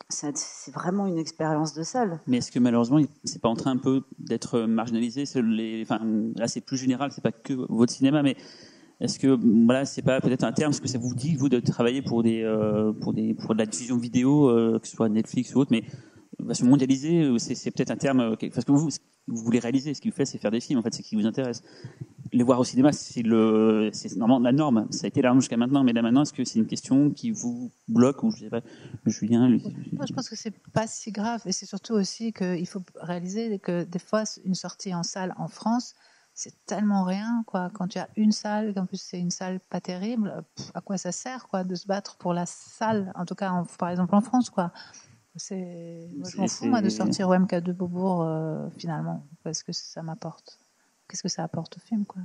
c'est 0.09 0.71
vraiment 0.73 1.05
une 1.07 1.19
expérience 1.19 1.73
de 1.73 1.83
salle. 1.83 2.19
Mais 2.27 2.37
est-ce 2.37 2.51
que 2.51 2.59
malheureusement, 2.59 2.99
c'est 3.23 3.41
pas 3.41 3.49
en 3.49 3.55
train 3.55 3.71
un 3.71 3.77
peu 3.77 4.03
d'être 4.17 4.61
marginalisé 4.61 5.23
les, 5.41 5.83
enfin, 5.83 5.99
Là, 6.35 6.47
c'est 6.47 6.61
plus 6.61 6.77
général, 6.77 7.11
c'est 7.11 7.23
pas 7.23 7.31
que 7.31 7.53
votre 7.53 7.93
cinéma, 7.93 8.23
mais 8.23 8.35
est-ce 8.99 9.19
que 9.19 9.27
voilà, 9.65 9.85
c'est 9.85 10.01
pas 10.01 10.19
peut-être 10.19 10.43
un 10.43 10.51
terme, 10.51 10.73
ce 10.73 10.81
que 10.81 10.87
ça 10.87 10.97
vous 10.97 11.13
dit 11.13 11.35
vous 11.35 11.47
de 11.47 11.59
travailler 11.59 12.01
pour 12.01 12.23
des, 12.23 12.41
euh, 12.43 12.91
pour 12.91 13.13
des, 13.13 13.33
pour 13.33 13.53
de 13.53 13.59
la 13.59 13.65
diffusion 13.65 13.97
vidéo, 13.97 14.49
euh, 14.49 14.79
que 14.79 14.87
ce 14.87 14.95
soit 14.95 15.09
Netflix 15.09 15.55
ou 15.55 15.59
autre, 15.59 15.71
mais 15.71 15.83
va 16.39 16.53
se 16.53 16.65
mondialiser, 16.65 17.21
euh, 17.23 17.37
c'est 17.37 17.71
peut-être 17.71 17.91
un 17.91 17.97
terme 17.97 18.19
euh, 18.21 18.35
parce 18.53 18.65
que 18.65 18.71
vous, 18.71 18.89
vous 19.27 19.43
voulez 19.43 19.59
réaliser, 19.59 19.93
ce 19.93 20.01
qu'il 20.01 20.11
fait, 20.11 20.25
c'est 20.25 20.37
faire 20.37 20.51
des 20.51 20.59
films. 20.59 20.79
En 20.79 20.81
fait, 20.81 20.93
c'est 20.93 21.03
ce 21.03 21.09
qui 21.09 21.15
vous 21.15 21.25
intéresse. 21.25 21.61
Les 22.31 22.43
voir 22.43 22.59
au 22.59 22.63
cinéma, 22.63 22.91
c'est 22.91 23.23
le, 23.23 23.89
c'est 23.93 24.15
normalement 24.15 24.43
la 24.43 24.51
norme. 24.51 24.87
Ça 24.91 25.05
a 25.05 25.07
été 25.07 25.21
la 25.21 25.29
norme 25.29 25.41
jusqu'à 25.41 25.57
maintenant, 25.57 25.83
mais 25.83 25.93
là 25.93 26.01
maintenant, 26.01 26.21
est-ce 26.21 26.33
que 26.33 26.43
c'est 26.43 26.59
une 26.59 26.67
question 26.67 27.09
qui 27.09 27.31
vous 27.31 27.71
bloque 27.87 28.23
ou 28.23 28.31
je 28.31 28.41
sais 28.41 28.49
pas, 28.49 28.61
Julien, 29.05 29.47
lui, 29.49 29.63
Moi, 29.93 30.05
je 30.07 30.13
pense 30.13 30.29
que 30.29 30.35
c'est 30.35 30.53
pas 30.73 30.85
si 30.87 31.11
grave 31.11 31.41
et 31.45 31.51
c'est 31.51 31.65
surtout 31.65 31.93
aussi 31.93 32.31
qu'il 32.33 32.67
faut 32.67 32.83
réaliser 33.01 33.57
que 33.59 33.83
des 33.83 33.99
fois, 33.99 34.23
une 34.45 34.53
sortie 34.55 34.93
en 34.93 35.03
salle 35.03 35.33
en 35.37 35.47
France, 35.47 35.95
c'est 36.35 36.53
tellement 36.65 37.03
rien, 37.03 37.43
quoi. 37.47 37.69
Quand 37.73 37.87
tu 37.87 37.97
as 37.99 38.07
une 38.15 38.31
salle, 38.31 38.73
qu'en 38.73 38.85
plus 38.85 39.01
c'est 39.01 39.19
une 39.19 39.31
salle 39.31 39.59
pas 39.59 39.81
terrible, 39.81 40.43
pff, 40.55 40.71
à 40.73 40.81
quoi 40.81 40.97
ça 40.97 41.11
sert, 41.11 41.47
quoi, 41.47 41.63
de 41.63 41.75
se 41.75 41.87
battre 41.87 42.15
pour 42.17 42.33
la 42.33 42.45
salle, 42.45 43.11
en 43.15 43.25
tout 43.25 43.35
cas, 43.35 43.49
en- 43.51 43.65
par 43.65 43.89
exemple 43.89 44.15
en 44.15 44.21
France, 44.21 44.49
quoi. 44.49 44.71
C'est, 45.35 46.09
moi, 46.17 46.29
je 46.29 46.37
m'en 46.37 46.47
fous, 46.47 46.65
moi, 46.69 46.81
de 46.81 46.89
sortir 46.89 47.29
OMK 47.29 47.55
de 47.55 47.71
Beaubourg, 47.73 48.21
euh, 48.23 48.69
finalement, 48.77 49.25
parce 49.43 49.63
que 49.63 49.71
ça 49.73 50.01
m'apporte. 50.03 50.59
Qu'est-ce 51.09 51.23
que 51.23 51.29
ça 51.29 51.43
apporte 51.43 51.75
au 51.77 51.79
film, 51.79 52.05
quoi. 52.05 52.21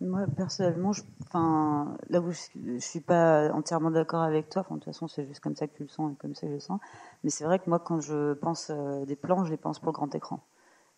Moi, 0.00 0.24
personnellement, 0.36 0.92
je, 0.92 1.02
enfin, 1.22 1.96
là 2.08 2.20
où 2.20 2.32
je, 2.32 2.78
suis 2.78 3.00
pas 3.00 3.52
entièrement 3.52 3.90
d'accord 3.90 4.22
avec 4.22 4.48
toi, 4.48 4.62
de 4.62 4.68
toute 4.68 4.84
façon, 4.84 5.06
c'est 5.06 5.24
juste 5.26 5.40
comme 5.40 5.54
ça 5.54 5.68
que 5.68 5.76
tu 5.76 5.82
le 5.82 5.88
sens 5.88 6.12
et 6.12 6.16
comme 6.16 6.34
ça 6.34 6.42
que 6.42 6.48
je 6.48 6.54
le 6.54 6.60
sens. 6.60 6.80
Mais 7.22 7.30
c'est 7.30 7.44
vrai 7.44 7.58
que 7.60 7.68
moi, 7.68 7.78
quand 7.78 8.00
je 8.00 8.32
pense 8.32 8.70
euh, 8.70 9.04
des 9.04 9.14
plans, 9.14 9.44
je 9.44 9.50
les 9.50 9.56
pense 9.56 9.78
pour 9.78 9.88
le 9.88 9.92
grand 9.92 10.12
écran. 10.14 10.40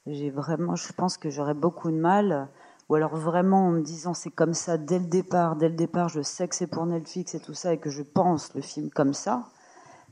J'ai 0.07 0.31
vraiment, 0.31 0.77
je 0.77 0.93
pense 0.93 1.19
que 1.19 1.29
j'aurais 1.29 1.55
beaucoup 1.55 1.91
de 1.91 1.97
mal, 1.97 2.49
ou 2.89 2.95
alors 2.95 3.17
vraiment 3.17 3.67
en 3.67 3.71
me 3.73 3.83
disant 3.83 4.15
c'est 4.15 4.31
comme 4.31 4.55
ça 4.55 4.79
dès 4.79 4.99
le 4.99 5.07
départ, 5.07 5.57
dès 5.57 5.69
le 5.69 5.75
départ, 5.75 6.09
je 6.09 6.23
sais 6.23 6.47
que 6.47 6.55
c'est 6.55 6.67
pour 6.67 6.87
Netflix 6.87 7.35
et 7.35 7.41
tout 7.41 7.55
ça, 7.55 7.75
et 7.75 7.79
que 7.79 7.91
je 7.91 8.03
pense 8.03 8.55
le 8.55 8.63
film 8.63 8.91
comme 8.91 9.13
ça. 9.13 9.45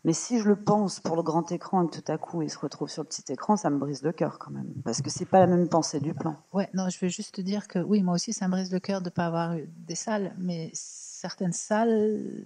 Mais 0.05 0.13
si 0.13 0.41
je 0.41 0.49
le 0.49 0.57
pense 0.57 0.99
pour 0.99 1.15
le 1.15 1.23
grand 1.23 1.53
écran 1.53 1.85
et 1.85 1.89
que 1.89 2.01
tout 2.01 2.13
à 2.13 2.19
coup 2.19 2.43
il 2.43 2.51
se 2.51 2.59
retrouve 2.59 2.89
sur 2.89 3.03
le 3.03 3.09
petit 3.09 3.31
écran, 3.31 3.57
ça 3.57 3.71
me 3.71 3.79
brise 3.79 4.03
le 4.03 4.13
cœur 4.13 4.39
quand 4.39 4.51
même, 4.51 4.73
parce 4.85 5.01
que 5.01 5.11
c'est 5.11 5.27
pas 5.27 5.39
la 5.39 5.47
même 5.47 5.69
pensée 5.69 6.01
du 6.01 6.13
plan. 6.13 6.37
Ouais, 6.53 6.69
non, 6.75 6.89
je 6.89 6.99
veux 7.01 7.09
juste 7.09 7.37
te 7.37 7.41
dire 7.41 7.69
que 7.69 7.79
oui, 7.79 8.03
moi 8.03 8.15
aussi, 8.15 8.33
ça 8.33 8.49
me 8.49 8.53
brise 8.53 8.73
le 8.73 8.81
cœur 8.81 9.01
de 9.01 9.07
ne 9.07 9.11
pas 9.11 9.27
avoir 9.27 9.57
eu 9.57 9.69
des 9.77 9.95
salles, 9.95 10.35
mais 10.39 10.71
certaines 10.75 11.53
salles 11.53 12.45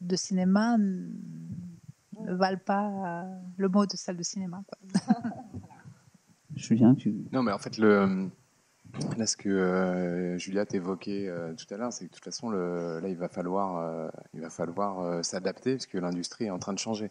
de 0.00 0.16
cinéma 0.16 0.76
ne 0.76 2.34
valent 2.34 2.60
pas 2.64 3.24
le 3.56 3.68
mot 3.68 3.86
de 3.86 3.96
salle 3.96 4.16
de 4.16 4.22
cinéma. 4.22 4.62
Quoi. 4.68 5.16
Julien, 6.56 6.94
tu. 6.94 7.14
Non, 7.32 7.42
mais 7.42 7.52
en 7.52 7.58
fait, 7.58 7.78
le, 7.78 8.30
là, 9.16 9.26
ce 9.26 9.36
que 9.36 9.48
euh, 9.48 10.38
Julia 10.38 10.64
t'évoquait 10.66 11.28
euh, 11.28 11.54
tout 11.54 11.72
à 11.72 11.76
l'heure, 11.76 11.92
c'est 11.92 12.06
que 12.06 12.10
de 12.10 12.14
toute 12.14 12.24
façon, 12.24 12.50
là, 12.50 13.00
il 13.08 13.16
va 13.16 13.28
falloir, 13.28 13.78
euh, 13.78 14.08
il 14.34 14.40
va 14.40 14.50
falloir 14.50 15.00
euh, 15.00 15.22
s'adapter 15.22 15.72
parce 15.72 15.86
que 15.86 15.98
l'industrie 15.98 16.46
est 16.46 16.50
en 16.50 16.58
train 16.58 16.72
de 16.72 16.78
changer. 16.78 17.10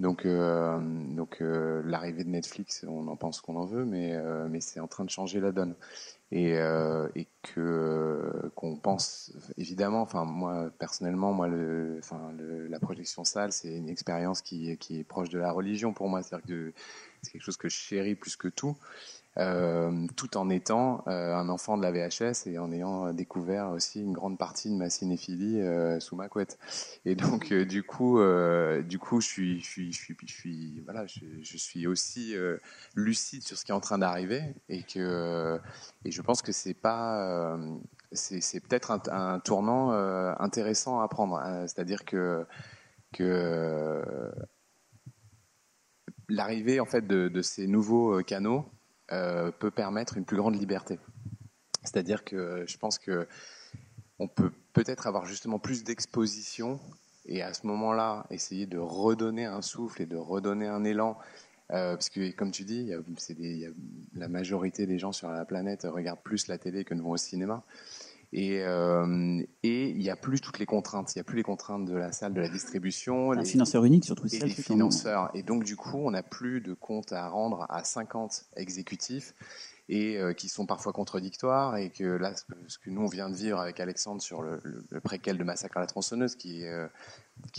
Donc, 0.00 0.28
donc 0.28 1.38
l'arrivée 1.40 2.22
de 2.22 2.28
Netflix, 2.28 2.84
on 2.86 3.08
en 3.08 3.16
pense 3.16 3.40
qu'on 3.40 3.56
en 3.56 3.64
veut, 3.64 3.84
mais, 3.84 4.16
mais 4.48 4.60
c'est 4.60 4.78
en 4.78 4.86
train 4.86 5.04
de 5.04 5.10
changer 5.10 5.40
la 5.40 5.50
donne. 5.50 5.74
Et, 6.30 6.56
que 7.42 8.52
qu'on 8.54 8.76
pense 8.76 9.32
évidemment, 9.56 10.02
enfin 10.02 10.24
moi 10.24 10.70
personnellement, 10.78 11.32
moi 11.32 11.48
le, 11.48 11.96
enfin 11.98 12.30
la 12.68 12.78
projection 12.78 13.24
salle, 13.24 13.50
c'est 13.50 13.74
une 13.74 13.88
expérience 13.88 14.40
qui, 14.40 14.76
qui 14.76 15.00
est 15.00 15.04
proche 15.04 15.30
de 15.30 15.38
la 15.38 15.50
religion 15.50 15.92
pour 15.92 16.08
moi, 16.08 16.22
c'est-à-dire 16.22 16.46
que 16.46 16.72
c'est 17.22 17.32
quelque 17.32 17.42
chose 17.42 17.56
que 17.56 17.68
je 17.68 17.76
chéris 17.76 18.14
plus 18.14 18.36
que 18.36 18.46
tout 18.46 18.76
tout 19.36 20.36
en 20.36 20.50
étant 20.50 21.04
euh, 21.06 21.34
un 21.34 21.48
enfant 21.48 21.76
de 21.76 21.82
la 21.82 21.92
VHS 21.92 22.46
et 22.46 22.58
en 22.58 22.72
ayant 22.72 23.12
découvert 23.12 23.70
aussi 23.70 24.00
une 24.00 24.12
grande 24.12 24.36
partie 24.36 24.68
de 24.68 24.74
ma 24.74 24.90
cinéphilie 24.90 25.60
euh, 25.60 26.00
sous 26.00 26.16
ma 26.16 26.28
couette. 26.28 26.58
Et 27.04 27.14
donc 27.14 27.52
euh, 27.52 27.64
du 27.64 27.82
coup, 27.84 28.18
euh, 28.18 28.82
du 28.82 28.98
coup, 28.98 29.20
je 29.20 29.26
suis, 29.26 29.60
je 29.60 29.66
suis, 29.66 29.92
je 29.92 30.32
suis, 30.32 30.80
voilà, 30.84 31.06
je, 31.06 31.56
suis 31.56 31.86
aussi 31.86 32.36
euh, 32.36 32.58
lucide 32.94 33.42
sur 33.42 33.56
ce 33.56 33.64
qui 33.64 33.70
est 33.70 33.74
en 33.74 33.80
train 33.80 33.98
d'arriver 33.98 34.42
et 34.68 34.82
que 34.82 35.60
et 36.04 36.10
je 36.10 36.22
pense 36.22 36.42
que 36.42 36.52
c'est 36.52 36.74
pas 36.74 37.54
euh, 37.54 37.76
c'est 38.12 38.60
peut-être 38.60 38.90
un, 39.10 39.38
tournant 39.40 39.92
euh, 39.92 40.32
intéressant 40.40 41.00
à 41.00 41.08
prendre. 41.08 41.40
C'est-à-dire 41.66 42.04
que 42.04 42.44
que 43.12 44.02
l'arrivée 46.28 46.80
en 46.80 46.84
fait 46.84 47.06
de, 47.06 47.42
ces 47.42 47.66
nouveaux 47.66 48.18
euh, 48.18 48.22
canaux 48.22 48.66
euh, 49.12 49.50
peut 49.50 49.70
permettre 49.70 50.16
une 50.16 50.24
plus 50.24 50.36
grande 50.36 50.58
liberté. 50.58 50.98
C'est-à-dire 51.84 52.24
que 52.24 52.64
je 52.66 52.76
pense 52.76 52.98
que 52.98 53.26
on 54.18 54.28
peut 54.28 54.50
peut-être 54.72 55.06
avoir 55.06 55.26
justement 55.26 55.58
plus 55.58 55.84
d'exposition 55.84 56.80
et 57.26 57.42
à 57.42 57.54
ce 57.54 57.66
moment-là 57.66 58.26
essayer 58.30 58.66
de 58.66 58.78
redonner 58.78 59.44
un 59.44 59.62
souffle 59.62 60.02
et 60.02 60.06
de 60.06 60.16
redonner 60.16 60.66
un 60.66 60.84
élan. 60.84 61.16
Euh, 61.70 61.94
parce 61.94 62.08
que 62.08 62.30
comme 62.32 62.50
tu 62.50 62.64
dis, 62.64 62.90
la 64.14 64.28
majorité 64.28 64.86
des 64.86 64.98
gens 64.98 65.12
sur 65.12 65.30
la 65.30 65.44
planète 65.44 65.82
regardent 65.84 66.22
plus 66.22 66.48
la 66.48 66.58
télé 66.58 66.84
que 66.84 66.94
ne 66.94 67.02
vont 67.02 67.10
au 67.10 67.16
cinéma. 67.16 67.62
Et, 68.32 68.62
euh, 68.62 69.42
et 69.62 69.88
il 69.88 69.98
n'y 69.98 70.10
a 70.10 70.16
plus 70.16 70.40
toutes 70.40 70.58
les 70.58 70.66
contraintes. 70.66 71.14
Il 71.14 71.18
n'y 71.18 71.20
a 71.20 71.24
plus 71.24 71.36
les 71.36 71.42
contraintes 71.42 71.86
de 71.86 71.94
la 71.96 72.12
salle, 72.12 72.34
de 72.34 72.40
la 72.40 72.48
distribution. 72.48 73.32
Un 73.32 73.36
les- 73.40 73.44
financeur 73.46 73.84
unique, 73.84 74.04
surtout, 74.04 74.26
Et 74.26 74.38
les 74.38 74.44
hein. 74.52 74.54
financeurs. 74.62 75.30
Et 75.34 75.42
donc, 75.42 75.64
du 75.64 75.76
coup, 75.76 75.96
on 75.96 76.10
n'a 76.10 76.22
plus 76.22 76.60
de 76.60 76.74
comptes 76.74 77.12
à 77.12 77.28
rendre 77.28 77.64
à 77.70 77.84
50 77.84 78.44
exécutifs 78.56 79.34
et 79.88 80.18
euh, 80.18 80.32
qui 80.32 80.48
sont 80.48 80.66
parfois 80.66 80.92
contradictoires. 80.92 81.76
Et 81.76 81.90
que 81.90 82.04
là, 82.04 82.32
ce 82.34 82.78
que, 82.78 82.90
nous, 82.90 83.02
on 83.02 83.08
vient 83.08 83.30
de 83.30 83.34
vivre 83.34 83.58
avec 83.58 83.80
Alexandre 83.80 84.20
sur 84.20 84.42
le, 84.42 84.60
préquel 85.02 85.38
de 85.38 85.44
Massacre 85.44 85.76
à 85.76 85.80
la 85.80 85.86
tronçonneuse, 85.86 86.36
qui, 86.36 86.66
euh, 86.66 86.86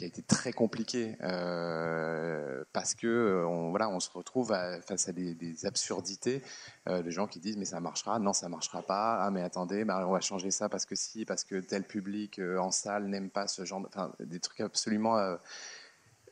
a 0.01 0.06
été 0.06 0.22
très 0.22 0.53
compliqué 0.53 1.15
euh, 1.23 2.64
parce 2.73 2.93
que 2.93 3.07
euh, 3.07 3.47
on, 3.47 3.69
voilà, 3.69 3.89
on 3.89 3.99
se 3.99 4.10
retrouve 4.11 4.56
face 4.85 5.07
à 5.07 5.11
des, 5.11 5.65
absurdités 5.65 6.41
euh, 6.88 7.01
de 7.01 7.10
gens 7.10 7.27
qui 7.27 7.39
disent 7.39 7.57
mais 7.57 7.65
ça 7.65 7.80
marchera, 7.80 8.19
non 8.19 8.34
ça 8.34 8.49
marchera 8.49 8.81
pas, 8.81 9.23
ah 9.23 9.31
mais 9.31 9.41
attendez, 9.41 9.84
bah, 9.85 10.06
on 10.07 10.11
va 10.11 10.22
changer 10.22 10.51
ça 10.51 10.69
parce 10.69 10.85
que 10.85 10.95
si, 10.95 11.26
parce 11.26 11.43
que 11.43 11.60
tel 11.60 11.84
public 11.84 12.39
en 12.60 12.72
salle 12.72 13.07
n'aime 13.07 13.30
pas 13.30 13.47
ce 13.47 13.65
genre, 13.65 13.81
de, 13.81 14.26
des 14.26 14.39
trucs 14.39 14.61
absolument 14.61 15.18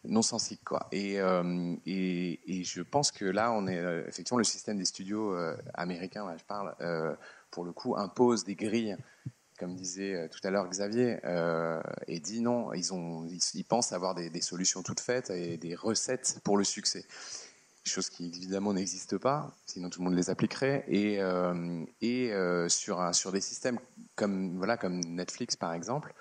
non 0.08 0.22
sensiques 0.22 0.64
quoi. 0.64 0.88
Et, 0.92 1.20
euh, 1.20 1.76
et, 1.86 2.40
et 2.46 2.64
je 2.64 2.82
pense 2.82 3.12
que 3.12 3.26
là 3.26 3.52
on 3.52 3.68
est 3.68 3.78
euh, 3.78 4.04
effectivement 4.08 4.38
le 4.38 4.44
système 4.44 4.78
des 4.78 4.86
studios 4.86 5.36
euh, 5.36 5.56
américains, 5.74 6.36
je 6.38 6.44
parle, 6.44 6.76
pour 7.52 7.64
le 7.64 7.72
coup 7.72 7.96
impose 7.96 8.44
des 8.44 8.56
grilles 8.56 8.98
comme 9.60 9.76
disait 9.76 10.30
tout 10.30 10.40
à 10.44 10.52
l'heure 10.52 10.70
Xavier, 10.70 11.18
et 12.08 12.20
dit 12.20 12.42
non, 12.42 12.74
ils, 12.74 12.94
ont, 12.94 13.26
ils, 13.26 13.64
pensent 13.64 13.92
avoir 13.92 14.14
des, 14.14 14.30
des 14.30 14.42
solutions 14.42 14.84
toutes 14.84 15.00
faites 15.00 15.32
et 15.32 15.58
des 15.58 15.74
recettes 15.74 16.40
pour 16.44 16.58
le 16.58 16.64
succès. 16.64 17.06
Chose 17.84 18.12
qui 18.12 18.28
évidemment 18.28 18.74
n'existe 18.74 19.18
pas, 19.18 19.56
sinon 19.66 19.90
tout 19.90 20.02
le 20.02 20.06
monde 20.06 20.16
les 20.16 20.30
appliquerait. 20.30 20.86
Et, 20.88 21.20
et 22.02 22.32
sur, 22.68 23.02
un, 23.02 23.14
sur 23.14 23.32
des 23.32 23.42
systèmes 23.42 23.80
comme, 24.16 24.58
voilà, 24.58 24.78
comme 24.78 25.00
Netflix 25.00 25.56
par 25.56 25.74
exemple, 25.74 26.14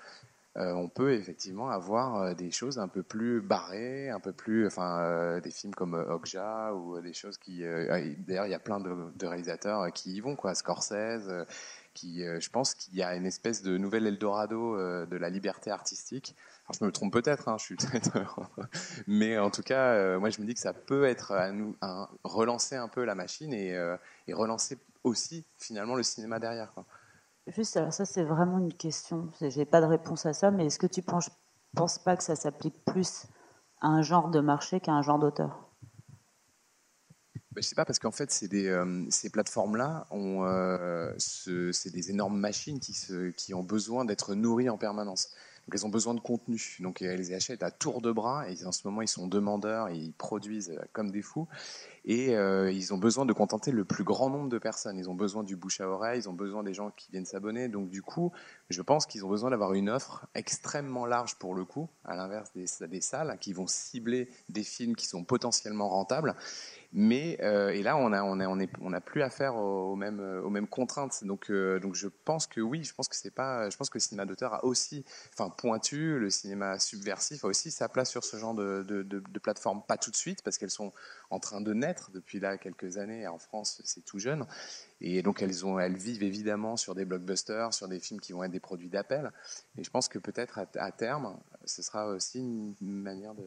euh, 0.57 0.73
on 0.73 0.89
peut 0.89 1.13
effectivement 1.13 1.69
avoir 1.69 2.15
euh, 2.15 2.33
des 2.33 2.49
choses 2.49 2.79
un 2.79 2.87
peu 2.87 3.03
plus 3.03 3.41
barrées, 3.41 4.09
un 4.09 4.19
peu 4.19 4.31
plus, 4.31 4.65
enfin, 4.65 5.01
euh, 5.01 5.39
des 5.39 5.51
films 5.51 5.75
comme 5.75 5.93
Okja 5.93 6.73
ou 6.73 6.99
des 6.99 7.13
choses 7.13 7.37
qui, 7.37 7.63
euh, 7.63 8.13
d'ailleurs, 8.19 8.47
il 8.47 8.51
y 8.51 8.55
a 8.55 8.59
plein 8.59 8.79
de, 8.79 9.25
réalisateurs 9.25 9.91
qui 9.93 10.15
y 10.15 10.19
vont, 10.19 10.35
quoi, 10.35 10.55
Scorsese, 10.55 11.45
qui, 11.93 12.23
je 12.23 12.49
pense 12.49 12.73
qu'il 12.73 12.95
y 12.95 13.03
a 13.03 13.15
une 13.15 13.25
espèce 13.25 13.61
de 13.61 13.77
nouvel 13.77 14.07
Eldorado 14.07 14.77
de 15.05 15.17
la 15.17 15.29
liberté 15.29 15.71
artistique. 15.71 16.35
Alors, 16.65 16.77
je 16.79 16.85
me 16.85 16.91
trompe 16.91 17.13
peut-être, 17.13 17.49
hein, 17.49 17.57
je 17.59 17.63
suis 17.63 17.75
peut-être, 17.75 18.17
mais 19.07 19.37
en 19.37 19.51
tout 19.51 19.63
cas, 19.63 20.17
moi, 20.17 20.29
je 20.29 20.39
me 20.41 20.45
dis 20.45 20.53
que 20.53 20.59
ça 20.59 20.73
peut 20.73 21.05
être 21.05 21.31
à 21.31 21.51
nous, 21.51 21.75
relancer 22.23 22.75
un 22.75 22.87
peu 22.87 23.03
la 23.03 23.15
machine 23.15 23.53
et, 23.53 23.77
relancer 24.31 24.77
aussi 25.03 25.45
finalement 25.57 25.95
le 25.95 26.03
cinéma 26.03 26.39
derrière. 26.39 26.71
Juste, 27.47 27.77
alors 27.77 27.93
ça, 27.93 28.05
c'est 28.05 28.23
vraiment 28.23 28.59
une 28.59 28.73
question. 28.73 29.29
J'ai 29.41 29.65
pas 29.65 29.81
de 29.81 29.85
réponse 29.85 30.25
à 30.25 30.33
ça, 30.33 30.51
mais 30.51 30.65
est-ce 30.67 30.77
que 30.79 30.87
tu 30.87 31.01
penses, 31.01 31.29
penses 31.75 31.97
pas 31.97 32.17
que 32.17 32.23
ça 32.23 32.35
s'applique 32.35 32.83
plus 32.85 33.25
à 33.81 33.87
un 33.87 34.01
genre 34.01 34.29
de 34.29 34.39
marché 34.39 34.79
qu'à 34.79 34.91
un 34.91 35.01
genre 35.01 35.19
d'auteur? 35.19 35.67
Ben, 37.51 37.61
je 37.63 37.67
sais 37.67 37.75
pas 37.75 37.85
parce 37.85 37.99
qu'en 37.99 38.11
fait 38.11 38.31
des 38.47 38.67
euh, 38.67 39.05
ces 39.09 39.29
plateformes-là 39.29 40.05
euh, 40.45 41.13
ce- 41.17 41.71
c'est 41.71 41.89
des 41.89 42.11
énormes 42.11 42.37
machines 42.37 42.79
qui 42.79 43.53
ont 43.53 43.63
besoin 43.63 44.05
d'être 44.05 44.35
nourries 44.35 44.69
en 44.69 44.77
permanence. 44.77 45.29
Donc 45.67 45.75
elles 45.75 45.85
ont 45.85 45.89
besoin 45.89 46.13
de 46.13 46.21
contenu. 46.21 46.77
Donc 46.79 47.01
elles 47.01 47.17
les 47.17 47.33
achètent 47.33 47.63
à 47.63 47.71
tour 47.71 48.01
de 48.01 48.11
bras 48.11 48.49
et 48.49 48.65
en 48.65 48.71
ce 48.71 48.87
moment 48.87 49.01
ils 49.01 49.07
sont 49.09 49.27
demandeurs 49.27 49.89
ils 49.89 50.13
produisent 50.13 50.71
euh, 50.71 50.81
comme 50.93 51.11
des 51.11 51.21
fous 51.21 51.47
et 52.05 52.37
euh, 52.37 52.71
ils 52.71 52.93
ont 52.93 52.97
besoin 52.97 53.25
de 53.25 53.33
contenter 53.33 53.71
le 53.71 53.83
plus 53.83 54.05
grand 54.05 54.29
nombre 54.29 54.47
de 54.47 54.57
personnes. 54.57 54.97
Ils 54.97 55.09
ont 55.09 55.13
besoin 55.13 55.43
du 55.43 55.57
bouche 55.57 55.81
à 55.81 55.89
oreille, 55.89 56.21
ils 56.21 56.29
ont 56.29 56.33
besoin 56.33 56.63
des 56.63 56.73
gens 56.73 56.89
qui 56.91 57.11
viennent 57.11 57.25
s'abonner. 57.25 57.67
Donc 57.67 57.89
du 57.89 58.01
coup, 58.01 58.31
je 58.69 58.81
pense 58.81 59.05
qu'ils 59.05 59.25
ont 59.25 59.29
besoin 59.29 59.49
d'avoir 59.49 59.73
une 59.73 59.89
offre 59.89 60.25
extrêmement 60.33 61.05
large 61.05 61.35
pour 61.35 61.53
le 61.53 61.65
coup, 61.65 61.89
à 62.05 62.15
l'inverse 62.15 62.49
des, 62.55 62.65
des 62.87 63.01
salles 63.01 63.37
qui 63.41 63.51
vont 63.51 63.67
cibler 63.67 64.29
des 64.47 64.63
films 64.63 64.95
qui 64.95 65.05
sont 65.05 65.25
potentiellement 65.25 65.89
rentables. 65.89 66.33
Mais 66.93 67.37
euh, 67.41 67.69
et 67.69 67.83
là, 67.83 67.97
on 67.97 68.13
a 68.13 68.23
on 68.23 68.39
a 68.39 68.47
on 68.47 68.59
est 68.59 68.69
on 68.79 68.93
a 68.93 69.01
plus 69.01 69.21
affaire 69.21 69.55
aux, 69.55 69.95
mêmes 69.95 70.19
aux 70.19 70.49
mêmes 70.49 70.67
contraintes. 70.67 71.23
Donc 71.25 71.51
euh, 71.51 71.79
donc 71.79 71.95
je 71.95 72.07
pense 72.07 72.47
que 72.47 72.61
oui, 72.61 72.83
je 72.83 72.93
pense 72.93 73.09
que 73.09 73.15
c'est 73.15 73.31
pas, 73.31 73.69
je 73.69 73.75
pense 73.75 73.89
que 73.89 73.97
le 73.97 74.01
cinéma 74.01 74.25
d'auteur 74.25 74.53
a 74.53 74.63
aussi, 74.63 75.03
enfin 75.33 75.49
pointu, 75.49 76.17
le 76.17 76.29
cinéma 76.29 76.79
subversif 76.79 77.43
a 77.43 77.47
aussi 77.47 77.71
sa 77.71 77.89
place 77.89 78.09
sur 78.09 78.23
ce 78.23 78.37
genre 78.37 78.53
de 78.53 78.83
de, 78.83 79.03
de, 79.03 79.39
plateforme. 79.39 79.83
Pas 79.85 79.97
tout 79.97 80.11
de 80.11 80.15
suite 80.15 80.41
parce 80.43 80.57
qu'elles 80.57 80.71
sont 80.71 80.93
en 81.29 81.39
train 81.39 81.59
de 81.59 81.73
naître 81.73 82.09
depuis 82.11 82.39
là 82.39 82.57
quelques 82.57 82.97
années. 82.97 83.27
En 83.27 83.37
France, 83.37 83.81
c'est 83.83 84.05
tout 84.05 84.19
jeune. 84.19 84.47
Et 85.01 85.21
donc 85.21 85.41
elles 85.41 85.65
ont 85.65 85.79
elles 85.79 85.97
vivent 85.97 86.23
évidemment 86.23 86.77
sur 86.77 86.95
des 86.95 87.03
blockbusters, 87.03 87.73
sur 87.73 87.89
des 87.89 87.99
films 87.99 88.21
qui 88.21 88.31
vont 88.31 88.43
être 88.43 88.51
des 88.51 88.61
produits 88.61 88.89
d'appel. 88.89 89.31
Et 89.77 89.83
je 89.83 89.89
pense 89.89 90.07
que 90.07 90.19
peut-être 90.19 90.59
à, 90.77 90.91
terme, 90.91 91.37
ce 91.65 91.81
sera 91.81 92.07
aussi 92.07 92.39
une 92.39 92.75
manière 92.81 93.35
de 93.35 93.43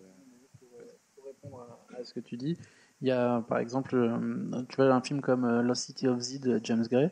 à 1.98 2.04
ce 2.04 2.14
que 2.14 2.20
tu 2.20 2.36
dis. 2.36 2.58
Il 3.02 3.08
y 3.08 3.10
a 3.10 3.40
par 3.42 3.58
exemple, 3.58 3.94
euh, 3.94 4.62
tu 4.68 4.76
vois, 4.76 4.92
un 4.92 5.00
film 5.00 5.20
comme 5.20 5.44
euh, 5.44 5.62
Lost 5.62 5.84
City 5.86 6.06
of 6.08 6.20
Z 6.20 6.40
de 6.40 6.60
James 6.62 6.84
Gray. 6.90 7.10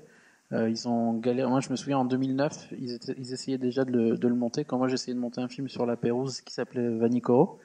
Euh, 0.53 0.69
ils 0.69 0.89
ont 0.89 1.15
galéré. 1.15 1.49
Moi, 1.49 1.61
je 1.61 1.71
me 1.71 1.77
souviens 1.77 1.99
en 1.99 2.05
2009, 2.05 2.73
ils, 2.79 3.33
essayaient 3.33 3.59
déjà 3.59 3.85
de 3.85 4.17
le, 4.21 4.35
monter. 4.35 4.65
Quand 4.65 4.79
moi, 4.79 4.89
j'essayais 4.89 5.15
de 5.15 5.21
monter 5.21 5.41
un 5.41 5.49
film 5.49 5.69
sur 5.69 5.87
la 5.87 5.97
Pérouse 5.97 6.41
qui 6.41 6.55
s'appelait 6.55 6.89
Vanicoro. 6.97 7.59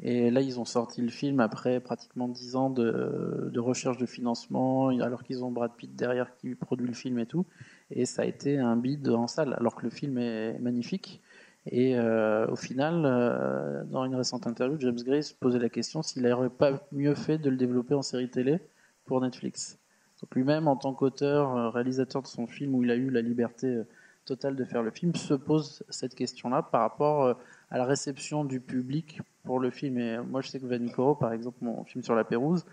Et 0.00 0.30
là, 0.30 0.40
ils 0.40 0.60
ont 0.60 0.64
sorti 0.64 1.02
le 1.02 1.08
film 1.08 1.40
après 1.40 1.80
pratiquement 1.80 2.28
10 2.28 2.54
ans 2.54 2.70
de, 2.70 3.50
de 3.52 3.60
recherche 3.60 3.98
de 3.98 4.06
financement, 4.06 4.88
alors 4.88 5.24
qu'ils 5.24 5.42
ont 5.42 5.50
Brad 5.50 5.72
Pitt 5.76 5.96
derrière 5.96 6.36
qui 6.36 6.54
produit 6.54 6.86
le 6.86 6.92
film 6.94 7.18
et 7.18 7.26
tout. 7.26 7.46
Et 7.90 8.06
ça 8.06 8.22
a 8.22 8.24
été 8.24 8.58
un 8.58 8.76
bide 8.76 9.08
en 9.08 9.26
salle, 9.26 9.54
alors 9.54 9.74
que 9.74 9.82
le 9.82 9.90
film 9.90 10.18
est 10.18 10.58
magnifique. 10.60 11.20
Et 11.70 11.96
euh, 11.96 12.46
au 12.48 12.56
final, 12.56 13.02
euh, 13.04 13.84
dans 13.84 14.04
une 14.04 14.14
récente 14.14 14.46
interview, 14.46 14.78
James 14.80 14.98
Gray 15.04 15.22
se 15.22 15.34
posait 15.34 15.58
la 15.58 15.68
question 15.68 16.02
s'il 16.02 16.22
n'aurait 16.22 16.48
pas 16.48 16.86
mieux 16.92 17.14
fait 17.14 17.36
de 17.36 17.50
le 17.50 17.56
développer 17.56 17.94
en 17.94 18.02
série 18.02 18.30
télé 18.30 18.58
pour 19.04 19.20
Netflix. 19.20 19.78
Donc 20.22 20.34
lui-même, 20.34 20.66
en 20.66 20.76
tant 20.76 20.94
qu'auteur, 20.94 21.56
euh, 21.56 21.68
réalisateur 21.68 22.22
de 22.22 22.26
son 22.26 22.46
film, 22.46 22.74
où 22.74 22.84
il 22.84 22.90
a 22.90 22.94
eu 22.94 23.10
la 23.10 23.20
liberté 23.20 23.82
totale 24.24 24.56
de 24.56 24.64
faire 24.64 24.82
le 24.82 24.90
film, 24.90 25.14
se 25.14 25.34
pose 25.34 25.84
cette 25.90 26.14
question-là 26.14 26.62
par 26.62 26.80
rapport 26.80 27.36
à 27.70 27.78
la 27.78 27.84
réception 27.84 28.44
du 28.44 28.60
public 28.60 29.20
pour 29.44 29.60
le 29.60 29.70
film. 29.70 29.98
Et 29.98 30.18
moi, 30.18 30.40
je 30.40 30.48
sais 30.48 30.60
que 30.60 30.66
Vanicoro, 30.66 31.14
par 31.14 31.32
exemple, 31.32 31.58
mon 31.60 31.84
film 31.84 32.02
sur 32.02 32.14
la 32.14 32.24
Pérouse, 32.24 32.64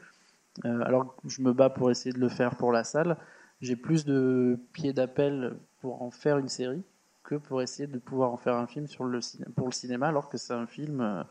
alors 0.63 1.15
que 1.15 1.30
je 1.30 1.41
me 1.41 1.53
bats 1.53 1.69
pour 1.69 1.91
essayer 1.91 2.11
de 2.11 2.19
le 2.19 2.27
faire 2.27 2.55
pour 2.57 2.73
la 2.73 2.84
salle, 2.84 3.15
j'ai 3.61 3.77
plus 3.77 4.03
de 4.03 4.59
pieds 4.73 4.91
d'appel 4.91 5.55
pour 5.80 6.01
en 6.01 6.11
faire 6.11 6.38
une 6.38 6.49
série 6.49 6.84
que 7.26 7.35
pour 7.35 7.61
essayer 7.61 7.88
de 7.88 7.97
pouvoir 7.97 8.31
en 8.31 8.38
faire 8.38 8.56
un 8.56 8.68
film 8.68 8.88
pour 8.97 9.06
le 9.06 9.72
cinéma, 9.72 10.07
alors 10.07 10.30
que 10.30 10.38
c'est 10.38 10.53
un 10.53 10.68
film 10.68 11.02
euh, 11.02 11.23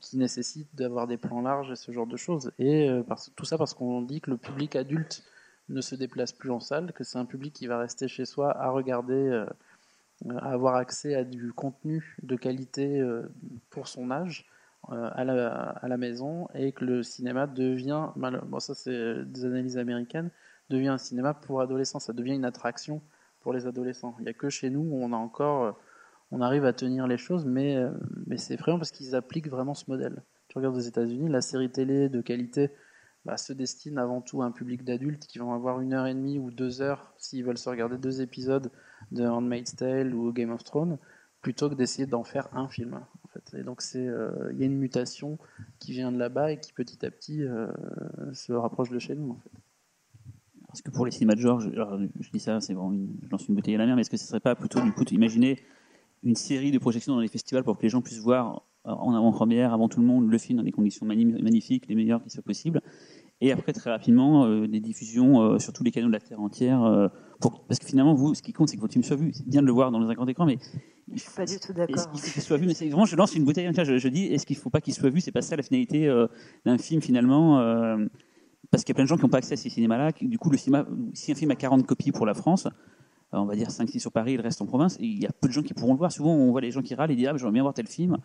qui 0.00 0.16
nécessite 0.18 0.74
d'avoir 0.76 1.06
des 1.06 1.16
plans 1.16 1.40
larges 1.40 1.72
et 1.72 1.76
ce 1.76 1.90
genre 1.90 2.06
de 2.06 2.16
choses. 2.16 2.52
Et 2.58 2.88
euh, 2.88 3.02
tout 3.34 3.44
ça 3.44 3.58
parce 3.58 3.74
qu'on 3.74 4.02
dit 4.02 4.20
que 4.20 4.30
le 4.30 4.36
public 4.36 4.76
adulte 4.76 5.24
ne 5.70 5.80
se 5.80 5.94
déplace 5.94 6.32
plus 6.32 6.50
en 6.50 6.60
salle, 6.60 6.92
que 6.92 7.04
c'est 7.04 7.18
un 7.18 7.24
public 7.24 7.54
qui 7.54 7.66
va 7.66 7.78
rester 7.78 8.06
chez 8.06 8.26
soi 8.26 8.56
à 8.56 8.68
regarder, 8.70 9.14
euh, 9.14 9.46
à 10.28 10.52
avoir 10.52 10.76
accès 10.76 11.14
à 11.14 11.24
du 11.24 11.52
contenu 11.52 12.16
de 12.22 12.36
qualité 12.36 13.02
pour 13.70 13.88
son 13.88 14.10
âge 14.10 14.46
à, 14.88 15.24
la, 15.24 15.96
maison, 15.96 16.46
et 16.54 16.72
que 16.72 16.84
le 16.84 17.02
cinéma 17.02 17.46
devient, 17.46 18.10
bon 18.16 18.60
ça 18.60 18.74
c'est 18.74 19.24
des 19.24 19.46
analyses 19.46 19.78
américaines, 19.78 20.30
devient 20.68 20.88
un 20.88 20.98
cinéma 20.98 21.32
pour 21.32 21.62
adolescents, 21.62 22.00
ça 22.00 22.12
devient 22.12 22.34
une 22.34 22.44
attraction 22.44 23.00
pour 23.44 23.52
les 23.52 23.66
adolescents. 23.66 24.16
Il 24.18 24.24
n'y 24.24 24.30
a 24.30 24.32
que 24.32 24.48
chez 24.48 24.70
nous 24.70 24.80
où 24.80 25.04
on 25.04 25.12
a 25.12 25.16
encore, 25.16 25.64
euh, 25.64 25.72
on 26.32 26.40
arrive 26.40 26.64
à 26.64 26.72
tenir 26.72 27.06
les 27.06 27.18
choses, 27.18 27.44
mais, 27.44 27.76
euh, 27.76 27.90
mais 28.26 28.38
c'est 28.38 28.54
effrayant 28.54 28.78
parce 28.78 28.90
qu'ils 28.90 29.14
appliquent 29.14 29.48
vraiment 29.48 29.74
ce 29.74 29.84
modèle. 29.88 30.24
Tu 30.48 30.56
regardes 30.56 30.76
aux 30.76 30.80
États-Unis, 30.80 31.28
la 31.28 31.42
série 31.42 31.70
télé 31.70 32.08
de 32.08 32.22
qualité 32.22 32.70
bah, 33.26 33.36
se 33.36 33.52
destine 33.52 33.98
avant 33.98 34.22
tout 34.22 34.40
à 34.40 34.46
un 34.46 34.50
public 34.50 34.82
d'adultes 34.82 35.26
qui 35.26 35.38
vont 35.38 35.52
avoir 35.52 35.80
une 35.82 35.92
heure 35.92 36.06
et 36.06 36.14
demie 36.14 36.38
ou 36.38 36.50
deux 36.50 36.80
heures 36.80 37.12
s'ils 37.18 37.44
veulent 37.44 37.58
se 37.58 37.68
regarder 37.68 37.98
deux 37.98 38.22
épisodes 38.22 38.72
de 39.12 39.26
Handmaid's 39.26 39.76
Tale 39.76 40.14
ou 40.14 40.32
Game 40.32 40.50
of 40.50 40.64
Thrones, 40.64 40.96
plutôt 41.42 41.68
que 41.68 41.74
d'essayer 41.74 42.06
d'en 42.06 42.24
faire 42.24 42.48
un 42.56 42.68
film. 42.68 42.98
Et 43.52 43.62
donc 43.62 43.82
euh, 43.94 44.50
il 44.52 44.58
y 44.58 44.62
a 44.62 44.66
une 44.66 44.78
mutation 44.78 45.38
qui 45.80 45.92
vient 45.92 46.10
de 46.12 46.18
là-bas 46.18 46.52
et 46.52 46.60
qui 46.60 46.72
petit 46.72 47.04
à 47.04 47.10
petit 47.10 47.42
se 48.32 48.52
rapproche 48.54 48.88
de 48.88 48.98
chez 48.98 49.14
nous. 49.14 49.38
Parce 50.74 50.82
que 50.82 50.90
pour 50.90 51.06
les 51.06 51.12
cinémas 51.12 51.36
de 51.36 51.40
genre, 51.40 51.60
je, 51.60 51.70
alors, 51.70 52.00
je 52.18 52.30
dis 52.32 52.40
ça, 52.40 52.60
c'est 52.60 52.74
vraiment 52.74 52.92
une, 52.92 53.06
je 53.22 53.28
lance 53.30 53.46
une 53.46 53.54
bouteille 53.54 53.76
à 53.76 53.78
la 53.78 53.86
mer, 53.86 53.94
mais 53.94 54.00
est-ce 54.00 54.10
que 54.10 54.16
ce 54.16 54.26
serait 54.26 54.40
pas 54.40 54.56
plutôt 54.56 54.80
du 54.82 54.90
coup 54.90 55.04
d'imaginer 55.04 55.56
une 56.24 56.34
série 56.34 56.72
de 56.72 56.78
projections 56.78 57.14
dans 57.14 57.20
les 57.20 57.28
festivals 57.28 57.62
pour 57.62 57.76
que 57.78 57.82
les 57.84 57.88
gens 57.88 58.02
puissent 58.02 58.18
voir 58.18 58.62
euh, 58.86 58.90
en 58.90 59.14
avant-première, 59.14 59.72
avant 59.72 59.88
tout 59.88 60.00
le 60.00 60.06
monde, 60.06 60.28
le 60.28 60.36
film 60.36 60.58
dans 60.58 60.64
des 60.64 60.72
conditions 60.72 61.06
magnifiques, 61.06 61.86
les 61.86 61.94
meilleures 61.94 62.20
qui 62.24 62.30
soient 62.30 62.42
possibles, 62.42 62.80
et 63.40 63.52
après 63.52 63.72
très 63.72 63.88
rapidement 63.88 64.46
euh, 64.46 64.66
des 64.66 64.80
diffusions 64.80 65.42
euh, 65.42 65.58
sur 65.60 65.72
tous 65.72 65.84
les 65.84 65.92
canaux 65.92 66.08
de 66.08 66.12
la 66.12 66.18
terre 66.18 66.40
entière. 66.40 66.82
euh, 66.82 67.06
pour- 67.40 67.62
parce 67.66 67.78
que 67.78 67.86
finalement, 67.86 68.14
vous, 68.14 68.34
ce 68.34 68.42
qui 68.42 68.52
compte, 68.52 68.68
c'est 68.68 68.74
que 68.76 68.80
votre 68.80 68.94
film 68.94 69.04
soit 69.04 69.14
vu. 69.14 69.30
C'est 69.32 69.46
bien 69.46 69.62
de 69.62 69.66
le 69.66 69.72
voir 69.72 69.92
dans 69.92 70.00
un 70.00 70.12
grand 70.14 70.26
écran, 70.26 70.44
mais 70.44 70.58
Je 71.12 71.20
suis 71.20 71.30
pas 71.36 71.46
du 71.46 71.54
tout 71.60 71.70
est-ce 71.70 71.74
d'accord. 71.74 72.10
qu'il 72.32 72.42
soit 72.42 72.56
vu? 72.56 72.66
Mais 72.66 72.72
vraiment, 72.88 73.04
je 73.04 73.14
lance 73.14 73.36
une 73.36 73.44
bouteille. 73.44 73.70
Je, 73.72 73.96
je 73.98 74.08
dis, 74.08 74.24
est-ce 74.24 74.44
qu'il 74.44 74.56
faut 74.56 74.70
pas 74.70 74.80
qu'il 74.80 74.92
soit 74.92 75.10
vu? 75.10 75.20
C'est 75.20 75.30
pas 75.30 75.42
ça 75.42 75.54
la 75.54 75.62
finalité 75.62 76.12
d'un 76.64 76.78
film 76.78 77.00
finalement. 77.00 77.60
Parce 78.74 78.84
qu'il 78.84 78.92
y 78.92 78.96
a 78.96 78.96
plein 78.96 79.04
de 79.04 79.08
gens 79.08 79.16
qui 79.16 79.22
n'ont 79.22 79.28
pas 79.28 79.38
accès 79.38 79.54
à 79.54 79.56
ces 79.56 79.70
cinémas-là. 79.70 80.10
Du 80.20 80.38
coup, 80.38 80.50
le 80.50 80.56
cinéma, 80.56 80.84
si 81.12 81.30
un 81.32 81.34
film 81.36 81.50
a 81.52 81.54
40 81.56 81.86
copies 81.86 82.10
pour 82.12 82.26
la 82.26 82.34
France, 82.34 82.66
euh, 82.66 83.38
on 83.38 83.44
va 83.44 83.54
dire 83.54 83.68
5-6 83.68 84.00
sur 84.00 84.10
Paris, 84.10 84.36
le 84.36 84.42
reste 84.42 84.60
en 84.62 84.66
province, 84.66 84.96
et 84.98 85.04
il 85.04 85.22
y 85.22 85.26
a 85.26 85.30
peu 85.32 85.46
de 85.48 85.52
gens 85.52 85.62
qui 85.62 85.74
pourront 85.74 85.92
le 85.92 85.98
voir. 85.98 86.10
Souvent, 86.10 86.34
on 86.34 86.50
voit 86.50 86.60
les 86.60 86.70
gens 86.72 86.82
qui 86.82 86.94
râlent 86.96 87.10
et 87.12 87.16
disent 87.16 87.28
ah, 87.28 87.36
j'aimerais 87.36 87.52
bien 87.52 87.62
voir 87.62 87.74
tel 87.74 87.86
film. 87.86 88.16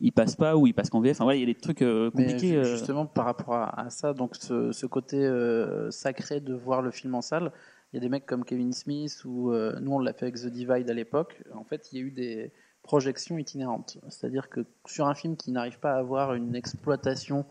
Ils 0.00 0.12
passent 0.12 0.36
pas 0.36 0.56
ou 0.56 0.66
ils 0.68 0.72
passent 0.74 0.90
qu'en 0.90 1.00
VF. 1.00 1.16
Enfin, 1.16 1.24
voilà, 1.24 1.36
il 1.38 1.40
y 1.40 1.42
a 1.42 1.46
des 1.46 1.56
trucs 1.58 1.82
euh, 1.82 2.10
Mais 2.14 2.24
compliqués. 2.26 2.48
ju- 2.50 2.56
euh, 2.58 2.64
justement, 2.64 3.06
par 3.06 3.24
rapport 3.24 3.54
à, 3.54 3.80
à 3.80 3.90
ça, 3.90 4.14
donc 4.14 4.36
ce, 4.36 4.70
ce 4.70 4.86
côté 4.86 5.16
euh, 5.24 5.90
sacré 5.90 6.40
de 6.40 6.54
voir 6.54 6.80
le 6.82 6.92
film 6.92 7.16
en 7.16 7.20
salle, 7.22 7.50
il 7.92 7.96
y 7.96 7.98
a 7.98 8.00
des 8.00 8.08
mecs 8.08 8.24
comme 8.26 8.44
Kevin 8.44 8.72
Smith 8.72 9.22
ou 9.24 9.50
euh, 9.52 9.76
nous 9.80 9.92
on 9.92 9.98
l'a 9.98 10.12
fait 10.12 10.26
avec 10.26 10.36
The 10.36 10.46
Divide 10.46 10.88
à 10.88 10.94
l'époque. 10.94 11.42
En 11.56 11.64
fait, 11.64 11.88
il 11.92 11.98
y 11.98 12.02
a 12.02 12.04
eu 12.04 12.10
des 12.12 12.52
projections 12.84 13.36
itinérantes, 13.38 13.98
c'est-à-dire 14.08 14.48
que 14.48 14.60
sur 14.86 15.06
un 15.08 15.14
film 15.14 15.36
qui 15.36 15.50
n'arrive 15.50 15.78
pas 15.80 15.94
à 15.94 15.98
avoir 15.98 16.34
une 16.34 16.54
exploitation 16.54 17.44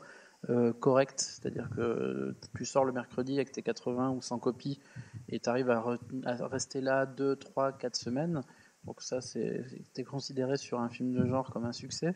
euh, 0.50 0.74
correcte, 0.74 1.20
c'est-à-dire 1.20 1.70
que 1.76 2.36
tu 2.56 2.66
sors 2.66 2.86
le 2.86 2.92
mercredi 2.92 3.36
avec 3.36 3.52
tes 3.52 3.62
80 3.62 4.12
ou 4.12 4.22
100 4.22 4.40
copies 4.40 4.80
et 5.30 5.40
tu 5.40 5.50
arrives 5.50 5.70
à, 5.70 5.80
re- 5.80 6.00
à 6.26 6.48
rester 6.48 6.82
là 6.82 7.06
2, 7.06 7.36
3, 7.36 7.74
4 7.74 7.96
semaines. 7.96 8.42
Donc 8.86 9.02
ça, 9.02 9.22
c'est 9.22 9.66
es 9.98 10.04
considéré 10.04 10.58
sur 10.58 10.80
un 10.80 10.90
film 10.90 11.12
de 11.14 11.26
genre 11.26 11.52
comme 11.52 11.66
un 11.66 11.74
succès. 11.74 12.16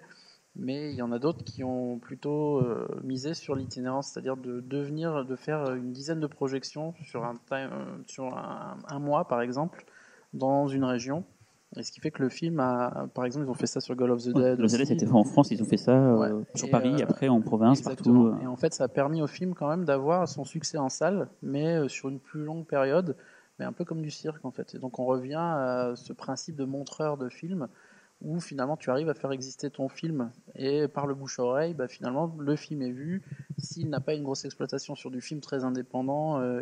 Mais 0.56 0.92
il 0.92 0.96
y 0.96 1.02
en 1.02 1.14
a 1.14 1.20
d'autres 1.20 1.46
qui 1.46 1.64
ont 1.64 1.98
plutôt 1.98 2.60
euh, 2.60 2.86
misé 3.04 3.34
sur 3.34 3.56
l'itinérance, 3.56 4.10
c'est-à-dire 4.10 4.36
de 4.36 4.60
devenir, 4.60 5.24
de 5.26 5.36
faire 5.38 5.74
une 5.74 5.94
dizaine 5.94 6.20
de 6.20 6.28
projections 6.28 6.94
sur 7.04 7.26
euh, 7.26 7.98
sur 8.06 8.38
un 8.38 9.00
mois, 9.00 9.28
par 9.28 9.42
exemple, 9.42 9.86
dans 10.34 10.68
une 10.68 10.84
région. 10.84 11.26
Et 11.78 11.84
ce 11.84 11.92
qui 11.92 12.02
fait 12.02 12.12
que 12.12 12.22
le 12.22 12.28
film 12.30 12.60
a, 12.60 13.08
par 13.14 13.24
exemple, 13.24 13.46
ils 13.46 13.50
ont 13.50 13.54
fait 13.54 13.66
ça 13.68 13.80
sur 13.80 13.96
Goal 13.96 14.12
of 14.12 14.22
the 14.24 14.28
Ouais, 14.28 14.34
Dead. 14.52 14.60
Los 14.60 14.66
Angeles 14.74 14.84
aussi. 14.84 14.94
était 14.94 15.06
fait 15.06 15.14
en 15.14 15.24
France, 15.24 15.52
ils 15.52 15.62
ont 15.62 15.66
fait 15.66 15.78
ça 15.78 15.94
euh, 15.94 16.18
Ouais. 16.40 16.44
sur 16.56 16.68
Et, 16.68 16.72
Paris, 16.72 16.96
euh, 17.00 17.04
après 17.08 17.30
en 17.30 17.40
province, 17.40 17.80
Exactement. 17.80 18.26
partout. 18.26 18.40
euh. 18.42 18.44
Et 18.44 18.48
en 18.48 18.58
fait, 18.58 18.74
ça 18.74 18.84
a 18.84 18.88
permis 18.90 19.22
au 19.22 19.28
film 19.28 19.54
quand 19.54 19.70
même 19.70 19.86
d'avoir 19.86 20.28
son 20.28 20.44
succès 20.44 20.78
en 20.78 20.90
salle, 20.90 21.30
mais 21.42 21.88
sur 21.88 22.10
une 22.10 22.20
plus 22.20 22.44
longue 22.44 22.66
période, 22.66 23.16
mais 23.58 23.64
un 23.66 23.72
peu 23.72 23.86
comme 23.86 24.02
du 24.02 24.12
cirque 24.12 24.44
en 24.44 24.52
fait. 24.52 24.76
Et 24.76 24.80
donc 24.80 25.00
on 25.00 25.06
revient 25.06 25.36
à 25.40 25.94
ce 25.96 26.12
principe 26.12 26.58
de 26.58 26.66
montreur 26.66 27.18
de 27.18 27.30
film 27.30 27.68
où 28.24 28.40
finalement 28.40 28.78
tu 28.78 28.92
arrives 28.92 29.10
à 29.10 29.16
faire 29.16 29.32
exister 29.32 29.72
ton 29.72 29.90
film 29.90 30.30
et 30.56 30.88
par 30.88 31.08
le 31.08 31.16
bouche 31.16 31.40
à 31.40 31.44
oreille, 31.44 31.74
bah, 31.74 31.88
finalement 31.88 32.32
le 32.38 32.56
film 32.56 32.82
est 32.84 32.92
vu. 32.92 33.24
S'il 33.58 33.90
n'a 33.90 34.00
pas 34.00 34.14
une 34.14 34.22
grosse 34.24 34.46
exploitation 34.46 34.94
sur 34.94 35.10
du 35.10 35.22
film 35.22 35.40
très 35.42 35.64
indépendant, 35.64 36.40
euh, 36.40 36.62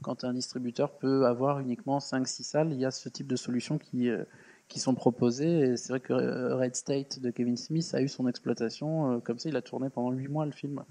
quand 0.00 0.24
un 0.24 0.32
distributeur 0.32 0.92
peut 0.92 1.26
avoir 1.26 1.58
uniquement 1.60 1.98
5-6 1.98 2.42
salles, 2.44 2.72
il 2.72 2.78
y 2.80 2.86
a 2.86 2.90
ce 2.90 3.08
type 3.10 3.26
de 3.26 3.36
solutions 3.36 3.76
qui, 3.76 4.08
euh, 4.08 4.24
qui 4.68 4.80
sont 4.80 4.94
proposées. 4.94 5.60
Et 5.60 5.76
c'est 5.76 5.90
vrai 5.90 6.00
que 6.00 6.12
euh, 6.12 6.56
Red 6.56 6.74
State 6.74 7.20
de 7.20 7.30
Kevin 7.30 7.56
Smith 7.56 7.90
a 7.94 8.02
eu 8.02 8.08
son 8.08 8.26
exploitation. 8.28 9.12
euh, 9.12 9.20
comme 9.20 9.38
ça, 9.38 9.48
il 9.48 9.56
a 9.56 9.62
tourné 9.62 9.90
pendant 9.90 10.10
8 10.10 10.28
mois 10.28 10.46
le 10.46 10.52
film 10.52 10.84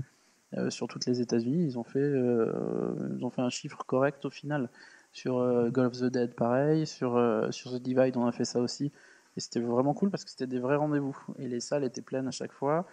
euh, 0.57 0.69
sur 0.69 0.87
toutes 0.87 1.05
les 1.05 1.21
États-Unis. 1.21 1.63
Ils 1.63 1.79
ont 1.79 1.83
fait, 1.83 1.99
ils 1.99 3.25
ont 3.25 3.29
fait 3.29 3.41
un 3.41 3.49
chiffre 3.49 3.83
correct 3.85 4.25
au 4.25 4.29
final. 4.29 4.69
Sur 5.11 5.35
of 5.35 5.99
the 5.99 6.05
Dead, 6.05 6.33
pareil. 6.33 6.87
Sur, 6.87 7.19
sur 7.51 7.71
The 7.71 7.81
Divide, 7.81 8.17
on 8.17 8.25
a 8.25 8.31
fait 8.31 8.45
ça 8.45 8.59
aussi. 8.59 8.91
Et 9.35 9.39
c'était 9.39 9.59
vraiment 9.59 9.93
cool 9.93 10.11
parce 10.11 10.23
que 10.23 10.29
c'était 10.29 10.47
des 10.47 10.59
vrais 10.59 10.75
rendez-vous. 10.75 11.17
Et 11.39 11.47
les 11.47 11.59
salles 11.59 11.83
étaient 11.83 12.01
pleines 12.01 12.27
à 12.27 12.31
chaque 12.31 12.51
fois. 12.51 12.87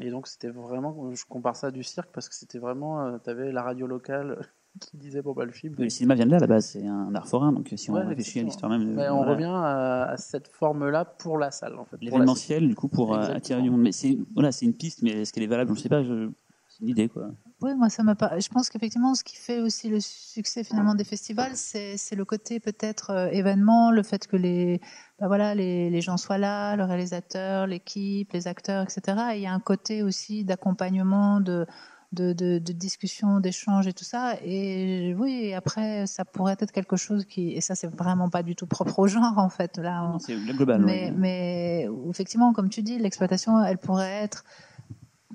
Et 0.00 0.10
donc 0.10 0.28
c'était 0.28 0.48
vraiment, 0.48 1.12
je 1.14 1.24
compare 1.26 1.56
ça 1.56 1.68
à 1.68 1.70
du 1.70 1.82
cirque 1.82 2.10
parce 2.12 2.28
que 2.28 2.34
c'était 2.34 2.58
vraiment, 2.58 3.18
tu 3.18 3.30
avais 3.30 3.52
la 3.52 3.62
radio 3.62 3.86
locale 3.86 4.38
qui 4.78 4.96
disait 4.96 5.20
bon 5.22 5.32
bah 5.32 5.44
le 5.44 5.52
film. 5.52 5.74
Le 5.78 5.88
cinéma 5.88 6.14
vient 6.14 6.26
de 6.26 6.30
là, 6.30 6.36
à 6.36 6.40
la 6.40 6.46
base, 6.46 6.66
c'est 6.66 6.86
un 6.86 7.14
art 7.14 7.26
forain, 7.26 7.52
donc 7.52 7.72
si 7.76 7.90
on 7.90 7.94
Ouais, 7.94 8.04
réfléchit 8.04 8.40
à 8.40 8.42
l'histoire 8.42 8.70
même. 8.70 8.84
de- 8.84 8.94
Mais 8.94 9.08
on 9.08 9.16
voilà. 9.16 9.32
revient 9.32 9.44
à, 9.52 10.04
à 10.10 10.16
cette 10.16 10.48
forme-là 10.48 11.04
pour 11.04 11.38
la 11.38 11.50
salle 11.50 11.74
en 11.78 11.84
fait. 11.84 11.96
pour 11.96 12.04
L'événementiel, 12.04 12.68
du 12.68 12.74
coup, 12.74 12.88
pour 12.88 13.12
euh, 13.12 13.16
Exactement. 13.16 13.36
attirer 13.38 13.62
du 13.62 13.70
monde. 13.70 13.80
Mais 13.82 13.92
c'est 13.92 14.16
voilà, 14.34 14.52
c'est 14.52 14.66
une 14.66 14.74
piste, 14.74 15.02
mais 15.02 15.10
est-ce 15.22 15.32
qu'elle 15.32 15.42
est 15.42 15.48
valable? 15.48 15.74
Je 15.74 15.80
sais 15.80 15.88
pas. 15.88 16.02
Je... 16.04 16.30
C'est 16.68 16.82
une 16.82 16.88
idée, 16.90 17.08
quoi. 17.08 17.30
Oui, 17.62 17.74
moi 17.74 17.90
ça 17.90 18.02
m'a 18.04 18.14
pas. 18.14 18.38
Je 18.38 18.48
pense 18.48 18.70
qu'effectivement, 18.70 19.14
ce 19.14 19.22
qui 19.24 19.36
fait 19.36 19.60
aussi 19.60 19.88
le 19.90 19.98
succès 20.00 20.62
finalement 20.64 20.94
des 20.94 21.04
festivals, 21.04 21.50
c'est 21.56 21.96
c'est 21.98 22.14
le 22.16 22.24
côté 22.24 22.58
peut-être 22.60 23.10
euh, 23.10 23.28
événement, 23.32 23.90
le 23.90 24.02
fait 24.04 24.26
que 24.28 24.36
les 24.36 24.80
bah 25.18 25.26
voilà 25.26 25.54
les, 25.54 25.90
les 25.90 26.00
gens 26.00 26.16
soient 26.16 26.38
là, 26.38 26.76
le 26.76 26.84
réalisateur, 26.84 27.66
l'équipe, 27.66 28.32
les 28.32 28.46
acteurs, 28.46 28.84
etc. 28.84 29.02
Et 29.34 29.38
il 29.38 29.42
y 29.42 29.46
a 29.46 29.52
un 29.52 29.60
côté 29.60 30.02
aussi 30.04 30.44
d'accompagnement, 30.44 31.40
de 31.40 31.66
de, 32.12 32.32
de, 32.32 32.58
de 32.58 32.72
discussion, 32.72 33.38
d'échange 33.40 33.86
et 33.86 33.92
tout 33.92 34.04
ça. 34.04 34.34
Et 34.44 35.14
oui, 35.16 35.54
après 35.54 36.06
ça 36.06 36.24
pourrait 36.24 36.56
être 36.58 36.72
quelque 36.72 36.96
chose 36.96 37.24
qui 37.24 37.52
et 37.52 37.60
ça 37.60 37.74
c'est 37.76 37.86
vraiment 37.94 38.28
pas 38.28 38.42
du 38.42 38.56
tout 38.56 38.66
propre 38.66 38.98
au 38.98 39.06
genre 39.06 39.38
en 39.38 39.48
fait 39.48 39.78
là. 39.78 40.10
on- 40.12 40.18
C'est 40.18 40.34
global. 40.36 40.80
mais, 40.82 41.88
effectivement, 42.08 42.52
comme 42.52 42.68
tu 42.68 42.82
dis, 42.82 42.98
l'exploitation, 42.98 43.62
elle 43.64 43.78
pourrait 43.78 44.10
être 44.24 44.44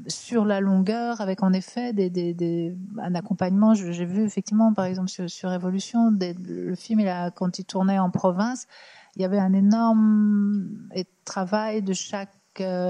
sur 0.08 0.44
la 0.44 0.60
longueur, 0.60 1.22
avec 1.22 1.42
en 1.42 1.54
effet 1.54 1.94
des, 1.94 2.10
des, 2.10 2.34
des- 2.34 2.76
un 3.02 3.16
accompagnement. 3.16 3.74
J'ai 3.74 4.06
vu 4.06 4.24
effectivement, 4.24 4.74
par 4.74 4.86
exemple, 4.86 5.10
sur, 5.10 5.30
sur 5.30 5.50
Révolution, 5.50 6.12
des- 6.12 6.34
le 6.34 6.76
film, 6.76 7.00
il 7.00 7.08
a, 7.08 7.32
quand 7.32 7.58
il 7.58 7.64
tournait 7.66 7.98
en 8.00 8.12
province, 8.12 8.68
il 9.16 9.22
y 9.22 9.26
avait 9.26 9.40
un 9.40 9.54
énorme 9.54 10.90
travail 11.24 11.82
de 11.82 11.94
chaque 11.94 12.34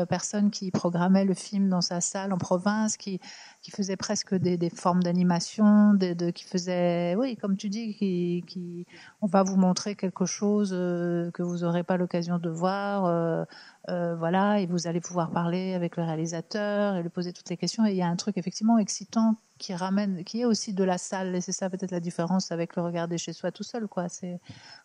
personne 0.10 0.52
qui 0.52 0.72
programmait 0.72 1.26
le 1.26 1.34
film 1.34 1.70
dans 1.70 1.82
sa 1.82 2.02
salle 2.02 2.34
en 2.34 2.38
province, 2.38 2.98
qui, 2.98 3.20
qui 3.62 3.72
faisait 3.72 3.98
presque 3.98 4.36
des, 4.36 4.58
des 4.58 4.70
formes 4.70 5.02
d'animation, 5.02 5.98
qui 6.34 6.44
faisait, 6.44 7.16
oui, 7.16 7.36
comme 7.36 7.58
tu 7.58 7.70
dis, 7.70 7.96
qui, 7.96 8.86
on 9.22 9.28
va 9.28 9.44
vous 9.44 9.56
montrer 9.56 9.96
quelque 9.96 10.26
chose 10.26 10.72
euh, 10.74 11.32
que 11.32 11.44
vous 11.44 11.60
n'aurez 11.60 11.84
pas 11.84 11.98
l'occasion 11.98 12.38
de 12.38 12.50
voir, 12.50 13.06
euh, 13.06 13.44
euh, 13.90 14.16
voilà, 14.16 14.60
et 14.60 14.66
vous 14.66 14.88
allez 14.88 15.02
pouvoir 15.02 15.32
parler 15.32 15.74
avec 15.74 15.98
le 15.98 16.04
réalisateur 16.04 16.96
et 16.96 17.04
lui 17.04 17.10
poser 17.10 17.34
toutes 17.34 17.50
les 17.50 17.58
questions. 17.58 17.86
Et 17.86 17.92
il 17.92 17.98
y 17.98 18.02
a 18.02 18.08
un 18.08 18.16
truc 18.16 18.38
effectivement 18.38 18.78
excitant 18.78 19.36
qui 19.58 19.74
ramène, 19.74 20.24
qui 20.24 20.42
est 20.42 20.46
aussi 20.46 20.74
de 20.74 20.84
la 20.84 20.98
salle, 20.98 21.36
et 21.36 21.42
c'est 21.42 21.52
ça 21.52 21.70
peut-être 21.70 21.92
la 21.92 22.00
différence 22.00 22.52
avec 22.52 22.76
le 22.76 22.82
regarder 22.84 23.18
chez 23.18 23.34
soi 23.34 23.52
tout 23.52 23.64
seul, 23.64 23.88
quoi. 23.88 24.08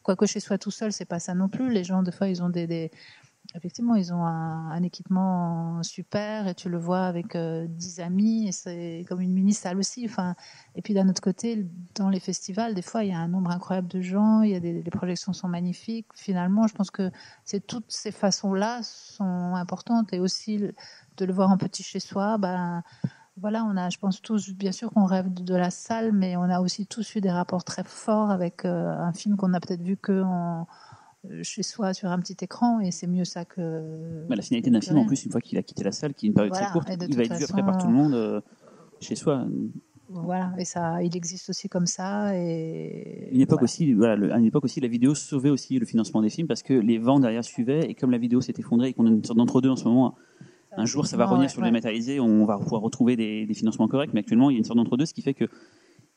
Quoique 0.03 0.27
chez 0.27 0.41
soi 0.41 0.59
tout 0.59 0.71
seul, 0.71 0.93
c'est 0.93 1.05
pas 1.05 1.19
ça 1.19 1.35
non 1.35 1.49
plus. 1.49 1.71
Les 1.71 1.85
gens, 1.85 2.03
des 2.03 2.13
fois, 2.13 2.29
ils 2.29 2.43
ont 2.43 2.49
des 2.51 2.91
effectivement, 3.55 3.95
ils 3.95 4.13
ont 4.13 4.25
un, 4.25 4.83
équipement 4.83 5.83
super 5.83 6.49
et 6.49 6.55
tu 6.55 6.69
le 6.69 6.79
vois 6.79 7.05
avec 7.05 7.37
euh, 7.37 7.67
10 7.69 8.01
amis 8.01 8.49
et 8.49 8.53
c'est 8.53 9.05
comme 9.09 9.21
une 9.21 9.33
mini 9.33 9.53
salle 9.53 9.79
aussi. 9.79 10.07
Enfin, 10.07 10.35
et 10.75 10.83
puis 10.83 10.95
d'un 10.95 11.09
autre 11.09 11.21
côté, 11.21 11.67
dans 11.95 12.09
les 12.09 12.21
festivals, 12.21 12.75
des 12.75 12.83
fois, 12.83 13.05
il 13.05 13.11
y 13.11 13.13
a 13.13 13.19
un 13.19 13.29
nombre 13.29 13.51
incroyable 13.51 13.89
de 13.89 14.01
gens, 14.01 14.43
il 14.43 14.51
y 14.51 14.55
a 14.55 14.61
des, 14.61 14.83
les 14.83 14.91
projections 14.91 15.33
sont 15.33 15.49
magnifiques. 15.49 16.07
Finalement, 16.15 16.67
je 16.67 16.75
pense 16.75 16.91
que 16.91 17.11
c'est 17.45 17.67
toutes 17.67 17.91
ces 17.91 18.13
façons-là 18.13 18.81
sont 18.83 19.55
importantes 19.55 20.13
et 20.13 20.21
aussi 20.21 20.59
de 20.59 21.25
le 21.25 21.33
voir 21.33 21.51
en 21.51 21.59
petit 21.59 21.83
chez 21.83 22.01
soi, 22.01 22.39
ben 22.39 22.83
voilà, 23.41 23.65
on 23.65 23.77
a, 23.77 23.89
je 23.89 23.99
pense 23.99 24.21
tous, 24.21 24.51
bien 24.51 24.73
sûr 24.73 24.91
qu'on 24.91 25.07
rêve 25.07 25.33
de, 25.33 25.55
la 25.55 25.71
salle, 25.71 26.13
mais 26.13 26.37
on 26.37 26.43
a 26.43 26.61
aussi 26.61 26.87
tous 26.87 27.15
eu 27.15 27.21
des 27.21 27.31
rapports 27.31 27.65
très 27.65 27.85
forts 27.85 28.31
avec 28.31 28.65
euh, 28.65 28.95
un 28.99 29.13
film 29.13 29.37
qu'on 29.37 29.55
a 29.55 29.61
peut-être 29.61 29.83
vu 29.83 29.97
que 29.97 30.23
en, 30.23 30.67
chez 31.43 31.63
soi 31.63 31.93
sur 31.95 32.11
un 32.11 32.19
petit 32.19 32.37
écran, 32.43 32.81
et 32.81 32.91
c'est 32.91 33.07
mieux 33.07 33.25
ça 33.25 33.45
que. 33.45 34.27
Bah, 34.29 34.37
la 34.37 34.43
finalité 34.43 34.71
d'un 34.71 34.81
film, 34.81 34.99
en 34.99 35.07
plus, 35.07 35.25
une 35.25 35.31
fois 35.31 35.41
qu'il 35.41 35.59
a 35.59 35.63
quitté 35.63 35.85
la 35.85 35.93
salle, 35.93 36.15
qui 36.15 36.27
est 36.27 36.29
une 36.29 36.35
période 36.35 36.53
Voilà, 36.53 36.67
très 36.67 36.73
courte, 36.73 36.89
il 37.09 37.17
va 37.17 37.25
être 37.25 37.33
vu 37.33 37.41
façon, 37.41 37.53
après 37.53 37.63
par 37.65 37.79
tout 37.79 37.87
le 37.87 37.93
monde 37.93 38.15
euh, 38.15 38.41
chez 39.01 39.15
soi. 39.17 39.47
Voilà, 40.09 40.53
et 40.59 40.65
ça, 40.65 41.03
il 41.03 41.17
existe 41.17 41.51
aussi 41.51 41.69
comme 41.69 41.87
ça, 41.87 42.37
et. 42.37 43.29
Une 43.33 43.41
époque 43.41 43.61
voilà. 43.61 43.65
aussi, 43.65 43.93
voilà, 43.93 44.17
le- 44.17 44.33
à 44.33 44.39
une 44.39 44.47
époque 44.47 44.65
aussi, 44.65 44.81
la 44.81 44.89
vidéo 44.89 45.15
sauvait 45.15 45.51
aussi 45.51 45.79
le 45.79 45.87
financement 45.87 46.21
des 46.21 46.31
films 46.31 46.49
parce 46.49 46.63
que 46.65 46.75
les 46.75 46.99
ventes 46.99 47.23
derrière 47.23 47.45
suivaient 47.45 47.89
et 47.89 47.95
comme 47.95 48.11
la 48.11 48.19
vidéo 48.19 48.41
s'est 48.41 48.55
effondrée 48.59 48.89
et 48.89 48.93
qu'on 48.93 49.07
a 49.07 49.11
une 49.11 49.23
sorte 49.25 49.39
d'entre-deux 49.39 49.69
en 49.69 49.77
ce 49.77 49.85
moment, 49.85 50.17
un 50.77 50.85
jour 50.85 51.07
ça 51.07 51.17
va 51.17 51.27
revenir 51.27 51.45
ouais, 51.45 51.49
sur 51.49 51.61
ouais. 51.63 51.69
dématérialisé, 51.69 52.19
on 52.19 52.45
va 52.45 52.59
pouvoir 52.59 52.83
retrouver 52.83 53.17
des, 53.17 53.47
des 53.47 53.55
financements 53.55 53.87
corrects, 53.87 54.13
mais 54.15 54.21
actuellement 54.21 54.51
il 54.51 54.55
y 54.55 54.57
a 54.57 54.59
une 54.59 54.65
sorte 54.65 54.79
d'entre-deux, 54.79 55.07
ce 55.07 55.15
qui 55.15 55.23
fait 55.23 55.35
que 55.35 55.45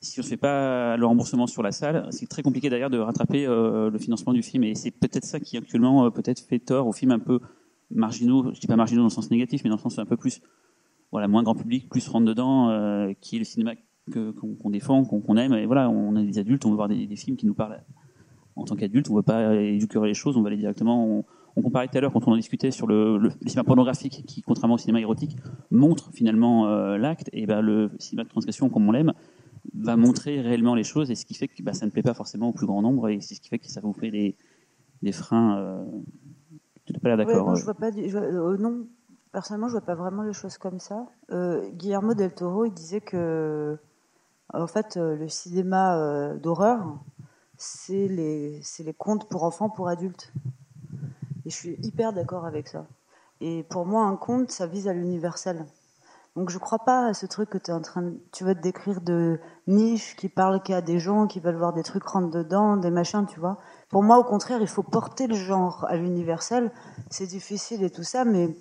si 0.03 0.19
on 0.19 0.23
ne 0.23 0.27
fait 0.27 0.37
pas 0.37 0.97
le 0.97 1.05
remboursement 1.05 1.47
sur 1.47 1.63
la 1.63 1.71
salle, 1.71 2.07
c'est 2.11 2.27
très 2.27 2.43
compliqué 2.43 2.69
derrière 2.69 2.89
de 2.89 2.99
rattraper 2.99 3.45
euh, 3.45 3.89
le 3.89 3.97
financement 3.97 4.33
du 4.33 4.43
film 4.43 4.63
et 4.65 4.75
c'est 4.75 4.91
peut-être 4.91 5.23
ça 5.23 5.39
qui 5.39 5.57
actuellement 5.57 6.05
euh, 6.05 6.09
peut-être 6.09 6.41
fait 6.41 6.59
tort 6.59 6.87
aux 6.87 6.91
films 6.91 7.11
un 7.11 7.19
peu 7.19 7.39
marginaux, 7.89 8.53
je 8.53 8.59
dis 8.59 8.67
pas 8.67 8.75
marginaux 8.75 9.01
dans 9.01 9.07
le 9.07 9.11
sens 9.11 9.31
négatif, 9.31 9.61
mais 9.63 9.69
dans 9.69 9.77
le 9.77 9.81
sens 9.81 9.97
un 9.99 10.05
peu 10.05 10.17
plus 10.17 10.41
voilà, 11.11 11.27
moins 11.27 11.43
grand 11.43 11.55
public, 11.55 11.89
plus 11.89 12.05
rentre 12.09 12.25
dedans, 12.25 12.69
euh, 12.69 13.13
qui 13.21 13.37
est 13.37 13.39
le 13.39 13.45
cinéma 13.45 13.73
qu'on 14.11 14.69
défend, 14.69 15.05
qu'on 15.05 15.37
aime. 15.37 15.53
Et 15.53 15.65
voilà, 15.65 15.89
on 15.89 16.15
est 16.17 16.25
des 16.25 16.37
adultes, 16.39 16.65
on 16.65 16.71
veut 16.71 16.75
voir 16.75 16.89
des, 16.89 17.15
films 17.15 17.37
qui 17.37 17.45
nous 17.45 17.53
parlent 17.53 17.81
en 18.57 18.65
tant 18.65 18.75
qu'adultes. 18.75 19.09
On 19.09 19.15
veut 19.15 19.21
pas 19.21 19.55
éduquer 19.55 19.99
les 20.03 20.15
choses, 20.15 20.35
on 20.35 20.41
va 20.41 20.47
aller 20.47 20.57
directement. 20.57 21.23
On, 21.55 21.61
comparait 21.61 21.87
tout 21.87 21.97
à 21.99 22.01
l'heure 22.01 22.11
quand 22.11 22.27
on 22.27 22.31
en 22.31 22.35
discutait 22.35 22.71
sur 22.71 22.87
le, 22.87 23.29
cinéma 23.45 23.63
pornographique, 23.63 24.23
qui 24.25 24.41
contrairement 24.41 24.73
au 24.73 24.79
cinéma 24.79 24.99
érotique 24.99 25.37
montre 25.69 26.11
finalement 26.11 26.65
l'acte. 26.97 27.29
Et 27.31 27.45
ben 27.45 27.61
le 27.61 27.91
cinéma 27.99 28.23
de 28.23 28.29
transgression, 28.29 28.69
comme 28.69 28.89
on 28.89 28.91
l'aime, 28.91 29.13
va 29.73 29.95
montrer 29.95 30.41
réellement 30.41 30.75
les 30.75 30.83
choses, 30.83 31.09
et 31.11 31.15
ce 31.15 31.25
qui 31.25 31.33
fait 31.33 31.47
que 31.47 31.61
bah, 31.63 31.73
ça 31.73 31.85
ne 31.85 31.91
plaît 31.91 32.03
pas 32.03 32.13
forcément 32.13 32.49
au 32.49 32.53
plus 32.53 32.65
grand 32.67 32.81
nombre, 32.81 33.09
et 33.09 33.21
c'est 33.21 33.35
ce 33.35 33.41
qui 33.41 33.49
fait 33.49 33.59
que 33.59 33.67
ça 33.69 33.81
vous 33.81 33.93
fait 33.93 34.11
des, 34.11 34.35
des 35.01 35.11
freins. 35.11 35.57
Euh, 35.59 35.85
tu 36.85 36.93
n'es 36.93 36.99
pas 36.99 37.09
là 37.09 37.17
d'accord 37.17 37.47
non, 37.47 37.53
euh, 37.53 37.55
je 37.55 37.63
vois 37.63 37.73
pas. 37.73 37.91
du- 37.91 38.07
je 38.09 38.17
vois- 38.17 38.27
euh, 38.27 38.57
non, 38.57 38.87
personnellement, 39.31 39.67
je 39.67 39.73
vois 39.73 39.81
pas 39.85 39.95
vraiment 39.95 40.23
les 40.23 40.33
choses 40.33 40.57
comme 40.57 40.79
ça. 40.79 41.05
Euh, 41.31 41.69
Guillermo 41.71 42.13
del 42.13 42.33
Toro, 42.33 42.65
il 42.65 42.73
disait 42.73 43.01
que 43.01 43.77
En 44.53 44.67
fait, 44.67 44.97
euh, 44.97 45.15
le 45.15 45.29
cinéma 45.29 45.97
euh, 45.97 46.37
d'horreur, 46.37 46.99
c'est 47.57 48.07
les, 48.07 48.59
c'est 48.61 48.83
les 48.83 48.93
contes 48.93 49.27
pour 49.29 49.43
enfants, 49.43 49.69
pour 49.69 49.87
adultes. 49.87 50.31
Et 51.45 51.49
je 51.49 51.55
suis 51.55 51.77
hyper 51.81 52.13
d'accord 52.13 52.45
avec 52.45 52.67
ça. 52.67 52.85
Et 53.41 53.63
pour 53.63 53.85
moi, 53.85 54.03
un 54.03 54.15
conte, 54.15 54.51
ça 54.51 54.67
vise 54.67 54.87
à 54.87 54.93
l'universel. 54.93 55.65
Donc 56.35 56.49
je 56.49 56.57
crois 56.57 56.79
pas 56.79 57.07
à 57.07 57.13
ce 57.13 57.25
truc 57.25 57.49
que 57.49 57.57
tu 57.57 57.69
es 57.69 57.73
en 57.73 57.81
train 57.81 58.11
tu 58.31 58.43
veux 58.43 58.55
te 58.55 58.61
décrire 58.61 59.01
de 59.01 59.39
niche 59.67 60.15
qui 60.15 60.29
parle 60.29 60.63
qu'à 60.63 60.81
des 60.81 60.97
gens 60.99 61.27
qui 61.27 61.39
veulent 61.39 61.57
voir 61.57 61.73
des 61.73 61.83
trucs 61.83 62.03
rentre 62.03 62.31
dedans, 62.31 62.75
des 62.75 62.89
machins, 62.89 63.25
tu 63.27 63.39
vois. 63.39 63.59
Pour 63.89 64.01
moi, 64.01 64.17
au 64.17 64.23
contraire, 64.23 64.59
il 64.61 64.67
faut 64.67 64.81
porter 64.81 65.27
le 65.27 65.35
genre 65.35 65.85
à 65.89 65.95
l'universel. 65.95 66.71
C'est 67.11 67.27
difficile 67.27 67.83
et 67.83 67.91
tout 67.91 68.03
ça, 68.03 68.25
mais 68.25 68.55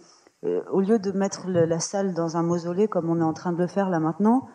euh, 0.45 0.63
au 0.71 0.81
lieu 0.81 0.99
de 0.99 1.13
mettre 1.13 1.49
la 1.49 1.81
salle 1.81 2.13
dans 2.13 2.37
un 2.37 2.43
mausolée 2.43 2.89
comme 2.89 3.09
on 3.09 3.21
est 3.21 3.25
en 3.25 3.33
train 3.33 3.53
de 3.53 3.59
le 3.59 3.67
faire 3.67 3.89
là 3.89 4.01
maintenant, 4.01 4.49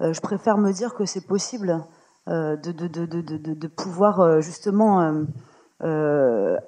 euh, 0.00 0.12
je 0.12 0.20
préfère 0.20 0.58
me 0.58 0.72
dire 0.72 0.94
que 0.94 1.04
c'est 1.04 1.26
possible 1.26 1.84
euh, 2.26 2.56
de, 2.56 2.72
de, 2.72 2.86
de, 3.04 3.20
de, 3.36 3.68
pouvoir 3.68 4.20
euh, 4.20 4.40
justement 4.40 5.26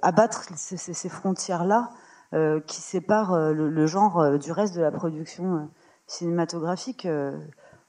abattre 0.02 0.44
ces, 0.54 1.08
frontières-là 1.08 1.88
euh, 2.34 2.60
qui 2.60 2.82
séparent 2.82 3.52
le, 3.54 3.86
genre 3.86 4.38
du 4.38 4.52
reste 4.52 4.76
de 4.76 4.82
la 4.82 4.90
production 4.90 5.70
cinématographique. 6.06 7.06
euh. 7.06 7.38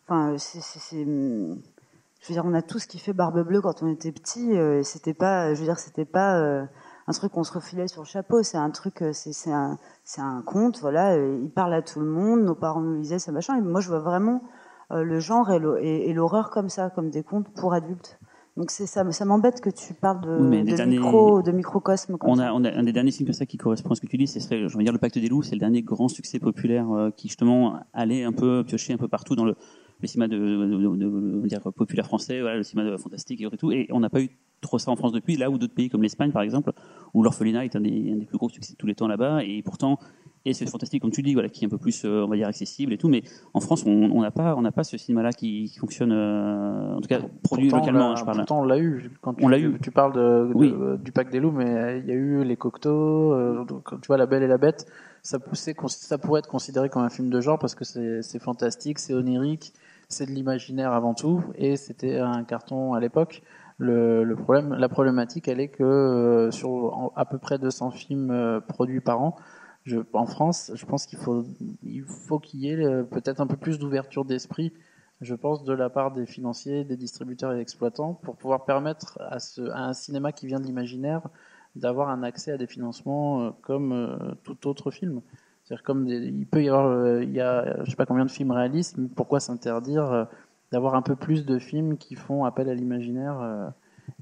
Enfin, 0.07 0.37
c'est, 0.37 0.61
je 1.03 2.27
veux 2.27 2.33
dire, 2.33 2.45
on 2.45 2.53
a 2.53 2.61
tous 2.61 2.85
kiffé 2.85 3.13
Barbe 3.13 3.41
Bleue 3.45 3.61
quand 3.61 3.83
on 3.83 3.87
était 3.87 4.11
petit. 4.11 4.57
euh, 4.57 4.81
c'était 4.83 5.13
pas, 5.13 5.53
je 5.53 5.59
veux 5.59 5.65
dire, 5.65 5.79
c'était 5.79 6.05
pas 6.05 6.39
euh, 6.39 6.65
un 7.07 7.11
truc 7.13 7.33
qu'on 7.33 7.43
se 7.43 7.53
refilait 7.53 7.87
sur 7.87 8.03
le 8.03 8.07
chapeau. 8.07 8.41
C'est 8.43 8.57
un 8.57 8.69
truc, 8.69 9.03
c'est, 9.11 9.51
un, 9.51 9.77
conte. 10.45 10.79
Voilà, 10.79 11.17
il 11.17 11.49
parle 11.49 11.73
à 11.73 11.81
tout 11.81 11.99
le 11.99 12.05
monde. 12.05 12.41
Nos 12.41 12.55
parents 12.55 12.81
nous 12.81 12.99
lisaient 13.01 13.19
ça 13.19 13.31
machin. 13.31 13.57
Et 13.57 13.61
moi, 13.61 13.81
je 13.81 13.89
vois 13.89 13.99
vraiment 13.99 14.41
le 14.89 15.19
genre 15.19 15.51
et 15.51 16.13
l'horreur 16.13 16.49
comme 16.49 16.69
ça, 16.69 16.89
comme 16.89 17.09
des 17.09 17.23
contes 17.23 17.49
pour 17.53 17.73
adultes. 17.73 18.17
Donc 18.57 18.71
c'est 18.71 18.87
ça, 18.87 19.09
ça 19.11 19.23
m'embête 19.23 19.61
que 19.61 19.69
tu 19.69 19.93
parles 19.93 20.19
de, 20.21 20.35
Oui, 20.41 20.47
mais 20.49 20.63
les 20.63 20.71
de 20.71 20.77
derniers- 20.77 20.97
micro, 20.97 21.43
de 21.43 21.51
microcosme. 21.51 22.17
On 22.21 22.39
a, 22.39 22.51
on 22.51 22.63
a 22.63 22.71
un 22.71 22.83
des 22.83 22.91
derniers 22.91 23.11
films 23.11 23.27
comme 23.27 23.33
ça 23.33 23.45
qui 23.45 23.57
correspond 23.57 23.91
à 23.91 23.95
ce 23.95 24.01
que 24.01 24.07
tu 24.07 24.17
dis, 24.17 24.25
c'est 24.25 24.39
serait, 24.39 24.67
je 24.67 24.75
veux 24.75 24.83
dire, 24.83 24.91
Le 24.91 24.97
Pacte 24.97 25.19
des 25.19 25.29
loups, 25.29 25.43
c'est 25.43 25.53
le 25.53 25.59
dernier 25.59 25.83
grand 25.83 26.07
succès 26.07 26.39
populaire 26.39 26.91
euh, 26.91 27.11
qui 27.11 27.27
justement 27.27 27.79
allait 27.93 28.23
un 28.23 28.31
peu 28.33 28.63
piocher 28.65 28.93
un 28.93 28.97
peu 28.97 29.07
partout 29.07 29.35
dans 29.35 29.45
le, 29.45 29.55
le 30.01 30.07
cinéma 30.07 30.27
de, 30.27 31.47
dire, 31.47 31.61
populaire 31.75 32.07
français, 32.07 32.41
voilà, 32.41 32.57
le 32.57 32.63
cinéma 32.63 32.97
fantastique 32.97 33.41
et 33.41 33.57
tout. 33.57 33.71
Et 33.71 33.87
on 33.91 33.99
n'a 33.99 34.09
pas 34.09 34.21
eu 34.21 34.29
trop 34.61 34.79
ça 34.79 34.89
en 34.89 34.95
France 34.95 35.11
depuis, 35.11 35.37
là 35.37 35.51
où 35.51 35.59
d'autres 35.59 35.75
pays 35.75 35.89
comme 35.89 36.01
l'Espagne 36.01 36.31
par 36.31 36.41
exemple, 36.41 36.71
où 37.13 37.21
l'orphelinat 37.21 37.63
est 37.65 37.75
un 37.75 37.81
des, 37.81 38.11
un 38.11 38.15
des 38.17 38.25
plus 38.25 38.39
gros 38.39 38.49
succès 38.49 38.73
de 38.73 38.77
tous 38.77 38.87
les 38.87 38.95
temps 38.95 39.07
là-bas, 39.07 39.43
et 39.43 39.61
pourtant, 39.61 39.99
et 40.45 40.53
c'est 40.53 40.69
fantastique 40.69 41.01
comme 41.01 41.11
tu 41.11 41.21
dis, 41.23 41.33
voilà, 41.33 41.49
qui 41.49 41.63
est 41.63 41.67
un 41.67 41.69
peu 41.69 41.77
plus, 41.77 42.05
euh, 42.05 42.23
on 42.23 42.27
va 42.27 42.35
dire, 42.35 42.47
accessible 42.47 42.93
et 42.93 42.97
tout. 42.97 43.09
Mais 43.09 43.21
en 43.53 43.59
France, 43.59 43.83
on 43.85 44.21
n'a 44.21 44.31
pas, 44.31 44.55
on 44.55 44.61
n'a 44.61 44.71
pas 44.71 44.83
ce 44.83 44.97
cinéma-là 44.97 45.31
qui, 45.33 45.65
qui 45.71 45.77
fonctionne, 45.79 46.11
euh, 46.13 46.95
en 46.95 47.01
tout 47.01 47.07
cas 47.09 47.19
produit 47.43 47.69
Pourtant, 47.69 47.85
localement. 47.85 48.15
je 48.15 48.23
parle. 48.25 48.37
Pourtant, 48.37 48.59
on 48.61 48.63
l'a 48.65 48.79
eu. 48.79 49.11
Quand 49.21 49.33
tu, 49.33 49.43
On 49.43 49.47
l'a 49.49 49.59
eu. 49.59 49.77
Tu 49.81 49.91
parles 49.91 50.13
de, 50.13 50.47
de- 50.47 50.53
Oui. 50.55 50.73
du 51.03 51.11
Pacte 51.11 51.31
des 51.31 51.39
loups, 51.39 51.51
mais 51.51 51.99
il 51.99 52.05
y 52.07 52.11
a 52.11 52.15
eu 52.15 52.43
les 52.43 52.55
Cocteaux. 52.55 53.33
euh, 53.33 53.65
tu 54.01 54.07
vois, 54.07 54.17
La 54.17 54.25
Belle 54.25 54.43
et 54.43 54.47
la 54.47 54.57
Bête. 54.57 54.85
Ça, 55.23 55.39
poussait, 55.39 55.75
ça 55.87 56.17
pourrait 56.17 56.39
être 56.39 56.47
considéré 56.49 56.87
comme 56.89 57.03
un 57.03 57.09
film 57.09 57.29
de 57.29 57.41
genre 57.41 57.59
parce 57.59 57.75
que 57.75 57.83
c'est 57.83 58.21
c'est 58.21 58.39
fantastique, 58.39 58.97
c'est 58.99 59.13
onirique, 59.13 59.73
c'est 60.07 60.25
de 60.25 60.31
l'imaginaire 60.31 60.93
avant 60.93 61.13
tout, 61.13 61.43
et 61.55 61.75
c'était 61.75 62.19
un 62.19 62.45
carton 62.45 62.93
à 62.93 63.01
l'époque. 63.01 63.41
Le, 63.79 64.23
le 64.23 64.35
problème, 64.35 64.73
la 64.73 64.87
problématique, 64.89 65.47
elle 65.49 65.59
est 65.59 65.67
que 65.67 65.83
euh, 65.83 66.51
sur 66.51 66.69
en- 66.69 67.11
à 67.15 67.25
peu 67.25 67.37
près 67.39 67.59
200 67.59 67.91
films 67.91 68.31
euh, 68.31 68.59
produits 68.61 69.01
par 69.01 69.21
an, 69.21 69.35
en 70.13 70.25
France, 70.25 70.71
je 70.75 70.85
pense 70.85 71.05
qu'il 71.05 71.19
faut 71.19 71.45
il 71.83 72.03
faut 72.03 72.39
qu'il 72.39 72.61
y 72.61 72.69
ait 72.69 72.83
euh, 72.83 73.03
peut-être 73.03 73.41
un 73.41 73.47
peu 73.47 73.57
plus 73.57 73.79
d'ouverture 73.79 74.25
d'esprit, 74.25 74.73
je 75.21 75.35
pense, 75.35 75.63
de 75.63 75.73
la 75.73 75.89
part 75.89 76.11
des 76.11 76.25
financiers, 76.25 76.83
des 76.83 76.97
distributeurs 76.97 77.53
et 77.53 77.59
exploitants, 77.59 78.13
pour 78.13 78.35
pouvoir 78.35 78.65
permettre 78.65 79.19
à, 79.21 79.37
un 79.73 79.93
cinéma 79.93 80.31
qui 80.31 80.47
vient 80.47 80.59
de 80.59 80.65
l'imaginaire 80.65 81.21
d'avoir 81.75 82.09
un 82.09 82.23
accès 82.23 82.51
à 82.51 82.57
des 82.57 82.67
financements 82.67 83.41
euh, 83.41 83.51
comme 83.61 83.91
euh, 83.91 84.17
tout 84.43 84.67
autre 84.67 84.91
film. 84.91 85.21
C'est-à-dire 85.63 85.83
comme 85.83 86.07
il 86.07 86.47
peut 86.47 86.63
y 86.63 86.69
avoir, 86.69 87.21
il 87.21 87.31
y 87.31 87.41
a, 87.41 87.83
je 87.83 87.89
sais 87.89 87.97
pas 87.97 88.05
combien 88.05 88.25
de 88.25 88.31
films 88.31 88.51
réalistes, 88.51 88.97
mais 88.97 89.09
pourquoi 89.09 89.41
s'interdire 89.41 90.27
d'avoir 90.71 90.95
un 90.95 91.01
peu 91.01 91.17
plus 91.17 91.45
de 91.45 91.59
films 91.59 91.97
qui 91.97 92.15
font 92.15 92.45
appel 92.45 92.69
à 92.69 92.73
l'imaginaire 92.73 93.73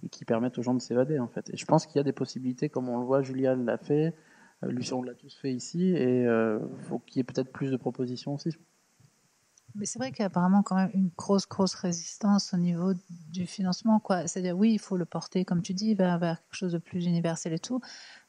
et 0.04 0.10
qui 0.10 0.26
permettent 0.26 0.58
aux 0.58 0.64
gens 0.64 0.74
de 0.74 0.82
s'évader 0.82 1.20
en 1.20 1.28
fait. 1.28 1.52
Et 1.54 1.58
je 1.58 1.66
pense 1.66 1.86
qu'il 1.86 1.98
y 1.98 2.00
a 2.00 2.04
des 2.04 2.14
possibilités, 2.14 2.68
comme 2.70 2.90
on 2.90 2.98
le 2.98 3.06
voit, 3.06 3.22
Julia 3.22 3.54
l'a 3.54 3.78
fait, 3.78 4.16
Lucien 4.62 4.98
on 4.98 5.04
l'a 5.04 5.14
tous 5.14 5.36
fait 5.36 5.54
ici, 5.54 5.90
et 5.90 6.26
euh, 6.26 6.60
faut 6.88 7.00
qu'il 7.00 7.18
y 7.18 7.20
ait 7.20 7.24
peut-être 7.24 7.52
plus 7.52 7.72
de 7.72 7.78
propositions 7.78 8.36
aussi. 8.36 8.52
Mais 9.76 9.86
c'est 9.86 10.00
vrai 10.00 10.12
qu'il 10.12 10.22
y 10.22 10.24
a 10.24 10.28
apparemment 10.28 10.64
quand 10.64 10.76
même 10.76 10.92
une 10.94 11.10
grosse, 11.18 11.48
grosse 11.48 11.76
résistance 11.76 12.54
au 12.54 12.58
niveau 12.58 12.94
du 13.30 13.46
financement. 13.46 14.02
C'est-à-dire, 14.26 14.58
oui, 14.58 14.72
il 14.72 14.80
faut 14.80 14.96
le 14.96 15.04
porter, 15.04 15.44
comme 15.44 15.62
tu 15.62 15.74
dis, 15.74 15.96
vers, 15.96 16.18
vers 16.18 16.42
quelque 16.42 16.56
chose 16.56 16.72
de 16.72 16.78
plus 16.78 17.06
universel 17.06 17.52
et 17.52 17.60
tout. 17.60 17.82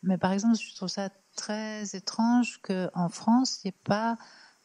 Mais 0.03 0.19
par 0.19 0.33
exemple, 0.33 0.57
je 0.59 0.75
trouve 0.75 0.89
ça 0.89 1.09
très 1.37 1.95
étrange 1.95 2.59
qu'en 2.63 3.09
France, 3.09 3.63
il 3.63 3.69
n'y 3.69 3.71
ait 3.71 3.81
pas 3.85 4.19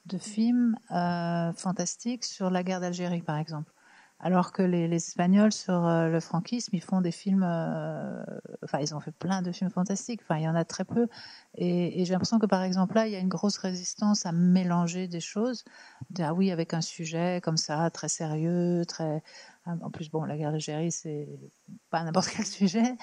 de 0.08 0.18
film 0.18 0.76
euh, 0.90 1.54
fantastique 1.54 2.24
sur 2.24 2.50
la 2.50 2.64
guerre 2.64 2.80
d'Algérie, 2.80 3.22
par 3.22 3.38
exemple. 3.38 3.72
Alors 4.24 4.52
que 4.52 4.62
les, 4.62 4.94
Espagnols, 4.94 5.52
sur 5.52 5.86
euh, 5.88 6.08
le 6.08 6.20
franquisme, 6.20 6.76
ils 6.76 6.82
font 6.82 7.02
des 7.02 7.12
films... 7.12 7.44
euh, 7.44 8.24
Enfin, 8.64 8.80
ils 8.80 8.94
ont 8.94 9.00
fait 9.00 9.12
plein 9.12 9.42
de 9.42 9.52
films 9.52 9.72
fantastiques. 9.72 10.22
Enfin, 10.22 10.38
il 10.38 10.44
y 10.44 10.48
en 10.48 10.54
a 10.54 10.64
très 10.64 10.86
peu. 10.86 11.08
Et, 11.56 12.00
et 12.00 12.06
j'ai 12.06 12.14
l'impression 12.14 12.38
que, 12.38 12.46
par 12.46 12.62
exemple, 12.62 12.96
là, 12.96 13.08
il 13.08 13.14
y 13.14 13.16
a 13.16 13.20
une 13.20 13.30
grosse 13.30 13.58
résistance 13.58 14.28
à 14.28 14.32
mélanger 14.32 15.08
des 15.08 15.22
choses. 15.22 15.66
De, 16.12 16.24
ah 16.24 16.34
oui, 16.36 16.52
avec 16.52 16.76
un 16.76 16.82
sujet 16.82 17.42
comme 17.44 17.58
ça, 17.58 17.90
très 17.90 18.10
sérieux, 18.10 18.84
très... 18.88 19.24
En 19.66 19.92
plus, 19.92 20.10
bon, 20.10 20.24
la 20.24 20.38
guerre 20.38 20.52
d'Algérie, 20.52 20.92
c'est 20.92 21.28
pas 21.92 22.04
n'importe 22.04 22.30
quel 22.36 22.46
sujet. 22.48 22.96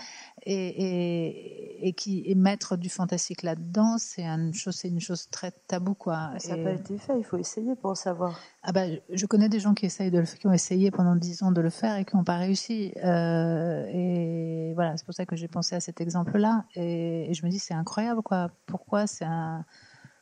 Et, 0.43 0.55
et, 0.55 1.89
et 1.89 1.93
qui 1.93 2.25
et 2.27 2.35
mettre 2.35 2.77
du 2.77 2.89
fantastique 2.89 3.43
là-dedans, 3.43 3.97
c'est 3.99 4.25
une 4.25 4.53
chose, 4.53 4.75
c'est 4.75 4.89
une 4.89 5.01
chose 5.01 5.29
très 5.31 5.53
tabou, 5.69 5.95
quoi. 5.95 6.33
Ça 6.39 6.57
n'a 6.57 6.65
pas 6.65 6.73
été 6.73 6.99
fait, 6.99 7.17
il 7.17 7.25
faut 7.25 7.39
essayer 7.39 7.77
pour 7.77 7.97
savoir. 7.97 8.41
ah 8.65 8.73
bah, 8.73 8.87
je 9.09 9.27
connais 9.27 9.49
des 9.49 9.61
gens 9.61 9.75
qui 9.75 9.87
essayent 9.87 10.11
de 10.11 10.19
le, 10.19 10.27
qui 10.27 10.49
ont 10.49 10.53
essayé 10.53 10.91
pendant 10.91 11.15
dix 11.15 11.45
ans 11.45 11.53
de 11.53 11.61
le 11.61 11.71
faire 11.71 11.97
et 11.97 12.05
qui 12.05 12.17
n'ont 12.17 12.25
pas 12.25 12.39
réussi. 12.39 12.93
Euh, 13.05 13.87
et 13.93 14.73
voilà, 14.75 14.97
c'est 14.97 15.05
pour 15.05 15.15
ça 15.15 15.27
que 15.27 15.37
j'ai 15.37 15.49
pensé 15.49 15.77
à 15.77 15.81
cet 15.81 16.01
exemple-là. 16.01 16.65
Et, 16.75 17.31
et 17.31 17.35
je 17.35 17.47
me 17.47 17.51
dis, 17.51 17.61
c'est 17.61 17.75
incroyable, 17.75 18.23
quoi. 18.23 18.51
Pourquoi 18.67 19.07
c'est 19.07 19.25
un, 19.25 19.65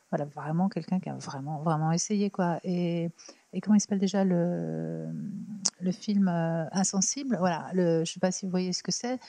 voilà, 0.09 0.25
vraiment 0.25 0.69
quelqu'un 0.69 0.99
qui 0.99 1.09
a 1.09 1.15
vraiment, 1.15 1.61
vraiment 1.61 1.91
essayé, 1.91 2.29
quoi. 2.29 2.59
Et, 2.63 3.09
comment 3.61 3.75
il 3.75 3.81
s'appelle 3.81 3.99
déjà 3.99 4.23
le, 4.23 5.07
le 5.79 5.91
film 5.91 6.27
euh, 6.27 6.65
Insensible? 6.71 7.37
Voilà, 7.39 7.69
le, 7.73 8.05
je 8.05 8.13
sais 8.13 8.19
pas 8.19 8.31
si 8.31 8.45
vous 8.45 8.51
voyez 8.51 8.73
ce 8.73 8.83
que 8.83 8.91
c'est. 8.91 9.19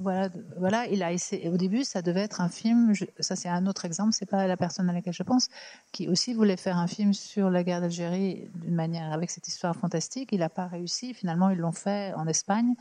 Voilà, 0.00 0.28
voilà, 0.58 0.86
il 0.86 1.02
a 1.02 1.12
essayé. 1.12 1.48
Au 1.48 1.56
début, 1.56 1.84
ça 1.84 2.02
devait 2.02 2.22
être 2.22 2.40
un 2.40 2.48
film. 2.48 2.94
ça, 3.20 3.36
c'est 3.36 3.48
un 3.48 3.66
autre 3.66 3.84
exemple. 3.84 4.12
C'est 4.12 4.26
pas 4.26 4.46
la 4.46 4.56
personne 4.56 4.90
à 4.90 4.92
laquelle 4.92 5.12
je 5.12 5.22
pense, 5.22 5.48
qui 5.92 6.08
aussi 6.08 6.34
voulait 6.34 6.56
faire 6.56 6.78
un 6.78 6.88
film 6.88 7.12
sur 7.12 7.48
la 7.48 7.62
guerre 7.62 7.80
d'Algérie 7.80 8.50
d'une 8.56 8.74
manière 8.74 9.12
avec 9.12 9.30
cette 9.30 9.46
histoire 9.46 9.76
fantastique. 9.76 10.30
Il 10.32 10.40
n'a 10.40 10.48
pas 10.48 10.66
réussi. 10.66 11.14
Finalement, 11.14 11.50
ils 11.50 11.58
l'ont 11.58 11.72
fait 11.72 12.12
en 12.14 12.26
Espagne. 12.26 12.74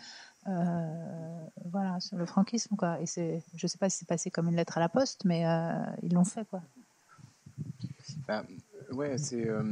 Euh, 0.48 1.48
voilà, 1.72 2.00
sur 2.00 2.18
le 2.18 2.26
franquisme, 2.26 2.76
quoi. 2.76 3.00
Et 3.00 3.06
sais 3.06 3.44
pas 3.80 3.90
si 3.90 4.00
c'est 4.00 4.08
passé 4.08 4.32
comme 4.32 4.50
une 4.50 4.56
lettre 4.56 4.78
à 4.78 4.82
la 4.82 4.90
poste, 4.90 5.24
mais 5.26 5.46
euh, 5.46 5.72
ils 6.02 6.14
l'ont 6.14 6.26
fait, 6.26 6.46
quoi. 6.46 6.62
Bah, 8.28 8.46
ouais, 8.92 9.18
c'est 9.18 9.48
euh, 9.50 9.64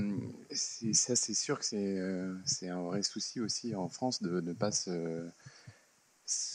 c'est- 0.51 0.93
ça, 0.93 1.15
c'est 1.15 1.33
sûr 1.33 1.57
que 1.59 1.65
c'est 1.65 1.97
euh, 1.99 2.35
un 2.63 2.81
vrai 2.81 3.01
souci 3.01 3.39
aussi 3.39 3.75
en 3.75 3.87
France 3.87 4.21
de 4.21 4.41
ne 4.41 4.53
pas 4.53 4.71
se, 4.71 5.29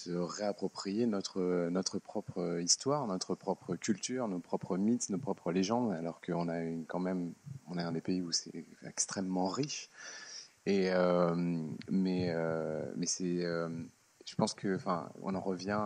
réapproprier 0.09 1.07
notre, 1.07 1.69
notre 1.71 1.99
propre 1.99 2.61
histoire, 2.63 3.07
notre 3.07 3.35
propre 3.35 3.77
culture, 3.77 4.27
nos 4.29 4.39
propres 4.39 4.77
mythes, 4.79 5.11
nos 5.11 5.19
propres 5.19 5.53
légendes, 5.53 5.93
alors 5.93 6.21
qu'on 6.21 6.49
a 6.49 6.61
quand 6.87 6.99
même, 7.01 7.35
on 7.67 7.79
est 7.79 7.83
un 7.83 7.93
des 7.93 8.01
pays 8.01 8.23
où 8.23 8.33
c'est 8.33 8.65
extrêmement 8.87 9.49
riche. 9.49 9.91
Et, 10.67 10.91
euh, 10.91 11.35
mais 11.91 12.31
euh, 12.31 12.91
mais 12.97 13.07
c'est, 13.07 13.43
je 13.43 14.35
pense 14.37 14.55
que, 14.55 14.75
enfin, 14.77 15.11
on 15.23 15.35
en 15.35 15.41
revient, 15.41 15.79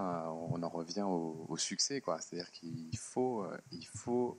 on 0.51 0.63
en 0.63 0.69
revient 0.69 1.03
au, 1.03 1.47
au 1.49 1.57
succès, 1.57 2.01
quoi. 2.01 2.21
C'est-à-dire 2.21 2.51
qu'il 2.53 2.97
faut, 2.97 3.45
il 3.73 3.87
faut 3.87 4.39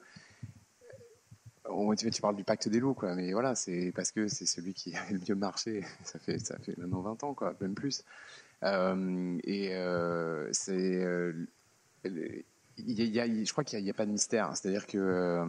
tu, 1.98 2.22
parles 2.22 2.35
du 2.35 2.43
pacte 2.43 2.69
des 2.69 2.80
loups, 2.80 2.95
mais 3.15 3.31
voilà, 3.34 3.56
c'est 3.56 3.91
parce 3.95 4.11
que 4.11 4.27
c'est 4.27 4.45
celui 4.45 4.73
qui 4.73 4.95
a 4.95 5.11
le 5.11 5.19
mieux 5.19 5.35
marché. 5.35 5.84
Ça 6.03 6.19
fait, 6.19 6.38
maintenant 6.77 7.02
20 7.02 7.23
ans, 7.23 7.35
même 7.60 7.76
plus. 7.76 8.03
Euh, 8.64 9.38
et 9.43 9.76
euh, 9.76 10.48
c'est. 10.52 11.03
euh, 11.03 11.48
je 12.06 13.52
crois 13.52 13.64
qu'il 13.64 13.84
n'y 13.84 13.89
a, 13.89 13.93
pas 13.93 14.06
de 14.06 14.11
mystère. 14.11 14.56
C'est-à-dire 14.56 14.88
que. 14.88 14.98
euh, 14.98 15.45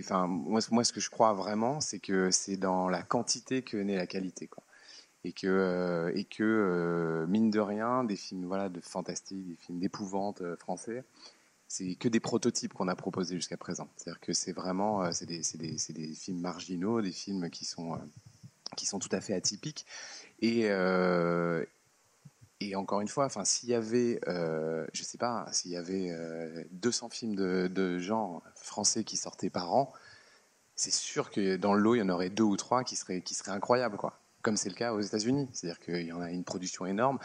enfin, 0.00 0.26
moi, 0.26 0.60
ce 0.60 0.92
que 0.92 1.00
je 1.00 1.10
crois 1.10 1.32
vraiment, 1.32 1.80
c'est 1.80 1.98
que 1.98 2.30
c'est 2.30 2.56
dans 2.56 2.88
la 2.88 3.02
quantité 3.02 3.62
que 3.62 3.76
naît 3.76 3.96
la 3.96 4.06
qualité. 4.06 4.48
Et 5.24 5.32
que, 5.32 5.46
euh, 5.46 6.12
et 6.16 6.24
que 6.24 7.24
mine 7.28 7.50
de 7.50 7.60
rien, 7.60 8.04
des 8.04 8.16
films 8.16 8.46
voilà, 8.46 8.68
de 8.68 8.80
fantastique, 8.80 9.46
des 9.48 9.56
films 9.56 9.78
d'épouvante 9.78 10.42
français, 10.56 11.04
c'est 11.72 11.94
que 11.94 12.06
des 12.06 12.20
prototypes 12.20 12.74
qu'on 12.74 12.86
a 12.88 12.94
proposés 12.94 13.34
jusqu'à 13.34 13.56
présent. 13.56 13.88
C'est-à-dire 13.96 14.20
que 14.20 14.34
c'est 14.34 14.52
vraiment, 14.52 15.04
euh, 15.04 15.12
c'est 15.12 15.24
des, 15.24 15.40
des- 15.54 15.92
des 15.94 16.14
films 16.14 16.38
marginaux, 16.40 17.00
des 17.00 17.12
films 17.12 17.48
qui 17.48 17.64
sont, 17.64 17.94
euh, 17.94 17.98
qui 18.76 18.84
sont 18.84 18.98
tout 18.98 19.08
à 19.10 19.22
fait 19.22 19.32
atypiques. 19.32 19.86
Et, 20.40 20.70
euh, 20.70 21.64
et 22.60 22.76
encore 22.76 23.00
une 23.00 23.08
fois, 23.08 23.24
enfin, 23.24 23.46
s'il 23.46 23.70
y 23.70 23.74
avait, 23.74 24.20
je 24.26 25.02
sais 25.02 25.16
pas, 25.16 25.46
s'il 25.52 25.70
y 25.70 25.76
avait 25.76 26.10
euh, 26.10 26.62
200 26.72 27.08
films 27.08 27.36
de, 27.36 27.68
de 27.68 27.98
genre 27.98 28.42
français 28.54 29.02
qui 29.02 29.16
sortaient 29.16 29.50
par 29.50 29.72
an, 29.72 29.94
c'est 30.76 30.92
sûr 30.92 31.30
que 31.30 31.56
dans 31.56 31.72
le 31.74 31.80
lot, 31.80 31.94
il 31.94 32.00
y 32.00 32.02
en 32.02 32.10
aurait 32.10 32.30
deux 32.30 32.44
ou 32.44 32.58
trois 32.58 32.84
qui 32.84 32.96
seraient, 32.96 33.22
qui 33.22 33.34
seraient 33.34 33.52
incroyables, 33.52 33.96
quoi. 33.96 34.21
Comme 34.42 34.56
c'est 34.56 34.68
le 34.68 34.74
cas 34.74 34.92
aux 34.92 35.00
États-Unis. 35.00 35.48
C'est-à-dire 35.52 35.78
qu'il 35.78 36.02
y 36.02 36.12
en 36.12 36.20
a 36.20 36.30
une 36.30 36.42
production 36.42 36.84
énorme. 36.84 37.18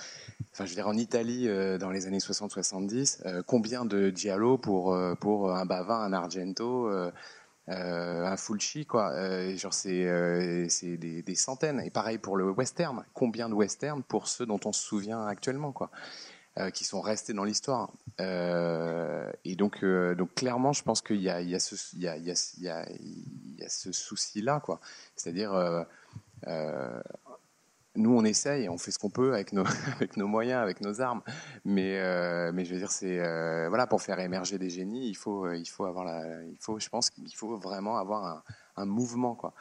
Enfin, 0.53 0.65
je 0.65 0.69
veux 0.69 0.75
dire, 0.75 0.87
en 0.87 0.95
Italie, 0.95 1.47
euh, 1.47 1.79
dans 1.79 1.89
les 1.89 2.05
années 2.05 2.19
60-70, 2.19 3.21
euh, 3.25 3.41
combien 3.45 3.85
de 3.85 4.11
Giallo 4.15 4.59
pour, 4.59 4.93
euh, 4.93 5.15
pour 5.15 5.51
un 5.51 5.65
Bavin, 5.65 5.99
un 5.99 6.13
Argento, 6.13 6.89
un 7.67 8.37
Fulci, 8.37 8.85
quoi. 8.85 9.11
Genre, 9.55 9.73
c'est 9.73 10.05
euh, 10.05 10.67
des, 10.97 11.35
centaines. 11.35 11.79
Et 11.81 11.89
pareil 11.89 12.19
pour 12.19 12.37
le 12.37 12.51
western. 12.51 13.03
Combien 13.13 13.49
de 13.49 13.55
westerns 13.55 14.03
pour 14.03 14.27
ceux 14.27 14.45
dont 14.45 14.59
on 14.65 14.71
se 14.71 14.83
souvient 14.83 15.25
actuellement, 15.25 15.71
quoi. 15.71 15.89
Qui 16.73 16.85
sont 16.85 17.01
restés 17.01 17.33
dans 17.33 17.43
l'histoire. 17.43 17.91
Et 18.19 19.55
donc, 19.55 19.85
donc 19.85 20.33
clairement, 20.33 20.73
je 20.73 20.81
pense 20.81 21.01
qu'il 21.01 21.21
y 21.21 21.29
a, 21.29 21.59
ce, 21.59 21.75
souci-là. 23.91 24.61
C'est-à-dire, 25.15 25.85
euh, 26.45 27.01
nous, 27.95 28.15
on 28.15 28.23
essaye, 28.23 28.69
on 28.69 28.77
fait 28.77 28.91
ce 28.91 28.99
qu'on 28.99 29.09
peut 29.09 29.33
avec 29.33 29.53
nos, 29.53 30.27
moyens, 30.27 30.61
avec 30.61 30.81
nos 30.81 31.01
armes. 31.01 31.21
Mais, 31.65 31.99
euh, 31.99 32.51
mais 32.53 32.65
je 32.65 32.73
veux 32.73 32.79
dire, 32.79 32.91
c'est 32.91 33.19
euh, 33.19 33.67
voilà, 33.69 33.87
pour 33.87 34.01
faire 34.01 34.19
émerger 34.19 34.57
des 34.57 34.69
génies, 34.69 35.09
il 35.09 35.15
faut, 35.15 35.51
il 35.51 35.65
faut 35.65 35.85
avoir 35.85 36.05
la, 36.05 36.43
il 36.43 36.57
faut, 36.59 36.79
je 36.79 36.89
pense 36.89 37.09
qu'il 37.09 37.35
faut 37.35 37.57
vraiment 37.57 37.97
avoir 37.97 38.43
un, 38.75 38.85
mouvement, 38.85 39.33
quoi. 39.33 39.53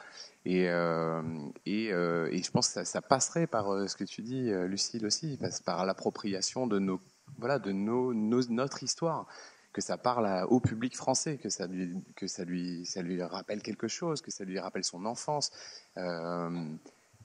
Et, 0.45 0.65
et, 0.65 1.89
je 1.89 2.51
pense 2.51 2.71
que 2.71 2.83
ça, 2.83 3.01
passerait 3.01 3.47
par 3.47 3.89
ce 3.89 3.95
que 3.95 4.03
tu 4.03 4.21
dis, 4.21 4.51
Lucille 4.67 5.05
aussi, 5.05 5.39
par 5.65 5.85
l'appropriation 5.85 6.67
de 6.67 6.77
nos, 6.77 7.01
voilà, 7.39 7.57
de 7.57 7.71
nos- 7.71 8.13
notre 8.13 8.83
histoire, 8.83 9.27
que 9.77 9.83
ça 9.83 9.95
parle 9.95 10.43
au 10.49 10.59
public 10.59 10.97
français, 10.97 11.37
que 11.37 11.49
ça 11.49 11.67
lui, 11.67 12.03
que 12.15 12.25
ça 12.25 12.43
lui, 12.43 12.83
ça 12.83 13.03
lui 13.03 13.21
rappelle 13.21 13.61
quelque 13.61 13.87
chose, 13.87 14.21
que 14.21 14.31
ça 14.31 14.43
lui 14.43 14.57
rappelle 14.57 14.83
son 14.83 15.05
enfance. 15.05 15.51
Euh, 15.97 16.49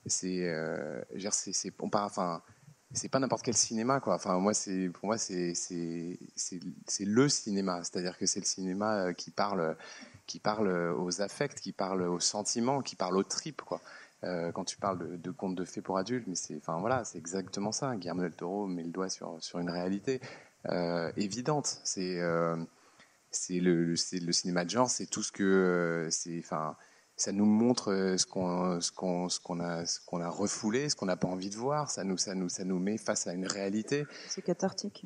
c'est, 0.05 0.47
euh, 0.47 1.01
c'est, 1.31 1.73
on 1.79 1.89
part, 1.89 2.05
enfin, 2.05 2.43
c'est 2.91 3.09
pas 3.09 3.17
n'importe 3.17 3.41
quel 3.41 3.55
cinéma, 3.55 3.99
quoi. 3.99 4.13
Enfin, 4.13 4.37
moi, 4.37 4.51
pour 4.93 5.05
moi, 5.07 5.17
c'est, 5.17 5.55
c'est, 5.55 6.19
c'est, 6.35 7.05
le 7.05 7.27
cinéma. 7.27 7.83
C'est-à-dire 7.83 8.19
que 8.19 8.27
c'est 8.27 8.41
le 8.41 8.45
cinéma 8.45 8.97
euh, 8.97 9.13
qui 9.13 9.31
parle, 9.31 9.75
qui 10.27 10.37
parle 10.37 10.69
aux 10.95 11.23
affects, 11.23 11.59
qui 11.59 11.71
parle 11.71 12.03
aux 12.03 12.19
sentiments, 12.19 12.83
qui 12.83 12.95
parle 12.95 13.17
aux 13.17 13.23
tripes, 13.23 13.63
quoi. 13.63 13.81
Euh, 14.25 14.51
quand 14.51 14.63
tu 14.63 14.77
parles 14.77 14.99
de, 14.99 15.17
de 15.17 15.31
contes 15.31 15.55
de 15.55 15.65
fées 15.65 15.81
pour 15.81 15.97
adultes, 15.97 16.27
mais 16.27 16.35
c'est, 16.35 16.55
enfin 16.55 16.79
voilà, 16.79 17.03
c'est 17.03 17.17
exactement 17.17 17.71
ça. 17.71 17.95
Guillermo 17.95 18.21
del 18.21 18.35
Toro 18.35 18.67
met 18.67 18.83
le 18.83 18.91
doigt 18.91 19.09
sur 19.09 19.37
sur 19.41 19.57
une 19.57 19.71
réalité 19.71 20.21
euh, 20.21 20.27
évidente. 21.17 21.79
C'est 21.83 22.19
euh, 22.21 22.55
c'est 23.31 23.59
le, 23.59 23.83
le- 23.85 23.95
le 24.25 24.31
cinéma 24.31 24.63
de 24.65 24.69
genre, 24.69 24.89
c'est 24.89 25.07
tout 25.07 25.23
ce 25.23 25.31
que 25.31 25.43
euh, 25.43 26.09
c'est, 26.11 26.37
enfin, 26.39 26.75
ça 27.15 27.31
nous 27.31 27.45
montre 27.45 27.91
euh, 27.91 28.17
ce 28.17 28.25
qu'on 28.25 28.79
ce 28.79 28.91
qu'on 28.91 29.29
ce 29.29 29.39
qu'on 29.39 29.59
a 29.59 29.85
ce 29.85 29.99
qu'on 30.05 30.21
a 30.21 30.29
refoulé, 30.29 30.89
ce 30.89 30.95
qu'on 30.95 31.05
n'a 31.07 31.17
pas 31.17 31.27
envie 31.27 31.49
de 31.49 31.55
voir. 31.57 31.89
Ça 31.91 32.03
nous 32.03 32.17
ça 32.17 32.35
nous 32.35 32.49
ça 32.49 32.63
nous 32.63 32.79
met 32.79 32.97
face 32.97 33.27
à 33.27 33.33
une 33.33 33.47
réalité. 33.47 34.05
C'est 34.29 34.41
cathartique. 34.41 35.05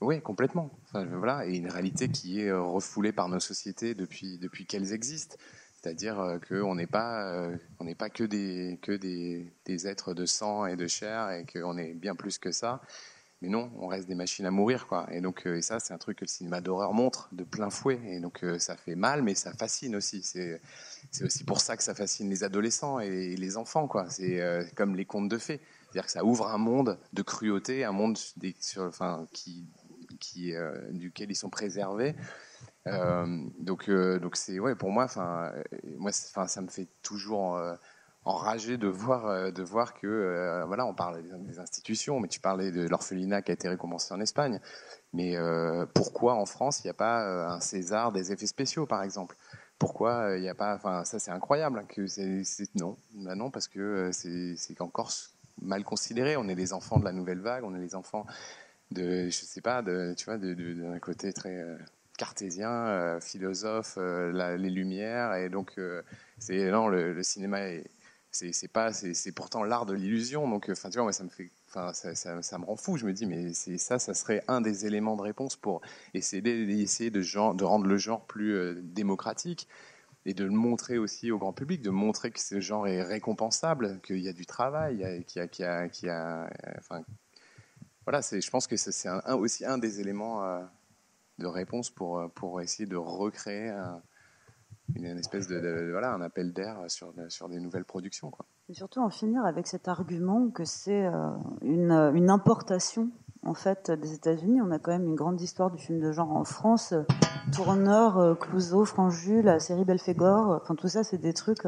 Oui, 0.00 0.22
complètement. 0.22 0.70
Enfin, 0.84 1.04
voilà, 1.04 1.46
et 1.46 1.56
une 1.56 1.68
réalité 1.68 2.08
qui 2.08 2.40
est 2.40 2.48
euh, 2.48 2.60
refoulée 2.62 3.12
par 3.12 3.28
nos 3.28 3.40
sociétés 3.40 3.94
depuis 3.94 4.38
depuis 4.38 4.66
qu'elles 4.66 4.92
existent. 4.92 5.36
C'est-à-dire 5.82 6.18
euh, 6.20 6.38
qu'on 6.38 6.74
n'est 6.74 6.86
pas 6.86 7.30
euh, 7.32 7.56
on 7.78 7.84
n'est 7.84 7.94
pas 7.94 8.10
que 8.10 8.24
des 8.24 8.78
que 8.82 8.92
des, 8.92 9.52
des 9.66 9.86
êtres 9.86 10.12
de 10.14 10.26
sang 10.26 10.66
et 10.66 10.76
de 10.76 10.86
chair 10.86 11.30
et 11.30 11.44
qu'on 11.46 11.76
est 11.78 11.94
bien 11.94 12.14
plus 12.14 12.38
que 12.38 12.50
ça. 12.50 12.80
Mais 13.42 13.48
non, 13.48 13.70
on 13.78 13.86
reste 13.86 14.06
des 14.06 14.14
machines 14.14 14.44
à 14.44 14.50
mourir, 14.50 14.86
quoi. 14.86 15.06
Et 15.12 15.22
donc, 15.22 15.46
euh, 15.46 15.56
et 15.56 15.62
ça, 15.62 15.80
c'est 15.80 15.94
un 15.94 15.98
truc 15.98 16.18
que 16.18 16.24
le 16.24 16.28
cinéma 16.28 16.60
d'horreur 16.60 16.92
montre 16.92 17.30
de 17.32 17.42
plein 17.42 17.70
fouet. 17.70 17.98
Et 18.04 18.20
donc, 18.20 18.44
euh, 18.44 18.58
ça 18.58 18.76
fait 18.76 18.94
mal, 18.94 19.22
mais 19.22 19.34
ça 19.34 19.54
fascine 19.54 19.96
aussi. 19.96 20.22
C'est, 20.22 20.60
c'est 21.10 21.24
aussi 21.24 21.44
pour 21.44 21.60
ça 21.62 21.76
que 21.76 21.82
ça 21.82 21.94
fascine 21.94 22.28
les 22.28 22.44
adolescents 22.44 23.00
et 23.00 23.36
les 23.36 23.56
enfants, 23.56 23.88
quoi. 23.88 24.10
C'est 24.10 24.40
euh, 24.42 24.62
comme 24.76 24.94
les 24.94 25.06
contes 25.06 25.30
de 25.30 25.38
fées. 25.38 25.60
C'est-à-dire 25.84 26.04
que 26.04 26.12
ça 26.12 26.22
ouvre 26.22 26.48
un 26.48 26.58
monde 26.58 26.98
de 27.14 27.22
cruauté, 27.22 27.84
un 27.84 27.92
monde 27.92 28.18
des- 28.36 28.54
sur, 28.60 28.82
enfin, 28.82 29.26
qui, 29.32 29.66
qui, 30.20 30.52
duquel 30.90 31.30
ils 31.30 31.34
sont 31.34 31.50
préservés. 31.50 32.14
Donc, 33.58 33.90
donc 33.90 34.36
c'est 34.36 34.58
ouais 34.60 34.74
pour 34.74 34.90
moi. 34.90 35.04
Enfin, 35.04 35.52
moi, 35.96 36.10
enfin, 36.10 36.46
ça 36.46 36.60
me 36.60 36.68
fait 36.68 36.88
toujours 37.02 37.58
enrager 38.24 38.76
de 38.76 38.86
voir, 38.86 39.26
euh, 39.26 39.50
de 39.50 39.62
voir 39.62 39.94
que 39.94 40.06
euh, 40.06 40.64
voilà, 40.66 40.86
on 40.86 40.94
parle 40.94 41.22
des, 41.22 41.58
institutions, 41.58 42.20
mais 42.20 42.28
tu 42.28 42.40
parlais 42.40 42.70
de 42.70 42.86
l'orphelinat 42.88 43.42
qui 43.42 43.50
a 43.50 43.54
été 43.54 43.68
récompensé 43.68 44.12
en 44.14 44.20
Espagne. 44.20 44.60
Mais 45.12 45.36
euh, 45.36 45.86
pourquoi 45.94 46.34
en 46.34 46.46
France 46.46 46.80
il 46.80 46.86
n'y 46.86 46.90
a 46.90 46.94
pas 46.94 47.52
un 47.52 47.60
César 47.60 48.12
des 48.12 48.32
effets 48.32 48.46
spéciaux, 48.46 48.86
par 48.86 49.02
exemple? 49.02 49.36
Pourquoi 49.78 50.36
il 50.36 50.42
n'y 50.42 50.48
a 50.48 50.54
pas 50.54 50.74
Enfin, 50.74 51.04
ça 51.04 51.18
c'est 51.18 51.30
incroyable 51.30 51.78
hein, 51.78 51.86
que 51.88 52.02
non, 52.78 52.96
Bah 53.14 53.34
non 53.34 53.50
parce 53.50 53.66
que 53.66 54.10
c'est 54.12 54.80
encore 54.80 55.10
mal 55.62 55.84
considéré. 55.84 56.36
On 56.36 56.48
est 56.48 56.54
les 56.54 56.72
enfants 56.72 56.98
de 56.98 57.04
la 57.04 57.12
nouvelle 57.12 57.40
vague, 57.40 57.64
on 57.64 57.74
est 57.74 57.80
les 57.80 57.94
enfants 57.94 58.26
de, 58.90 59.24
je 59.26 59.30
sais 59.30 59.60
pas, 59.62 59.82
de, 59.82 60.14
tu 60.16 60.26
vois, 60.26 60.36
d'un 60.36 60.98
côté 60.98 61.32
très 61.32 61.64
cartésien, 62.18 63.18
philosophe, 63.20 63.96
les 63.96 64.70
Lumières, 64.70 65.34
et 65.34 65.48
donc 65.48 65.80
c'est 66.38 66.70
non, 66.70 66.88
le, 66.88 67.14
le 67.14 67.22
cinéma 67.22 67.60
est 67.60 67.84
c'est 68.32 68.68
pas 68.68 68.92
c'est 68.92 69.32
pourtant 69.32 69.62
l'art 69.64 69.86
de 69.86 69.94
l'illusion. 69.94 70.48
Donc 70.48 70.68
euh, 70.68 70.72
enfin 70.72 70.88
tu 70.90 70.94
vois 70.94 71.04
moi 71.04 71.12
ça 71.12 71.24
me 71.24 71.28
fait 71.28 71.50
enfin 71.68 71.92
ça, 71.92 72.14
ça, 72.14 72.42
ça 72.42 72.58
me 72.58 72.64
rend 72.64 72.76
fou. 72.76 72.96
Je 72.96 73.06
me 73.06 73.12
dis 73.12 73.26
mais 73.26 73.52
c'est 73.54 73.78
ça 73.78 73.98
ça 73.98 74.14
serait 74.14 74.44
un 74.48 74.60
des 74.60 74.86
éléments 74.86 75.16
de 75.16 75.22
réponse 75.22 75.56
pour 75.56 75.80
essayer 76.14 76.42
d'essayer 76.42 77.10
de 77.10 77.20
genre 77.20 77.54
de 77.54 77.64
rendre 77.64 77.86
le 77.86 77.96
genre 77.96 78.26
plus 78.26 78.54
euh, 78.54 78.80
démocratique 78.82 79.68
et 80.26 80.34
de 80.34 80.44
le 80.44 80.50
montrer 80.50 80.98
aussi 80.98 81.30
au 81.30 81.38
grand 81.38 81.52
public 81.52 81.82
de 81.82 81.90
montrer 81.90 82.30
que 82.30 82.40
ce 82.40 82.60
genre 82.60 82.86
est 82.86 83.02
récompensable 83.02 84.00
qu'il 84.02 84.20
y 84.20 84.28
a 84.28 84.32
du 84.32 84.46
travail 84.46 85.24
qu'il 85.26 85.40
y 85.40 85.64
a 85.64 85.88
qu'il 85.88 86.06
y 86.06 86.10
a, 86.10 86.44
euh, 86.44 86.48
enfin 86.78 87.02
voilà 88.04 88.22
c'est 88.22 88.40
je 88.40 88.50
pense 88.50 88.66
que 88.66 88.76
c'est 88.76 89.08
un, 89.08 89.34
aussi 89.34 89.64
un 89.64 89.78
des 89.78 90.00
éléments 90.00 90.68
de 91.38 91.46
réponse 91.46 91.90
pour 91.90 92.30
pour 92.34 92.60
essayer 92.60 92.86
de 92.86 92.96
recréer 92.96 93.70
un, 93.70 94.02
une, 94.96 95.18
espèce 95.18 95.48
de, 95.48 95.88
voilà 95.90 96.12
un 96.12 96.20
appel 96.20 96.52
d'air 96.52 96.78
sur 96.88 97.48
des 97.48 97.60
nouvelles 97.60 97.84
productions 97.84 98.30
quoi 98.30 98.46
Et 98.68 98.74
surtout 98.74 99.00
en 99.00 99.10
finir 99.10 99.44
avec 99.44 99.66
cet 99.66 99.88
argument 99.88 100.48
que 100.50 100.64
c'est 100.64 101.06
euh, 101.06 101.30
une, 101.62 102.30
importation 102.30 103.10
en 103.44 103.54
fait 103.54 103.90
des 103.90 104.14
États-Unis. 104.14 104.60
On 104.60 104.70
a 104.70 104.78
quand 104.78 104.92
même 104.92 105.06
une 105.06 105.14
grande 105.14 105.40
histoire 105.40 105.70
du 105.70 105.78
film 105.78 106.00
de 106.00 106.12
genre 106.12 106.32
en 106.32 106.44
France. 106.44 106.92
Euh, 106.92 107.02
Tourneur, 107.52 108.18
euh, 108.18 108.34
Clouseau, 108.34 108.84
Franju, 108.84 109.42
la 109.42 109.58
série 109.58 109.84
Belphégor. 109.84 110.60
Enfin 110.62 110.74
tout 110.74 110.88
ça, 110.88 111.02
c'est 111.04 111.18
des 111.18 111.32
trucs 111.32 111.66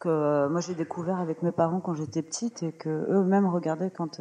que 0.00 0.48
moi 0.48 0.60
j'ai 0.60 0.74
découvert 0.74 1.18
avec 1.18 1.42
mes 1.42 1.52
parents 1.52 1.80
quand 1.80 1.94
j'étais 1.94 2.22
petite 2.22 2.62
et 2.62 2.72
que 2.72 3.06
eux-mêmes 3.10 3.46
regardaient 3.46 3.90
quand 3.90 4.20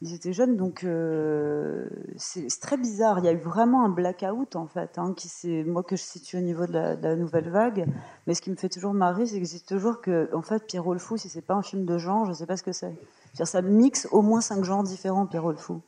ils 0.00 0.14
étaient 0.14 0.32
jeunes. 0.32 0.56
Donc 0.56 0.84
euh, 0.84 1.88
c'est 2.16 2.48
très 2.60 2.76
bizarre. 2.76 3.18
Il 3.18 3.24
y 3.24 3.28
a 3.28 3.32
eu 3.32 3.38
vraiment 3.38 3.84
un 3.84 3.88
blackout 3.88 4.56
en 4.56 4.66
fait, 4.66 4.98
hein, 4.98 5.14
qui 5.16 5.28
c'est 5.28 5.64
moi 5.64 5.82
que 5.82 5.96
je 5.96 6.02
situe 6.02 6.38
au 6.38 6.40
niveau 6.40 6.66
de 6.66 6.72
la, 6.72 7.16
nouvelle 7.16 7.48
vague. 7.50 7.86
Mais 8.26 8.34
ce 8.34 8.42
qui 8.42 8.50
me 8.50 8.56
fait 8.56 8.68
toujours 8.68 8.94
marrer, 8.94 9.26
c'est 9.26 9.40
que 9.40 9.46
je 9.46 9.58
toujours 9.64 10.00
que 10.00 10.30
en 10.34 10.42
fait 10.42 10.66
Pierrot 10.66 10.94
le 10.94 10.98
fou, 10.98 11.16
si 11.16 11.28
c'est 11.28 11.42
pas 11.42 11.54
un 11.54 11.62
film 11.62 11.84
de 11.84 11.98
genre, 11.98 12.26
je 12.26 12.32
sais 12.32 12.46
pas 12.46 12.56
ce 12.56 12.62
que 12.62 12.72
c'est. 12.72 12.96
Ça 13.34 13.62
mixe 13.62 14.08
au 14.10 14.22
moins 14.22 14.40
cinq 14.40 14.64
genres 14.64 14.82
différents 14.82 15.26
Pierrot 15.26 15.52
le 15.52 15.58
fou. 15.58 15.80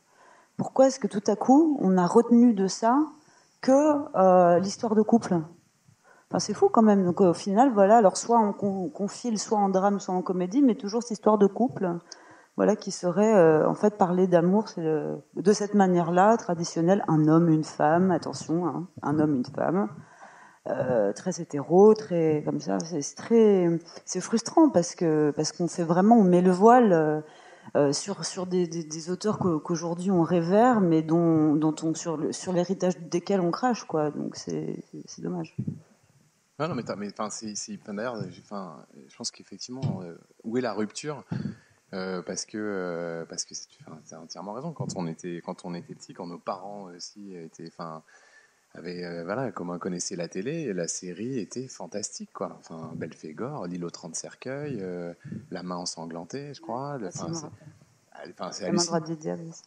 Pourquoi 0.57 0.87
est-ce 0.87 0.99
que 0.99 1.07
tout 1.07 1.23
à 1.27 1.35
coup 1.35 1.77
on 1.81 1.97
a 1.97 2.05
retenu 2.05 2.53
de 2.53 2.67
ça 2.67 2.99
que 3.61 3.95
euh, 4.15 4.59
l'histoire 4.59 4.95
de 4.95 5.01
couple? 5.01 5.39
Enfin, 6.29 6.39
c'est 6.39 6.53
fou 6.53 6.69
quand 6.69 6.81
même. 6.81 7.03
Donc 7.03 7.19
au 7.19 7.33
final, 7.33 7.71
voilà. 7.73 7.97
Alors 7.97 8.15
soit 8.15 8.39
on, 8.39 8.53
con- 8.53 8.89
qu'on 8.89 9.07
file, 9.07 9.37
soit 9.37 9.57
en 9.57 9.69
drame, 9.69 9.99
soit 9.99 10.15
en 10.15 10.21
comédie, 10.21 10.61
mais 10.61 10.75
toujours 10.75 11.03
cette 11.03 11.11
histoire 11.11 11.37
de 11.37 11.47
couple, 11.47 11.97
voilà, 12.57 12.75
qui 12.75 12.91
serait 12.91 13.35
euh, 13.35 13.67
en 13.67 13.73
fait 13.73 13.97
parler 13.97 14.27
d'amour, 14.27 14.65
de 14.77 15.53
cette 15.53 15.73
manière-là, 15.73 16.37
traditionnelle, 16.37 17.03
un 17.07 17.27
homme, 17.27 17.49
une 17.49 17.63
femme. 17.63 18.11
Attention, 18.11 18.67
hein, 18.67 18.87
un 19.01 19.19
homme, 19.19 19.35
une 19.35 19.45
femme. 19.45 19.89
Euh, 20.67 21.11
très 21.13 21.41
hétéro, 21.41 21.95
très 21.95 22.43
comme 22.45 22.59
ça, 22.59 22.77
c'est 22.79 23.15
très, 23.15 23.67
c'est 24.05 24.21
frustrant 24.21 24.69
parce 24.69 24.93
que 24.93 25.31
parce 25.35 25.51
qu'on 25.51 25.67
fait 25.67 25.83
vraiment, 25.83 26.17
on 26.17 26.23
met 26.23 26.41
le 26.41 26.51
voile 26.51 27.23
euh, 27.75 27.91
sur 27.93 28.23
sur 28.25 28.45
des, 28.45 29.09
auteurs 29.09 29.39
qu'au- 29.39 29.59
qu'aujourd'hui 29.59 30.11
on 30.11 30.21
révère, 30.21 30.79
mais 30.79 31.01
dont 31.01 31.55
dont 31.55 31.73
on 31.81 31.95
sur 31.95 32.19
sur 32.31 32.53
l'héritage 32.53 32.95
desquels 32.99 33.41
on 33.41 33.49
crache 33.49 33.85
quoi. 33.85 34.11
Donc 34.11 34.35
c'est 34.35 34.83
dommage. 35.17 35.57
Non, 36.59 36.75
mais, 36.75 36.83
mais 36.95 37.09
c'est, 37.31 37.79
d'ailleurs, 37.87 38.21
je 38.29 39.15
pense 39.17 39.31
qu'effectivement, 39.31 40.01
où 40.43 40.59
est 40.59 40.61
la 40.61 40.73
rupture? 40.73 41.23
Euh, 41.93 42.21
Parce 42.21 42.45
que, 42.45 42.57
euh, 42.57 43.25
parce 43.25 43.43
que 43.45 43.53
enfin, 43.85 43.99
t'as 44.09 44.17
entièrement 44.19 44.53
raison. 44.53 44.71
Quand 44.71 44.95
on 44.95 45.07
était, 45.07 45.41
quand 45.45 45.65
on 45.65 45.73
était 45.73 45.93
petit, 45.93 46.13
quand 46.13 46.25
nos 46.27 46.37
parents 46.37 46.83
aussi 46.95 47.35
étaient, 47.35 47.67
enfin, 47.67 48.01
avait, 48.75 49.03
euh, 49.03 49.25
voilà, 49.25 49.51
comme 49.51 49.69
on 49.71 49.77
connaissait 49.77 50.15
la 50.15 50.29
télé, 50.29 50.71
la 50.73 50.87
série 50.87 51.37
était 51.39 51.67
fantastique, 51.67 52.31
quoi. 52.31 52.55
Enfin, 52.59 52.91
Belphégor, 52.95 53.67
l'île 53.67 53.83
aux 53.83 53.89
30 53.89 54.15
cercueils, 54.15 54.81
La 55.51 55.63
main 55.63 55.75
ensanglantée, 55.75 56.53
je 56.53 56.61
crois. 56.61 56.97
le- 56.97 57.07
Ah, 57.07 57.09
enfin, 58.29 58.51
c'est- 58.53 58.63
hallucinant. 58.65 58.97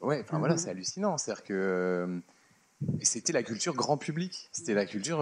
Ouais, 0.01 0.20
enfin 0.22 0.36
Mhm. 0.36 0.40
voilà, 0.40 0.56
c'est 0.56 0.70
hallucinant. 0.70 1.18
C'est-à-dire 1.18 1.44
que 1.44 2.20
c'était 3.02 3.32
la 3.34 3.42
culture 3.42 3.74
grand 3.74 3.98
public. 3.98 4.48
C'était 4.52 4.74
la 4.74 4.86
culture, 4.86 5.18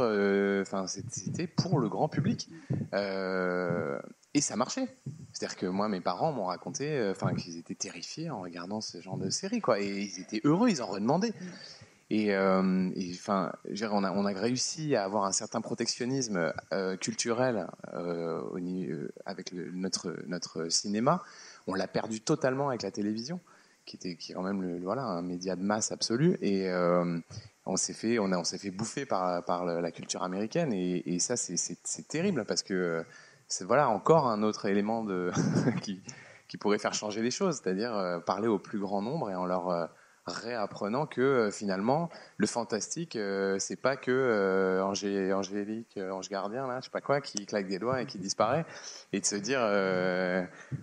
enfin 0.63 0.87
c'était- 0.87 1.09
c'était 1.11 1.47
pour 1.49 1.81
le 1.81 1.89
grand 1.89 2.09
public. 2.09 2.49
Euh, 2.95 4.01
et 4.35 4.41
ça 4.41 4.57
marchait. 4.57 4.89
C'est-à-dire 5.33 5.57
que 5.57 5.67
moi, 5.67 5.89
mes 5.89 6.01
parents 6.01 6.33
m'ont 6.33 6.47
raconté, 6.47 6.91
euh, 6.91 7.13
enfin 7.13 7.35
qu'ils 7.35 7.59
étaient 7.59 7.75
terrifiés 7.75 8.31
en 8.31 8.41
regardant 8.41 8.81
ce 8.81 9.01
genre 9.01 9.19
de 9.19 9.31
série, 9.31 9.61
quoi. 9.61 9.81
Et 9.81 10.03
ils 10.03 10.21
étaient 10.21 10.41
heureux, 10.45 10.69
ils 10.69 10.83
en 10.83 10.87
redemandaient. 10.87 11.35
Et, 12.11 12.35
euh, 12.35 12.91
enfin, 13.15 13.53
on 13.91 14.05
a, 14.05 14.13
on 14.13 14.27
a 14.27 14.33
réussi 14.33 14.95
à 14.95 15.05
avoir 15.05 15.25
un 15.25 15.33
certain 15.33 15.63
protectionnisme 15.63 16.53
euh, 16.73 16.97
culturel 16.97 17.67
au 17.95 18.59
avec 19.25 19.53
notre, 19.53 20.17
notre 20.27 20.69
cinéma. 20.69 21.23
On 21.67 21.75
l'a 21.75 21.89
perdu 21.89 22.21
totalement 22.21 22.69
avec 22.69 22.83
la 22.83 22.91
télévision, 22.91 23.41
qui 23.87 23.97
était 23.97 24.17
qui 24.17 24.33
est 24.33 24.35
quand 24.35 24.43
même 24.43 24.61
le, 24.61 24.79
voilà, 24.81 25.05
un 25.05 25.23
média 25.23 25.57
de 25.57 25.63
masse 25.63 25.91
absolu. 25.91 26.37
Et 26.43 26.71
on 27.65 27.77
s'est 27.77 27.95
fait, 27.95 28.19
on 28.19 28.31
on 28.31 28.45
s'est 28.45 28.59
fait 28.59 28.71
bouffer 28.71 29.07
par, 29.07 29.43
par 29.45 29.65
la 29.65 29.91
culture 29.91 30.23
américaine. 30.23 30.75
Et, 30.75 31.15
et 31.15 31.19
ça, 31.19 31.37
c'est 31.39 32.09
terrible 32.09 32.45
parce 32.45 32.63
que 32.63 33.03
c'est 33.53 33.65
voilà 33.65 33.91
encore 33.91 34.29
un 34.29 34.43
autre 34.43 34.65
élément 34.65 35.05
de 35.05 35.31
qui, 35.83 36.01
qui 36.49 36.57
pourrait 36.57 36.79
faire 36.79 36.95
changer 36.95 37.21
les 37.21 37.31
choses, 37.31 37.61
c'est-à-dire 37.63 37.95
euh, 37.95 38.19
parler 38.19 38.49
au 38.49 38.59
plus 38.59 38.79
grand 38.79 39.03
nombre 39.03 39.31
et 39.31 39.35
en 39.35 39.45
leur 39.45 39.69
euh, 39.69 39.87
réapprenant 40.25 41.07
que 41.07 41.21
euh, 41.21 41.51
finalement 41.51 42.09
le 42.39 42.47
fantastique 42.47 43.19
c'est 43.59 43.77
pas 43.77 43.97
que 43.97 44.81
Angé- 44.83 45.35
Angélique 45.35 45.99
Ange 45.99 46.31
Gardien 46.31 46.67
là 46.67 46.79
je 46.81 46.85
sais 46.85 46.91
pas 46.91 47.01
quoi 47.01 47.21
qui 47.21 47.45
claque 47.45 47.67
des 47.67 47.79
doigts 47.79 48.01
et 48.01 48.07
qui 48.07 48.19
disparaît 48.19 48.65
et 49.13 49.21
de 49.21 49.27
se 49.27 49.35
dire 49.37 49.61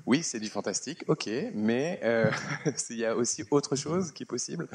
oui 0.05 0.21
c'est 0.23 0.39
du 0.39 0.49
fantastique 0.49 1.05
ok 1.07 1.29
mais 1.55 2.01
il 2.89 2.97
y 2.97 3.05
a 3.05 3.15
aussi 3.15 3.45
autre 3.49 3.77
chose 3.77 4.11
qui 4.11 4.23
est 4.23 4.25
possible. 4.25 4.67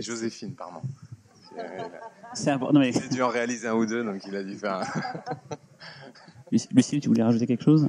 Joséphine 0.00 0.54
pardon 0.54 0.80
C'est 2.34 2.50
important, 2.50 2.78
mais- 2.78 2.92
J'ai 2.92 3.08
dû 3.08 3.22
en 3.22 3.28
réaliser 3.28 3.68
un 3.68 3.74
ou 3.74 3.86
deux 3.86 4.04
donc 4.04 4.24
il 4.26 4.36
a 4.36 4.42
dû 4.42 4.56
faire 4.56 4.80
Lucille, 6.72 7.00
tu 7.00 7.08
voulais 7.08 7.22
rajouter 7.22 7.46
quelque 7.46 7.64
chose? 7.64 7.88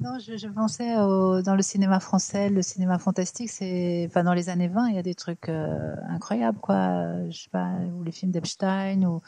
Non, 0.00 0.18
je, 0.18 0.36
je 0.36 0.48
pensais 0.48 0.96
au- 0.98 1.42
dans 1.42 1.54
le 1.54 1.62
cinéma 1.62 2.00
français, 2.00 2.50
le 2.50 2.60
cinéma 2.62 2.98
fantastique, 2.98 3.50
c'est, 3.50 4.04
enfin, 4.08 4.24
dans 4.24 4.34
les 4.34 4.48
années 4.48 4.68
20, 4.68 4.88
il 4.88 4.96
y 4.96 4.98
a 4.98 5.02
des 5.02 5.14
trucs 5.14 5.48
euh, 5.48 5.94
incroyables, 6.08 6.58
quoi. 6.58 7.28
Je 7.30 7.42
sais 7.44 7.50
pas, 7.50 7.70
ou 7.94 8.02
les 8.02 8.12
films 8.12 8.30
d'Epstein, 8.32 9.04
ou, 9.04 9.20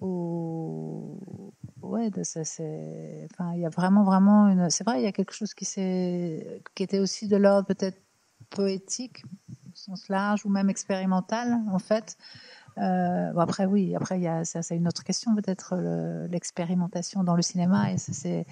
ou, 0.00 1.52
ouais, 1.82 2.10
ça, 2.24 2.44
c'est, 2.44 3.28
enfin, 3.32 3.52
il 3.54 3.60
y 3.60 3.66
a 3.66 3.68
vraiment, 3.70 4.04
vraiment 4.04 4.48
une, 4.48 4.68
c'est 4.70 4.84
vrai, 4.84 5.00
il 5.00 5.04
y 5.04 5.08
a 5.08 5.12
quelque 5.12 5.32
chose 5.34 5.54
qui 5.54 5.64
s'est, 5.64 6.62
qui 6.74 6.82
était 6.82 6.98
aussi 6.98 7.28
de 7.28 7.36
l'ordre 7.36 7.66
peut-être 7.66 7.98
poétique, 8.50 9.22
au 9.50 9.74
sens 9.76 10.08
large, 10.08 10.44
ou 10.44 10.48
même 10.50 10.70
expérimental, 10.70 11.56
en 11.70 11.78
fait. 11.78 12.16
Euh, 12.78 13.32
bon 13.32 13.40
après 13.40 13.66
oui, 13.66 13.94
après 13.96 14.18
il 14.18 14.22
y 14.22 14.28
a 14.28 14.44
c'est 14.44 14.76
une 14.76 14.86
autre 14.86 15.02
question 15.02 15.34
peut-être 15.34 15.74
le- 15.76 16.26
l'expérimentation 16.28 17.24
dans 17.24 17.34
le 17.34 17.42
cinéma 17.42 17.92
et 17.92 17.98
c'est 17.98 18.46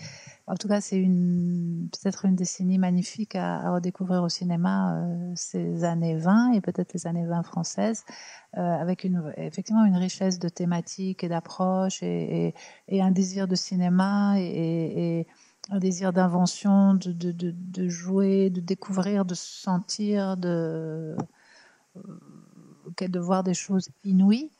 en 0.46 0.56
tout 0.56 0.68
cas 0.68 0.80
c'est 0.80 0.96
une 0.96 1.88
peut-être 1.92 2.24
une 2.24 2.34
décennie 2.34 2.78
magnifique 2.78 3.36
à, 3.36 3.70
redécouvrir 3.70 4.22
au 4.22 4.28
cinéma 4.28 4.96
euh, 4.96 5.32
ces 5.36 5.84
années 5.84 6.16
20 6.16 6.52
et 6.52 6.60
peut-être 6.60 6.92
les 6.94 7.06
années 7.06 7.26
20 7.26 7.42
françaises 7.44 8.04
euh, 8.56 8.60
avec 8.60 9.04
une 9.04 9.32
effectivement 9.36 9.84
une 9.84 9.96
richesse 9.96 10.38
de 10.38 10.48
thématiques 10.48 11.22
et 11.22 11.28
d'approches 11.28 12.02
et, 12.02 12.54
un 12.90 13.10
désir 13.12 13.46
de 13.46 13.54
cinéma 13.54 14.34
et, 14.38 15.26
un 15.70 15.78
désir 15.78 16.14
d'invention, 16.14 16.94
de, 16.94 17.12
de, 17.12 17.88
jouer, 17.88 18.48
de 18.48 18.60
découvrir, 18.60 19.26
de 19.26 19.34
sentir, 19.34 20.38
de 20.38 21.14
de 22.96 23.18
voir 23.20 23.42
des 23.44 23.54
choses 23.54 23.88
inouïes. 24.04 24.50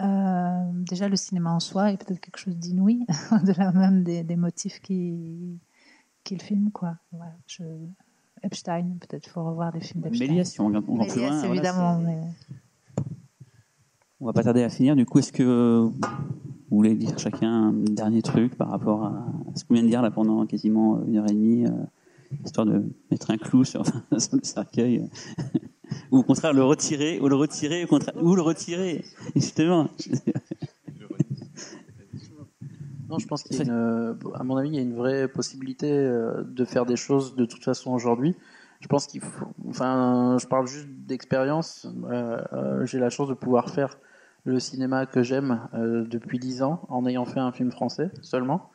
Euh, 0.00 0.62
déjà, 0.72 1.08
le 1.08 1.16
cinéma 1.16 1.52
en 1.52 1.60
soi 1.60 1.92
est 1.92 1.96
peut-être 1.96 2.20
quelque 2.20 2.38
chose 2.38 2.56
d'inouï, 2.56 3.04
au-delà 3.32 3.72
même 3.72 4.04
des, 4.04 4.22
des 4.22 4.36
motifs 4.36 4.80
qui, 4.80 5.58
qu'il 6.24 6.40
filme. 6.40 6.70
Quoi. 6.70 6.96
Voilà, 7.12 7.32
je... 7.46 7.64
Epstein, 8.44 8.84
peut-être 9.00 9.28
faut 9.28 9.44
revoir 9.44 9.72
des 9.72 9.80
films 9.80 10.02
d'Epstein. 10.02 10.28
Méliès, 10.28 10.48
si 10.48 10.60
on 10.60 10.70
va- 10.70 10.80
on 10.86 11.04
plus 11.04 11.20
loin, 11.20 11.42
évidemment. 11.42 12.00
On 14.20 14.26
va 14.26 14.32
pas 14.32 14.44
tarder 14.44 14.62
à 14.62 14.68
finir. 14.68 14.94
Du 14.94 15.04
coup, 15.06 15.18
est-ce 15.18 15.32
que 15.32 15.42
vous 15.42 16.76
voulez 16.76 16.94
dire 16.94 17.18
chacun 17.18 17.68
un 17.68 17.72
dernier 17.72 18.22
truc 18.22 18.56
par 18.56 18.68
rapport 18.68 19.04
à 19.06 19.26
ce 19.56 19.64
qu'on 19.64 19.74
vient 19.74 19.82
de 19.82 19.88
dire 19.88 20.02
là 20.02 20.10
pendant 20.12 20.46
quasiment 20.46 21.04
une 21.04 21.16
heure 21.16 21.28
et 21.28 21.34
demie, 21.34 21.66
euh, 21.66 21.70
histoire 22.44 22.66
de 22.66 22.84
mettre 23.10 23.30
un 23.30 23.38
clou 23.38 23.64
sur, 23.64 23.84
sur 24.18 24.36
le 24.36 24.44
cercueil, 24.44 25.08
ou 26.10 26.18
au 26.18 26.22
contraire 26.22 26.52
le 26.52 26.64
retirer, 26.64 27.20
ou 27.20 27.28
le 27.28 27.36
retirer, 27.36 27.84
au 27.84 27.86
contraire, 27.86 28.14
ou 28.22 28.34
le 28.34 28.42
retirer, 28.42 29.04
justement. 29.34 29.88
Non, 33.08 33.18
je 33.18 33.26
pense 33.26 33.42
qu'il 33.42 33.56
y 33.56 33.60
a 33.60 33.64
une, 33.64 34.18
à 34.34 34.44
mon 34.44 34.56
avis, 34.56 34.68
il 34.68 34.74
y 34.74 34.78
a 34.78 34.82
une 34.82 34.94
vraie 34.94 35.28
possibilité 35.28 35.90
euh, 35.90 36.42
de 36.44 36.64
faire 36.66 36.84
des 36.84 36.96
choses 36.96 37.34
de 37.36 37.46
toute 37.46 37.64
façon 37.64 37.92
aujourd'hui. 37.92 38.34
Je 38.80 38.86
pense 38.86 39.06
qu'il 39.06 39.20
faut, 39.20 39.46
enfin, 39.68 40.36
je 40.40 40.46
parle 40.46 40.66
juste 40.68 40.88
d'expérience. 40.88 41.88
Euh, 42.04 42.40
euh, 42.52 42.86
J'ai 42.86 42.98
la 42.98 43.10
chance 43.10 43.28
de 43.28 43.34
pouvoir 43.34 43.70
faire 43.70 43.98
le 44.44 44.60
cinéma 44.60 45.06
que 45.06 45.22
j'aime 45.22 45.68
euh, 45.74 46.04
depuis 46.04 46.38
dix 46.38 46.62
ans 46.62 46.82
en 46.88 47.06
ayant 47.06 47.24
fait 47.24 47.40
un 47.40 47.52
film 47.52 47.70
français 47.70 48.10
seulement. 48.22 48.70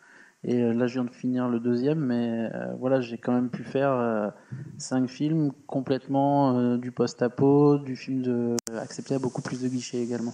Et 0.46 0.62
euh, 0.62 0.74
là, 0.74 0.88
je 0.88 0.96
viens 0.96 1.06
de 1.06 1.10
finir 1.10 1.48
le 1.48 1.60
deuxième, 1.60 2.00
mais 2.00 2.50
euh, 2.54 2.74
voilà, 2.78 3.00
j'ai 3.00 3.18
quand 3.18 3.32
même 3.32 3.50
pu 3.50 3.64
faire 3.64 3.92
euh, 3.92 4.30
cinq 4.78 5.08
films 5.08 5.52
complètement 5.68 6.78
du 6.78 6.92
post-apo, 6.92 7.78
du 7.78 7.96
film 7.96 8.22
de 8.22 8.56
accepté 8.78 9.16
à 9.16 9.20
beaucoup 9.20 9.42
plus 9.42 9.62
de 9.62 9.68
guichets 9.70 10.00
également. 10.00 10.34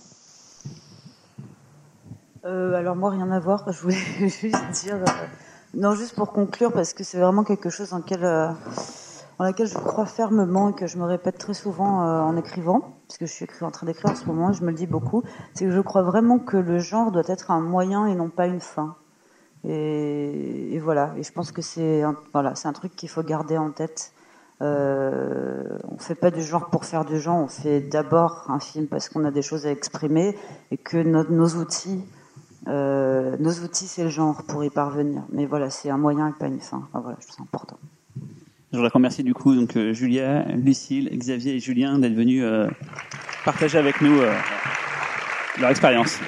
Alors 2.44 2.96
moi, 2.96 3.12
rien 3.12 3.30
à 3.30 3.40
voir. 3.40 3.72
Je 3.72 3.82
voulais 3.82 4.30
juste 4.30 4.72
dire, 4.84 4.98
non, 5.76 5.94
juste 5.94 6.16
pour 6.16 6.32
conclure, 6.32 6.72
parce 6.72 6.94
que 6.94 7.04
c'est 7.04 7.20
vraiment 7.20 7.44
quelque 7.44 7.70
chose 7.70 7.94
euh, 7.94 8.52
dans 9.38 9.46
laquelle 9.46 9.68
je 9.68 9.76
crois 9.76 10.08
fermement 10.08 10.70
et 10.70 10.74
que 10.74 10.88
je 10.88 10.98
me 10.98 11.04
répète 11.04 11.38
très 11.38 11.54
souvent 11.54 12.00
en 12.26 12.36
écrivant, 12.36 12.98
puisque 13.08 13.28
je 13.28 13.46
suis 13.46 13.66
en 13.66 13.70
train 13.70 13.86
d'écrire 13.86 14.12
en 14.12 14.16
ce 14.16 14.26
moment, 14.26 14.52
je 14.54 14.64
me 14.64 14.72
le 14.72 14.76
dis 14.76 14.88
beaucoup, 14.88 15.22
c'est 15.54 15.66
que 15.66 15.72
je 15.72 15.82
crois 15.82 16.02
vraiment 16.02 16.40
que 16.40 16.58
le 16.58 16.80
genre 16.80 17.12
doit 17.12 17.28
être 17.28 17.52
un 17.52 17.62
moyen 17.62 18.08
et 18.08 18.16
non 18.16 18.30
pas 18.30 18.48
une 18.48 18.60
fin. 18.60 18.96
Et, 19.68 20.80
voilà. 20.82 21.14
Et 21.18 21.24
je 21.24 21.32
pense 21.32 21.52
que 21.52 21.62
c'est 21.62 22.02
un, 22.02 22.16
voilà, 22.34 22.54
un 22.64 22.74
truc 22.74 22.96
qu'il 22.96 23.10
faut 23.10 23.24
garder 23.24 23.58
en 23.58 23.72
tête. 23.72 24.14
Euh, 24.62 25.78
on 25.90 25.98
fait 25.98 26.16
pas 26.16 26.32
du 26.32 26.42
genre 26.44 26.70
pour 26.70 26.86
faire 26.86 27.06
du 27.06 27.20
genre. 27.20 27.38
On 27.38 27.48
fait 27.48 27.82
d'abord 27.82 28.46
un 28.50 28.60
film 28.60 28.88
parce 28.88 29.10
qu'on 29.10 29.26
a 29.26 29.32
des 29.32 29.42
choses 29.42 29.66
à 29.66 29.72
exprimer 29.72 30.36
et 30.72 30.78
que 30.78 30.98
nos 30.98 31.48
outils, 31.56 32.04
euh, 32.68 33.38
nos 33.40 33.52
outils, 33.52 33.88
c'est 33.88 34.04
le 34.04 34.10
genre 34.10 34.44
pour 34.44 34.64
y 34.64 34.70
parvenir. 34.70 35.24
Mais 35.32 35.46
voilà, 35.46 35.70
c'est 35.70 35.90
un 35.90 35.98
moyen 35.98 36.28
et 36.28 36.34
pas 36.34 36.48
une 36.48 36.60
fin. 36.60 36.88
Voilà, 36.94 37.18
je 37.20 37.28
trouve 37.28 37.38
ça 37.38 37.44
important. 37.44 37.78
Je 38.72 38.78
voudrais 38.78 38.92
remercier 38.94 39.24
du 39.24 39.34
coup 39.34 39.56
donc 39.56 39.76
euh, 39.76 39.94
Julia, 39.94 40.44
Lucille, 40.50 41.10
Xavier 41.12 41.56
et 41.56 41.60
Julien 41.60 41.98
d'être 41.98 42.14
venus 42.14 42.44
euh, 42.44 42.68
partager 43.44 43.80
avec 43.80 44.00
nous 44.02 44.20
leur 45.60 45.70
expérience. 45.70 46.20